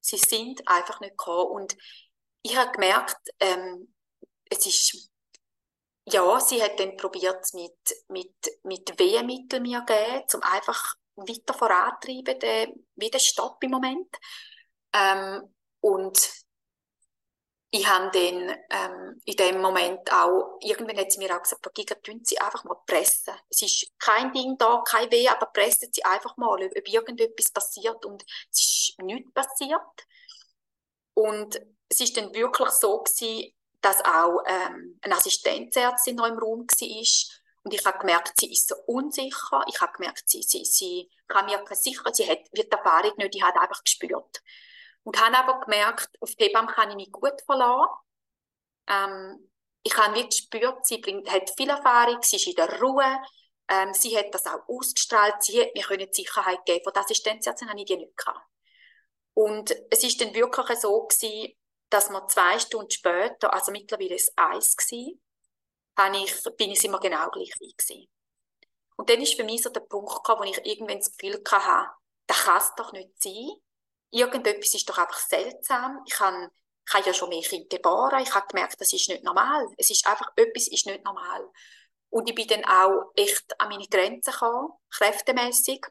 Sie 0.00 0.16
sind 0.16 0.66
einfach 0.66 0.98
nicht 1.00 1.16
gekommen. 1.16 1.50
Und 1.50 1.76
ich 2.42 2.56
habe 2.56 2.72
gemerkt, 2.72 3.20
ähm, 3.38 3.94
es 4.50 4.66
ist, 4.66 5.10
ja, 6.06 6.40
sie 6.40 6.62
hat 6.62 6.80
dann 6.80 6.96
probiert, 6.96 7.44
mit, 7.52 7.76
mit, 8.08 8.34
mit 8.64 8.98
Wehemitteln 8.98 9.62
mir 9.62 9.82
geben, 9.82 10.24
um 10.34 10.42
einfach 10.42 10.94
weiter 11.26 11.54
vorantreiben, 11.54 12.86
wie 12.96 13.10
der 13.10 13.18
Stopp 13.18 13.62
im 13.62 13.70
Moment. 13.70 14.14
Ähm, 14.92 15.54
und 15.80 16.18
ich 17.70 17.86
habe 17.86 18.10
dann 18.12 18.56
ähm, 18.70 19.20
in 19.26 19.36
dem 19.36 19.60
Moment 19.60 20.10
auch, 20.10 20.58
irgendwann 20.60 20.96
hat 20.96 21.12
sie 21.12 21.18
mir 21.18 21.36
auch 21.36 21.42
gesagt, 21.42 21.68
Giga, 21.74 21.94
tun 21.96 22.20
Sie 22.24 22.40
einfach 22.40 22.64
mal 22.64 22.78
pressen. 22.86 23.34
Es 23.50 23.60
ist 23.60 23.92
kein 23.98 24.32
Ding 24.32 24.56
da, 24.56 24.82
kein 24.86 25.10
Weh, 25.10 25.28
aber 25.28 25.46
pressen 25.46 25.90
Sie 25.92 26.02
einfach 26.04 26.36
mal, 26.38 26.62
ob, 26.62 26.76
ob 26.76 26.88
irgendetwas 26.88 27.50
passiert. 27.50 28.06
Und 28.06 28.24
es 28.50 28.60
ist 28.60 29.02
nichts 29.02 29.32
passiert. 29.34 29.82
Und 31.12 31.60
es 31.90 32.00
ist 32.00 32.16
dann 32.16 32.32
wirklich 32.32 32.70
so 32.70 33.02
gewesen, 33.02 33.52
dass 33.82 34.02
auch 34.04 34.42
ähm, 34.46 34.98
eine 35.02 35.16
Assistenzärztin 35.16 36.16
noch 36.16 36.26
im 36.26 36.38
Raum 36.38 36.60
war. 36.66 37.37
Und 37.68 37.74
ich 37.74 37.84
habe 37.84 37.98
gemerkt, 37.98 38.32
sie 38.40 38.50
ist 38.50 38.66
so 38.66 38.76
unsicher. 38.86 39.62
Ich 39.68 39.78
habe 39.82 39.92
gemerkt, 39.92 40.26
sie, 40.26 40.42
sie, 40.42 40.64
sie 40.64 41.10
kann 41.26 41.44
mir 41.44 41.62
sicher, 41.72 42.14
sie 42.14 42.26
hat, 42.26 42.38
wird 42.52 42.72
die 42.72 42.76
Erfahrung 42.78 43.12
nicht, 43.18 43.34
die 43.34 43.44
hat 43.44 43.58
einfach 43.58 43.84
gespürt. 43.84 44.42
Und 45.02 45.20
habe 45.20 45.36
aber 45.36 45.60
gemerkt, 45.60 46.08
auf 46.22 46.34
die 46.34 46.44
Hebamme 46.44 46.72
kann 46.72 46.88
ich 46.88 46.96
mich 46.96 47.12
gut 47.12 47.38
verlassen. 47.44 47.92
Ähm, 48.86 49.50
ich 49.82 49.94
habe 49.98 50.14
wirklich 50.14 50.50
gespürt, 50.50 50.86
sie 50.86 50.96
bringt, 50.96 51.30
hat 51.30 51.50
viel 51.58 51.68
Erfahrung, 51.68 52.22
sie 52.22 52.36
ist 52.36 52.46
in 52.46 52.54
der 52.54 52.80
Ruhe, 52.80 53.18
ähm, 53.68 53.92
sie 53.92 54.16
hat 54.16 54.32
das 54.32 54.46
auch 54.46 54.66
ausgestrahlt, 54.66 55.42
sie 55.42 55.60
hat 55.60 55.74
mir 55.74 55.84
können 55.84 56.10
Sicherheit 56.10 56.64
geben. 56.64 56.84
Von 56.84 56.94
der 56.94 57.02
Assistenzärztin 57.02 57.68
habe 57.68 57.80
ich 57.80 57.84
die 57.84 57.98
nicht 57.98 58.16
gehabt. 58.16 58.48
Und 59.34 59.76
es 59.90 60.02
ist 60.04 60.18
dann 60.22 60.32
wirklich 60.32 60.78
so 60.78 61.06
gewesen, 61.06 61.52
dass 61.90 62.08
wir 62.08 62.26
zwei 62.28 62.58
Stunden 62.58 62.90
später, 62.90 63.52
also 63.52 63.72
mittlerweile 63.72 64.14
ist 64.14 64.30
es 64.30 64.38
eins 64.38 64.74
gewesen, 64.74 65.20
ich, 66.14 66.34
bin 66.56 66.70
ich 66.70 66.84
immer 66.84 67.00
genau 67.00 67.30
gleich 67.30 67.52
wie 67.60 67.74
gewesen. 67.76 68.08
Und 68.96 69.10
dann 69.10 69.20
ist 69.20 69.34
für 69.34 69.44
mich 69.44 69.62
so 69.62 69.70
der 69.70 69.80
Punkt 69.80 70.14
gekommen, 70.14 70.40
wo 70.40 70.44
ich 70.44 70.64
irgendwann 70.64 70.98
das 70.98 71.16
Gefühl 71.16 71.42
hatte, 71.50 71.90
das 72.26 72.44
kann 72.44 72.58
es 72.58 72.72
doch 72.76 72.92
nicht 72.92 73.22
sein 73.22 73.60
irgendetwas 74.10 74.74
ist 74.74 74.88
doch 74.88 74.98
einfach 74.98 75.18
seltsam. 75.18 76.02
Ich 76.06 76.18
habe 76.20 76.50
Ich 76.86 76.94
habe 76.94 77.06
ja 77.06 77.12
schon 77.12 77.28
mehr 77.28 77.42
Kinder 77.42 77.76
geboren. 77.76 78.22
Ich 78.22 78.34
habe 78.34 78.46
gemerkt, 78.48 78.80
das 78.80 78.92
ist 78.94 79.08
nicht 79.10 79.22
normal. 79.22 79.68
Es 79.76 79.90
ist 79.90 80.06
einfach, 80.06 80.32
etwas 80.36 80.68
ist 80.68 80.86
nicht 80.86 81.04
normal. 81.04 81.46
Und 82.08 82.28
ich 82.28 82.34
bin 82.34 82.48
dann 82.48 82.64
auch 82.64 83.12
echt 83.14 83.60
an 83.60 83.68
meine 83.68 83.86
Grenzen 83.86 84.32
gekommen, 84.32 84.72
kräftemäßig. 84.90 85.84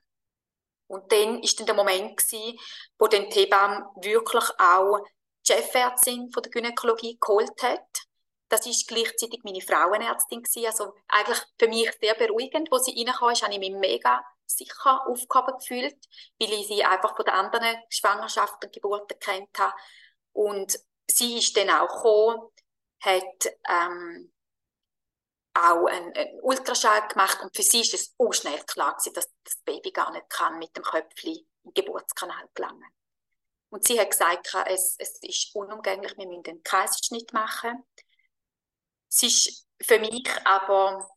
Und 0.88 1.12
dann 1.12 1.43
ist 1.43 1.60
dann 1.60 1.68
der 1.68 1.76
Moment 1.76 2.18
gewesen, 2.18 2.58
wo 2.97 3.05
dann 3.05 3.30
die 3.30 3.41
Hebamme 3.41 3.86
wirklich 4.01 4.45
auch 4.58 5.05
die 5.47 5.53
Chefärztin 5.53 6.32
von 6.32 6.41
der 6.41 6.51
Gynäkologie 6.51 7.20
geholt 7.22 7.62
hat. 7.62 8.07
Das 8.50 8.66
ist 8.66 8.88
gleichzeitig 8.88 9.41
meine 9.43 9.62
Frauenärztin 9.62 10.41
gewesen. 10.41 10.68
Also 10.68 10.93
eigentlich 11.08 11.39
für 11.60 11.68
mich 11.68 11.91
sehr 12.00 12.16
beruhigend, 12.16 12.70
wo 12.72 12.78
sie 12.78 12.91
reinkam, 12.95 13.30
ist, 13.32 13.43
habe 13.43 13.54
ich 13.54 13.60
mich 13.60 13.72
mega 13.72 14.24
sicher 14.45 15.06
aufgehoben 15.08 15.58
gefühlt, 15.60 15.98
weil 16.39 16.54
ich 16.54 16.68
sie 16.68 16.84
einfach 16.84 17.16
von 17.16 17.26
den 17.26 17.34
anderen 17.34 17.78
Schwangerschaften 17.89 18.68
und 18.68 18.74
Geburten 18.74 19.20
kennt 19.20 19.60
habe. 19.60 19.74
Und 20.32 20.80
sie 21.10 21.38
ist 21.38 21.56
dann 21.58 21.70
auch 21.70 21.88
gekommen, 21.88 22.50
hat 23.02 23.54
ähm, 23.70 24.32
auch 25.54 25.86
einen, 25.88 26.16
einen 26.16 26.39
Ultraschall 26.41 27.08
gemacht 27.08 27.41
und 27.41 27.56
für 27.56 27.64
sie 27.64 27.82
ist 27.82 27.93
es 27.93 28.14
auch 28.18 28.32
schnell 28.32 28.60
klar 28.66 28.95
gewesen, 28.95 29.14
dass 29.14 29.30
das 29.43 29.58
Baby 29.66 29.91
gar 29.91 30.12
nicht 30.12 30.30
kann 30.30 30.60
mit 30.60 30.76
dem 30.76 30.84
Köpfchen 30.84 31.48
im 31.64 31.74
Geburtskanal 31.74 32.48
gelangen. 32.54 32.86
Und 33.70 33.86
sie 33.86 34.00
hat 34.00 34.12
gesagt, 34.12 34.56
es, 34.68 34.95
es 34.98 35.20
ist 35.22 35.56
unumgänglich, 35.56 36.18
wir 36.18 36.28
müssen 36.28 36.45
einen 36.48 36.64
Kaiserschnitt 36.64 37.34
machen. 37.34 37.84
Es 39.18 39.24
ist 39.24 39.65
für 39.82 39.97
mich 39.97 40.30
aber 40.45 41.09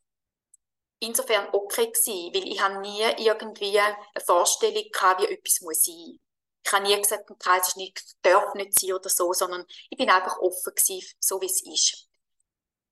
insofern 1.01 1.49
okay 1.53 1.87
gewesen, 1.87 2.35
weil 2.35 2.49
ich 2.49 2.61
habe 2.61 2.81
nie 2.81 3.03
irgendwie 3.19 3.79
eine 3.79 3.97
Vorstellung 4.25 4.85
gehabt, 4.91 5.21
wie 5.21 5.27
etwas 5.27 5.61
muss 5.61 5.85
sein. 5.85 6.19
Ich 6.65 6.73
habe 6.73 6.85
nie 6.85 6.97
gesagt, 6.97 7.29
ein 7.29 7.39
Kaiserschnitt 7.39 8.03
darf 8.23 8.55
nicht 8.55 8.79
sein 8.79 8.95
oder 8.95 9.11
so, 9.11 9.35
sondern 9.35 9.67
ich 9.91 9.99
bin 9.99 10.09
einfach 10.09 10.39
offen 10.39 10.75
gewesen, 10.75 11.07
so 11.19 11.41
wie 11.43 11.47
es 11.47 11.63
ist. 11.63 12.09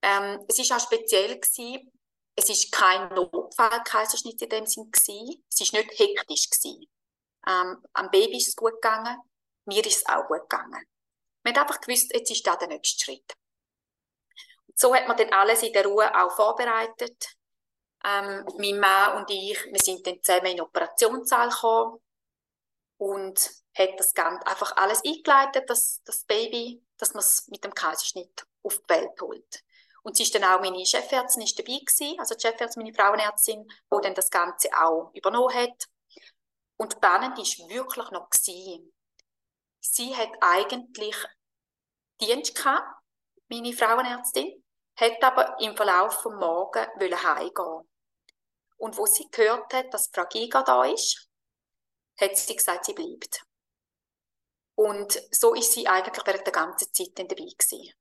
Ähm, 0.03 0.45
es 0.47 0.59
ist 0.59 0.73
auch 0.73 0.81
speziell 0.81 1.41
gewesen, 1.41 1.91
es 2.37 2.51
ist 2.51 2.71
kein 2.71 3.09
Notfall-Kaiserschnitt 3.15 4.43
in 4.43 4.49
dem 4.51 4.67
Sinn 4.67 4.91
gewesen. 4.91 5.43
Es 5.51 5.61
ist 5.61 5.73
nicht 5.73 5.99
hektisch 5.99 6.51
gewesen. 6.51 6.87
Ähm, 7.47 7.83
am 7.95 8.11
Baby 8.11 8.37
ist 8.37 8.49
es 8.49 8.57
gut 8.57 8.75
gegangen, 8.75 9.17
mir 9.65 9.85
ist 9.87 9.97
es 9.97 10.07
auch 10.07 10.27
gut 10.27 10.49
gegangen. 10.49 10.87
Man 11.45 11.55
hat 11.55 11.63
einfach 11.63 11.81
gewusst, 11.81 12.13
jetzt 12.13 12.31
ist 12.31 12.47
da 12.47 12.57
der 12.57 12.69
nächste 12.69 13.05
Schritt. 13.05 13.35
So 14.81 14.95
hat 14.95 15.09
man 15.09 15.17
dann 15.17 15.33
alles 15.33 15.65
in 15.65 15.73
der 15.73 15.85
Ruhe 15.85 16.09
auch 16.15 16.31
vorbereitet. 16.31 17.35
Ähm, 18.05 18.47
mein 18.59 18.79
Mann 18.79 19.17
und 19.17 19.31
ich, 19.31 19.59
wir 19.65 19.81
sind 19.81 20.07
dann 20.07 20.23
zusammen 20.23 20.47
in 20.47 20.57
den 20.59 20.61
Operationssaal 20.61 21.49
gekommen 21.49 22.01
und 22.97 23.51
hat 23.77 23.99
das 23.99 24.15
Ganze 24.15 24.47
einfach 24.47 24.77
alles 24.77 25.03
eingeleitet, 25.05 25.69
dass 25.69 26.01
das 26.05 26.25
Baby, 26.25 26.81
dass 26.97 27.13
man 27.13 27.25
es 27.25 27.49
mit 27.49 27.65
dem 27.65 27.75
Kaiserschnitt 27.75 28.47
auf 28.63 28.79
die 28.79 28.95
Welt 28.95 29.21
holt. 29.21 29.65
Und 30.05 30.17
sie 30.17 30.23
ist 30.23 30.35
dann 30.37 30.45
auch 30.45 30.61
meine 30.61 30.87
Chefärztin 30.87 31.43
ist 31.43 31.59
dabei 31.59 31.79
gewesen, 31.79 32.21
also 32.21 32.37
die 32.37 32.47
Chefärztin, 32.47 32.85
meine 32.85 32.95
Frauenärztin, 32.95 33.65
die 33.67 34.01
dann 34.01 34.15
das 34.15 34.31
Ganze 34.31 34.69
auch 34.81 35.11
übernommen 35.13 35.53
hat. 35.53 35.89
Und 36.77 36.93
spannend 36.93 37.37
ist 37.41 37.59
wirklich 37.69 38.11
noch 38.13 38.31
gewesen. 38.31 38.93
Sie 39.81 40.15
hat 40.15 40.31
eigentlich 40.41 41.17
Dienst 42.21 42.55
gehabt, 42.55 42.87
meine 43.49 43.73
Frauenärztin, 43.73 44.63
hat 45.01 45.23
aber 45.23 45.59
im 45.61 45.77
Verlauf 45.77 46.23
des 46.23 46.33
Morgen 46.33 46.87
heimgehen. 47.01 47.89
Und 48.77 48.97
wo 48.97 49.07
sie 49.07 49.29
gehört 49.31 49.73
hat, 49.75 49.93
dass 49.93 50.11
Frau 50.13 50.25
da 50.63 50.85
ist, 50.85 51.29
hat 52.21 52.37
sie 52.37 52.57
gesagt, 52.57 52.85
sie 52.85 52.95
bleibt. 52.95 53.43
Und 54.75 55.21
so 55.33 55.55
ist 55.55 55.73
sie 55.73 55.89
eigentlich 55.89 56.25
während 56.27 56.47
der 56.47 56.53
ganzen 56.53 56.93
Zeit 56.93 57.19
dabei 57.19 57.35
gewesen 57.35 57.93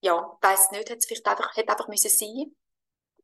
ja, 0.00 0.38
weiß 0.40 0.70
nicht, 0.72 0.90
hat 0.90 0.98
es 0.98 1.06
vielleicht 1.06 1.26
einfach, 1.26 1.56
hat 1.56 1.68
einfach 1.68 1.88
müssen 1.88 2.10
sein. 2.10 2.54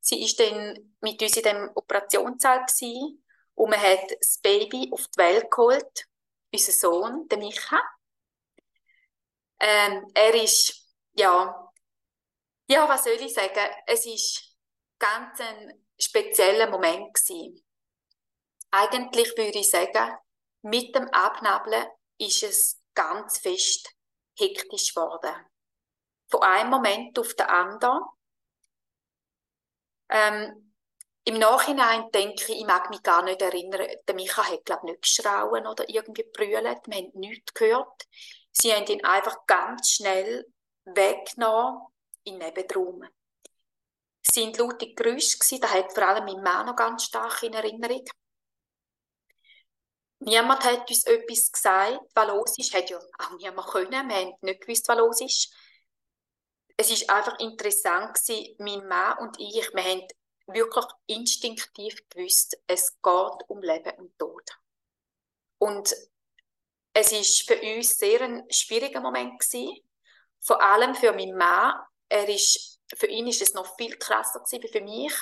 Sie 0.00 0.22
ist 0.22 0.38
dann 0.38 0.94
mit 1.00 1.20
uns 1.22 1.36
in 1.36 1.42
dem 1.42 1.70
Operationssaal 1.74 2.64
gewesen, 2.66 3.20
und 3.56 3.70
man 3.70 3.80
hat 3.80 4.10
das 4.18 4.38
Baby 4.38 4.90
auf 4.92 5.06
die 5.06 5.18
Welt 5.18 5.48
geholt, 5.48 6.06
unser 6.52 6.72
Sohn, 6.72 7.28
der 7.28 7.38
Micha. 7.38 7.80
Ähm, 9.60 10.10
er 10.12 10.34
ist, 10.34 10.88
ja, 11.12 11.63
ja, 12.66 12.88
was 12.88 13.04
soll 13.04 13.12
ich 13.14 13.34
sagen? 13.34 13.70
Es 13.86 14.06
ist 14.06 14.56
ganz 14.98 15.40
ein 15.40 15.86
spezieller 15.98 16.70
Moment 16.70 17.14
gewesen. 17.14 17.64
Eigentlich 18.70 19.36
würde 19.36 19.58
ich 19.58 19.70
sagen, 19.70 20.16
mit 20.62 20.94
dem 20.94 21.08
Abnabeln 21.08 21.86
ist 22.18 22.42
es 22.42 22.80
ganz 22.94 23.38
fest 23.38 23.90
hektisch 24.36 24.94
geworden 24.94 25.34
von 26.28 26.42
einem 26.42 26.70
Moment 26.70 27.18
auf 27.18 27.34
den 27.34 27.46
anderen. 27.46 28.02
Ähm, 30.08 30.74
Im 31.24 31.38
Nachhinein 31.38 32.10
denke 32.10 32.52
ich, 32.52 32.60
ich 32.60 32.66
mag 32.66 32.90
mich 32.90 33.02
gar 33.02 33.22
nicht 33.22 33.40
erinnern, 33.40 33.86
der 34.06 34.14
Micha 34.14 34.42
hat, 34.42 34.64
glaube 34.64 34.82
ich, 34.86 34.92
nicht 34.92 35.02
geschrauen 35.02 35.66
oder 35.66 35.88
irgendwie 35.88 36.24
brüllt. 36.24 36.86
Wir 36.86 36.96
haben 36.96 37.10
nichts 37.14 37.54
gehört. 37.54 38.06
Sie 38.50 38.72
haben 38.72 38.86
ihn 38.86 39.04
einfach 39.04 39.46
ganz 39.46 39.90
schnell 39.90 40.46
weggenommen 40.84 41.93
in 42.24 42.38
den 42.38 42.54
Nebenraum. 42.54 43.04
Es 44.26 44.34
sind 44.34 44.56
laute 44.58 44.94
Geräusche 44.94 45.38
gewesen, 45.38 45.60
da 45.60 45.70
hat 45.70 45.92
vor 45.92 46.02
allem 46.04 46.24
mein 46.24 46.42
Mann 46.42 46.66
noch 46.66 46.76
ganz 46.76 47.04
stark 47.04 47.42
in 47.42 47.52
Erinnerung. 47.52 48.04
Niemand 50.20 50.64
hat 50.64 50.88
uns 50.88 51.04
etwas 51.04 51.52
gesagt, 51.52 52.00
was 52.14 52.28
los 52.28 52.58
ist. 52.58 52.74
Hat 52.74 52.88
ja 52.88 52.98
auch 52.98 53.36
niemand 53.36 53.68
können. 53.68 54.08
Wir 54.08 54.16
haben 54.16 54.34
nicht 54.40 54.60
gewusst, 54.62 54.88
was 54.88 54.96
los 54.96 55.20
ist 55.20 55.54
es 56.76 56.90
ist 56.90 57.08
einfach 57.08 57.38
interessant 57.38 58.14
gewesen, 58.14 58.54
mein 58.58 58.86
Mann 58.88 59.18
und 59.18 59.38
ich, 59.38 59.72
wir 59.72 59.84
haben 59.84 60.06
wirklich 60.46 60.84
instinktiv 61.06 61.96
gewusst, 62.10 62.58
es 62.66 63.00
geht 63.00 63.48
um 63.48 63.62
Leben 63.62 63.92
und 63.98 64.18
Tod. 64.18 64.50
Und 65.58 65.94
es 66.92 67.12
ist 67.12 67.46
für 67.46 67.60
uns 67.60 67.96
sehr 67.96 68.20
ein 68.20 68.44
schwieriger 68.50 69.00
Moment 69.00 69.40
gewesen, 69.40 69.78
vor 70.40 70.60
allem 70.62 70.94
für 70.94 71.12
meinen 71.12 71.36
Mann. 71.36 71.74
Er 72.08 72.28
ist, 72.28 72.80
für 72.94 73.06
ihn 73.06 73.26
ist 73.26 73.42
es 73.42 73.54
noch 73.54 73.76
viel 73.76 73.96
krasser 73.96 74.40
gewesen 74.40 74.62
wie 74.62 74.68
für 74.68 74.80
mich. 74.80 75.14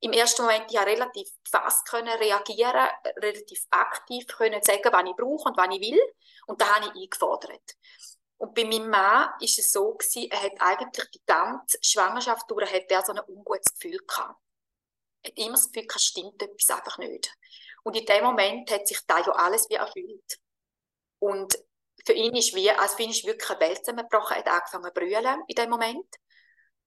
Im 0.00 0.12
ersten 0.12 0.42
Moment 0.42 0.70
ja 0.70 0.82
relativ 0.82 1.28
fast 1.50 1.88
können 1.88 2.16
reagieren, 2.18 2.88
relativ 3.16 3.64
aktiv 3.70 4.26
können 4.26 4.62
sagen, 4.62 4.92
was 4.92 5.04
ich 5.04 5.16
brauche 5.16 5.48
und 5.48 5.56
was 5.56 5.74
ich 5.74 5.80
will. 5.80 6.00
Und 6.46 6.60
da 6.60 6.74
habe 6.74 6.86
ich 6.86 7.02
eingefordert. 7.02 7.76
Und 8.38 8.54
bei 8.54 8.64
meinem 8.64 8.90
Mann 8.90 9.30
ist 9.40 9.58
es 9.58 9.72
so 9.72 9.94
gewesen, 9.94 10.30
er 10.30 10.42
hat 10.42 10.52
eigentlich 10.60 11.10
die 11.10 11.22
ganze 11.24 11.78
Schwangerschaft 11.80 12.50
durch, 12.50 12.70
hat 12.70 12.90
er 12.90 13.02
so 13.02 13.12
ein 13.12 13.20
ungutes 13.26 13.72
Gefühl 13.74 13.98
gehabt. 14.06 14.38
Er 15.22 15.30
hat 15.30 15.38
immer 15.38 15.52
das 15.52 15.72
Gefühl 15.72 15.86
gehabt, 15.86 16.02
stimmt 16.02 16.42
etwas 16.42 16.76
einfach 16.76 16.98
nicht. 16.98 17.32
Und 17.82 17.96
in 17.96 18.04
dem 18.04 18.24
Moment 18.24 18.70
hat 18.70 18.86
sich 18.86 19.00
da 19.06 19.20
ja 19.20 19.32
alles 19.32 19.68
wie 19.70 19.74
erfüllt. 19.74 20.38
Und 21.18 21.58
für 22.04 22.12
ihn 22.12 22.34
ist 22.36 22.54
wie, 22.54 22.70
also 22.70 22.96
für 22.96 23.04
ihn 23.04 23.10
ist 23.10 23.24
wirklich 23.24 23.50
eine 23.50 23.60
Welt 23.60 23.78
zusammengebrochen, 23.78 24.36
er 24.36 24.38
hat 24.38 24.48
angefangen 24.48 24.84
zu 24.84 24.92
brüllen 24.92 25.42
in 25.48 25.54
dem 25.54 25.70
Moment. 25.70 26.06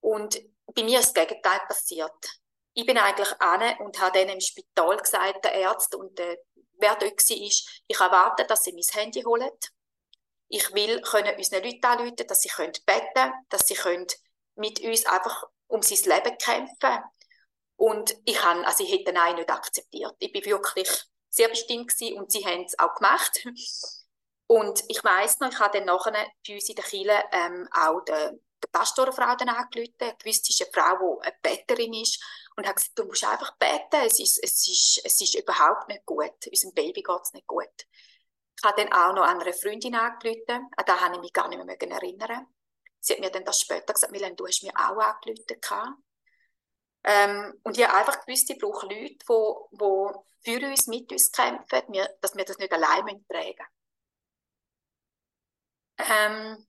Und 0.01 0.41
bei 0.73 0.83
mir 0.83 0.99
ist 0.99 1.15
das 1.15 1.27
Gegenteil 1.27 1.59
passiert. 1.67 2.39
Ich 2.73 2.85
bin 2.85 2.97
eigentlich 2.97 3.29
an 3.41 3.77
und 3.79 3.99
habe 3.99 4.19
dann 4.19 4.29
im 4.29 4.39
Spital 4.39 4.97
gesagt, 4.97 5.43
der 5.43 5.69
Arzt 5.69 5.95
und 5.95 6.17
der, 6.17 6.37
wer 6.73 6.95
dort 6.95 7.03
war, 7.03 7.37
ich 7.37 7.99
erwarte, 7.99 8.45
dass 8.45 8.63
sie 8.63 8.73
mein 8.73 9.01
Handy 9.01 9.21
holen 9.23 9.51
ich 10.49 10.73
will 10.73 11.01
können 11.01 11.35
unseren 11.37 11.63
Leuten 11.63 11.85
anrufen, 11.85 12.27
dass 12.27 12.41
sie 12.41 12.49
können 12.49 12.73
beten 12.85 13.31
dass 13.49 13.67
sie 13.67 13.75
können 13.75 14.07
mit 14.55 14.81
uns 14.81 15.05
einfach 15.05 15.43
um 15.67 15.81
sein 15.81 16.11
Leben 16.11 16.37
kämpfen 16.37 17.03
Und 17.77 18.15
ich, 18.25 18.43
habe, 18.43 18.65
also 18.65 18.83
ich 18.83 18.91
hätte 18.91 19.13
Nein 19.13 19.35
nicht 19.35 19.49
akzeptiert. 19.49 20.15
Ich 20.17 20.31
bin 20.31 20.43
wirklich 20.43 20.89
sehr 21.29 21.47
bestimmt 21.47 21.87
gewesen 21.87 22.17
und 22.17 22.31
sie 22.31 22.45
haben 22.45 22.63
es 22.63 22.77
auch 22.77 22.95
gemacht. 22.95 23.45
Und 24.51 24.83
ich 24.87 25.03
weiß 25.03 25.41
noch, 25.41 25.51
ich 25.51 25.59
habe 25.59 25.77
dann 25.77 25.85
nachher 25.85 26.11
bei 26.11 26.55
uns 26.55 26.67
in 26.67 26.75
der 26.75 26.83
Kirche 26.83 27.23
ähm, 27.31 27.69
auch 27.71 28.03
den, 28.03 28.41
den 28.63 28.71
Pastorenfrau 28.71 29.35
dann 29.35 29.49
angerufen. 29.49 29.93
Eine 29.99 30.13
Frau, 30.73 31.17
die 31.21 31.27
eine 31.27 31.37
Betterin 31.41 31.93
ist. 31.93 32.23
Und 32.55 32.65
habe 32.65 32.75
gesagt, 32.75 32.99
du 32.99 33.05
musst 33.05 33.23
einfach 33.23 33.55
beten. 33.57 34.05
Es 34.05 34.19
ist, 34.19 34.39
es 34.43 34.67
ist, 34.67 35.01
es 35.03 35.21
ist 35.21 35.35
überhaupt 35.35 35.87
nicht 35.87 36.05
gut. 36.05 36.47
Unserem 36.47 36.73
Baby 36.73 37.01
geht 37.01 37.21
es 37.23 37.33
nicht 37.33 37.47
gut. 37.47 37.87
Ich 38.57 38.63
habe 38.63 38.81
dann 38.83 38.91
auch 38.91 39.13
noch 39.13 39.23
an 39.23 39.39
eine 39.39 39.53
Freundin 39.53 39.95
angerufen. 39.95 40.69
An 40.75 40.85
das 40.85 40.99
habe 40.99 41.15
ich 41.15 41.21
mich 41.21 41.33
gar 41.33 41.47
nicht 41.47 41.63
mehr 41.63 41.81
erinnern. 41.81 42.47
Sie 42.99 43.13
hat 43.13 43.21
mir 43.21 43.31
dann 43.31 43.45
das 43.45 43.61
später 43.61 43.93
gesagt, 43.93 44.11
Milan, 44.11 44.35
du 44.35 44.45
hast 44.45 44.63
mir 44.63 44.73
auch 44.75 44.97
angerufen. 44.97 46.03
Ähm, 47.05 47.59
und 47.63 47.77
ich 47.77 47.87
habe 47.87 47.97
einfach 47.97 48.25
gewusst, 48.25 48.49
ich 48.49 48.59
brauche 48.59 48.85
Leute, 48.85 49.15
die, 49.15 49.77
die 49.77 50.59
für 50.59 50.67
uns, 50.67 50.87
mit 50.87 51.09
uns 51.11 51.31
kämpfen, 51.31 51.93
dass 52.19 52.35
wir 52.35 52.43
das 52.43 52.57
nicht 52.57 52.73
allein 52.73 53.25
tragen 53.29 53.65
ähm, 55.99 56.65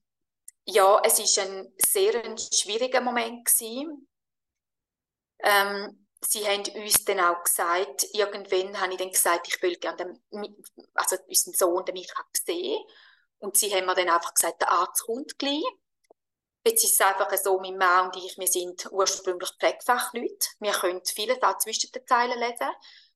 ja, 0.71 1.01
es 1.03 1.19
war 1.19 1.45
ein 1.45 1.73
sehr 1.77 2.23
ein 2.23 2.37
schwieriger 2.37 3.01
Moment 3.01 3.45
gewesen. 3.45 4.07
Ähm, 5.39 6.07
sie 6.21 6.45
haben 6.47 6.63
uns 6.75 7.03
dann 7.05 7.19
auch 7.19 7.43
gesagt, 7.43 8.05
irgendwann 8.13 8.79
habe 8.79 8.93
ich 8.93 8.99
dann 8.99 9.11
gesagt, 9.11 9.47
ich 9.47 9.61
will 9.61 9.75
gerne 9.77 10.19
also 10.93 11.17
unseren 11.27 11.53
Sohn, 11.53 11.85
den 11.85 11.93
Micha, 11.93 12.23
sehen. 12.33 12.83
Und 13.39 13.57
sie 13.57 13.73
haben 13.73 13.85
mir 13.85 13.95
dann 13.95 14.09
einfach 14.09 14.33
gesagt, 14.33 14.61
der 14.61 14.71
Arzt 14.71 15.03
kommt 15.03 15.37
gleich. 15.39 15.63
Jetzt 16.63 16.83
ist 16.83 16.93
es 16.93 17.01
einfach 17.01 17.35
so, 17.37 17.59
mein 17.59 17.77
Mann 17.77 18.07
und 18.07 18.15
ich, 18.17 18.37
wir 18.37 18.47
sind 18.47 18.87
ursprünglich 18.91 19.49
Pflegefachleute. 19.59 20.47
Wir 20.59 20.73
können 20.73 21.01
vieles 21.03 21.41
auch 21.41 21.57
zwischen 21.57 21.91
den 21.91 22.05
Zeilen 22.05 22.39
lesen. 22.39 22.69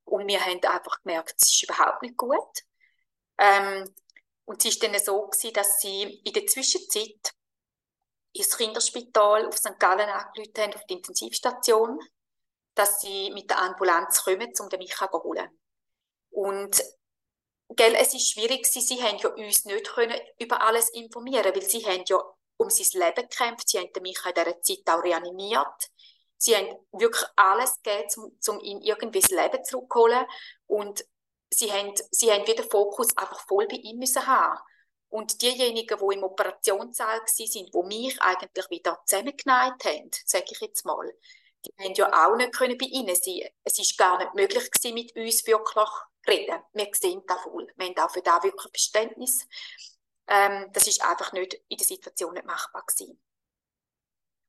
Und 0.04 0.28
wir 0.28 0.44
haben 0.44 0.64
einfach 0.64 1.02
gemerkt, 1.04 1.36
es 1.40 1.52
ist 1.52 1.64
überhaupt 1.64 2.02
nicht 2.02 2.18
gut. 2.18 2.64
Ähm, 3.38 3.94
und 4.46 4.64
es 4.66 4.82
war 4.82 4.90
dann 4.90 5.00
so, 5.00 5.28
gewesen, 5.28 5.54
dass 5.54 5.80
sie 5.80 6.22
in 6.24 6.34
der 6.34 6.48
Zwischenzeit 6.48 7.34
ins 8.36 8.58
Kinderspital 8.58 9.48
auf 9.48 9.58
St. 9.58 9.80
Gallen 9.80 10.10
angerufen 10.10 10.54
haben, 10.58 10.74
auf 10.74 10.86
die 10.86 10.96
Intensivstation, 10.96 12.00
dass 12.76 13.00
sie 13.02 13.32
mit 13.32 13.50
der 13.50 13.62
Ambulanz 13.62 14.24
kommen, 14.24 14.52
um 14.60 14.70
den 14.70 14.80
Micha 14.80 15.10
zu 15.10 15.24
holen. 15.24 15.50
Und 16.32 16.84
gell, 17.70 17.96
es 17.96 18.14
ist 18.14 18.32
schwierig, 18.32 18.66
sie, 18.66 18.82
sie 18.82 19.02
haben 19.02 19.18
ja 19.18 19.30
uns 19.30 19.64
nicht 19.66 19.88
können 19.88 20.20
über 20.38 20.62
alles 20.62 20.90
informieren, 20.90 21.56
weil 21.56 21.62
sie 21.62 21.86
haben 21.86 22.04
ja 22.08 22.22
um 22.58 22.70
sein 22.70 23.02
Leben 23.02 23.28
gekämpft, 23.30 23.70
sie 23.70 23.80
haben 23.80 23.94
den 23.94 24.04
Micha 24.04 24.30
in 24.30 24.36
dieser 24.36 24.62
Zeit 24.62 24.90
auch 24.90 25.04
reanimiert, 25.04 25.90
sie 26.38 26.56
haben 26.56 26.76
wirklich 26.92 27.26
alles 27.38 27.82
gegeben, 27.82 28.38
um, 28.48 28.60
ihn 28.60 28.82
irgendwie 28.82 29.20
ins 29.20 29.32
Leben 29.32 29.64
zurückzuholen 29.64 30.26
und 30.68 31.06
sie 31.54 31.72
haben, 31.72 31.94
sie 32.12 32.32
haben 32.32 32.46
wieder 32.46 32.64
Fokus 32.64 33.16
einfach 33.18 33.40
voll 33.48 33.68
bei 33.68 33.78
ihm 33.78 33.98
müssen 33.98 34.28
haben. 34.28 34.60
Und 35.16 35.42
diejenigen, 35.42 35.98
die 35.98 36.16
im 36.16 36.26
Operationssaal 36.26 37.20
waren, 37.20 37.26
die 37.30 37.98
mich 37.98 38.22
eigentlich 38.22 38.70
wieder 38.70 39.02
zusammengeneigt 39.06 39.86
haben, 39.86 40.12
sage 40.26 40.48
ich 40.50 40.60
jetzt 40.60 40.86
mal, 40.86 41.10
die 41.64 41.72
haben 41.80 41.94
ja 41.94 42.28
auch 42.28 42.36
nicht 42.36 42.54
können 42.54 42.78
bei 42.78 42.88
ihnen 42.88 43.16
sein. 43.16 43.48
Es 43.64 43.80
ist 43.80 43.98
gar 43.98 44.18
nicht 44.18 44.34
möglich 44.34 44.70
gewesen, 44.70 44.94
mit 44.94 45.16
uns 45.16 45.48
wirklich 45.48 45.90
reden. 46.28 46.62
Wir 46.74 46.90
sehen 46.92 47.24
das 47.26 47.40
voll. 47.44 47.66
Wir 47.78 47.88
haben 47.88 47.98
auch 47.98 48.12
für 48.12 48.22
das 48.22 48.44
wirklich 48.44 48.70
Verständnis. 48.74 49.48
Ähm, 50.28 50.70
das 50.74 50.86
ist 50.86 51.02
einfach 51.02 51.32
nicht 51.32 51.62
in 51.70 51.78
der 51.78 51.88
Situation 51.88 52.34
nicht 52.34 52.46
machbar 52.46 52.84
gewesen. 52.86 53.18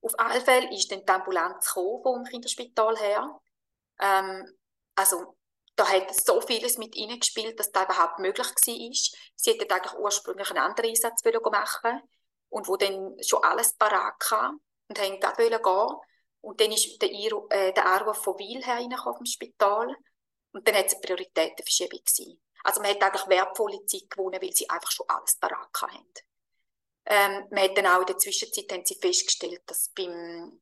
Auf 0.02 0.18
alle 0.18 0.40
Fälle 0.40 0.74
ist 0.74 0.90
dann 0.90 1.06
die 1.06 1.12
Ambulanz 1.12 1.64
gekommen 1.64 2.02
vom 2.02 2.24
Kinderspital 2.24 2.98
her. 2.98 3.40
Ähm, 4.00 4.58
also 4.96 5.35
da 5.76 5.86
hat 5.86 6.14
so 6.14 6.40
vieles 6.40 6.78
mit 6.78 6.96
ihnen 6.96 7.20
gespielt, 7.20 7.58
dass 7.60 7.70
das 7.70 7.84
überhaupt 7.84 8.18
möglich 8.18 8.46
war. 8.46 8.54
Sie 9.36 9.50
hätten 9.50 9.70
eigentlich 9.70 9.94
ursprünglich 9.94 10.50
einen 10.50 10.58
anderen 10.58 10.90
Einsatz 10.90 11.22
machen 11.24 12.00
und 12.48 12.68
wo 12.68 12.76
dann 12.76 13.14
schon 13.22 13.44
alles 13.44 13.74
parat 13.74 14.14
hatte 14.30 14.56
und 14.88 14.98
haben 14.98 15.20
gerade 15.20 15.48
gehen 15.50 15.96
und 16.40 16.60
dann 16.60 16.72
ist 16.72 17.00
der, 17.02 17.10
äh, 17.10 17.72
der 17.72 17.86
Anruf 17.86 18.22
von 18.22 18.38
Wil 18.38 18.64
hereingekommen 18.64 19.16
vom 19.16 19.26
Spital 19.26 19.94
und 20.52 20.66
dann 20.66 20.74
hat 20.74 20.86
es 20.86 20.94
eine 20.94 21.02
Prioritätenverschiebung 21.02 22.00
gewesen. 22.00 22.40
Also 22.64 22.80
man 22.80 22.90
hat 22.90 23.02
eigentlich 23.02 23.28
wertvolle 23.28 23.84
Zeit 23.86 24.08
gewonnen, 24.08 24.40
weil 24.40 24.52
sie 24.52 24.68
einfach 24.70 24.90
schon 24.90 25.08
alles 25.08 25.36
parat 25.38 25.68
hatten. 25.82 26.04
Ähm, 27.04 27.46
man 27.50 27.62
hat 27.62 27.76
dann 27.76 27.86
auch 27.86 28.00
in 28.00 28.06
der 28.06 28.18
Zwischenzeit 28.18 28.72
haben 28.72 28.84
sie 28.84 28.98
festgestellt, 29.00 29.62
dass, 29.66 29.90
beim, 29.94 30.60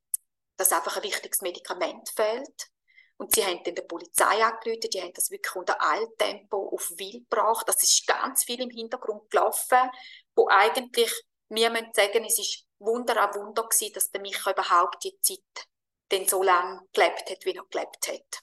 dass 0.57 0.73
einfach 0.73 0.97
ein 0.97 1.03
wichtiges 1.03 1.41
Medikament 1.41 2.11
fehlt. 2.15 2.71
Und 3.17 3.35
sie 3.35 3.45
haben 3.45 3.63
dann 3.65 3.75
der 3.75 3.83
Polizei 3.83 4.45
angerufen, 4.45 4.91
die 4.93 5.01
haben 5.01 5.13
das 5.13 5.31
wirklich 5.31 5.55
unter 5.55 5.81
Eiltempo 5.81 6.69
auf 6.73 6.91
Wil 6.97 7.21
gebracht. 7.21 7.69
Das 7.69 7.83
ist 7.83 8.07
ganz 8.07 8.45
viel 8.45 8.61
im 8.61 8.71
Hintergrund 8.71 9.31
gelaufen, 9.31 9.91
wo 10.35 10.49
eigentlich, 10.49 11.13
wir 11.49 11.71
müssen 11.71 11.93
sagen, 11.95 12.25
es 12.25 12.39
ist 12.39 12.65
Wunder 12.79 13.17
an 13.17 13.35
Wunder 13.35 13.63
gewesen, 13.63 13.95
dass 13.95 14.11
der 14.11 14.21
Micha 14.21 14.51
überhaupt 14.51 15.05
die 15.05 15.19
Zeit 15.21 15.67
denn 16.11 16.29
so 16.29 16.43
lange 16.43 16.81
gelebt 16.93 17.31
hat, 17.31 17.45
wie 17.45 17.55
er 17.55 17.65
gelebt 17.71 18.09
hat. 18.09 18.43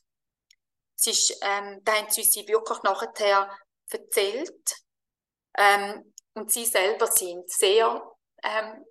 Es 0.98 1.08
ist, 1.08 1.38
ähm, 1.42 1.82
da 1.84 1.94
haben 1.94 2.10
sie 2.10 2.22
uns 2.22 2.36
wirklich 2.36 2.84
nachher 2.84 3.50
erzählt. 3.90 4.76
Ähm, 5.58 6.14
und 6.34 6.52
sie 6.52 6.66
selber 6.66 7.08
sind 7.08 7.50
sehr, 7.50 8.02
ähm, 8.44 8.86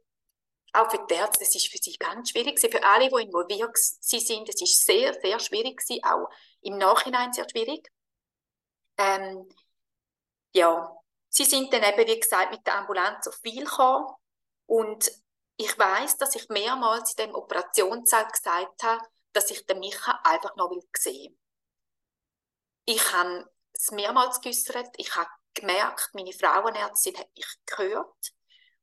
auch 0.73 0.91
für 0.91 1.05
die 1.09 1.15
Ärzte, 1.15 1.41
das 1.41 1.55
ist 1.55 1.71
für 1.71 1.79
sie 1.79 1.97
ganz 1.97 2.31
schwierig 2.31 2.59
für 2.61 2.83
alle, 2.85 3.09
die 3.09 3.27
involviert 3.27 3.77
sind, 3.77 4.49
es 4.49 4.61
ist 4.61 4.85
sehr, 4.85 5.15
sehr 5.21 5.39
schwierig 5.39 5.83
auch 6.05 6.29
im 6.63 6.79
Nachhinein 6.79 7.33
sehr 7.33 7.49
schwierig. 7.49 7.91
Ähm, 8.99 9.49
ja, 10.55 10.95
sie 11.29 11.45
sind 11.45 11.73
dann 11.73 11.83
eben, 11.83 12.07
wie 12.07 12.21
gesagt, 12.21 12.51
mit 12.51 12.67
der 12.67 12.77
Ambulanz 12.79 13.27
auf 13.29 13.43
Wil 13.43 13.65
gekommen 13.65 14.15
und 14.67 15.11
ich 15.57 15.79
weiß, 15.79 16.17
dass 16.17 16.35
ich 16.37 16.49
mehrmals 16.49 17.15
in 17.15 17.27
dem 17.27 17.35
Operationssaal 17.35 18.27
gesagt 18.29 18.83
habe, 18.83 19.05
dass 19.33 19.51
ich 19.51 19.67
den 19.67 19.79
Micha 19.79 20.19
einfach 20.25 20.57
noch 20.57 20.71
will 20.71 20.83
sehen. 20.97 21.39
Ich 22.87 23.13
habe 23.13 23.51
es 23.73 23.91
mehrmals 23.91 24.41
geäußert. 24.41 24.89
Ich 24.97 25.15
habe 25.15 25.29
gemerkt, 25.55 26.11
meine 26.15 26.33
Frauenärztin 26.33 27.17
hat 27.19 27.29
mich 27.37 27.47
gehört. 27.67 28.33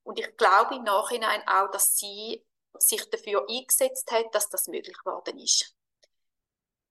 Und 0.07 0.17
ich 0.19 0.37
glaube 0.37 0.75
im 0.75 0.83
Nachhinein 0.83 1.45
auch, 1.49 1.69
dass 1.69 1.97
sie 1.97 2.41
sich 2.79 3.09
dafür 3.09 3.45
eingesetzt 3.49 4.09
hat, 4.09 4.33
dass 4.33 4.47
das 4.47 4.67
möglich 4.67 4.97
geworden 4.99 5.37
ist. 5.37 5.75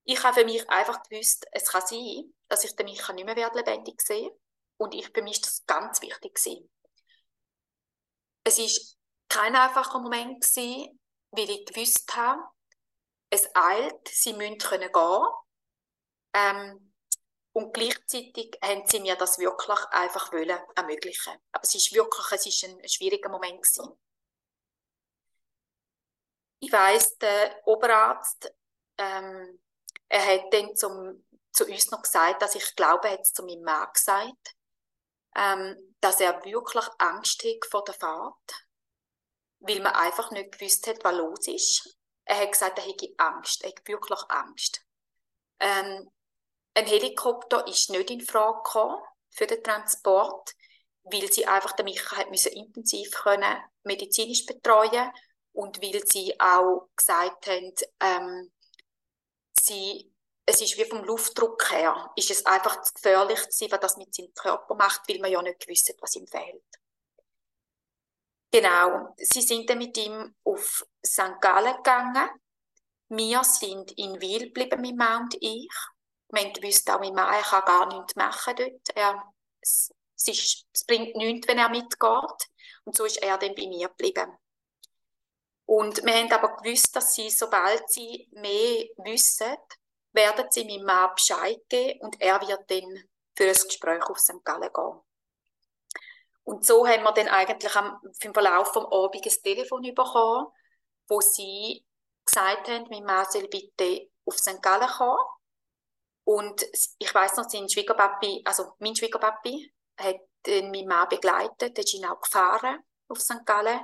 Ich 0.03 0.23
habe 0.23 0.41
für 0.41 0.45
mich 0.45 0.69
einfach 0.69 1.01
gewusst, 1.01 1.47
es 1.51 1.67
kann 1.67 1.81
sein, 1.87 2.31
dass 2.47 2.63
ich 2.63 2.75
den 2.75 2.85
Micha 2.85 3.13
nicht 3.13 3.25
mehr 3.25 3.51
lebendig 3.55 4.03
sehe. 4.03 4.29
Und 4.77 4.93
ich, 4.93 5.09
für 5.09 5.23
mich 5.23 5.37
ist 5.37 5.45
das 5.47 5.65
ganz 5.65 5.99
wichtig 6.03 6.35
gewesen. 6.35 6.69
Es 8.43 8.59
ist 8.59 8.99
kein 9.29 9.55
einfacher 9.55 9.97
Moment 9.97 10.43
gewesen, 10.43 10.99
weil 11.31 11.49
ich 11.49 11.65
gewusst 11.65 12.15
habe, 12.15 12.43
es 13.31 13.49
eilt, 13.55 14.07
sie 14.09 14.33
müssen 14.33 14.59
können 14.59 14.91
gehen. 14.91 15.27
Ähm, 16.33 16.93
und 17.57 17.73
gleichzeitig 17.73 18.55
haben 18.63 18.83
sie 18.85 18.99
mir 18.99 19.15
das 19.15 19.39
wirklich 19.39 19.79
einfach 19.89 20.31
wollen 20.31 20.59
ermöglichen. 20.75 21.33
Aber 21.51 21.63
es 21.63 21.73
ist 21.73 21.91
wirklich, 21.91 22.31
es 22.31 22.45
ist 22.45 22.63
ein, 22.65 22.87
schwieriger 22.87 23.29
Moment 23.29 23.63
gewesen. 23.63 23.97
Ich 26.59 26.71
weiss, 26.71 27.17
der 27.17 27.59
Oberarzt, 27.65 28.53
ähm, 28.99 29.59
er 30.07 30.25
hat 30.25 30.53
dann 30.53 30.75
zum, 30.75 31.25
zu 31.51 31.65
uns 31.65 31.89
noch 31.89 32.03
gesagt, 32.03 32.43
dass 32.43 32.53
ich 32.53 32.75
glaube, 32.75 33.07
er 33.07 33.13
hat 33.15 33.21
es 33.21 33.33
zu 33.33 33.43
meinem 33.43 33.63
Mann 33.63 33.87
gesagt, 33.91 34.55
ähm, 35.35 35.95
dass 35.99 36.21
er 36.21 36.45
wirklich 36.45 36.85
Angst 36.99 37.43
hat 37.43 37.65
vor 37.71 37.83
der 37.85 37.95
Fahrt 37.95 38.67
weil 39.59 39.79
man 39.81 39.93
einfach 39.93 40.29
nicht 40.29 40.51
gewusst 40.51 40.85
hat, 40.85 41.03
was 41.03 41.15
los 41.15 41.47
ist. 41.47 41.97
Er 42.25 42.41
hat 42.41 42.51
gesagt, 42.51 42.77
er 42.77 42.85
hätte 42.85 43.09
Angst, 43.17 43.63
er 43.63 43.71
hat 43.71 43.87
wirklich 43.87 44.19
Angst. 44.29 44.85
Ähm, 45.59 46.11
ein 46.77 46.85
Helikopter 46.85 47.65
ist 47.67 47.89
nicht 47.89 48.11
in 48.11 48.21
Frage 48.21 49.01
für 49.31 49.47
den 49.47 49.63
Transport, 49.63 50.53
weil 51.03 51.31
sie 51.31 51.47
einfach 51.47 51.71
den 51.71 51.85
Micha 51.85 52.23
müssen 52.29 52.51
intensiv 52.51 53.11
können 53.11 53.57
medizinisch 53.83 54.45
betreuen 54.45 55.11
und 55.53 55.81
weil 55.81 56.05
sie 56.05 56.39
auch 56.39 56.89
gesagt 56.95 57.47
haben, 57.47 57.73
ähm, 57.99 58.51
sie, 59.59 60.13
es 60.45 60.61
ist 60.61 60.77
wie 60.77 60.85
vom 60.85 61.03
Luftdruck 61.03 61.71
her, 61.71 62.11
ist 62.15 62.29
es 62.29 62.45
einfach 62.45 62.79
zu 62.83 62.93
gefährlich 62.93 63.39
gewesen, 63.39 63.71
was 63.71 63.79
das 63.79 63.97
mit 63.97 64.13
seinem 64.13 64.33
Körper 64.35 64.75
macht, 64.75 65.09
weil 65.09 65.19
man 65.19 65.31
ja 65.31 65.41
nicht 65.41 65.59
gewusst 65.59 65.95
was 65.99 66.15
ihm 66.15 66.27
fehlt. 66.27 66.63
Genau, 68.51 69.15
sie 69.17 69.41
sind 69.41 69.67
dann 69.67 69.79
mit 69.79 69.97
ihm 69.97 70.35
auf 70.43 70.85
St. 71.05 71.41
Gallen 71.41 71.75
gegangen. 71.77 72.29
Wir 73.09 73.43
sind 73.43 73.93
in 73.93 74.21
Wil 74.21 74.51
geblieben, 74.51 74.81
mein 74.81 74.95
Mann 74.95 75.23
und 75.23 75.37
ich. 75.41 75.69
Wir 76.29 76.43
haben 76.43 76.53
gewusst, 76.53 76.89
auch 76.89 76.99
mein 76.99 77.13
Mann 77.13 77.33
er 77.33 77.41
kann 77.41 77.65
gar 77.65 77.85
nichts 77.87 78.15
machen 78.15 78.55
dort. 78.55 78.95
Er, 78.95 79.23
es, 79.61 79.93
es, 80.15 80.27
ist, 80.27 80.65
es 80.73 80.85
bringt 80.85 81.15
nichts, 81.15 81.47
wenn 81.47 81.57
er 81.57 81.69
mitgeht. 81.69 82.49
Und 82.83 82.95
so 82.95 83.05
ist 83.05 83.21
er 83.21 83.37
dann 83.37 83.55
bei 83.55 83.67
mir 83.67 83.87
geblieben. 83.89 84.31
Und 85.65 86.03
wir 86.05 86.13
haben 86.13 86.31
aber 86.31 86.55
gewusst, 86.57 86.95
dass 86.95 87.13
sie, 87.13 87.29
sobald 87.29 87.89
sie 87.89 88.29
mehr 88.31 88.85
wissen, 89.03 89.55
werden 90.13 90.47
sie 90.49 90.65
meinem 90.65 90.85
Mann 90.85 91.11
Bescheid 91.13 91.59
geben 91.67 91.99
und 92.01 92.19
er 92.21 92.39
wird 92.41 92.71
dann 92.71 93.03
für 93.35 93.45
ein 93.45 93.53
Gespräch 93.53 94.03
auf 94.03 94.17
St. 94.17 94.43
Gallen 94.43 94.71
gehen. 94.73 95.01
Und 96.43 96.65
so 96.65 96.87
haben 96.87 97.03
wir 97.03 97.11
dann 97.11 97.27
eigentlich 97.27 97.75
am, 97.75 97.99
im 98.21 98.33
Verlauf 98.33 98.71
des 98.71 98.83
Abends 98.83 99.37
ein 99.37 99.43
Telefon 99.43 99.81
bekommen, 99.81 100.47
wo 101.09 101.19
sie 101.19 101.85
gesagt 102.25 102.69
haben, 102.69 102.87
mein 102.89 103.03
Mann 103.03 103.25
soll 103.29 103.47
bitte 103.49 104.09
auf 104.25 104.37
St. 104.37 104.61
Gallen 104.61 104.87
kommen. 104.87 105.17
Und 106.27 106.67
ich 106.99 107.15
weiß 107.15 107.37
noch, 107.37 107.49
sein 107.49 107.69
Schwiegerpapi, 107.69 108.41
also 108.43 108.73
mein 108.79 108.93
Schwiegerpapi, 108.93 109.73
hat 109.95 110.19
meinen 110.45 110.85
Mann 110.85 111.07
begleitet, 111.07 111.79
ist 111.79 111.93
ihn 111.93 112.05
auch 112.05 112.19
gefahren 112.19 112.83
auf 113.07 113.21
St. 113.21 113.45
Gallen. 113.45 113.79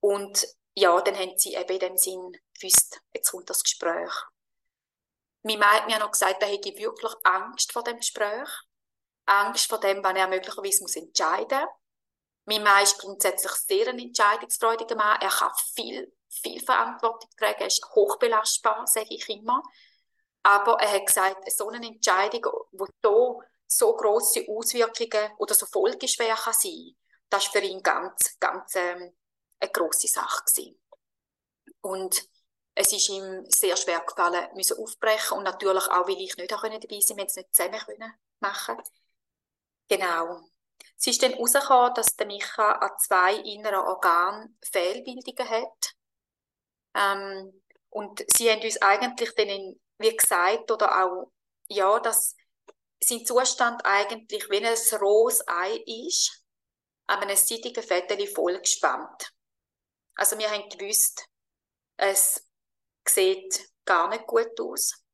Und 0.00 0.46
ja, 0.74 0.98
dann 1.02 1.14
haben 1.18 1.36
sie 1.36 1.52
eben 1.52 1.74
in 1.74 1.78
dem 1.78 1.96
Sinn 1.98 2.32
gewusst, 2.58 3.02
jetzt 3.12 3.30
kommt 3.30 3.50
das 3.50 3.62
Gespräch. 3.62 4.10
Mein 5.42 5.58
Mann 5.58 5.68
hat 5.68 5.86
mir 5.86 5.98
noch 5.98 6.12
gesagt, 6.12 6.42
er 6.42 6.48
hätte 6.48 6.74
wirklich 6.78 7.12
Angst 7.24 7.74
vor 7.74 7.84
dem 7.84 7.98
Gespräch. 7.98 8.48
Angst 9.26 9.68
vor 9.68 9.78
dem, 9.78 10.02
wann 10.02 10.16
er 10.16 10.28
möglicherweise 10.28 10.82
muss 10.82 10.96
entscheiden 10.96 11.60
muss. 11.60 11.68
Mein 12.46 12.62
Mann 12.62 12.84
ist 12.84 12.98
grundsätzlich 12.98 13.52
sehr 13.52 13.88
ein 13.88 13.98
entscheidungsfreudiger 13.98 14.96
Mann. 14.96 15.20
Er 15.20 15.28
kann 15.28 15.52
viel, 15.74 16.10
viel 16.30 16.64
Verantwortung 16.64 17.28
tragen. 17.36 17.60
Er 17.60 17.66
ist 17.66 17.84
hochbelastbar, 17.94 18.86
sage 18.86 19.08
ich 19.10 19.28
immer. 19.28 19.62
Aber 20.46 20.80
er 20.80 20.92
hat 20.92 21.06
gesagt, 21.06 21.50
so 21.50 21.68
eine 21.70 21.84
Entscheidung, 21.84 22.46
die 22.70 22.84
so, 23.02 23.42
so 23.66 23.96
grosse 23.96 24.46
Auswirkungen 24.48 25.32
oder 25.38 25.54
so 25.54 25.66
folgeschwer 25.66 26.36
kann 26.36 26.52
sein, 26.52 26.96
das 27.28 27.46
war 27.46 27.52
für 27.60 27.66
ihn 27.66 27.82
ganz, 27.82 28.38
ganz 28.38 28.76
ähm, 28.76 29.12
eine 29.58 29.70
grosse 29.72 30.06
Sache. 30.06 30.44
Gewesen. 30.44 30.80
Und 31.80 32.28
es 32.76 32.92
ist 32.92 33.08
ihm 33.08 33.44
sehr 33.48 33.76
schwer 33.76 33.98
gefallen, 34.02 34.48
müssen 34.54 34.78
aufbrechen 34.78 35.36
und 35.36 35.42
natürlich 35.42 35.88
auch, 35.88 36.06
weil 36.06 36.20
ich 36.20 36.36
nicht 36.36 36.48
dabei 36.48 36.68
sein 36.68 36.70
konnte, 36.70 36.88
wir 36.90 37.26
es 37.26 37.34
nicht 37.34 37.52
zusammen 37.52 37.80
können 37.80 38.14
machen. 38.38 38.76
Genau. 39.88 40.42
Es 40.96 41.08
ist 41.08 41.24
dann 41.24 41.32
herausgekommen, 41.32 41.94
dass 41.94 42.14
der 42.14 42.26
Micha 42.28 42.70
an 42.70 42.92
zwei 43.00 43.34
inneren 43.34 43.84
Organen 43.84 44.56
Fehlbildungen 44.62 45.50
hat. 45.50 45.94
Ähm, 46.94 47.62
und 47.90 48.24
sie 48.28 48.48
haben 48.48 48.62
uns 48.62 48.80
eigentlich 48.80 49.34
dann, 49.34 49.48
in, 49.48 49.80
wie 49.98 50.16
gesagt, 50.16 50.70
oder 50.70 51.04
auch, 51.04 51.32
ja, 51.68 51.98
dass 52.00 52.34
sein 53.02 53.24
Zustand 53.24 53.84
eigentlich 53.84 54.48
wie 54.50 54.64
ein 54.64 55.00
rohes 55.00 55.46
Ei 55.46 55.82
ist, 55.86 56.44
an 57.06 57.20
einem 57.20 57.36
seidigen 57.36 57.82
Fettel 57.82 58.26
vollgespannt. 58.26 59.32
Also 60.14 60.38
wir 60.38 60.50
haben 60.50 60.68
gewusst, 60.68 61.26
es 61.96 62.48
sieht 63.06 63.70
gar 63.84 64.08
nicht 64.08 64.26
gut 64.26 64.58
aus. 64.60 65.04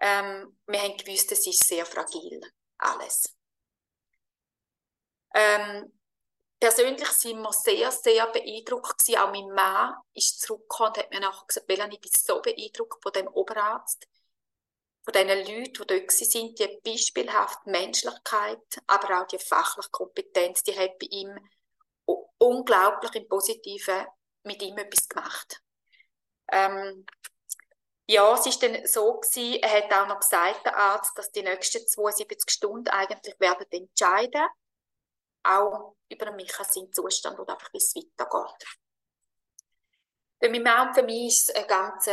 Ähm, 0.00 0.58
wir 0.66 0.82
haben 0.82 0.96
gewusst, 0.96 1.32
es 1.32 1.46
ist 1.46 1.66
sehr 1.66 1.84
fragil, 1.84 2.40
alles. 2.78 3.36
Ähm, 5.34 5.92
persönlich 6.60 7.08
sind 7.08 7.40
wir 7.40 7.52
sehr, 7.52 7.90
sehr 7.90 8.26
beeindruckt 8.28 8.98
gewesen. 8.98 9.18
Auch 9.18 9.30
mein 9.30 9.48
Mann 9.54 9.94
ist 10.14 10.40
zurückgekommen 10.40 10.90
und 10.90 10.98
hat 10.98 11.10
mir 11.10 11.20
nachher 11.20 11.46
gesagt, 11.46 11.68
Melanie, 11.68 11.94
ich 11.96 12.00
bin 12.00 12.10
so 12.16 12.40
beeindruckt 12.40 13.02
von 13.02 13.12
dem 13.12 13.28
Oberarzt, 13.28 14.06
von 15.04 15.12
den 15.12 15.28
Leuten, 15.28 15.72
die 15.72 15.86
dort 15.86 16.10
sind, 16.10 16.58
die 16.58 16.80
beispielhafte 16.82 17.70
Menschlichkeit, 17.70 18.82
aber 18.86 19.20
auch 19.20 19.26
die 19.26 19.38
fachliche 19.38 19.90
Kompetenz, 19.90 20.62
die 20.62 20.78
hat 20.78 20.98
bei 20.98 21.06
ihm 21.10 21.38
unglaublich 22.38 23.14
im 23.14 23.28
Positiven 23.28 24.06
mit 24.44 24.62
ihm 24.62 24.76
etwas 24.78 25.08
gemacht. 25.08 25.60
Ähm, 26.50 27.06
ja, 28.06 28.34
es 28.34 28.44
war 28.44 28.68
dann 28.68 28.86
so 28.86 29.18
gewesen, 29.18 29.62
er 29.62 29.70
hat 29.70 29.92
auch 29.92 30.06
noch 30.08 30.20
gesagt, 30.20 30.66
der 30.66 30.76
Arzt, 30.76 31.16
dass 31.16 31.32
die 31.32 31.42
nächsten 31.42 31.86
72 31.86 32.50
Stunden 32.50 32.88
eigentlich 32.88 33.38
werden 33.40 33.66
entscheiden, 33.70 34.46
auch 35.44 35.96
über 36.08 36.32
mich 36.32 36.52
seinen 36.52 36.92
Zustand 36.92 37.38
oder 37.38 37.54
einfach, 37.54 37.72
wie 37.72 37.78
es 37.78 37.94
weitergeht. 37.94 38.66
Für 40.40 40.48
mich 40.50 40.60
und 40.60 40.94
für 40.94 41.02
mich 41.02 41.26
ist 41.26 41.50
es 41.50 41.54
eine 41.54 41.66
ganz 41.66 42.08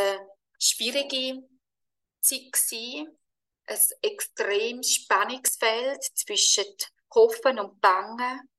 schwierige 0.60 1.48
Zeit 2.22 3.12
ein 3.66 3.80
extremes 4.02 4.94
Spannungsfeld 4.96 6.04
zwischen 6.16 6.76
Hoffen 7.14 7.60
und 7.60 7.80
Bangen. 7.80 8.50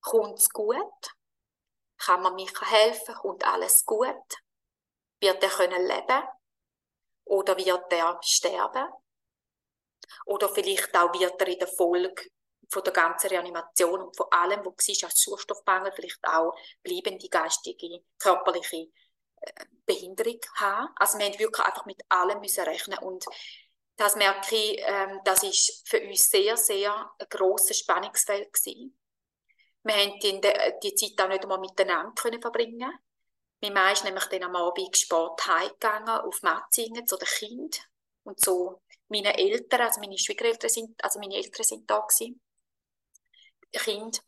Kommt 0.00 0.38
es 0.38 0.50
gut? 0.50 1.10
Kann 1.96 2.22
man 2.22 2.34
mir 2.34 2.48
helfen? 2.70 3.14
Kommt 3.14 3.44
alles 3.44 3.84
gut? 3.84 4.34
Wird 5.20 5.42
er 5.42 5.50
können 5.50 5.86
leben? 5.86 6.22
Oder 7.24 7.56
wird 7.56 7.92
er 7.92 8.18
sterben? 8.22 8.88
Oder 10.26 10.48
vielleicht 10.48 10.96
auch 10.96 11.12
wird 11.12 11.40
er 11.40 11.48
in 11.48 11.58
der 11.58 11.68
Folge 11.68 12.30
von 12.68 12.82
der 12.84 12.92
ganzen 12.92 13.28
Reanimation 13.28 14.00
und 14.00 14.16
von 14.16 14.26
allem, 14.30 14.60
was 14.60 14.88
war 14.88 15.08
als 15.08 15.22
Sauerstoffmangel, 15.22 15.92
vielleicht 15.92 16.24
auch 16.26 16.54
bleibende 16.82 17.28
geistige, 17.28 18.02
körperliche 18.18 18.88
äh, 19.40 19.64
Behinderung 19.86 20.40
haben. 20.56 20.88
Also 20.96 21.18
wir 21.18 21.26
haben 21.26 21.38
wirklich 21.38 21.66
einfach 21.66 21.86
mit 21.86 22.00
allem 22.08 22.40
müssen 22.40 22.64
rechnen 22.64 22.98
und 22.98 23.24
das 23.96 24.16
merke 24.16 24.54
ich, 24.54 24.80
ähm, 24.84 25.20
das 25.24 25.42
ist 25.42 25.88
für 25.88 26.00
uns 26.00 26.30
sehr, 26.30 26.56
sehr 26.56 27.10
ein 27.18 27.26
grosses 27.28 27.78
Spannungsfeld 27.78 28.52
gewesen. 28.52 28.98
Wir 29.82 29.94
haben 29.94 30.18
die, 30.20 30.40
die 30.82 30.94
Zeit 30.94 31.24
auch 31.24 31.28
nicht 31.28 31.42
einmal 31.42 31.58
miteinander 31.58 32.12
können 32.14 32.40
verbringen 32.40 32.92
mein 33.60 33.72
Mann 33.72 33.92
ist 33.92 34.04
nämlich 34.04 34.24
dann 34.26 34.44
am 34.44 34.56
Abend 34.56 34.96
spät 34.96 35.46
heimgegangen 35.46 36.20
auf 36.20 36.42
Metzingen 36.42 37.06
zu 37.06 37.16
den 37.16 37.26
Kindern 37.26 37.84
und 38.22 38.40
so 38.40 38.80
meine 39.08 39.36
Eltern, 39.36 39.80
also 39.80 40.00
meine 40.00 40.18
Schwiegereltern 40.18 40.70
sind, 40.70 41.02
also 41.02 41.18
meine 41.18 41.34
Eltern 41.34 41.64
sind 41.64 41.90
da 41.90 41.98
gewesen, 41.98 42.40
Kind. 43.72 44.22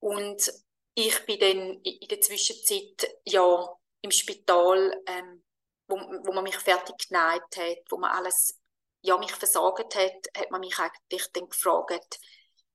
Und 0.00 0.52
ich 0.94 1.24
bin 1.26 1.38
dann 1.40 1.80
in 1.82 2.08
der 2.08 2.20
Zwischenzeit 2.20 3.08
ja 3.24 3.68
im 4.02 4.10
Spital, 4.10 5.02
ähm, 5.06 5.42
wo, 5.88 5.96
wo 5.96 6.32
man 6.32 6.44
mich 6.44 6.56
fertig 6.56 6.96
geneigt 7.08 7.56
hat, 7.56 7.78
wo 7.90 7.98
man 7.98 8.10
alles 8.10 8.58
ja 9.02 9.18
mich 9.18 9.32
versorgt 9.32 9.94
hat, 9.94 10.28
hat 10.36 10.50
man 10.50 10.60
mich 10.60 10.78
eigentlich 10.78 11.30
dann 11.32 11.48
gefragt, 11.48 12.18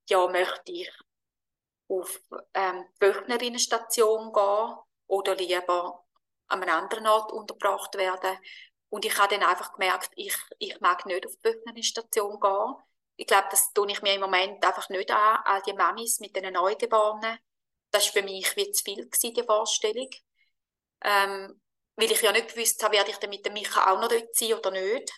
ja 0.10 0.28
möchte 0.28 0.72
ich 0.72 0.92
auf 1.88 2.22
ähm, 2.54 2.86
die 2.96 3.06
Wöchnerinnenstation 3.06 4.32
gehen 4.32 4.76
oder 5.08 5.36
lieber 5.36 6.06
an 6.48 6.64
einem 6.64 6.84
anderen 6.84 7.08
Ort 7.08 7.32
untergebracht 7.32 7.96
werden. 7.96 8.38
Und 8.90 9.06
ich 9.06 9.18
habe 9.18 9.36
dann 9.36 9.48
einfach 9.48 9.74
gemerkt, 9.74 10.12
ich, 10.16 10.36
ich 10.60 10.80
mag 10.80 11.06
nicht 11.06 11.26
auf 11.26 11.36
die 11.38 11.50
Wöchnerinnenstation 11.50 12.40
gehen. 12.40 12.76
Ich 13.22 13.28
glaube, 13.28 13.50
das 13.52 13.72
tue 13.72 13.92
ich 13.92 14.02
mir 14.02 14.16
im 14.16 14.22
Moment 14.22 14.66
einfach 14.66 14.90
nicht 14.90 15.12
an, 15.12 15.40
all 15.46 15.62
die 15.62 15.74
Mamis 15.74 16.20
mit 16.20 16.36
den 16.36 16.52
Neugeborenen. 16.52 17.38
Das 17.92 18.08
war 18.08 18.14
für 18.14 18.24
mich 18.24 18.56
wie 18.56 18.72
zu 18.72 18.84
viel 18.84 19.06
gewesen, 19.06 19.36
die 19.36 19.44
Vorstellung. 19.44 20.10
Ähm, 21.04 21.62
weil 21.98 22.12
ich 22.12 22.22
ja 22.22 22.32
nicht 22.32 22.56
gewusst 22.56 22.82
habe, 22.82 22.96
werde 22.96 23.12
ich 23.12 23.18
dann 23.18 23.30
mit 23.30 23.46
dem 23.46 23.54
Micha 23.54 23.92
auch 23.92 24.02
noch 24.02 24.08
dort 24.08 24.36
sein 24.36 24.54
oder 24.54 24.72
nicht. 24.72 25.14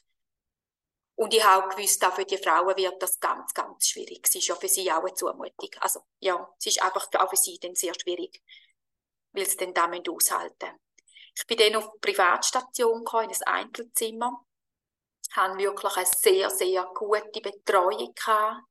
Und 1.15 1.33
ich 1.33 1.45
habe 1.45 1.65
auch 1.65 1.69
gewusst, 1.69 2.03
auch 2.03 2.13
für 2.13 2.25
die 2.25 2.37
Frauen 2.37 2.75
wird 2.75 3.01
das 3.01 3.21
ganz, 3.21 3.53
ganz 3.53 3.87
schwierig. 3.87 4.27
Es 4.27 4.35
ist 4.35 4.47
ja 4.47 4.55
für 4.55 4.67
sie 4.67 4.91
auch 4.91 5.03
eine 5.03 5.13
Zumutung. 5.13 5.69
Also, 5.79 6.01
ja, 6.19 6.53
es 6.59 6.65
ist 6.65 6.83
einfach 6.83 7.07
auch 7.17 7.29
für 7.29 7.37
sie 7.37 7.57
dann 7.57 7.75
sehr 7.75 7.93
schwierig 7.93 8.41
weil 9.33 9.47
sie 9.47 9.57
dann 9.57 9.73
damit 9.73 10.07
aushalten 10.07 10.79
Ich 11.35 11.45
bin 11.47 11.57
dann 11.57 11.75
auf 11.75 11.89
die 11.93 11.99
Privatstation 11.99 12.99
gekommen, 12.99 13.29
in 13.29 13.35
ein 13.45 13.65
Einzelzimmer. 13.65 14.45
Hatte 15.33 15.57
wirklich 15.57 15.97
eine 15.97 16.05
sehr, 16.05 16.49
sehr 16.49 16.83
gute 16.95 17.41
Betreuung 17.41 18.13
gehabt. 18.13 18.61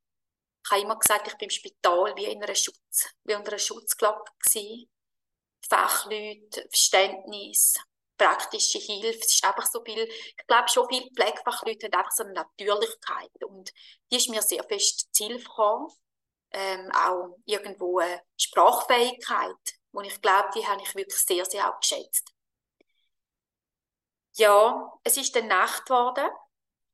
Ich 0.65 0.71
habe 0.71 0.83
immer 0.83 0.99
gesagt, 0.99 1.27
ich 1.27 1.37
bin 1.37 1.47
im 1.47 1.51
Spital 1.51 2.15
wie 2.17 2.27
in 2.27 2.43
einer 2.43 2.55
Schutz, 2.55 3.11
wie 3.25 3.35
unter 3.35 3.51
einer 3.51 3.59
Schutzglocke 3.59 4.33
gewesen. 4.39 4.89
Fachleute, 5.69 6.69
Verständnis, 6.69 7.75
praktische 8.17 8.79
Hilfe. 8.79 9.19
Es 9.21 9.35
ist 9.35 9.45
einfach 9.45 9.67
so 9.67 9.83
viel, 9.83 10.05
ich 10.05 10.47
glaube 10.47 10.69
schon 10.69 10.87
viele 10.89 11.09
Pflegefachleute 11.11 11.87
haben 11.87 11.95
einfach 11.95 12.13
so 12.13 12.25
eine 12.25 12.33
Natürlichkeit 12.35 13.45
und 13.45 13.73
die 14.11 14.17
ist 14.17 14.29
mir 14.29 14.43
sehr 14.43 14.63
fest 14.65 15.09
zu 15.13 15.27
Hilfe 15.27 15.45
gekommen. 15.45 15.89
Ähm, 16.55 16.91
auch 16.93 17.39
irgendwo 17.47 17.99
eine 17.99 18.21
Sprachfähigkeit 18.37 19.57
und 19.93 20.05
ich 20.05 20.21
glaube, 20.21 20.51
die 20.55 20.67
habe 20.67 20.83
ich 20.83 20.95
wirklich 20.95 21.19
sehr, 21.19 21.45
sehr 21.47 21.69
auch 21.69 21.81
geschätzt. 21.81 22.31
Ja, 24.35 24.93
es 25.03 25.17
ist 25.17 25.35
dann 25.35 25.49
Nacht 25.49 25.87
geworden. 25.87 26.31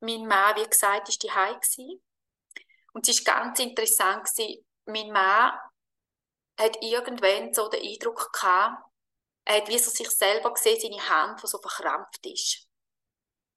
Mein 0.00 0.26
Mann, 0.26 0.56
wie 0.56 0.68
gesagt, 0.68 1.08
ist 1.08 1.22
die 1.22 1.28
gewesen. 1.28 2.02
Und 2.92 3.08
es 3.08 3.18
ist 3.18 3.24
ganz 3.24 3.58
interessant 3.58 4.24
gewesen. 4.24 4.64
Mein 4.86 5.10
Mann 5.10 5.58
hat 6.58 6.82
irgendwann 6.82 7.52
so 7.54 7.68
den 7.68 7.82
Eindruck 7.82 8.32
gehabt, 8.32 8.88
er 9.48 9.56
hat 9.56 9.68
wie 9.68 9.76
er 9.76 9.78
sich 9.78 10.10
selber 10.10 10.52
gesehen, 10.52 10.78
seine 10.78 11.08
Hand, 11.08 11.42
die 11.42 11.46
so 11.46 11.58
verkrampft 11.58 12.26
ist. 12.26 12.68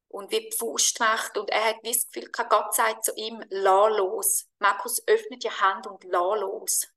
Und 0.08 0.32
wie 0.32 0.50
die 0.50 0.58
Faust 0.58 1.00
macht. 1.02 1.38
Und 1.38 1.50
er 1.50 1.66
hat 1.66 1.84
wie 1.84 1.92
das 1.92 2.08
Gefühl 2.08 2.32
gehabt, 2.32 2.50
Gott 2.50 2.74
sagt 2.74 3.04
zu 3.04 3.14
ihm, 3.16 3.44
lass 3.50 3.98
los. 3.98 4.48
Markus, 4.60 5.06
öffne 5.06 5.38
die 5.38 5.52
Hand 5.52 5.88
und 5.88 6.04
lass 6.06 6.40
los. 6.40 6.88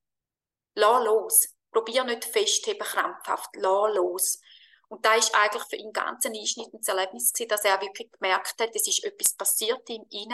Lass 0.75 1.05
los. 1.05 1.49
Probier 1.73 2.05
nicht 2.05 2.25
festheben, 2.25 2.87
krampfhaft, 2.87 3.51
lass 3.57 3.97
los. 3.97 4.41
Und 4.89 5.05
da 5.05 5.15
ist 5.15 5.35
eigentlich 5.35 5.65
für 5.65 5.77
ihn 5.77 5.93
ganz 5.93 6.27
ein 6.27 6.35
einschneidendes 6.35 6.89
Erlebnis 6.89 7.33
gewesen, 7.33 7.49
dass 7.49 7.65
er 7.65 7.81
wirklich 7.81 8.11
gemerkt 8.13 8.61
hat, 8.61 8.75
es 8.75 8.87
ist 8.87 9.05
etwas 9.05 9.35
passiert 9.35 9.89
in 9.89 10.05
ihm 10.11 10.33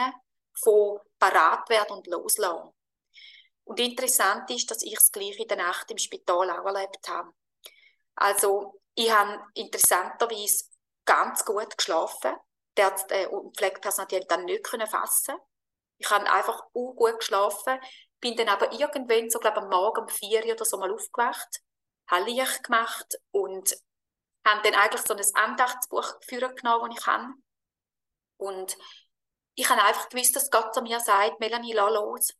von 0.53 0.99
parat 1.19 1.69
werden 1.69 1.97
und 1.97 2.07
loslassen. 2.07 2.73
Und 3.63 3.79
interessant 3.79 4.49
ist, 4.49 4.69
dass 4.69 4.83
ich 4.83 4.95
das 4.95 5.11
Gleiche 5.11 5.43
in 5.43 5.47
der 5.47 5.57
Nacht 5.57 5.89
im 5.91 5.97
Spital 5.97 6.49
auch 6.49 6.65
erlebt 6.65 7.07
habe. 7.07 7.31
Also, 8.15 8.81
ich 8.95 9.11
habe 9.11 9.41
interessanterweise 9.53 10.65
ganz 11.05 11.45
gut 11.45 11.77
geschlafen. 11.77 12.35
Der 12.77 12.87
Arzt 12.87 13.11
äh, 13.11 13.27
und 13.27 13.55
Pflegepersonal 13.57 14.07
die 14.07 14.27
dann 14.27 14.45
nicht 14.45 14.63
können 14.63 14.87
fassen. 14.87 15.35
Ich 15.97 16.09
habe 16.09 16.29
einfach 16.29 16.63
gut 16.73 17.19
geschlafen. 17.19 17.79
Bin 18.19 18.35
dann 18.35 18.49
aber 18.49 18.71
irgendwann, 18.73 19.29
so 19.29 19.39
glaube 19.39 19.57
am 19.57 19.69
Morgen 19.69 20.01
um 20.01 20.07
vier 20.07 20.43
oder 20.45 20.65
so 20.65 20.77
mal 20.77 20.91
aufgewacht, 20.91 21.61
habe 22.07 22.29
Licht 22.29 22.63
gemacht 22.63 23.17
und 23.31 23.75
habe 24.45 24.61
dann 24.63 24.79
eigentlich 24.79 25.01
so 25.01 25.13
ein 25.13 25.43
Andachtsbuch 25.49 26.19
geführt 26.19 26.61
genommen, 26.61 26.91
das 26.91 26.99
ich 26.99 27.07
habe. 27.07 27.33
Und 28.37 28.77
ich 29.55 29.69
habe 29.69 29.83
einfach 29.83 30.09
gewusst, 30.09 30.35
dass 30.35 30.49
Gott 30.49 30.73
zu 30.73 30.81
mir 30.81 30.99
sagt, 30.99 31.39
Melanie, 31.39 31.73
lass 31.73 31.93
los. 31.93 32.33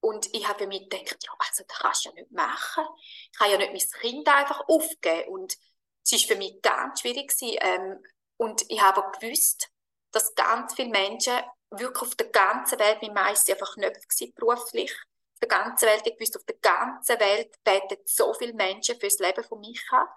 Und 0.00 0.32
ich 0.34 0.46
habe 0.46 0.66
mir 0.66 0.80
gedacht, 0.80 1.16
ja, 1.24 1.32
also 1.38 1.64
das 1.66 1.78
kannst 1.78 2.04
du 2.04 2.08
ja 2.10 2.14
nicht 2.14 2.30
machen. 2.30 2.84
Ich 3.32 3.38
kann 3.38 3.50
ja 3.50 3.56
nicht 3.56 3.72
mein 3.72 4.00
Kind 4.00 4.28
einfach 4.28 4.62
aufgeben. 4.68 5.32
Und 5.32 5.56
es 6.04 6.12
war 6.12 6.18
für 6.18 6.36
mich 6.36 6.60
ganz 6.60 7.00
schwierig. 7.00 7.30
Gewesen. 7.30 7.58
Ähm, 7.60 8.04
und 8.36 8.64
ich 8.68 8.80
habe 8.80 9.02
gewusst, 9.18 9.70
dass 10.10 10.34
ganz 10.34 10.74
viele 10.74 10.90
Menschen 10.90 11.34
wirklich 11.70 12.02
auf 12.02 12.14
der 12.14 12.28
ganzen 12.28 12.78
Welt, 12.78 12.98
mein 13.02 13.14
Mann 13.14 13.26
einfach 13.26 13.76
nicht 13.76 14.08
gewesen, 14.08 14.32
beruflich, 14.34 14.92
auf 14.92 15.40
der 15.40 15.48
ganzen 15.48 15.86
Welt. 15.86 16.02
Ich 16.04 16.20
wusste, 16.20 16.38
auf 16.38 16.44
der 16.44 16.56
ganzen 16.56 17.18
Welt 17.18 17.56
beten 17.64 17.96
so 18.04 18.34
viele 18.34 18.52
Menschen 18.52 18.98
fürs 19.00 19.18
Leben 19.18 19.42
von 19.42 19.60
Micha. 19.60 20.08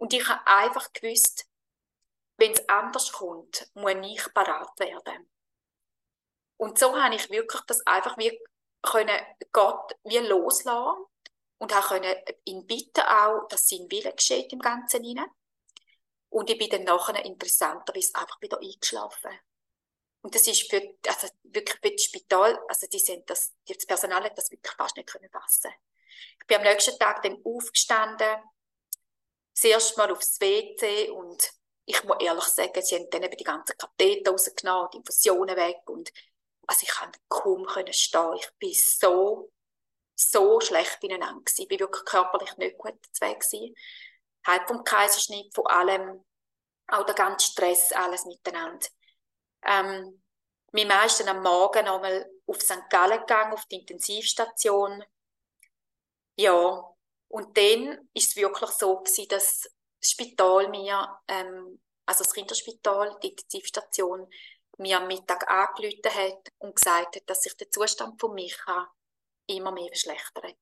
Und 0.00 0.14
ich 0.14 0.26
habe 0.26 0.46
einfach 0.46 0.90
gewusst, 0.94 1.46
wenn 2.38 2.52
es 2.52 2.66
anders 2.70 3.12
kommt, 3.12 3.70
muss 3.74 3.92
ich 4.02 4.32
parat 4.32 4.80
werden. 4.80 5.30
Und 6.56 6.78
so 6.78 6.98
habe 6.98 7.14
ich 7.14 7.28
wirklich 7.28 7.60
das 7.66 7.86
einfach 7.86 8.16
wie 8.16 8.40
können 8.80 9.20
Gott 9.52 9.94
wie 10.04 10.16
loslassen 10.16 11.04
und 11.58 11.74
auch 11.74 11.88
können 11.88 12.16
ihn 12.44 12.66
bitten 12.66 13.02
auch, 13.02 13.46
dass 13.48 13.68
sein 13.68 13.90
Wille 13.90 14.14
geschieht 14.14 14.50
im 14.54 14.60
Ganzen 14.60 15.04
hinein. 15.04 15.28
Und 16.30 16.48
ich 16.48 16.56
bin 16.56 16.70
dann 16.70 16.84
nachher 16.84 17.22
interessanterweise 17.22 18.14
einfach 18.14 18.40
wieder 18.40 18.58
eingeschlafen. 18.58 19.38
Und 20.22 20.34
das 20.34 20.46
ist 20.46 20.70
für, 20.70 20.80
also 21.08 21.28
wirklich 21.42 21.78
für 21.78 21.90
das 21.90 22.04
Spital, 22.04 22.58
also 22.68 22.86
die 22.86 22.98
sind 22.98 23.28
das, 23.28 23.54
das 23.68 23.84
Personal 23.84 24.24
hat 24.24 24.38
das 24.38 24.50
wirklich 24.50 24.74
fast 24.74 24.96
nicht 24.96 25.10
können 25.10 25.28
fassen. 25.28 25.72
Ich 26.40 26.46
bin 26.46 26.56
am 26.56 26.62
nächsten 26.62 26.98
Tag 26.98 27.20
dann 27.22 27.36
aufgestanden, 27.44 28.38
das 29.54 29.64
erste 29.64 29.98
Mal 29.98 30.12
aufs 30.12 30.40
WC 30.40 31.10
und 31.10 31.50
ich 31.84 32.04
muss 32.04 32.16
ehrlich 32.20 32.44
sagen, 32.44 32.82
sie 32.82 32.96
haben 32.96 33.10
dann 33.10 33.22
eben 33.24 33.36
die 33.36 33.44
ganzen 33.44 33.76
Katheter 33.76 34.30
rausgenommen, 34.30 34.90
die 34.92 34.98
Infusionen 34.98 35.56
weg 35.56 35.78
und 35.86 36.12
also 36.66 36.80
ich 36.84 36.90
konnte 36.92 37.18
kaum 37.28 37.66
können 37.66 37.92
stehen. 37.92 38.36
Ich 38.36 38.48
bin 38.58 38.72
so, 38.72 39.52
so 40.14 40.60
schlecht 40.60 41.00
beieinander. 41.00 41.42
Ich 41.58 41.66
bin 41.66 41.80
wirklich 41.80 42.04
körperlich 42.04 42.56
nicht 42.58 42.78
gut 42.78 42.94
Weg. 43.20 43.76
Halb 44.46 44.68
vom 44.68 44.84
Kaiserschnitt, 44.84 45.52
von 45.52 45.66
allem, 45.66 46.24
auch 46.86 47.04
der 47.04 47.14
ganze 47.14 47.50
Stress, 47.50 47.92
alles 47.92 48.24
miteinander. 48.24 48.86
Ähm, 49.62 50.22
mein 50.72 50.86
Mann 50.86 51.06
ist 51.06 51.20
dann 51.20 51.36
am 51.36 51.42
Morgen 51.42 51.84
nochmal 51.84 52.30
auf 52.46 52.60
St. 52.62 52.88
Gallen 52.88 53.18
gegangen, 53.18 53.52
auf 53.52 53.66
die 53.66 53.80
Intensivstation. 53.80 55.04
Ja, 56.36 56.94
und 57.30 57.56
dann 57.56 58.08
ist 58.12 58.30
es 58.30 58.36
wirklich 58.36 58.70
so 58.70 58.98
gewesen, 58.98 59.28
dass 59.28 59.62
das 60.00 60.10
Spital 60.10 60.68
mir, 60.68 61.08
ähm, 61.28 61.80
also 62.04 62.24
das 62.24 62.34
Kinderspital, 62.34 63.18
die 63.22 63.28
Intensivstation, 63.28 64.28
mir 64.78 64.98
am 64.98 65.06
Mittag 65.06 65.48
angerufen 65.48 66.12
hat 66.12 66.52
und 66.58 66.74
gesagt 66.74 67.14
hat, 67.16 67.22
dass 67.26 67.42
sich 67.42 67.56
der 67.56 67.70
Zustand 67.70 68.20
von 68.20 68.34
Micha 68.34 68.90
immer 69.46 69.70
mehr 69.70 69.88
verschlechtert. 69.88 70.56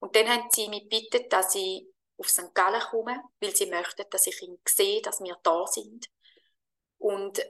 Und 0.00 0.14
dann 0.14 0.28
haben 0.28 0.48
sie 0.50 0.68
mich 0.68 0.82
gebeten, 0.82 1.28
dass 1.30 1.54
ich 1.54 1.86
auf 2.18 2.28
St. 2.28 2.54
Gallen 2.54 2.82
komme, 2.90 3.22
weil 3.40 3.56
sie 3.56 3.66
möchten, 3.66 4.04
dass 4.10 4.26
ich 4.26 4.42
ihn 4.42 4.60
sehe, 4.68 5.00
dass 5.00 5.20
wir 5.20 5.38
da 5.42 5.66
sind. 5.66 6.06
Und 6.98 7.42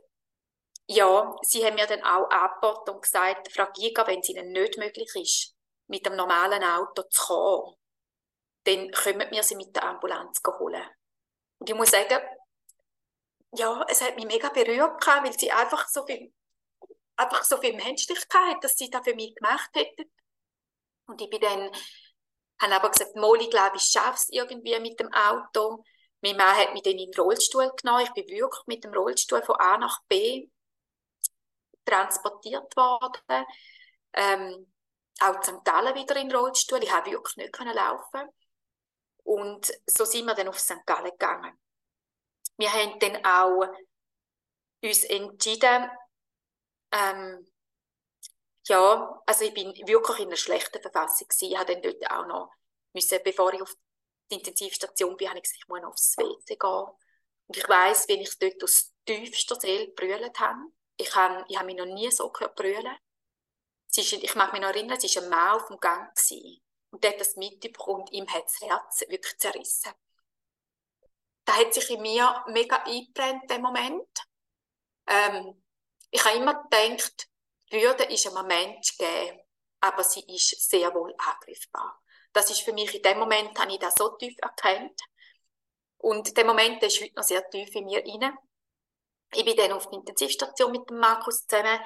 ja, 0.86 1.34
sie 1.42 1.64
haben 1.64 1.74
mir 1.74 1.86
dann 1.86 2.04
auch 2.04 2.30
angeboten 2.30 2.90
und 2.90 3.02
gesagt, 3.02 3.50
Frau 3.50 3.66
Giga, 3.72 4.06
wenn 4.06 4.20
es 4.20 4.28
Ihnen 4.28 4.52
nicht 4.52 4.78
möglich 4.78 5.10
ist, 5.16 5.56
mit 5.88 6.06
dem 6.06 6.14
normalen 6.14 6.62
Auto 6.62 7.02
zu 7.10 7.22
kommen, 7.24 7.76
dann 8.64 8.90
können 8.90 9.30
wir 9.30 9.42
sie 9.42 9.56
mit 9.56 9.74
der 9.76 9.84
Ambulanz 9.84 10.40
holen. 10.58 10.82
Und 11.58 11.70
ich 11.70 11.76
muss 11.76 11.90
sagen, 11.90 12.20
ja, 13.52 13.84
es 13.88 14.00
hat 14.02 14.16
mich 14.16 14.26
mega 14.26 14.48
berührt, 14.48 15.06
weil 15.06 15.32
sie 15.38 15.52
einfach 15.52 15.88
so 15.88 16.04
viel, 16.04 16.32
einfach 17.16 17.44
so 17.44 17.58
viel 17.58 17.74
Menschlichkeit, 17.74 18.62
dass 18.62 18.76
sie 18.76 18.90
das 18.90 19.04
für 19.04 19.14
mich 19.14 19.34
gemacht 19.36 19.70
hätten. 19.74 20.10
Und 21.06 21.20
ich 21.20 21.30
bin 21.30 21.40
dann, 21.40 21.70
habe 22.60 22.74
aber 22.74 22.90
gesagt, 22.90 23.16
Molly, 23.16 23.48
glaube 23.48 23.76
ich, 23.76 23.84
schaff's 23.84 24.28
irgendwie 24.30 24.78
mit 24.80 24.98
dem 24.98 25.12
Auto. 25.12 25.84
Mein 26.22 26.36
Mann 26.36 26.56
hat 26.56 26.72
mich 26.72 26.82
dann 26.82 26.98
in 26.98 27.10
den 27.10 27.20
Rollstuhl 27.20 27.70
genommen. 27.76 28.04
Ich 28.04 28.12
bin 28.12 28.26
wirklich 28.28 28.66
mit 28.66 28.84
dem 28.84 28.94
Rollstuhl 28.94 29.42
von 29.42 29.56
A 29.56 29.76
nach 29.78 30.02
B 30.08 30.48
transportiert 31.84 32.74
worden. 32.76 33.46
Ähm, 34.14 34.72
auch 35.20 35.42
St. 35.42 35.64
Gallen 35.64 35.94
wieder 35.94 36.16
in 36.16 36.28
den 36.28 36.36
Rollstuhl. 36.36 36.82
Ich 36.82 36.92
habe 36.92 37.10
wirklich 37.10 37.36
nicht 37.36 37.52
können 37.52 37.74
laufen. 37.74 38.28
Und 39.24 39.72
so 39.86 40.04
sind 40.04 40.26
wir 40.26 40.34
dann 40.34 40.48
auf 40.48 40.60
St. 40.60 40.84
Gallen 40.86 41.10
gegangen. 41.10 41.58
Wir 42.56 42.72
haben 42.72 42.98
dann 43.00 43.24
auch 43.24 43.66
uns 44.82 45.04
entschieden, 45.04 45.90
ähm, 46.92 47.46
ja, 48.66 49.22
also 49.26 49.44
ich 49.44 49.52
bin 49.52 49.74
wirklich 49.86 50.20
in 50.20 50.28
einer 50.28 50.36
schlechten 50.36 50.80
Verfassung 50.80 51.28
gewesen. 51.28 51.52
Ich 51.52 51.58
habe 51.58 51.72
dann 51.72 51.82
dort 51.82 52.10
auch 52.10 52.26
noch 52.26 52.52
müssen, 52.94 53.18
bevor 53.24 53.52
ich 53.52 53.62
auf 53.62 53.74
die 54.30 54.36
Intensivstation 54.36 55.16
bin, 55.16 55.28
habe 55.28 55.38
ich 55.38 55.44
gesagt, 55.44 55.62
ich 55.62 55.68
muss 55.68 55.80
noch 55.80 55.90
aufs 55.90 56.16
WC 56.16 56.56
gehen. 56.56 56.86
Und 57.46 57.56
ich 57.56 57.68
weiss, 57.68 58.08
wenn 58.08 58.20
ich 58.20 58.38
dort 58.38 58.62
aus 58.62 58.92
tiefster 59.04 59.60
Seele 59.60 59.88
brüllt 59.88 60.40
habe. 60.40 60.60
Ich 60.96 61.14
habe, 61.14 61.44
ich 61.48 61.56
habe 61.56 61.66
mich 61.66 61.76
noch 61.76 61.86
nie 61.86 62.10
so 62.10 62.30
gehört 62.30 62.54
brüllen. 62.54 62.96
Ich 63.96 64.34
mag 64.34 64.52
mich 64.52 64.62
noch 64.62 64.70
erinnern, 64.70 64.96
es 64.96 65.16
war 65.16 65.22
ein 65.22 65.28
Mann 65.28 65.56
auf 65.56 65.66
dem 65.66 65.78
Gang. 65.78 66.14
Gewesen. 66.14 66.63
Und 66.94 67.02
der 67.02 67.10
hat 67.10 67.20
das 67.20 67.36
mitbekommen 67.36 68.02
und 68.02 68.12
ihm 68.12 68.28
hat 68.28 68.44
das 68.44 68.60
Herz 68.60 69.00
wirklich 69.08 69.36
zerrissen 69.38 69.92
da 71.44 71.56
hat 71.56 71.74
sich 71.74 71.90
in 71.90 72.02
mir 72.02 72.44
mega 72.48 72.76
eingebrennt, 72.84 73.48
der 73.50 73.58
Moment. 73.58 74.08
Ähm, 75.06 75.62
ich 76.10 76.24
habe 76.24 76.38
immer 76.38 76.62
gedacht, 76.62 77.28
Würde 77.70 78.04
ist 78.04 78.26
einem 78.26 78.46
Mensch 78.46 78.96
geben, 78.96 79.40
aber 79.80 80.04
sie 80.04 80.24
ist 80.34 80.70
sehr 80.70 80.94
wohl 80.94 81.14
angriffbar. 81.18 82.00
Das 82.32 82.50
ist 82.50 82.60
für 82.60 82.72
mich, 82.72 82.94
in 82.94 83.02
dem 83.02 83.18
Moment 83.18 83.58
habe 83.58 83.72
ich 83.72 83.78
das 83.78 83.94
so 83.94 84.10
tief 84.16 84.36
erkannt. 84.40 85.00
Und 85.98 86.36
der 86.36 86.44
Moment 86.44 86.82
der 86.82 86.88
ist 86.88 87.00
heute 87.00 87.14
noch 87.14 87.22
sehr 87.22 87.48
tief 87.50 87.74
in 87.74 87.84
mir 87.84 88.02
rein. 88.04 88.36
Ich 89.32 89.44
bin 89.44 89.56
dann 89.56 89.72
auf 89.72 89.88
die 89.88 89.96
Intensivstation 89.96 90.72
mit 90.72 90.88
dem 90.88 90.98
Markus 90.98 91.46
zusammen. 91.46 91.80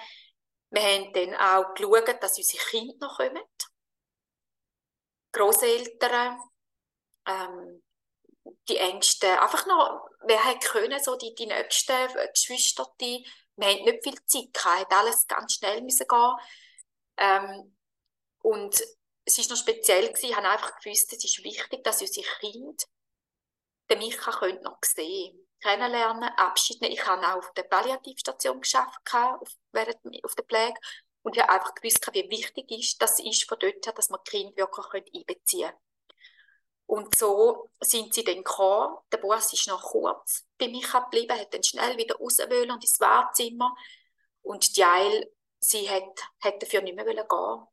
Wir 0.70 0.82
haben 0.82 1.12
dann 1.12 1.34
auch 1.34 1.74
geschaut, 1.74 2.22
dass 2.22 2.36
unsere 2.36 2.64
Kinder 2.64 3.06
noch 3.06 3.16
kommen. 3.16 3.42
Großeltern, 5.38 6.38
ähm, 7.26 7.82
die 8.68 8.76
Ängste, 8.76 9.40
einfach 9.40 9.66
noch, 9.66 10.08
wer 10.22 10.44
hätte 10.44 10.68
können, 10.68 11.02
so 11.02 11.16
die, 11.16 11.34
die 11.34 11.46
nächsten 11.46 12.08
Geschwister, 12.32 12.86
die, 13.00 13.26
wir 13.56 13.68
hatten 13.68 13.84
nicht 13.84 14.02
viel 14.02 14.18
Zeit 14.26 14.52
gehabt, 14.52 14.92
alles 14.92 15.26
ganz 15.26 15.54
schnell 15.54 15.82
müssen 15.82 16.06
gehen. 16.08 16.36
Ähm, 17.18 17.76
und 18.42 18.80
es 19.24 19.38
ist 19.38 19.50
noch 19.50 19.56
speziell 19.56 20.08
gewesen, 20.08 20.30
ich 20.30 20.36
habe 20.36 20.48
einfach 20.48 20.78
gewusst, 20.80 21.12
es 21.12 21.24
ist 21.24 21.44
wichtig, 21.44 21.84
dass 21.84 22.00
unsere 22.00 22.26
Kinder 22.40 22.84
den 23.90 23.98
Micha 23.98 24.30
noch 24.62 24.78
sehen 24.84 25.48
kennenlernen, 25.60 26.30
Abschied 26.36 26.80
nehmen. 26.80 26.94
Ich 26.94 27.06
habe 27.06 27.26
auch 27.26 27.38
auf 27.38 27.52
der 27.54 27.64
Palliativstation 27.64 28.60
geschafft, 28.60 29.00
auf, 29.12 29.40
auf 29.42 30.34
der 30.34 30.44
Pflege. 30.44 30.78
Und 31.22 31.36
ich 31.36 31.42
habe 31.42 31.52
einfach 31.52 31.74
gewusst, 31.74 32.08
wie 32.12 32.30
wichtig 32.30 32.70
ist, 32.70 33.02
das 33.02 33.18
ist 33.18 33.48
von 33.48 33.58
dort 33.58 33.84
her, 33.84 33.92
dass 33.92 34.10
man 34.10 34.20
die 34.26 34.30
Kinder 34.30 34.56
wirklich 34.56 35.04
einbeziehen 35.14 35.68
können. 35.68 35.80
Und 36.86 37.14
so 37.16 37.68
sind 37.80 38.14
sie 38.14 38.24
dann 38.24 38.36
gekommen. 38.36 38.96
Der 39.12 39.18
Bus 39.18 39.52
ist 39.52 39.68
noch 39.68 39.82
kurz 39.82 40.46
bei 40.56 40.68
mich 40.68 40.90
geblieben, 40.90 41.38
hat 41.38 41.52
dann 41.52 41.62
schnell 41.62 41.98
wieder 41.98 42.16
raus 42.16 42.38
und 42.38 42.82
ins 42.82 42.98
Wartezimmer. 42.98 43.74
Und 44.40 44.74
die 44.74 44.84
Eil, 44.84 45.30
sie 45.60 45.88
hat, 45.90 46.18
hat 46.40 46.62
dafür 46.62 46.80
nicht 46.80 46.96
mehr 46.96 47.04
gehen 47.04 47.66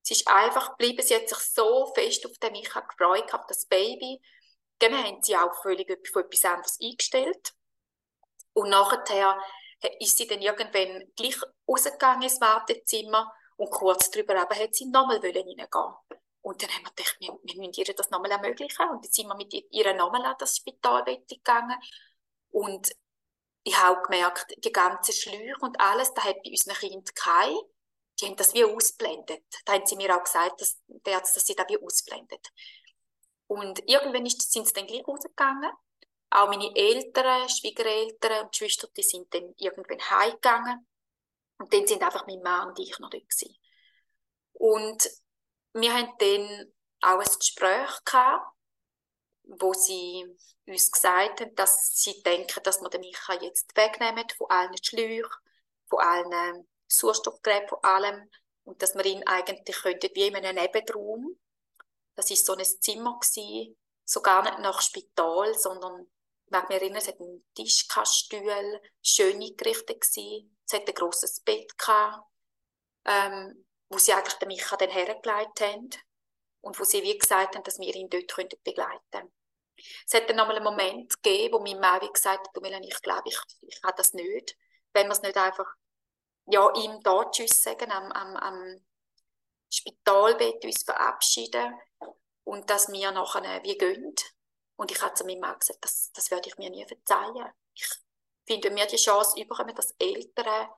Sie 0.00 0.14
ist 0.14 0.28
einfach 0.28 0.70
geblieben. 0.70 1.02
Sie 1.02 1.16
hat 1.16 1.28
sich 1.28 1.38
so 1.38 1.92
fest 1.94 2.24
auf 2.24 2.38
den 2.38 2.52
Micha 2.52 2.80
gefreut, 2.80 3.34
auf 3.34 3.46
das 3.46 3.66
Baby. 3.66 4.22
Dann 4.78 4.96
haben 4.96 5.22
sie 5.22 5.36
auch 5.36 5.60
völlig 5.60 5.88
für 6.06 6.20
etwas 6.20 6.44
anderes 6.44 6.78
eingestellt. 6.80 7.52
Und 8.52 8.70
nachher 8.70 9.38
ist 10.00 10.18
sie 10.18 10.26
dann 10.26 10.40
irgendwann 10.40 11.12
gleich 11.16 11.36
rausgegangen 11.68 12.22
ins 12.22 12.40
Wartezimmer 12.40 13.32
und 13.56 13.70
kurz 13.70 14.10
darüber 14.10 14.40
aber 14.40 14.54
hat 14.54 14.74
sie 14.74 14.86
nochmal 14.86 15.18
reingehen 15.18 15.66
und 16.46 16.62
dann 16.62 16.70
haben 16.70 16.84
wir 16.84 16.90
gedacht, 16.90 17.16
wir, 17.18 17.36
wir 17.42 17.56
müssen 17.56 17.80
ihr 17.80 17.92
das 17.92 18.10
nochmal 18.10 18.30
ermöglichen. 18.30 18.88
Und 18.88 19.04
dann 19.04 19.12
sind 19.12 19.26
wir 19.26 19.34
mit 19.34 19.52
ihr 19.52 19.94
nochmal 19.94 20.24
an 20.24 20.36
das 20.38 20.58
Spitalbett 20.58 21.26
gegangen. 21.26 21.76
Und 22.50 22.92
ich 23.64 23.76
habe 23.76 24.00
gemerkt, 24.02 24.54
die 24.64 24.70
ganzen 24.70 25.12
Schläuche 25.12 25.58
und 25.60 25.80
alles, 25.80 26.14
da 26.14 26.22
hat 26.22 26.40
bei 26.44 26.50
unseren 26.50 26.76
Kindern 26.76 27.02
keine. 27.16 27.60
Die 28.20 28.26
haben 28.26 28.36
das 28.36 28.54
wie 28.54 28.62
ausblendet. 28.62 29.42
Da 29.64 29.72
haben 29.72 29.86
sie 29.86 29.96
mir 29.96 30.16
auch 30.16 30.22
gesagt, 30.22 30.60
dass, 30.60 30.80
dass 30.86 31.34
sie 31.44 31.56
das 31.56 31.66
wie 31.68 31.82
ausblendet. 31.82 32.46
Und 33.48 33.80
irgendwann 33.88 34.24
ist, 34.24 34.52
sind 34.52 34.68
sie 34.68 34.72
dann 34.72 34.86
gleich 34.86 35.04
rausgegangen. 35.04 35.72
Auch 36.36 36.48
meine 36.50 36.70
Eltern, 36.76 37.48
Schwiegereltern 37.48 38.44
und 38.44 38.52
Geschwister, 38.52 38.88
die 38.94 39.02
sind 39.02 39.32
dann 39.32 39.54
irgendwann 39.56 40.10
heimgegangen. 40.10 40.86
Und 41.56 41.72
dann 41.72 41.86
sind 41.86 42.02
einfach 42.02 42.26
mein 42.26 42.42
Mann 42.42 42.68
und 42.68 42.78
ich 42.78 42.98
noch 42.98 43.08
dort 43.08 43.26
gewesen. 43.26 43.56
Und 44.52 45.08
wir 45.72 45.94
haben 45.94 46.12
dann 46.18 46.74
auch 47.00 47.20
ein 47.20 47.38
Gespräch 47.38 48.04
gehabt, 48.04 48.54
wo 49.44 49.72
sie 49.72 50.26
uns 50.66 50.92
gesagt 50.92 51.40
haben, 51.40 51.54
dass 51.54 51.96
sie 52.02 52.22
denken, 52.22 52.62
dass 52.62 52.82
wir 52.82 52.90
den 52.90 53.00
Micha 53.00 53.32
jetzt 53.40 53.74
wegnehmen 53.74 54.28
von 54.36 54.50
allen 54.50 54.76
Schläuchen, 54.84 55.40
von 55.88 56.00
allen 56.00 56.68
Sauerstoffgeräten, 56.86 57.68
von 57.68 57.82
allem 57.82 58.30
und 58.64 58.82
dass 58.82 58.94
wir 58.94 59.06
ihn 59.06 59.26
eigentlich 59.26 59.76
könnten, 59.76 60.10
wie 60.14 60.26
in 60.26 60.36
einem 60.36 60.56
Nebenraum, 60.56 61.40
das 62.14 62.30
ist 62.30 62.44
so 62.44 62.52
ein 62.52 62.62
Zimmer 62.62 63.18
gewesen, 63.18 63.78
so 64.04 64.20
gar 64.20 64.42
nicht 64.42 64.58
nach 64.58 64.82
Spital, 64.82 65.54
sondern 65.54 66.06
ich 66.46 66.52
mag 66.52 66.68
mich 66.68 66.80
es 66.80 67.08
hat 67.08 67.20
einen 67.20 67.44
Tisch, 67.54 67.86
Stühle, 68.04 68.80
schön 69.02 69.42
eingerichtet 69.42 70.04
es 70.04 70.72
hat 70.72 70.88
ein 70.88 70.94
grosses 70.94 71.40
Bett 71.40 71.76
gehabt, 71.76 72.24
ähm, 73.04 73.66
wo 73.88 73.98
sie 73.98 74.12
eigentlich 74.12 74.34
den 74.34 74.48
Micha 74.48 74.76
dann 74.76 74.90
hergelegt 74.90 75.60
haben 75.60 75.90
und 76.60 76.78
wo 76.78 76.84
sie 76.84 77.02
wie 77.02 77.18
gesagt 77.18 77.54
haben, 77.54 77.64
dass 77.64 77.78
wir 77.78 77.94
ihn 77.94 78.08
dort 78.08 78.62
begleiten 78.64 79.00
können. 79.10 79.32
Es 80.06 80.14
hat 80.14 80.28
dann 80.28 80.36
nochmal 80.36 80.56
einen 80.56 80.64
Moment 80.64 81.22
gegeben, 81.22 81.54
wo 81.54 81.58
mein 81.60 81.80
Mann 81.80 82.00
wie 82.00 82.12
gesagt 82.12 82.48
hat, 82.48 82.62
Melanie, 82.62 82.88
ich 82.88 83.02
glaube, 83.02 83.28
ich, 83.28 83.38
ich 83.62 83.82
habe 83.82 83.94
das 83.96 84.14
nicht. 84.14 84.56
Wenn 84.92 85.06
wir 85.06 85.12
es 85.12 85.22
nicht 85.22 85.36
einfach 85.36 85.66
ja, 86.46 86.72
ihm 86.74 87.00
da 87.02 87.28
Tschüss 87.30 87.62
sagen, 87.62 87.90
am, 87.90 88.10
am, 88.12 88.36
am 88.36 88.86
Spitalbett 89.68 90.64
uns 90.64 90.84
verabschieden 90.84 91.74
und 92.44 92.70
dass 92.70 92.88
wir 92.88 93.10
nachher 93.10 93.62
wie 93.64 93.76
gehen. 93.76 94.14
Und 94.76 94.90
ich 94.90 95.00
habe 95.02 95.14
zu 95.14 95.24
meinem 95.24 95.40
Mann 95.40 95.58
gesagt, 95.58 95.82
das, 95.82 96.12
das 96.12 96.30
werde 96.30 96.48
ich 96.48 96.58
mir 96.58 96.70
nie 96.70 96.86
verzeihen. 96.86 97.52
Ich 97.74 97.88
finde, 98.46 98.74
wir 98.74 98.86
die 98.86 98.96
Chance 98.96 99.40
überkommen, 99.40 99.74
dass 99.74 99.94
Eltern, 99.98 100.68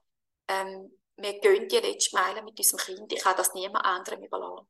ähm, 0.49 0.99
wir 1.17 1.39
gehen 1.41 1.69
die 1.69 1.77
letzte 1.77 2.17
Meile 2.17 2.43
mit 2.43 2.59
unserem 2.59 2.79
Kind, 2.79 3.13
ich 3.13 3.25
habe 3.25 3.37
das 3.37 3.55
niemand 3.55 3.85
anderem 3.85 4.23
überlassen. 4.23 4.69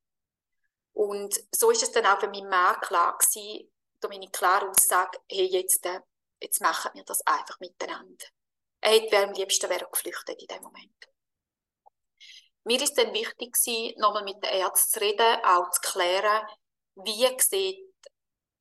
Und 0.94 1.40
so 1.54 1.70
ist 1.70 1.82
es 1.82 1.92
dann 1.92 2.06
auch 2.06 2.18
für 2.18 2.28
meinen 2.28 2.48
Mann 2.48 2.80
klar 2.80 3.16
gewesen, 3.18 3.70
durch 4.00 4.14
meine 4.14 4.30
klare 4.30 4.70
Aussage, 4.70 5.18
hey, 5.30 5.46
jetzt, 5.46 5.84
äh, 5.86 6.00
jetzt 6.40 6.60
machen 6.60 6.90
wir 6.94 7.04
das 7.04 7.24
einfach 7.26 7.60
miteinander. 7.60 8.26
Er 8.80 8.92
hätte 8.92 9.18
am 9.18 9.32
liebsten 9.32 9.68
wäre 9.68 9.88
geflüchtet 9.90 10.40
in 10.40 10.46
dem 10.46 10.62
Moment. 10.62 11.08
Mir 12.64 12.80
ist 12.82 12.96
dann 12.98 13.12
wichtig 13.12 13.54
gewesen, 13.54 13.98
nochmal 13.98 14.24
mit 14.24 14.36
den 14.36 14.52
Ärzten 14.52 14.92
zu 14.92 15.00
reden, 15.00 15.44
auch 15.44 15.70
zu 15.70 15.80
klären, 15.80 16.46
wie 16.96 17.40
sieht 17.40 17.87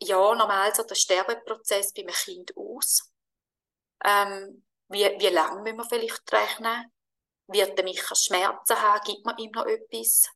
ja 0.02 0.36
normal 0.36 0.74
so 0.76 0.84
der 0.84 0.96
Sterbeprozess 0.96 1.94
bei 1.94 2.02
einem 2.02 2.14
Kind 2.14 2.56
aus. 2.56 3.12
Ähm, 4.04 4.64
wie, 4.90 5.04
wie 5.04 5.28
lange 5.28 5.62
müssen 5.62 5.78
wir 5.78 5.86
vielleicht 5.86 6.32
rechnen? 6.32 6.92
Wird 7.48 7.78
der 7.78 7.86
Micha 7.86 8.16
Schmerzen 8.16 8.82
haben? 8.82 9.04
Gibt 9.06 9.26
man 9.26 9.38
ihm 9.38 9.52
noch 9.52 9.66
etwas? 9.66 10.30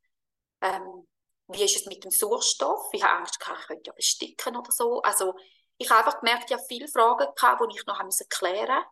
Ähm, 0.62 1.08
wie 1.48 1.64
ist 1.64 1.76
es 1.76 1.86
mit 1.86 2.04
dem 2.04 2.12
Sauerstoff? 2.12 2.90
Ich 2.94 3.04
habe 3.04 3.20
Angst, 3.20 3.38
ich 3.40 3.68
könnte 3.68 3.84
ja 3.88 3.94
besticken 3.94 4.56
oder 4.56 4.72
so. 4.72 5.02
Also, 5.02 5.36
ich 5.78 5.90
habe 5.90 6.06
einfach 6.06 6.20
gemerkt, 6.20 6.50
ich 6.50 6.54
habe 6.54 6.66
viele 6.68 6.88
Fragen 6.88 7.28
gehabt, 7.36 7.62
die 7.62 7.78
ich 7.78 7.86
noch 7.86 8.00
klären 8.30 8.76
musste. 8.76 8.86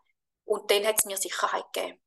Und 0.46 0.70
dann 0.72 0.86
hat 0.86 1.00
es 1.00 1.06
mir 1.06 1.18
Sicherheit 1.18 1.66
gegeben. 1.72 2.02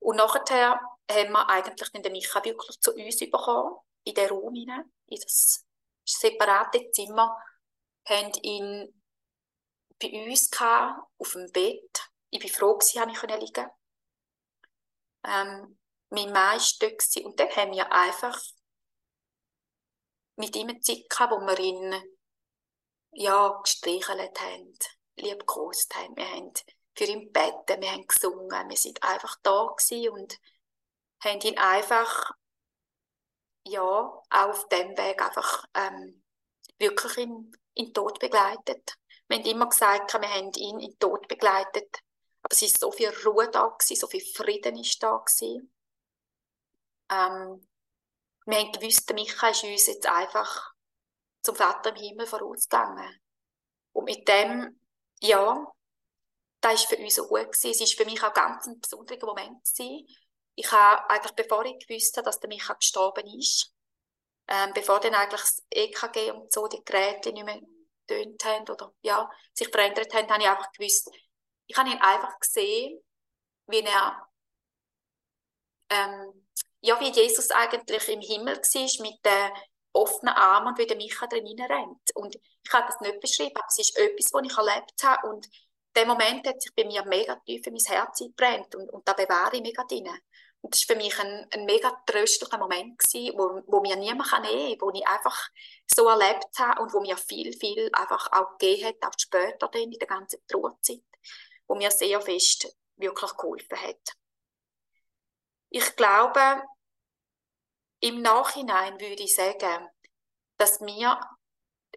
Und 0.00 0.16
nachher 0.16 0.80
haben 1.10 1.32
wir 1.32 1.48
eigentlich 1.48 1.90
den 1.90 2.12
Micha 2.12 2.44
wirklich 2.44 2.80
zu 2.80 2.92
uns 2.92 3.18
bekommen, 3.18 3.76
in 4.04 4.14
den 4.14 4.28
Raum 4.28 4.54
hinein, 4.54 4.92
in 5.06 5.20
das 5.20 5.64
separate 6.04 6.90
Zimmer, 6.90 7.36
haben 8.06 8.32
ihn 8.42 9.02
bei 10.00 10.08
uns 10.26 10.50
gehabt, 10.50 11.08
auf 11.18 11.32
dem 11.32 11.50
Bett. 11.52 12.10
Ich 12.30 12.42
war 12.42 12.50
froh, 12.50 12.78
dass 12.78 12.94
ich 12.94 13.00
liegen 13.00 13.14
konnte. 13.14 13.70
Ähm, 15.24 15.78
mein 16.10 16.32
Mann 16.32 16.58
war 16.58 17.24
und 17.24 17.40
dann 17.40 17.56
haben 17.56 17.72
wir 17.72 17.90
einfach 17.92 18.40
mit 20.36 20.54
ihm 20.56 20.68
eine 20.68 20.80
Zeit 20.80 21.08
gehabt, 21.08 21.32
wo 21.32 21.40
wir 21.40 21.58
ihn 21.58 21.94
ja, 23.12 23.60
gestreichelt 23.62 24.40
haben, 24.40 24.78
liebgekost 25.16 25.94
haben. 25.94 26.16
Wir 26.16 26.28
haben 26.28 26.52
für 26.96 27.04
ihn 27.04 27.32
beten, 27.32 27.80
wir 27.80 27.92
haben 27.92 28.06
gesungen, 28.06 28.68
wir 28.68 28.76
sind 28.76 29.02
einfach 29.02 29.36
da 29.42 29.66
gewesen 29.76 30.10
und 30.10 30.38
haben 31.20 31.40
ihn 31.40 31.58
einfach 31.58 32.32
ja, 33.66 33.80
auch 33.80 34.22
auf 34.30 34.68
dem 34.68 34.96
Weg 34.96 35.22
einfach 35.22 35.64
ähm, 35.74 36.23
wirklich 36.78 37.18
in, 37.18 37.52
in 37.74 37.86
den 37.86 37.94
Tod 37.94 38.18
begleitet. 38.18 38.96
Wir 39.28 39.38
haben 39.38 39.46
immer 39.46 39.68
gesagt, 39.68 40.12
wir 40.12 40.28
haben 40.28 40.52
ihn 40.56 40.80
in 40.80 40.90
den 40.90 40.98
Tod 40.98 41.26
begleitet, 41.28 41.98
aber 42.42 42.52
es 42.52 42.62
ist 42.62 42.80
so 42.80 42.90
viel 42.90 43.12
Ruhe 43.24 43.50
da 43.50 43.68
gewesen, 43.68 43.96
so 43.96 44.06
viel 44.06 44.24
Frieden 44.34 44.76
ist 44.78 45.02
da 45.02 45.16
gewesen. 45.16 45.74
Ähm, 47.10 47.68
wir 48.46 48.58
haben 48.58 48.72
gewusst, 48.72 49.08
der 49.08 49.14
Micha 49.14 49.48
ist 49.48 49.64
uns 49.64 49.86
jetzt 49.86 50.06
einfach 50.06 50.74
zum 51.42 51.56
Vater 51.56 51.90
im 51.90 51.96
Himmel 51.96 52.26
vorausgegangen. 52.26 53.20
Und 53.92 54.04
mit 54.04 54.26
dem, 54.28 54.80
ja, 55.20 55.72
das 56.60 56.82
war 56.82 56.88
für 56.88 57.02
uns 57.02 57.14
so 57.14 57.26
gut. 57.26 57.52
Gewesen. 57.52 57.70
Es 57.70 57.80
war 57.80 58.04
für 58.04 58.10
mich 58.10 58.22
auch 58.22 58.32
ganz 58.32 58.66
ein 58.66 58.80
besonderer 58.80 59.26
Moment. 59.26 59.64
Gewesen. 59.64 60.06
Ich 60.54 60.70
habe 60.70 61.10
eigentlich, 61.10 61.34
bevor 61.34 61.64
ich 61.64 61.86
gewusst 61.86 62.16
habe, 62.16 62.24
dass 62.24 62.40
der 62.40 62.48
Micha 62.48 62.74
gestorben 62.74 63.26
ist, 63.38 63.73
ähm, 64.48 64.72
bevor 64.74 65.00
dann 65.00 65.14
eigentlich 65.14 65.40
das 65.40 65.62
EKG 65.70 66.32
und 66.32 66.52
so 66.52 66.66
die 66.68 66.84
Geräte 66.84 67.32
nicht 67.32 67.44
mehr 67.44 67.60
getönt 68.06 68.44
haben 68.44 68.68
oder 68.68 68.92
ja, 69.02 69.30
sich 69.52 69.68
verändert 69.68 70.12
haben, 70.12 70.28
habe 70.28 70.42
ich 70.42 70.48
einfach 70.48 70.72
gewusst, 70.72 71.10
ich 71.66 71.76
habe 71.76 71.90
ihn 71.90 72.00
einfach 72.00 72.38
gesehen, 72.38 73.02
wie 73.66 73.80
er 73.80 74.28
ähm, 75.90 76.46
ja, 76.80 77.00
wie 77.00 77.10
Jesus 77.10 77.50
eigentlich 77.50 78.08
im 78.08 78.20
Himmel 78.20 78.56
war, 78.56 79.06
mit 79.06 79.24
den 79.24 79.52
offenen 79.94 80.34
Armen 80.34 80.68
und 80.68 80.78
wie 80.78 80.86
der 80.86 80.96
Micha 80.96 81.26
drin 81.26 81.46
rennt. 81.46 82.14
Und 82.14 82.34
ich 82.34 82.72
habe 82.72 82.86
das 82.86 83.00
nicht 83.00 83.20
beschrieben, 83.20 83.56
aber 83.56 83.66
es 83.68 83.78
ist 83.78 83.96
etwas, 83.96 84.32
was 84.32 84.42
ich 84.44 84.58
erlebt 84.58 85.02
habe 85.02 85.28
und 85.28 85.48
der 85.96 86.06
Moment 86.06 86.46
hat 86.46 86.60
sich 86.60 86.74
bei 86.74 86.84
mir 86.84 87.04
mega 87.06 87.36
tief 87.46 87.66
in 87.66 87.74
mein 87.74 87.84
Herz 87.84 88.20
eingebrannt 88.20 88.74
und, 88.74 88.90
und 88.90 89.08
da 89.08 89.12
bewahre 89.12 89.56
ich 89.56 89.62
mega 89.62 89.84
drin. 89.84 90.08
Das 90.70 90.88
war 90.88 90.96
für 90.96 91.02
mich 91.02 91.18
ein, 91.18 91.46
ein 91.52 91.64
mega 91.66 91.90
tröstlicher 92.06 92.58
Moment, 92.58 92.98
gewesen, 92.98 93.36
wo, 93.36 93.62
wo 93.66 93.80
mir 93.80 93.96
niemand 93.96 94.30
kann 94.30 94.42
nehmen 94.42 94.78
kann, 94.78 94.80
wo 94.80 94.92
ich 94.94 95.06
einfach 95.06 95.48
so 95.86 96.08
erlebt 96.08 96.58
habe 96.58 96.80
und 96.80 96.92
wo 96.92 97.00
mir 97.00 97.16
viel, 97.16 97.52
viel 97.52 97.90
einfach 97.92 98.32
auch 98.32 98.56
gegeben 98.58 98.86
hat, 98.88 99.04
auch 99.04 99.18
später 99.18 99.68
dann 99.68 99.82
in 99.82 99.98
der 99.98 100.08
ganzen 100.08 100.40
Trauerzeit, 100.46 101.02
wo 101.66 101.74
mir 101.74 101.90
sehr 101.90 102.20
fest 102.20 102.76
wirklich 102.96 103.36
geholfen 103.36 103.80
hat. 103.80 104.16
Ich 105.68 105.96
glaube, 105.96 106.62
im 108.00 108.22
Nachhinein 108.22 109.00
würde 109.00 109.22
ich 109.22 109.34
sagen, 109.34 109.88
dass 110.56 110.80
wir 110.80 111.20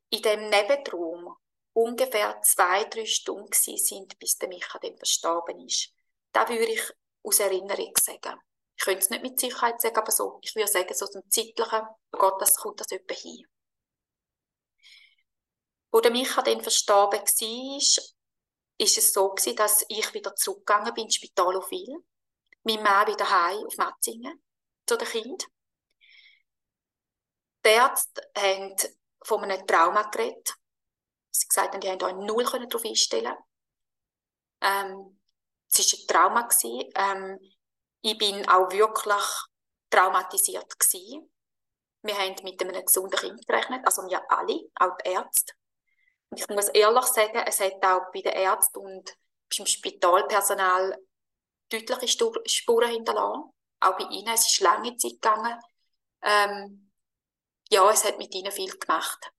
in 0.10 0.22
dem 0.22 0.50
Nebenraum 0.50 1.36
ungefähr 1.74 2.42
zwei, 2.42 2.86
drei 2.86 3.06
Stunden 3.06 3.54
sind, 3.54 4.18
bis 4.20 4.38
der 4.38 4.50
Micha 4.50 4.80
dann 4.80 4.98
verstorben 4.98 5.66
ist. 5.66 5.94
Da 6.32 6.50
würde 6.50 6.72
ich 6.72 6.92
aus 7.24 7.40
Erinnerung 7.40 7.94
sagen. 7.98 8.40
Ich 8.78 8.84
könnte 8.84 9.00
es 9.00 9.10
nicht 9.10 9.24
mit 9.24 9.40
Sicherheit 9.40 9.82
sagen, 9.82 9.98
aber 9.98 10.12
so, 10.12 10.38
ich 10.42 10.56
würde 10.56 10.72
sagen, 10.72 10.94
so 10.94 11.06
aus 11.06 11.12
dem 11.12 11.30
Zeitlichen 11.32 11.82
Gott, 12.12 12.40
das 12.40 12.56
kommt 12.56 12.80
das 12.80 12.92
etwa 12.92 13.14
hin. 13.16 13.44
Wo 15.92 16.00
der 16.00 16.12
Micha 16.12 16.44
dann 16.44 16.62
verstorben 16.62 17.20
war, 17.20 18.04
ist 18.80 18.98
es 18.98 19.14
so 19.14 19.30
gewesen, 19.30 19.56
dass 19.56 19.84
ich 19.88 20.14
wieder 20.14 20.36
zurückgegangen 20.36 20.94
bin 20.94 21.06
ins 21.06 21.16
Spital 21.16 21.58
auf 21.58 21.72
Wil. 21.72 22.06
Mein 22.64 22.84
Mann 22.84 23.08
wieder 23.08 23.28
heim 23.28 23.66
auf 23.66 23.78
Matzingen 23.78 24.44
zu 24.86 24.96
den 24.96 25.08
Kindern. 25.08 25.50
Die 27.66 27.70
Ärzte 27.70 28.22
haben 28.38 28.76
von 29.24 29.44
einem 29.44 29.66
Trauma 29.66 30.04
geredet. 30.04 30.54
Sie 31.32 31.48
gesagt 31.48 31.74
haben, 31.74 31.82
die 31.82 31.90
haben 31.90 32.00
da 32.00 32.14
null 32.14 32.44
darauf 32.44 32.86
einstellen 32.86 33.36
ähm, 34.62 35.20
Es 35.72 35.80
war 35.80 36.00
ein 36.00 36.08
Trauma. 36.08 36.50
Ähm, 36.96 37.57
ich 38.08 38.18
bin 38.18 38.48
auch 38.48 38.72
wirklich 38.72 39.24
traumatisiert. 39.90 40.80
Gewesen. 40.80 41.30
Wir 42.04 42.18
haben 42.18 42.36
mit 42.44 42.62
einem 42.62 42.86
gesunden 42.86 43.20
Kind 43.20 43.46
gerechnet, 43.46 43.86
also 43.86 44.04
wir 44.04 44.22
alle, 44.32 44.70
auch 44.76 44.96
die 44.98 45.10
Ärzte. 45.10 45.54
Und 46.30 46.40
ich 46.40 46.48
muss 46.50 46.70
ehrlich 46.70 47.06
sagen, 47.06 47.44
es 47.46 47.60
hat 47.60 47.84
auch 47.84 48.12
bei 48.14 48.22
den 48.22 48.34
Ärzten 48.34 48.80
und 48.80 49.18
beim 49.56 49.66
Spitalpersonal 49.66 50.98
deutliche 51.70 52.08
Spuren 52.46 52.92
hinterlassen. 52.92 53.52
Auch 53.82 53.98
bei 53.98 54.06
ihnen, 54.06 54.34
es 54.34 54.52
ist 54.52 54.62
lange 54.62 54.96
Zeit 54.96 55.12
gegangen. 55.14 55.60
Ähm, 56.22 56.92
ja, 57.70 57.90
es 57.92 58.06
hat 58.06 58.18
mit 58.18 58.34
ihnen 58.34 58.52
viel 58.52 58.72
gemacht. 58.78 59.32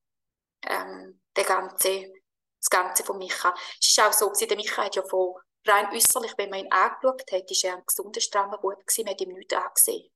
Ähm, 0.62 1.20
der 1.34 1.44
ganze, 1.44 2.12
das 2.60 2.70
Ganze 2.70 3.04
von 3.04 3.18
Micha. 3.18 3.54
Es 3.80 3.96
war 3.96 4.08
auch 4.08 4.12
so, 4.12 4.30
der 4.30 4.56
Micha 4.56 4.84
hat 4.84 4.96
ja 4.96 5.02
von 5.02 5.36
rein 5.68 5.92
äußerlich, 5.92 6.34
wenn 6.36 6.50
man 6.50 6.60
ihn 6.60 6.72
angeschaut 6.72 7.30
hat, 7.32 7.50
ist 7.50 7.64
er 7.64 7.76
ein 7.76 7.86
gesunder, 7.86 8.20
strammer 8.20 8.58
Bub 8.58 8.86
gewesen, 8.86 9.04
man 9.04 9.12
hat 9.12 9.20
ihm 9.20 9.32
nichts 9.32 9.54
angesehen. 9.54 10.10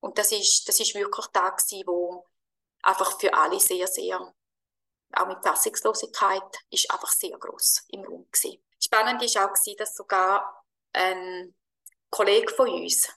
Und 0.00 0.18
das 0.18 0.32
ist, 0.32 0.68
das 0.68 0.80
ist 0.80 0.94
wirklich 0.94 1.26
da 1.28 1.50
gewesen, 1.50 1.86
wo 1.86 2.26
einfach 2.82 3.18
für 3.18 3.32
alle 3.34 3.58
sehr, 3.58 3.86
sehr, 3.86 4.34
auch 5.12 5.26
mit 5.26 5.42
Fassungslosigkeit, 5.42 6.58
ist 6.70 6.90
einfach 6.90 7.10
sehr 7.12 7.36
groß 7.36 7.84
im 7.88 8.04
Raum 8.04 8.28
gewesen. 8.30 8.62
Spannend 8.80 9.22
ist 9.22 9.36
auch 9.36 9.52
gewesen, 9.52 9.76
dass 9.78 9.94
sogar 9.94 10.64
ein 10.92 11.54
Kollege 12.10 12.52
von 12.54 12.68
uns, 12.68 13.08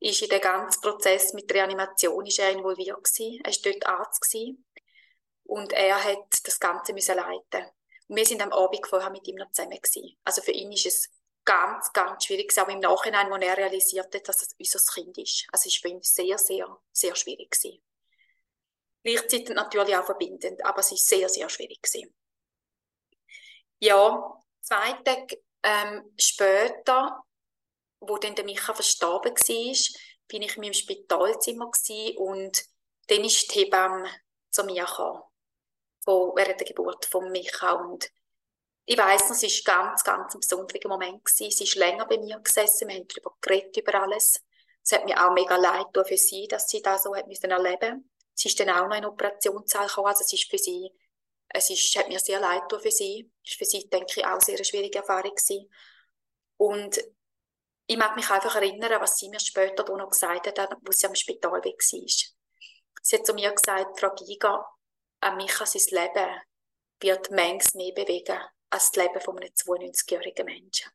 ist 0.00 0.22
in 0.22 0.28
den 0.28 0.40
ganzen 0.40 0.80
Prozess 0.80 1.32
mit 1.32 1.52
Reanimation 1.52 2.24
ist 2.26 2.38
er 2.38 2.50
involviert 2.50 3.02
gewesen. 3.02 3.40
Er 3.42 3.50
war 3.50 3.72
dort 3.72 3.86
Arzt 3.86 4.20
gewesen. 4.20 4.66
Und 5.44 5.72
er 5.72 6.02
hat 6.02 6.26
das 6.44 6.60
Ganze 6.60 6.92
müssen 6.92 7.16
leiten. 7.16 7.70
Wir 8.08 8.24
sind 8.24 8.42
am 8.42 8.52
Abend 8.52 8.86
vorher 8.86 9.10
mit 9.10 9.26
ihm 9.26 9.36
noch 9.36 9.50
zusammen 9.50 9.80
gewesen. 9.80 10.16
Also 10.24 10.42
für 10.42 10.52
ihn 10.52 10.72
ist 10.72 10.86
es 10.86 11.10
ganz, 11.44 11.92
ganz 11.92 12.24
schwierig 12.24 12.56
auch 12.58 12.68
im 12.68 12.80
Nachhinein, 12.80 13.30
wo 13.30 13.36
er 13.36 13.56
realisiert 13.56 14.14
hat, 14.14 14.28
dass 14.28 14.42
es 14.42 14.54
unser 14.58 14.92
Kind 14.92 15.18
ist. 15.18 15.46
Also 15.52 15.68
es 15.68 15.76
war 15.76 15.90
für 15.90 15.96
ihn 15.96 16.02
sehr, 16.02 16.38
sehr, 16.38 16.78
sehr 16.92 17.14
schwierig 17.14 17.50
gewesen. 17.50 17.82
Gleichzeitig 19.02 19.50
natürlich 19.50 19.96
auch 19.96 20.04
verbindend, 20.04 20.64
aber 20.64 20.80
es 20.80 20.92
ist 20.92 21.06
sehr, 21.06 21.28
sehr 21.28 21.48
schwierig 21.48 21.80
gewesen. 21.82 22.14
Ja, 23.78 24.40
zwei 24.60 24.92
Tage 25.04 25.42
ähm, 25.62 26.12
später 26.18 27.26
wo 28.00 28.18
dann 28.18 28.34
der 28.34 28.44
Micha 28.44 28.74
verstorben 28.74 29.34
war, 29.34 29.98
bin 30.28 30.42
ich 30.42 30.56
in 30.56 30.62
meinem 30.62 30.72
Spitalzimmer 30.72 31.70
und 32.16 32.64
dann 33.08 33.24
ist 33.24 33.54
die 33.54 33.60
Hebamme 33.60 34.08
zu 34.50 34.64
mir 34.64 34.84
gekommen, 34.84 35.22
von, 36.06 36.32
während 36.34 36.58
der 36.58 36.66
Geburt 36.66 37.04
von 37.04 37.30
Micha 37.30 37.72
und 37.72 38.10
ich 38.88 38.96
noch, 38.96 39.14
es 39.14 39.66
war 39.66 39.74
ganz, 39.74 40.04
ganz 40.04 40.34
ein 40.34 40.40
besonderer 40.40 40.88
Moment. 40.88 41.24
Gewesen. 41.24 41.50
Sie 41.50 41.64
ist 41.64 41.74
länger 41.74 42.06
bei 42.06 42.18
mir 42.18 42.38
gesessen, 42.38 42.88
wir 42.88 42.94
haben 42.94 43.08
darüber 43.08 43.36
geredet, 43.40 43.76
über 43.76 44.00
alles. 44.00 44.40
Es 44.84 44.92
hat 44.92 45.04
mir 45.04 45.20
auch 45.20 45.34
mega 45.34 45.56
leid 45.56 45.88
für 46.06 46.16
sie, 46.16 46.46
dass 46.46 46.68
sie 46.68 46.80
das 46.80 47.02
so 47.02 47.14
hat 47.14 47.26
müssen 47.26 47.50
erleben 47.50 48.08
Sie 48.32 48.48
ist 48.48 48.60
dann 48.60 48.70
auch 48.70 48.86
noch 48.86 48.96
in 48.96 49.06
Operationssaal 49.06 49.86
gekommen, 49.86 50.08
also 50.08 50.22
es 50.22 50.32
ist 50.32 50.50
für 50.50 50.58
sie, 50.58 50.92
es 51.48 51.70
ist, 51.70 51.96
hat 51.96 52.08
mir 52.08 52.18
sehr 52.18 52.38
leid 52.38 52.64
für 52.68 52.90
sie. 52.90 53.30
Es 53.42 53.52
war 53.52 53.58
für 53.58 53.64
sie, 53.64 53.88
denke 53.88 54.12
ich, 54.14 54.26
auch 54.26 54.40
sehr 54.40 54.56
eine 54.56 54.64
schwierige 54.64 54.98
Erfahrung 54.98 55.34
gewesen. 55.34 55.70
Und 56.58 57.02
ich 57.86 57.96
mag 57.96 58.14
mich 58.14 58.28
einfach 58.30 58.54
erinnern, 58.56 59.00
was 59.00 59.16
sie 59.16 59.30
mir 59.30 59.40
später 59.40 59.84
noch 59.96 60.10
gesagt 60.10 60.46
hat, 60.46 60.76
wo 60.82 60.92
sie 60.92 61.06
am 61.06 61.14
Spital 61.14 61.52
war. 61.52 61.62
Sie 63.02 63.16
hat 63.16 63.26
zu 63.26 63.34
mir 63.34 63.52
gesagt, 63.52 63.98
Frau 63.98 64.14
Giga, 64.14 64.66
an 65.20 65.36
mich 65.36 65.52
sein 65.52 65.82
Leben 65.90 66.40
wird 67.00 67.30
manches 67.30 67.74
mehr 67.74 67.92
bewegen 67.92 68.40
als 68.70 68.90
das 68.90 69.04
Leben 69.04 69.20
von 69.20 69.38
einem 69.38 69.52
92-jährigen 69.52 70.46
Menschen. 70.46 70.90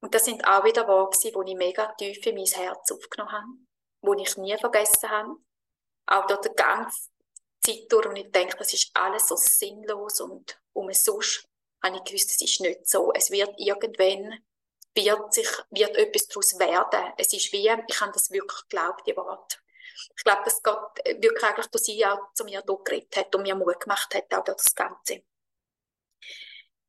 Und 0.00 0.14
das 0.14 0.24
sind 0.24 0.46
auch 0.46 0.64
wieder 0.64 0.86
Worte, 0.86 1.32
die 1.32 1.50
ich 1.50 1.56
mega 1.56 1.92
tief 1.94 2.24
in 2.26 2.36
mein 2.36 2.44
Herz 2.44 2.92
aufgenommen 2.92 3.32
habe, 3.32 4.16
die 4.16 4.22
ich 4.22 4.36
nie 4.36 4.56
vergessen 4.56 5.10
habe. 5.10 5.36
Auch 6.06 6.26
dort 6.26 6.44
die 6.44 6.54
ganze 6.54 7.08
Zeit 7.60 7.90
durch, 7.90 8.06
und 8.06 8.16
ich 8.16 8.30
denke, 8.30 8.56
das 8.56 8.72
ist 8.72 8.90
alles 8.94 9.26
so 9.26 9.36
sinnlos 9.36 10.20
und 10.20 10.60
um 10.72 10.88
es 10.90 11.04
sonst 11.04 11.48
habe 11.82 11.96
ich 11.96 12.04
gewusst, 12.04 12.30
es 12.30 12.40
ist 12.40 12.60
nicht 12.60 12.88
so. 12.88 13.12
Es 13.12 13.30
wird 13.30 13.54
irgendwann, 13.58 14.44
wird 14.94 15.32
sich, 15.32 15.48
wird 15.70 15.96
etwas 15.96 16.28
daraus 16.28 16.58
werden. 16.58 17.12
Es 17.16 17.32
ist 17.32 17.52
wie, 17.52 17.68
ich 17.88 18.00
habe 18.00 18.12
das 18.12 18.30
wirklich 18.30 18.60
geglaubt, 18.68 19.06
die 19.06 19.16
Worte. 19.16 19.58
Ich 20.16 20.24
glaube, 20.24 20.42
dass 20.44 20.62
Gott 20.62 20.98
wirklich 21.04 21.42
eigentlich 21.42 21.66
durch 21.66 21.84
sie 21.84 22.04
auch 22.06 22.32
zu 22.34 22.44
mir 22.44 22.62
geredet 22.62 23.16
hat 23.16 23.34
und 23.34 23.42
mir 23.42 23.54
Mut 23.54 23.80
gemacht 23.80 24.14
hat, 24.14 24.32
auch 24.34 24.44
durch 24.44 24.58
das 24.58 24.74
Ganze. 24.74 25.22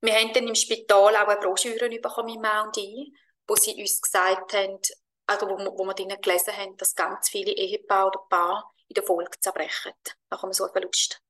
Wir 0.02 0.14
haben 0.14 0.34
dann 0.34 0.48
im 0.48 0.56
Spital 0.56 1.16
auch 1.16 1.28
eine 1.28 1.40
Broschüre 1.40 1.90
bekommen, 1.90 2.38
und 2.38 2.78
ich, 2.78 3.12
wo 3.48 3.56
sie 3.56 3.80
uns 3.82 4.02
gesagt 4.02 4.54
haben, 4.54 4.80
also 5.26 5.48
wo, 5.48 5.58
wo 5.58 5.86
wir 5.86 5.94
drinnen 5.94 6.22
gelesen 6.22 6.56
haben, 6.56 6.78
dass 6.78 6.96
ganz 6.96 7.30
viele 7.30 7.52
Ehepaare 7.52 8.08
oder 8.08 8.26
Paare 8.30 8.64
in 8.88 8.94
der 8.94 9.04
Folge 9.04 9.40
zerbrechen, 9.40 9.94
nach 10.30 10.44
einem 10.44 10.54
so 10.54 10.68
Verlust. 10.68 11.22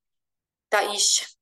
Da 0.69 0.93
ist, 0.93 1.37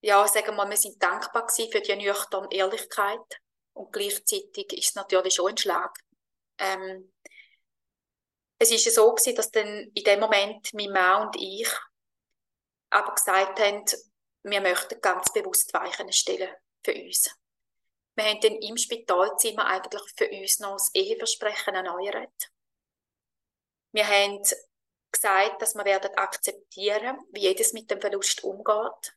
ja, 0.00 0.26
sagen 0.28 0.48
wir 0.48 0.52
mal, 0.52 0.70
wir 0.70 0.76
sind 0.76 1.02
dankbar 1.02 1.48
für 1.48 1.80
die 1.80 1.96
nüchterne 1.96 2.48
Ehrlichkeit 2.50 3.40
und 3.72 3.92
gleichzeitig 3.92 4.72
ist 4.72 4.90
es 4.90 4.94
natürlich 4.94 5.34
schon 5.34 5.50
ein 5.50 5.56
Schlag. 5.56 5.98
Ähm, 6.58 7.12
es 8.64 8.70
ist 8.70 8.86
ja 8.86 8.92
so 8.92 9.14
gewesen, 9.14 9.36
dass 9.36 9.50
dann 9.50 9.90
in 9.94 10.04
dem 10.04 10.20
Moment 10.20 10.72
mein 10.72 10.90
Mann 10.90 11.26
und 11.26 11.36
ich 11.36 11.68
aber 12.90 13.14
gesagt 13.14 13.60
haben, 13.60 13.84
wir 14.42 14.60
möchten 14.60 15.00
ganz 15.00 15.32
bewusst 15.32 15.72
Weichen 15.74 16.10
stellen 16.12 16.54
für 16.82 16.94
uns. 16.94 17.30
Wir 18.14 18.24
haben 18.24 18.40
dann 18.40 18.54
im 18.54 18.76
Spitalzimmer 18.76 19.66
eigentlich 19.66 20.02
für 20.16 20.30
uns 20.30 20.60
noch 20.60 20.76
das 20.76 20.94
Eheversprechen 20.94 21.74
erneuert. 21.74 22.50
Wir 23.92 24.06
haben 24.06 24.42
gesagt, 25.10 25.60
dass 25.60 25.74
wir 25.74 25.84
werden 25.84 26.14
akzeptieren, 26.14 27.18
wie 27.32 27.42
jedes 27.42 27.72
mit 27.72 27.90
dem 27.90 28.00
Verlust 28.00 28.44
umgeht 28.44 29.16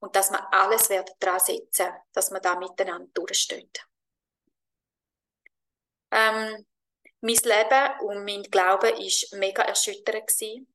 und 0.00 0.16
dass 0.16 0.30
wir 0.30 0.52
alles 0.52 0.90
werden 0.90 1.14
daran 1.20 1.40
setzen, 1.40 1.92
dass 2.12 2.30
wir 2.30 2.40
da 2.40 2.56
miteinander 2.56 3.10
durchstehen. 3.14 3.70
Ähm, 6.10 6.66
mein 7.20 7.34
Leben 7.34 8.00
und 8.00 8.24
mein 8.24 8.42
Glaube 8.44 8.88
war 8.88 9.38
mega 9.38 9.62
erschütternd. 9.62 10.26
Gewesen 10.26 10.68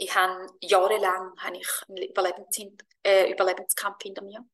ich 0.00 0.14
habe 0.14 0.46
jahrelang 0.60 1.34
habe 1.38 1.56
ich 1.56 1.68
einen 1.88 2.08
Überlebens 2.08 2.56
äh, 3.02 3.30
Überlebenskampf 3.32 4.02
hinter 4.02 4.22
mir. 4.22 4.44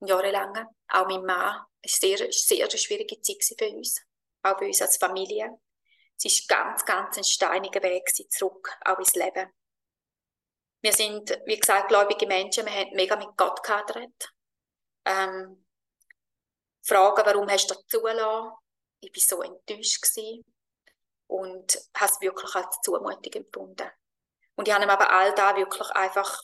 Jahrelang. 0.00 0.68
Auch 0.88 1.06
mein 1.06 1.24
Mann. 1.24 1.64
Es 1.82 2.00
war 2.00 2.10
eine 2.10 2.32
sehr, 2.32 2.70
sehr 2.70 2.78
schwierige 2.78 3.20
Zeit 3.20 3.42
für 3.58 3.68
uns. 3.68 4.00
Auch 4.42 4.56
für 4.56 4.66
uns 4.66 4.80
als 4.80 4.96
Familie. 4.96 5.58
Es 6.16 6.24
war 6.48 6.62
ganz, 6.62 6.84
ganz 6.84 7.18
ein 7.18 7.24
steiniger 7.24 7.82
Weg 7.82 8.08
zurück, 8.30 8.72
auch 8.84 8.98
ins 8.98 9.14
Leben. 9.14 9.50
Wir 10.80 10.92
sind, 10.92 11.30
wie 11.46 11.58
gesagt, 11.58 11.88
gläubige 11.88 12.26
Menschen. 12.26 12.66
Wir 12.66 12.72
haben 12.72 12.94
mega 12.94 13.16
mit 13.16 13.36
Gott 13.36 13.62
gehadert. 13.64 14.32
Ähm, 15.04 15.64
Fragen, 16.82 17.26
warum 17.26 17.50
hast 17.50 17.68
du 17.68 17.74
das 17.74 17.84
zugelassen? 17.86 18.52
Ich 19.00 19.10
war 19.14 19.38
so 19.38 19.42
enttäuscht 19.42 20.02
gewesen 20.02 20.44
und 21.26 21.78
habe 21.96 22.12
es 22.12 22.20
wirklich 22.20 22.54
als 22.54 22.80
Zumutung 22.82 23.32
empfunden. 23.32 23.90
Und 24.56 24.66
ich 24.66 24.74
habe 24.74 24.84
ihm 24.84 24.90
aber 24.90 25.10
all 25.10 25.34
da 25.34 25.56
wirklich 25.56 25.88
einfach 25.90 26.42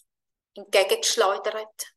entgegengeschleudert. 0.55 1.95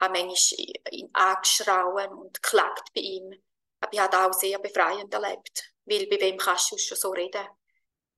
Habe 0.00 0.18
manchmal 0.18 0.66
ihn 0.90 1.10
angeschrauen 1.12 2.12
und 2.12 2.42
geklagt 2.42 2.88
bei 2.94 3.00
ihm. 3.00 3.42
Aber 3.80 3.92
ich 3.92 4.00
habe 4.00 4.18
auch 4.18 4.32
sehr 4.32 4.58
befreiend 4.58 5.12
erlebt. 5.12 5.72
Weil 5.84 6.06
bei 6.06 6.20
wem 6.20 6.38
kannst 6.38 6.70
du 6.70 6.78
schon 6.78 6.96
so 6.96 7.10
reden? 7.10 7.46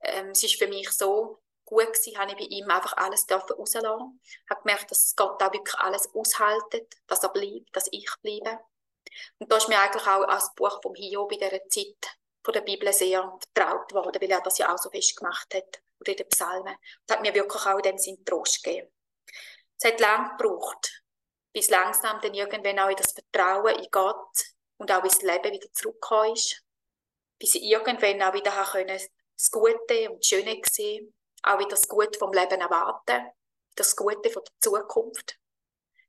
Ähm, 0.00 0.30
es 0.30 0.42
ist 0.42 0.58
für 0.58 0.68
mich 0.68 0.90
so 0.90 1.42
gut 1.64 1.86
gewesen, 1.86 2.18
habe 2.18 2.32
ich 2.32 2.36
bei 2.36 2.44
ihm 2.44 2.70
einfach 2.70 2.96
alles 2.96 3.26
rauslassen 3.30 4.20
Ich 4.22 4.50
habe 4.50 4.62
gemerkt, 4.62 4.90
dass 4.90 5.14
Gott 5.16 5.42
auch 5.42 5.52
wirklich 5.52 5.78
alles 5.78 6.08
aushaltet, 6.14 6.94
dass 7.06 7.22
er 7.22 7.30
bleibt, 7.30 7.74
dass 7.74 7.88
ich 7.90 8.10
bleibe. 8.20 8.58
Und 9.38 9.50
da 9.50 9.56
ist 9.56 9.68
mir 9.68 9.80
eigentlich 9.80 10.06
auch 10.06 10.24
als 10.24 10.54
Buch 10.54 10.80
vom 10.82 10.94
Hiob 10.94 11.32
in 11.32 11.38
dieser 11.38 11.68
Zeit 11.68 12.18
von 12.44 12.54
der 12.54 12.62
Bibel 12.62 12.92
sehr 12.92 13.22
vertraut 13.54 13.92
worden, 13.92 14.20
weil 14.20 14.30
er 14.30 14.40
das 14.40 14.58
ja 14.58 14.72
auch 14.72 14.78
so 14.78 14.90
fest 14.90 15.16
gemacht 15.16 15.54
hat 15.54 15.80
oder 16.00 16.12
in 16.12 16.16
den 16.16 16.28
Psalmen. 16.28 16.76
Das 17.06 17.16
hat 17.16 17.22
mir 17.22 17.34
wirklich 17.34 17.66
auch 17.66 17.76
in 17.76 17.82
dem 17.82 17.98
Sinn 17.98 18.24
Trost 18.24 18.62
gegeben. 18.62 18.90
Es 19.78 19.90
hat 19.90 20.00
lange 20.00 20.36
gebraucht, 20.36 21.02
bis 21.52 21.70
langsam 21.70 22.20
dann 22.20 22.34
irgendwann 22.34 22.78
auch 22.78 22.90
in 22.90 22.96
das 22.96 23.12
Vertrauen 23.12 23.78
in 23.78 23.90
Gott 23.90 24.44
und 24.76 24.90
auch 24.90 25.04
ins 25.04 25.22
Leben 25.22 25.52
wieder 25.52 25.72
zurückgekommen 25.72 26.34
ist. 26.34 26.62
Bis 27.38 27.54
ich 27.54 27.62
irgendwann 27.62 28.22
auch 28.22 28.34
wieder 28.34 28.52
können, 28.64 29.00
das 29.36 29.50
Gute 29.50 30.10
und 30.10 30.18
das 30.18 30.26
Schöne 30.26 30.60
sehen, 30.70 31.14
auch 31.42 31.58
wieder 31.58 31.70
das 31.70 31.88
Gute 31.88 32.18
vom 32.18 32.32
Leben 32.32 32.60
erwarten, 32.60 33.26
das 33.74 33.96
Gute 33.96 34.30
von 34.30 34.44
der 34.44 34.54
Zukunft. 34.60 35.38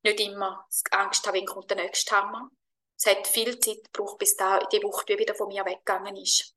Nicht 0.03 0.19
immer 0.19 0.67
Angst 0.91 1.25
haben, 1.25 1.35
wenn 1.35 1.45
kommt 1.45 1.69
der 1.69 1.77
nächste 1.77 2.15
Hammer. 2.15 2.49
Es 2.97 3.05
hat 3.05 3.27
viel 3.27 3.59
Zeit 3.59 3.83
gebraucht, 3.91 4.17
bis 4.17 4.35
da 4.35 4.59
die 4.59 4.81
Wucht 4.83 5.09
wieder 5.09 5.35
von 5.35 5.47
mir 5.47 5.65
weggegangen 5.65 6.15
ist. 6.15 6.55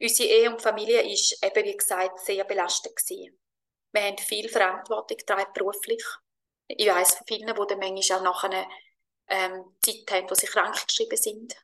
Unsere 0.00 0.28
Ehe 0.28 0.50
und 0.50 0.60
Familie 0.60 0.98
war 0.98 1.48
eben, 1.48 1.64
wie 1.64 1.76
gesagt, 1.76 2.20
sehr 2.20 2.44
belastet. 2.44 2.96
Gewesen. 2.96 3.38
Wir 3.92 4.02
haben 4.02 4.18
viel 4.18 4.48
Verantwortung 4.48 5.16
getragen, 5.16 5.52
beruflich. 5.54 6.04
Ich 6.66 6.88
weiss 6.88 7.14
von 7.14 7.26
vielen, 7.26 7.46
die 7.46 7.66
dann 7.68 7.78
manchmal 7.78 8.18
auch 8.18 8.22
nach 8.22 8.44
einer 8.44 8.66
ähm, 9.28 9.76
Zeit 9.82 10.10
haben, 10.10 10.30
wo 10.30 10.34
sie 10.34 10.46
krank 10.46 10.86
geschrieben 10.86 11.16
sind. 11.16 11.54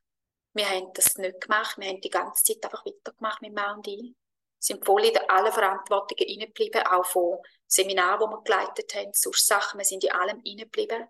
Wir 0.52 0.68
haben 0.68 0.92
das 0.94 1.16
nicht 1.16 1.40
gemacht. 1.40 1.78
Wir 1.78 1.88
haben 1.88 2.00
die 2.00 2.10
ganze 2.10 2.44
Zeit 2.44 2.64
einfach 2.64 2.84
weitergemacht 2.84 3.42
mit 3.42 3.54
Mann 3.54 3.78
und 3.78 3.88
ich. 3.88 4.14
Sind 4.60 4.84
voll 4.84 5.04
in 5.04 5.16
alle 5.28 5.52
Verantwortungen 5.52 6.24
reingeblieben, 6.28 6.82
auch 6.86 7.06
von 7.06 7.38
Seminaren, 7.66 8.28
die 8.28 8.34
wir 8.34 8.42
geleitet 8.42 8.94
haben, 8.94 9.12
sonst 9.12 9.46
Sachen. 9.46 9.78
Wir 9.78 9.84
sind 9.84 10.02
in 10.02 10.12
allem 10.12 10.42
reingeblieben. 10.44 11.06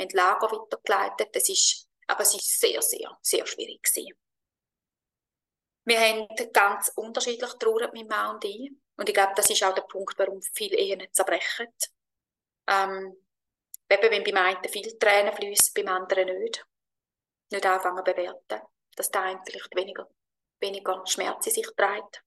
Haben 0.00 0.10
Lager 0.12 0.50
weitergeleitet. 0.50 1.34
Das 1.34 1.48
ist, 1.48 1.88
aber 2.06 2.22
es 2.22 2.32
war 2.32 2.40
sehr, 2.40 2.82
sehr, 2.82 3.18
sehr 3.22 3.46
schwierig 3.46 3.82
gewesen. 3.82 4.16
Wir 5.84 6.00
haben 6.00 6.28
ganz 6.52 6.92
unterschiedlich 6.94 7.50
getrauert, 7.50 7.92
mein 7.92 8.06
Mann 8.06 8.36
und 8.36 8.44
ich. 8.44 8.70
Und 8.96 9.08
ich 9.08 9.14
glaube, 9.14 9.32
das 9.34 9.50
ist 9.50 9.62
auch 9.64 9.74
der 9.74 9.82
Punkt, 9.82 10.16
warum 10.18 10.40
viele 10.54 10.76
Ehen 10.76 11.06
zerbrechen. 11.12 11.68
Ähm, 12.68 13.16
eben, 13.88 14.10
wenn 14.10 14.24
beim 14.24 14.36
einen 14.36 14.68
viele 14.68 14.96
Tränen 14.98 15.34
fließen, 15.34 15.72
beim 15.74 15.88
anderen 15.88 16.38
nicht. 16.38 16.64
Nicht 17.50 17.66
anfangen 17.66 18.04
zu 18.04 18.04
bewerten, 18.04 18.60
dass 18.96 19.10
der 19.10 19.22
eine 19.22 19.42
vielleicht 19.44 19.74
weniger, 19.74 20.08
weniger 20.60 21.04
Schmerz 21.06 21.46
in 21.46 21.52
sich 21.52 21.68
trägt. 21.76 22.22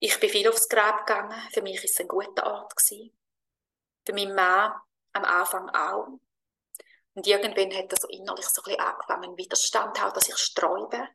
Ich 0.00 0.18
bin 0.18 0.30
viel 0.30 0.48
aufs 0.48 0.68
Grab 0.68 1.06
gegangen. 1.06 1.38
Für 1.52 1.62
mich 1.62 1.78
war 1.78 1.84
es 1.84 2.00
ein 2.00 2.08
guter 2.08 2.46
Ort. 2.46 2.76
Gewesen. 2.76 3.16
Für 4.04 4.12
meinen 4.12 4.34
Mann 4.34 4.72
am 5.14 5.24
Anfang 5.24 5.68
auch. 5.70 6.18
Und 7.14 7.26
irgendwann 7.26 7.72
hat 7.74 7.92
er 7.92 7.98
so 8.00 8.08
innerlich 8.08 8.46
so 8.46 8.60
ein 8.62 8.64
bisschen 8.64 8.80
angefangen, 8.80 9.36
Widerstand 9.36 10.00
haben, 10.00 10.14
dass 10.14 10.28
ich 10.28 10.36
sträube. 10.36 11.08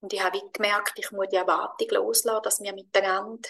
Und 0.00 0.12
ich 0.12 0.22
habe 0.22 0.40
gemerkt, 0.52 0.98
ich 0.98 1.10
muss 1.10 1.28
die 1.30 1.36
Erwartung 1.36 1.88
loslassen, 1.90 2.42
dass 2.42 2.60
wir 2.60 2.72
miteinander 2.72 3.48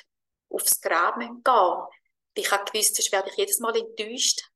aufs 0.49 0.81
Grab 0.81 1.19
gehen 1.19 1.43
müssen. 1.45 1.89
Ich 2.35 2.51
habe 2.51 2.65
gewusst, 2.65 2.97
sonst 2.97 3.13
werde 3.13 3.31
ich 3.31 3.37
jedes 3.37 3.61
Mal 3.61 3.77
enttäuscht, 3.77 4.51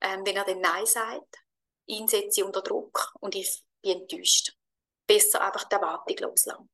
ähm, 0.00 0.24
wenn 0.24 0.36
er 0.36 0.44
dann 0.44 0.60
Nein 0.60 0.86
sagt. 0.86 1.36
Ihn 1.86 2.08
setze 2.08 2.40
ich 2.40 2.44
unter 2.44 2.62
Druck 2.62 3.14
und 3.20 3.34
ich 3.34 3.64
bin 3.80 4.00
enttäuscht. 4.00 4.56
Besser 5.06 5.40
einfach 5.40 5.64
die 5.64 5.74
Erwartung 5.76 6.16
loslassen. 6.18 6.70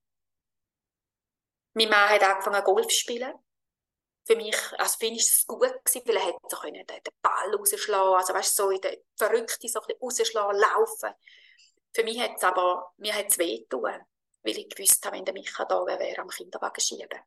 Mein 1.75 1.89
Mann 1.89 2.09
hat 2.09 2.23
angefangen 2.23 2.65
Golf 2.65 2.87
zu 2.89 2.97
spielen. 2.97 3.33
Für 4.25 4.37
mich, 4.37 4.57
also 4.79 4.99
für 4.99 5.07
war 5.07 5.17
es 5.17 5.47
gut 5.47 5.85
gewesen, 5.85 6.03
weil 6.07 6.17
er 6.17 6.27
hätte 6.27 6.39
so 6.49 6.61
den 6.63 7.15
Ball 7.23 7.55
rausschlagen, 7.55 8.15
also 8.15 8.35
weißt 8.35 8.57
so 8.57 8.71
in 8.71 8.81
der 8.81 8.99
Verrückte 9.17 9.69
so 9.69 9.81
rausschlagen, 9.81 10.61
laufen. 10.61 11.13
Für 11.93 12.05
mich 12.05 12.21
hat 12.21 12.37
es 12.37 12.45
aber, 12.45 12.93
mir 12.99 13.15
hat 13.15 13.27
es 13.29 13.39
wehgetan 13.39 14.07
weil 14.43 14.59
ich 14.59 14.69
gewusst 14.69 15.05
habe, 15.05 15.17
wenn 15.17 15.25
der 15.25 15.35
Micha 15.35 15.65
da 15.65 15.87
wäre, 15.87 16.21
am 16.21 16.29
Kinderwagen 16.29 16.81
schieben. 16.81 17.21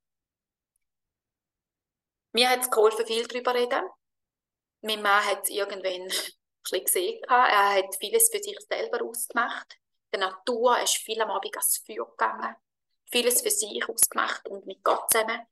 Mir 2.33 2.49
hat 2.49 2.61
es 2.61 2.71
geholfen, 2.71 3.05
viel 3.05 3.25
darüber 3.27 3.53
zu 3.53 3.59
reden. 3.59 3.89
Mein 4.81 5.01
Mann 5.01 5.25
hat 5.25 5.43
es 5.43 5.49
irgendwann 5.49 5.83
ein 6.01 6.09
bisschen 6.61 6.83
gesehen. 6.83 7.23
Er 7.23 7.75
hat 7.75 7.95
vieles 7.99 8.29
für 8.29 8.43
sich 8.43 8.59
selber 8.67 9.03
ausgemacht. 9.03 9.77
Die 10.13 10.19
Natur 10.19 10.79
ist 10.81 10.97
viel 10.97 11.21
am 11.21 11.31
Abend 11.31 11.55
ans 11.55 11.81
Feuer 11.85 12.05
gegangen. 12.05 12.55
Vieles 13.11 13.41
für 13.41 13.51
sich 13.51 13.87
ausgemacht 13.87 14.47
und 14.49 14.65
mit 14.65 14.83
Gott 14.83 15.09
zusammen. 15.11 15.47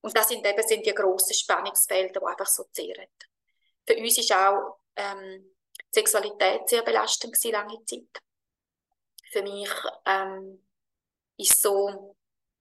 Und 0.00 0.16
das 0.16 0.28
sind 0.28 0.46
eben 0.46 0.68
sind 0.68 0.86
die 0.86 0.94
grossen 0.94 1.34
Spannungsfelder, 1.34 2.20
die 2.20 2.26
einfach 2.26 2.46
so 2.46 2.64
zehren. 2.72 3.08
Für 3.86 3.96
uns 3.96 4.18
ist 4.18 4.32
auch 4.32 4.78
ähm, 4.96 5.56
Sexualität 5.92 6.68
sehr 6.68 6.82
belastend 6.82 7.34
gewesen, 7.34 7.52
lange 7.52 7.84
Zeit. 7.84 8.22
Für 9.30 9.42
mich 9.42 9.70
ähm, 10.04 10.66
ist 11.36 11.60
so 11.60 12.16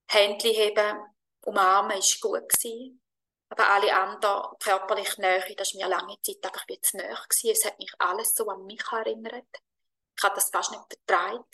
Händchen 0.08 0.54
heben, 0.54 1.00
umarmen, 1.42 1.98
ist 1.98 2.20
gut 2.22 2.48
gewesen. 2.50 3.02
Aber 3.50 3.70
alle 3.70 3.94
anderen 3.94 4.58
körperlich 4.60 5.18
Nähe, 5.18 5.56
das 5.56 5.74
war 5.76 5.88
mir 5.88 5.96
lange 5.96 6.20
Zeit 6.22 6.44
einfach 6.44 6.68
wie 6.68 6.82
zu 6.82 6.98
nahe 6.98 7.16
gewesen. 7.30 7.52
Es 7.52 7.66
hat 7.66 7.78
mich 7.80 7.94
alles 8.00 8.34
so 8.34 8.48
an 8.50 8.66
mich 8.66 8.84
erinnert. 8.92 9.48
Ich 10.18 10.24
habe 10.24 10.36
das 10.36 10.50
fast 10.50 10.72
nicht 10.72 10.84
vertragen. 10.90 11.46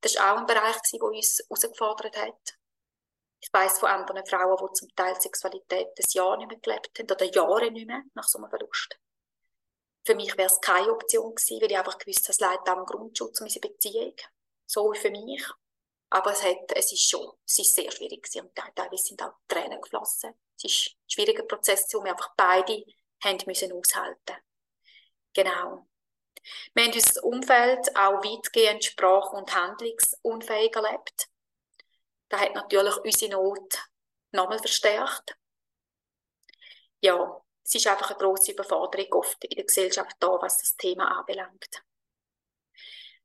Das 0.00 0.16
war 0.16 0.32
auch 0.32 0.38
ein 0.38 0.46
Bereich, 0.46 0.76
der 0.92 1.02
uns 1.02 1.42
herausgefordert 1.48 2.16
hat. 2.16 2.54
Ich 3.44 3.52
weiss 3.52 3.78
von 3.78 3.90
anderen 3.90 4.24
Frauen, 4.24 4.56
die 4.56 4.72
zum 4.72 4.96
Teil 4.96 5.20
Sexualität 5.20 5.88
ein 5.98 6.04
Jahr 6.12 6.38
nicht 6.38 6.48
mehr 6.48 6.58
gelebt 6.60 6.98
haben 6.98 7.10
oder 7.10 7.24
Jahre 7.26 7.70
nicht 7.70 7.86
mehr 7.86 8.02
nach 8.14 8.26
so 8.26 8.38
einem 8.38 8.48
Verlust. 8.48 8.98
Für 10.02 10.14
mich 10.14 10.34
wäre 10.38 10.48
es 10.48 10.58
keine 10.62 10.90
Option 10.90 11.34
gewesen, 11.34 11.60
weil 11.60 11.70
ich 11.70 11.76
einfach 11.76 11.98
gewusst 11.98 12.24
habe, 12.24 12.30
es 12.30 12.40
leidet 12.40 12.68
am 12.68 12.86
Grundschutz 12.86 13.42
um 13.42 13.48
Beziehung. 13.60 14.14
So 14.64 14.90
wie 14.90 14.98
für 14.98 15.10
mich. 15.10 15.44
Aber 16.08 16.32
es, 16.32 16.42
hat, 16.42 16.72
es 16.74 16.90
ist 16.90 17.10
schon, 17.10 17.32
es 17.44 17.58
ist 17.58 17.74
sehr 17.74 17.90
schwierig 17.90 18.22
gewesen 18.22 18.46
und 18.46 18.54
teilweise 18.54 19.04
sind 19.04 19.22
auch 19.22 19.34
Tränen 19.46 19.80
geflossen. 19.80 20.32
Es 20.56 20.64
ist 20.64 20.96
ein 20.96 21.10
schwieriger 21.10 21.42
Prozess, 21.42 21.92
wo 21.92 22.02
wir 22.02 22.12
einfach 22.12 22.32
beide 22.36 22.82
haben 23.22 23.38
müssen 23.46 23.72
aushalten. 23.72 24.36
Genau. 25.34 25.86
Wir 26.72 26.84
haben 26.84 26.92
unser 26.94 27.24
Umfeld 27.24 27.94
auch 27.94 28.24
weitgehend 28.24 28.84
sprach- 28.84 29.34
und 29.34 29.54
handlungsunfähig 29.54 30.74
erlebt. 30.74 31.28
Das 32.34 32.42
hat 32.42 32.54
natürlich 32.56 32.96
unsere 32.96 33.30
Not 33.30 33.78
nochmal 34.32 34.58
verstärkt. 34.58 35.36
Ja, 37.00 37.40
es 37.62 37.76
ist 37.76 37.86
einfach 37.86 38.10
eine 38.10 38.18
grosse 38.18 38.50
Überforderung 38.50 39.06
oft 39.12 39.44
in 39.44 39.54
der 39.54 39.64
Gesellschaft 39.64 40.16
da, 40.18 40.36
was 40.40 40.58
das 40.58 40.74
Thema 40.74 41.16
anbelangt. 41.20 41.84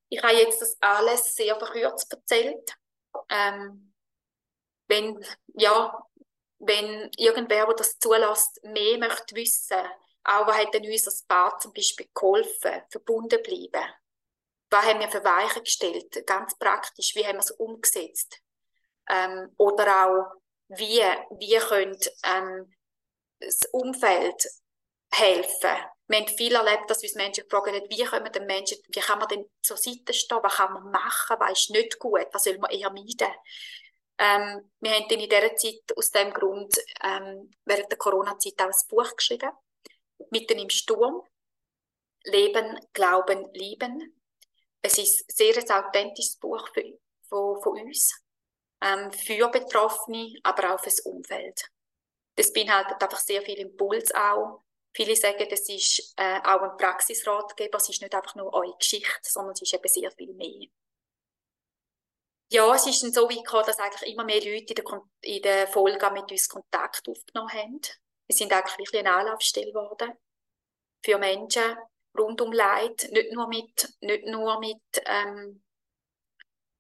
Ich 0.10 0.22
habe 0.22 0.36
jetzt 0.36 0.62
das 0.62 0.78
alles 0.80 1.34
sehr 1.34 1.58
verkürzt 1.58 2.14
erzählt. 2.14 2.72
Ähm, 3.30 3.96
wenn, 4.88 5.26
ja, 5.56 6.06
wenn 6.60 7.10
irgendwer, 7.18 7.66
der 7.66 7.76
das 7.78 7.98
zulässt, 7.98 8.64
mehr 8.64 9.00
möchte 9.00 9.36
wissen, 9.36 9.88
auch 10.24 10.46
was 10.46 10.56
hat 10.56 10.74
denn 10.76 10.86
uns 10.86 11.08
als 11.08 11.24
Paar 11.24 11.58
zum 11.58 11.74
Beispiel 11.74 12.08
geholfen, 12.14 12.84
verbunden 12.92 13.42
bleiben? 13.42 13.92
Was 14.70 14.86
haben 14.86 15.00
wir 15.00 15.10
für 15.10 15.24
Weichen 15.24 15.64
gestellt? 15.64 16.28
Ganz 16.28 16.56
praktisch, 16.60 17.16
wie 17.16 17.26
haben 17.26 17.38
wir 17.38 17.40
es 17.40 17.50
umgesetzt? 17.50 18.40
Ähm, 19.10 19.54
oder 19.58 20.06
auch, 20.06 20.42
wie, 20.70 21.02
wie 21.40 21.58
könnte 21.58 22.12
ähm, 22.24 22.72
das 23.40 23.62
Umfeld 23.72 24.48
helfen? 25.12 25.76
Wir 26.08 26.20
haben 26.20 26.28
viel 26.28 26.56
erlebt, 26.56 26.90
dass 26.90 27.04
uns 27.04 27.16
Menschen 27.16 27.44
gefragt 27.44 27.68
haben, 27.68 27.90
wie 27.90 28.04
können 28.04 28.32
den 28.32 28.46
Menschen, 28.46 28.78
wie 28.88 29.00
kann 29.00 29.20
man 29.20 29.28
denn 29.28 29.50
zur 29.62 29.78
Seite 29.78 30.14
stehen, 30.14 30.40
was 30.42 30.56
kann 30.56 30.74
man 30.74 30.92
machen, 30.92 31.38
was 31.40 31.60
ist 31.60 31.70
nicht 31.70 32.00
gut, 32.00 32.26
was 32.32 32.44
soll 32.44 32.58
man 32.58 32.72
eher 32.72 32.90
meiden. 32.90 33.32
Ähm, 34.18 34.72
wir 34.80 34.92
haben 34.92 35.08
dann 35.08 35.20
in 35.20 35.30
dieser 35.30 35.56
Zeit 35.56 35.96
aus 35.96 36.12
dem 36.12 36.34
Grund 36.34 36.76
ähm, 37.04 37.52
während 37.64 37.90
der 37.92 37.98
Corona-Zeit 37.98 38.62
auch 38.62 38.66
ein 38.66 38.88
Buch 38.90 39.16
geschrieben, 39.16 39.52
«Mitten 40.32 40.60
im 40.60 40.70
Sturm», 40.70 41.24
«Leben, 42.26 42.80
Glauben, 42.92 43.50
Lieben». 43.54 44.20
Es 44.82 44.98
ist 44.98 45.30
ein 45.30 45.56
sehr 45.64 45.86
authentisches 45.86 46.38
Buch 46.38 46.68
für, 46.74 46.84
von, 47.30 47.62
von 47.62 47.80
uns, 47.80 48.14
ähm, 48.82 49.12
für 49.12 49.50
Betroffene, 49.50 50.34
aber 50.44 50.74
auch 50.74 50.80
für 50.80 50.90
das 50.90 51.02
Umfeld. 51.02 51.62
Das 52.36 52.54
beinhaltet 52.54 53.02
einfach 53.02 53.20
sehr 53.20 53.42
viel 53.42 53.58
Impuls 53.58 54.14
auch, 54.14 54.64
Viele 54.94 55.16
sagen, 55.16 55.46
das 55.50 55.70
ist 55.70 56.14
äh, 56.18 56.40
auch 56.44 56.62
ein 56.62 56.78
Praxisratgeber, 56.78 57.78
es 57.78 57.90
ist 57.90 58.02
nicht 58.02 58.14
einfach 58.14 58.36
nur 58.36 58.52
eure 58.54 58.76
Geschichte, 58.78 59.20
sondern 59.22 59.54
es 59.54 59.62
ist 59.62 59.74
eben 59.74 59.88
sehr 59.88 60.12
viel 60.12 60.34
mehr. 60.34 60.68
Ja, 62.52 62.74
es 62.74 62.88
ist 62.88 63.04
dann 63.04 63.14
so 63.14 63.30
weit 63.30 63.46
gekommen, 63.46 63.66
dass 63.68 63.80
eigentlich 63.80 64.12
immer 64.12 64.24
mehr 64.24 64.44
Leute 64.44 64.74
in 64.74 64.76
der, 64.76 65.02
in 65.22 65.42
der 65.44 65.68
Folge 65.68 66.12
mit 66.12 66.32
uns 66.32 66.50
Kontakt 66.50 67.08
aufgenommen 67.08 67.54
haben. 67.54 67.82
Wir 68.26 68.36
sind 68.36 68.52
eigentlich 68.52 68.78
wirklich 68.80 69.00
eine 69.00 69.14
Anlaufstelle 69.14 69.72
geworden 69.72 70.14
für 71.06 71.18
Menschen 71.20 71.78
rund 72.18 72.42
um 72.42 72.52
Leid, 72.52 73.08
nicht 73.12 73.32
nur 73.32 73.48
mit, 73.48 73.94
nicht 74.02 74.26
nur 74.26 74.60
mit, 74.60 74.82
ähm, 75.06 75.64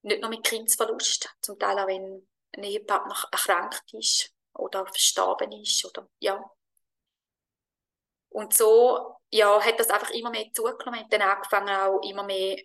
nicht 0.02 0.22
nur 0.22 0.30
mit 0.30 0.44
Kindsverlust, 0.44 1.30
zum 1.42 1.60
Teil 1.60 1.80
auch 1.80 1.88
wenn 1.88 2.28
ein 2.56 2.64
Ehepartner 2.64 3.16
erkrankt 3.32 3.94
ist 3.94 4.34
oder 4.54 4.86
verstorben 4.86 5.52
ist 5.52 5.86
oder 5.86 6.08
ja, 6.20 6.44
und 8.30 8.54
so 8.54 9.16
ja, 9.32 9.62
hat 9.62 9.80
das 9.80 9.90
einfach 9.90 10.12
immer 10.12 10.30
mehr 10.30 10.52
zugenommen. 10.54 10.94
Wir 10.94 11.02
haben 11.02 11.10
dann 11.10 11.22
angefangen, 11.22 11.70
auch 11.70 12.02
immer 12.02 12.24
mehr 12.24 12.58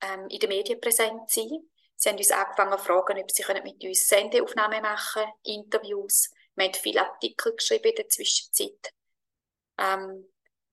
ähm, 0.00 0.28
in 0.28 0.38
den 0.38 0.48
Medien 0.48 0.80
präsent 0.80 1.28
zu 1.30 1.40
sein. 1.40 1.70
Sie 1.96 2.08
haben 2.08 2.16
uns 2.16 2.30
angefangen 2.30 2.78
zu 2.78 2.84
fragen, 2.84 3.20
ob 3.20 3.30
sie 3.30 3.44
mit 3.62 3.84
uns 3.84 4.08
Sendeaufnahmen 4.08 4.82
machen 4.82 5.22
können, 5.22 5.32
Interviews. 5.44 6.30
Wir 6.54 6.66
haben 6.66 6.74
viele 6.74 7.00
Artikel 7.00 7.54
geschrieben 7.54 7.90
in 7.90 7.94
der 7.94 8.08
Zwischenzeit. 8.08 8.92
Ähm, 9.78 10.28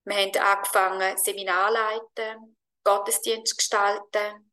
wir 0.06 0.16
haben 0.16 0.38
angefangen, 0.38 1.18
Seminar 1.18 1.72
leiten, 1.72 2.58
Gottesdienst 2.84 3.58
gestalten. 3.58 4.49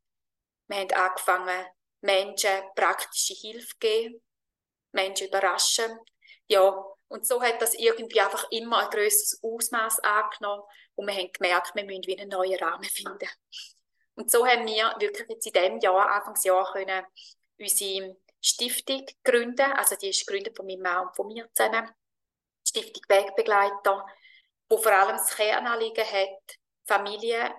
Wir 0.67 0.77
haben 0.77 0.91
angefangen, 0.91 1.65
Menschen 2.01 2.61
praktische 2.75 3.33
Hilfe 3.33 3.67
zu 3.67 3.77
geben, 3.79 4.23
Menschen 4.91 5.27
überraschen. 5.27 5.97
Ja, 6.47 6.83
und 7.07 7.25
so 7.25 7.41
hat 7.41 7.61
das 7.61 7.73
irgendwie 7.73 8.19
einfach 8.19 8.49
immer 8.51 8.79
ein 8.79 8.89
grösseres 8.89 9.39
Ausmaß 9.41 9.99
angenommen 9.99 10.63
und 10.95 11.07
wir 11.07 11.15
haben 11.15 11.31
gemerkt, 11.31 11.75
wir 11.75 11.85
müssen 11.85 12.05
wieder 12.05 12.21
einen 12.21 12.31
neuen 12.31 12.59
Rahmen 12.59 12.83
finden. 12.83 13.29
Und 14.15 14.31
so 14.31 14.45
haben 14.45 14.65
wir 14.65 14.95
wirklich 14.99 15.29
jetzt 15.29 15.45
in 15.45 15.53
diesem 15.53 15.79
Jahr, 15.79 16.09
Anfangsjahr, 16.09 16.71
können 16.73 17.05
unsere 17.59 18.17
Stiftung 18.41 19.05
gründen. 19.23 19.71
Also 19.73 19.95
die 19.95 20.09
ist 20.09 20.25
gegründet 20.25 20.57
von 20.57 20.65
meinem 20.65 20.81
Mann 20.81 21.07
und 21.07 21.15
von 21.15 21.27
mir 21.27 21.47
zusammen. 21.53 21.89
Stiftung 22.67 23.03
Wegbegleiter, 23.07 24.05
wo 24.69 24.77
vor 24.77 24.91
allem 24.91 25.17
das 25.17 25.35
Kernanliegen 25.35 26.03
hat, 26.03 26.57
Familien, 26.85 27.53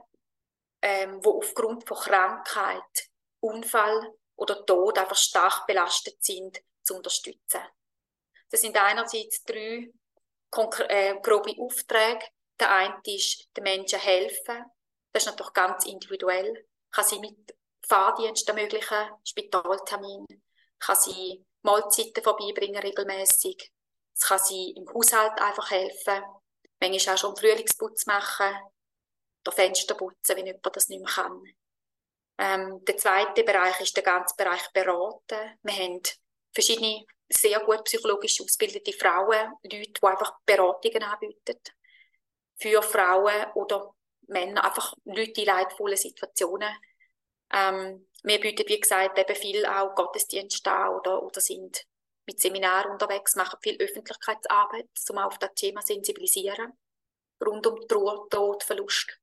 ähm, 0.88 1.20
die 1.20 1.28
aufgrund 1.28 1.86
von 1.86 1.98
Krankheit, 1.98 3.08
Unfall 3.40 4.14
oder 4.36 4.64
Tod 4.64 4.98
einfach 4.98 5.16
stark 5.16 5.66
belastet 5.66 6.22
sind, 6.24 6.58
zu 6.82 6.96
unterstützen. 6.96 7.60
Das 8.50 8.62
sind 8.62 8.76
einerseits 8.76 9.44
drei 9.44 9.90
äh, 10.88 11.14
grobe 11.20 11.54
Aufträge. 11.60 12.24
Der 12.58 12.70
eine 12.74 13.00
ist, 13.04 13.48
den 13.56 13.64
Menschen 13.64 13.98
helfen. 13.98 14.64
Das 15.12 15.24
ist 15.24 15.28
natürlich 15.28 15.52
ganz 15.52 15.84
individuell. 15.84 16.66
Kann 16.90 17.04
sie 17.04 17.20
mit 17.20 17.54
Fahrdienst 17.86 18.48
ermöglichen, 18.48 19.10
Spitaltermin. 19.24 20.26
Kann 20.78 20.96
sie 20.96 21.44
Mahlzeiten 21.62 22.22
vorbeibringen 22.22 22.80
regelmäßig. 22.80 23.72
Es 24.14 24.22
kann 24.22 24.38
sie 24.38 24.70
im 24.70 24.88
Haushalt 24.92 25.38
einfach 25.38 25.70
helfen. 25.70 26.22
Manchmal 26.80 27.14
auch 27.14 27.18
schon 27.18 27.36
Frühlingsputz 27.36 28.06
machen. 28.06 28.56
Oder 29.48 29.56
Fenster 29.56 29.94
putzen, 29.94 30.36
wenn 30.36 30.46
jemand 30.46 30.76
das 30.76 30.88
nicht 30.88 31.02
mehr 31.02 31.10
kann. 31.10 31.42
Ähm, 32.38 32.84
der 32.84 32.98
zweite 32.98 33.42
Bereich 33.44 33.80
ist 33.80 33.96
der 33.96 34.04
ganze 34.04 34.34
Bereich 34.36 34.70
Beraten. 34.72 35.58
Wir 35.62 35.74
haben 35.74 36.02
verschiedene 36.52 37.06
sehr 37.30 37.58
gut 37.60 37.84
psychologisch 37.84 38.40
ausgebildete 38.40 38.92
Frauen, 38.92 39.54
Leute, 39.62 39.92
die 39.92 40.02
einfach 40.02 40.38
Beratungen 40.44 41.02
anbieten 41.02 41.58
für 42.56 42.82
Frauen 42.82 43.52
oder 43.54 43.94
Männer, 44.26 44.64
einfach 44.64 44.94
Leute 45.04 45.40
in 45.40 45.46
leidvollen 45.46 45.96
Situationen. 45.96 46.68
Ähm, 47.50 48.06
wir 48.24 48.40
bieten, 48.40 48.68
wie 48.68 48.80
gesagt, 48.80 49.18
eben 49.18 49.34
viel 49.34 49.64
auch 49.64 49.94
Gottesdienste 49.94 50.70
an 50.70 50.96
oder, 50.96 51.22
oder 51.22 51.40
sind 51.40 51.86
mit 52.26 52.40
Seminaren 52.40 52.92
unterwegs, 52.92 53.36
machen 53.36 53.58
viel 53.62 53.80
Öffentlichkeitsarbeit, 53.80 54.90
um 55.08 55.18
auf 55.18 55.38
das 55.38 55.54
Thema 55.54 55.80
sensibilisieren, 55.80 56.72
rund 57.42 57.66
um 57.66 57.88
Trauer, 57.88 58.28
Tod, 58.28 58.62
Verlust. 58.62 59.17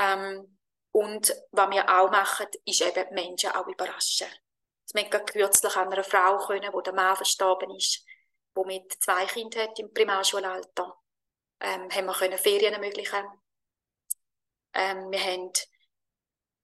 Ähm, 0.00 0.58
und 0.92 1.34
was 1.52 1.70
wir 1.70 1.88
auch 1.88 2.10
machen, 2.10 2.46
ist 2.64 2.80
eben 2.80 3.14
Menschen 3.14 3.50
auch 3.52 3.66
überraschen. 3.66 4.28
Wir 4.92 5.04
haben 5.04 5.26
kürzlich 5.26 5.76
an 5.76 5.92
einer 5.92 6.02
Frau 6.02 6.38
können, 6.46 6.72
wo 6.72 6.80
der 6.80 6.92
Mann 6.92 7.14
verstorben 7.14 7.70
ist, 7.76 8.04
die 8.56 8.66
mit 8.66 8.92
zwei 9.00 9.24
Kindern 9.26 9.68
hat 9.68 9.78
im 9.78 9.92
Primarschulalter. 9.92 10.96
Ähm, 11.60 11.88
haben 11.90 12.06
wir 12.06 12.14
können 12.14 12.38
Ferien 12.38 12.74
ermöglichen. 12.74 13.24
Ähm, 14.74 15.10
wir 15.10 15.20
haben 15.20 15.52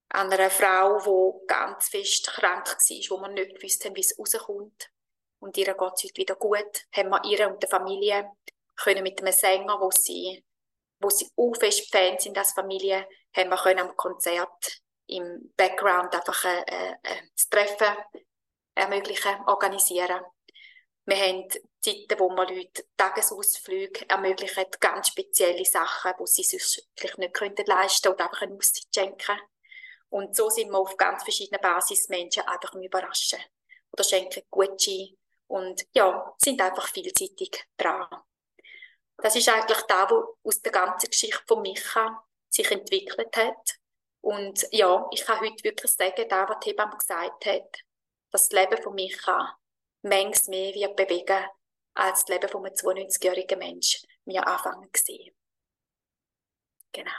an 0.08 0.32
einer 0.32 0.50
Frau, 0.50 0.98
die 0.98 1.46
ganz 1.46 1.88
fest 1.88 2.26
krank 2.26 2.66
war, 2.66 3.10
wo 3.10 3.20
man 3.20 3.34
nicht 3.34 3.54
gewusst 3.54 3.84
wie 3.94 4.00
es 4.00 4.18
rauskommt. 4.18 4.90
Und 5.38 5.56
ihr 5.56 5.66
geht 5.66 5.92
es 5.94 6.04
heute 6.04 6.16
wieder 6.16 6.34
gut. 6.36 6.86
Haben 6.92 7.10
wir 7.10 7.24
ihr 7.24 7.48
und 7.48 7.62
der 7.62 7.68
Familie 7.68 8.30
können 8.76 9.02
mit 9.02 9.20
einem 9.20 9.32
Sänger, 9.32 9.78
wo 9.80 9.90
sie, 9.90 10.44
wo 11.00 11.10
sie 11.10 11.30
auch 11.36 11.54
fest 11.54 11.90
Fans 11.92 12.24
sind 12.24 12.38
als 12.38 12.52
Familie, 12.52 13.06
haben 13.36 13.50
wir 13.50 13.56
können 13.56 13.80
am 13.80 13.96
Konzert 13.96 14.80
im 15.08 15.52
Background 15.56 16.14
einfach 16.14 16.44
ein, 16.44 16.64
ein, 16.64 16.98
ein 17.02 17.30
Treffen 17.50 17.96
ermöglichen, 18.74 19.36
organisieren. 19.46 20.20
Wir 21.04 21.16
haben 21.16 21.48
Zeiten, 21.80 22.18
wo 22.18 22.28
wir 22.30 22.48
Leute 22.48 22.84
Tagesausflüge 22.96 24.08
ermöglichen, 24.08 24.64
ganz 24.80 25.08
spezielle 25.08 25.64
Sachen, 25.64 26.12
die 26.18 26.26
sie 26.26 26.42
sich 26.42 26.84
vielleicht 26.96 27.18
nicht 27.18 27.34
könnten 27.34 27.64
leisten 27.66 28.08
oder 28.08 28.24
einfach 28.24 28.42
eine 28.42 28.56
Auszeit 28.56 28.88
schenken. 28.92 29.40
Und 30.08 30.34
so 30.34 30.50
sind 30.50 30.70
wir 30.70 30.78
auf 30.78 30.96
ganz 30.96 31.22
verschiedenen 31.22 31.60
Basis 31.60 32.08
Menschen 32.08 32.42
einfach 32.42 32.74
überraschen. 32.74 33.38
Oder 33.92 34.02
schenken 34.02 34.42
Gucci 34.50 35.16
und 35.46 35.86
ja, 35.92 36.34
sind 36.38 36.60
einfach 36.60 36.88
vielseitig 36.88 37.64
dran. 37.76 38.08
Das 39.18 39.36
ist 39.36 39.48
eigentlich 39.48 39.80
da, 39.82 40.10
wo 40.10 40.36
aus 40.42 40.60
der 40.60 40.72
ganzen 40.72 41.08
Geschichte 41.08 41.42
von 41.46 41.62
Micha 41.62 42.25
sich 42.48 42.70
entwickelt 42.70 43.36
hat. 43.36 43.74
Und 44.20 44.66
ja, 44.72 45.06
ich 45.12 45.24
kann 45.24 45.40
heute 45.40 45.62
wirklich 45.62 45.92
sagen, 45.92 46.28
da, 46.28 46.48
was 46.48 46.58
die 46.60 46.70
Hebamme 46.70 46.96
gesagt 46.96 47.46
hat, 47.46 47.84
dass 48.30 48.48
das 48.48 48.52
Leben 48.52 48.82
von 48.82 48.94
Micha 48.94 49.56
manches 50.02 50.48
mehr 50.48 50.74
wird 50.74 50.96
bewegen, 50.96 51.44
als 51.94 52.24
das 52.24 52.28
Leben 52.28 52.48
von 52.48 52.64
einem 52.64 52.74
92-jährigen 52.74 53.58
Menschen 53.58 54.08
mir 54.24 54.46
anfangen 54.46 54.90
gesehen. 54.92 55.34
Genau. 56.92 57.10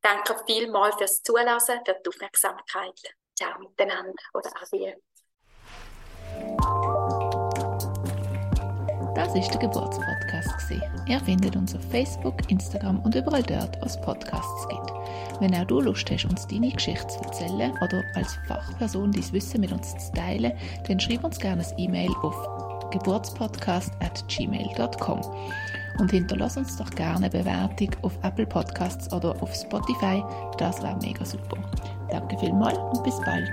Danke 0.00 0.42
vielmals 0.46 0.96
fürs 0.96 1.22
Zulassen, 1.22 1.80
für 1.84 1.94
die 1.94 2.08
Aufmerksamkeit. 2.08 3.14
Ciao 3.36 3.58
miteinander 3.58 4.22
oder 4.32 4.50
Adieu. 4.60 4.94
Das 9.14 9.34
ist 9.34 9.50
der 9.50 9.60
Geburtspodcast. 9.60 10.54
Ihr 11.06 11.20
findet 11.20 11.56
uns 11.56 11.74
auf 11.74 11.82
Facebook, 11.90 12.50
Instagram 12.50 13.00
und 13.00 13.14
überall 13.14 13.42
dort, 13.42 13.78
wo 13.80 13.86
es 13.86 13.98
Podcasts 14.00 14.68
gibt. 14.68 14.92
Wenn 15.40 15.54
auch 15.54 15.66
du 15.66 15.80
Lust 15.80 16.10
hast, 16.10 16.24
uns 16.24 16.46
deine 16.46 16.70
Geschichte 16.70 17.06
zu 17.06 17.20
erzählen 17.20 17.72
oder 17.82 18.02
als 18.14 18.38
Fachperson 18.48 19.12
dein 19.12 19.32
Wissen 19.32 19.60
mit 19.60 19.72
uns 19.72 19.94
zu 19.96 20.12
teilen, 20.12 20.52
dann 20.88 20.98
schreib 20.98 21.24
uns 21.24 21.38
gerne 21.38 21.62
ein 21.62 21.78
E-Mail 21.78 22.10
auf 22.22 22.34
geburtspodcast.gmail.com 22.90 25.20
und 25.98 26.10
hinterlass 26.10 26.56
uns 26.56 26.76
doch 26.76 26.90
gerne 26.90 27.16
eine 27.16 27.30
Bewertung 27.30 27.90
auf 28.02 28.12
Apple 28.22 28.46
Podcasts 28.46 29.12
oder 29.12 29.40
auf 29.40 29.54
Spotify. 29.54 30.24
Das 30.58 30.82
wäre 30.82 30.96
mega 31.02 31.24
super. 31.24 31.56
Danke 32.10 32.36
vielmals 32.38 32.78
und 32.78 33.02
bis 33.04 33.18
bald. 33.24 33.50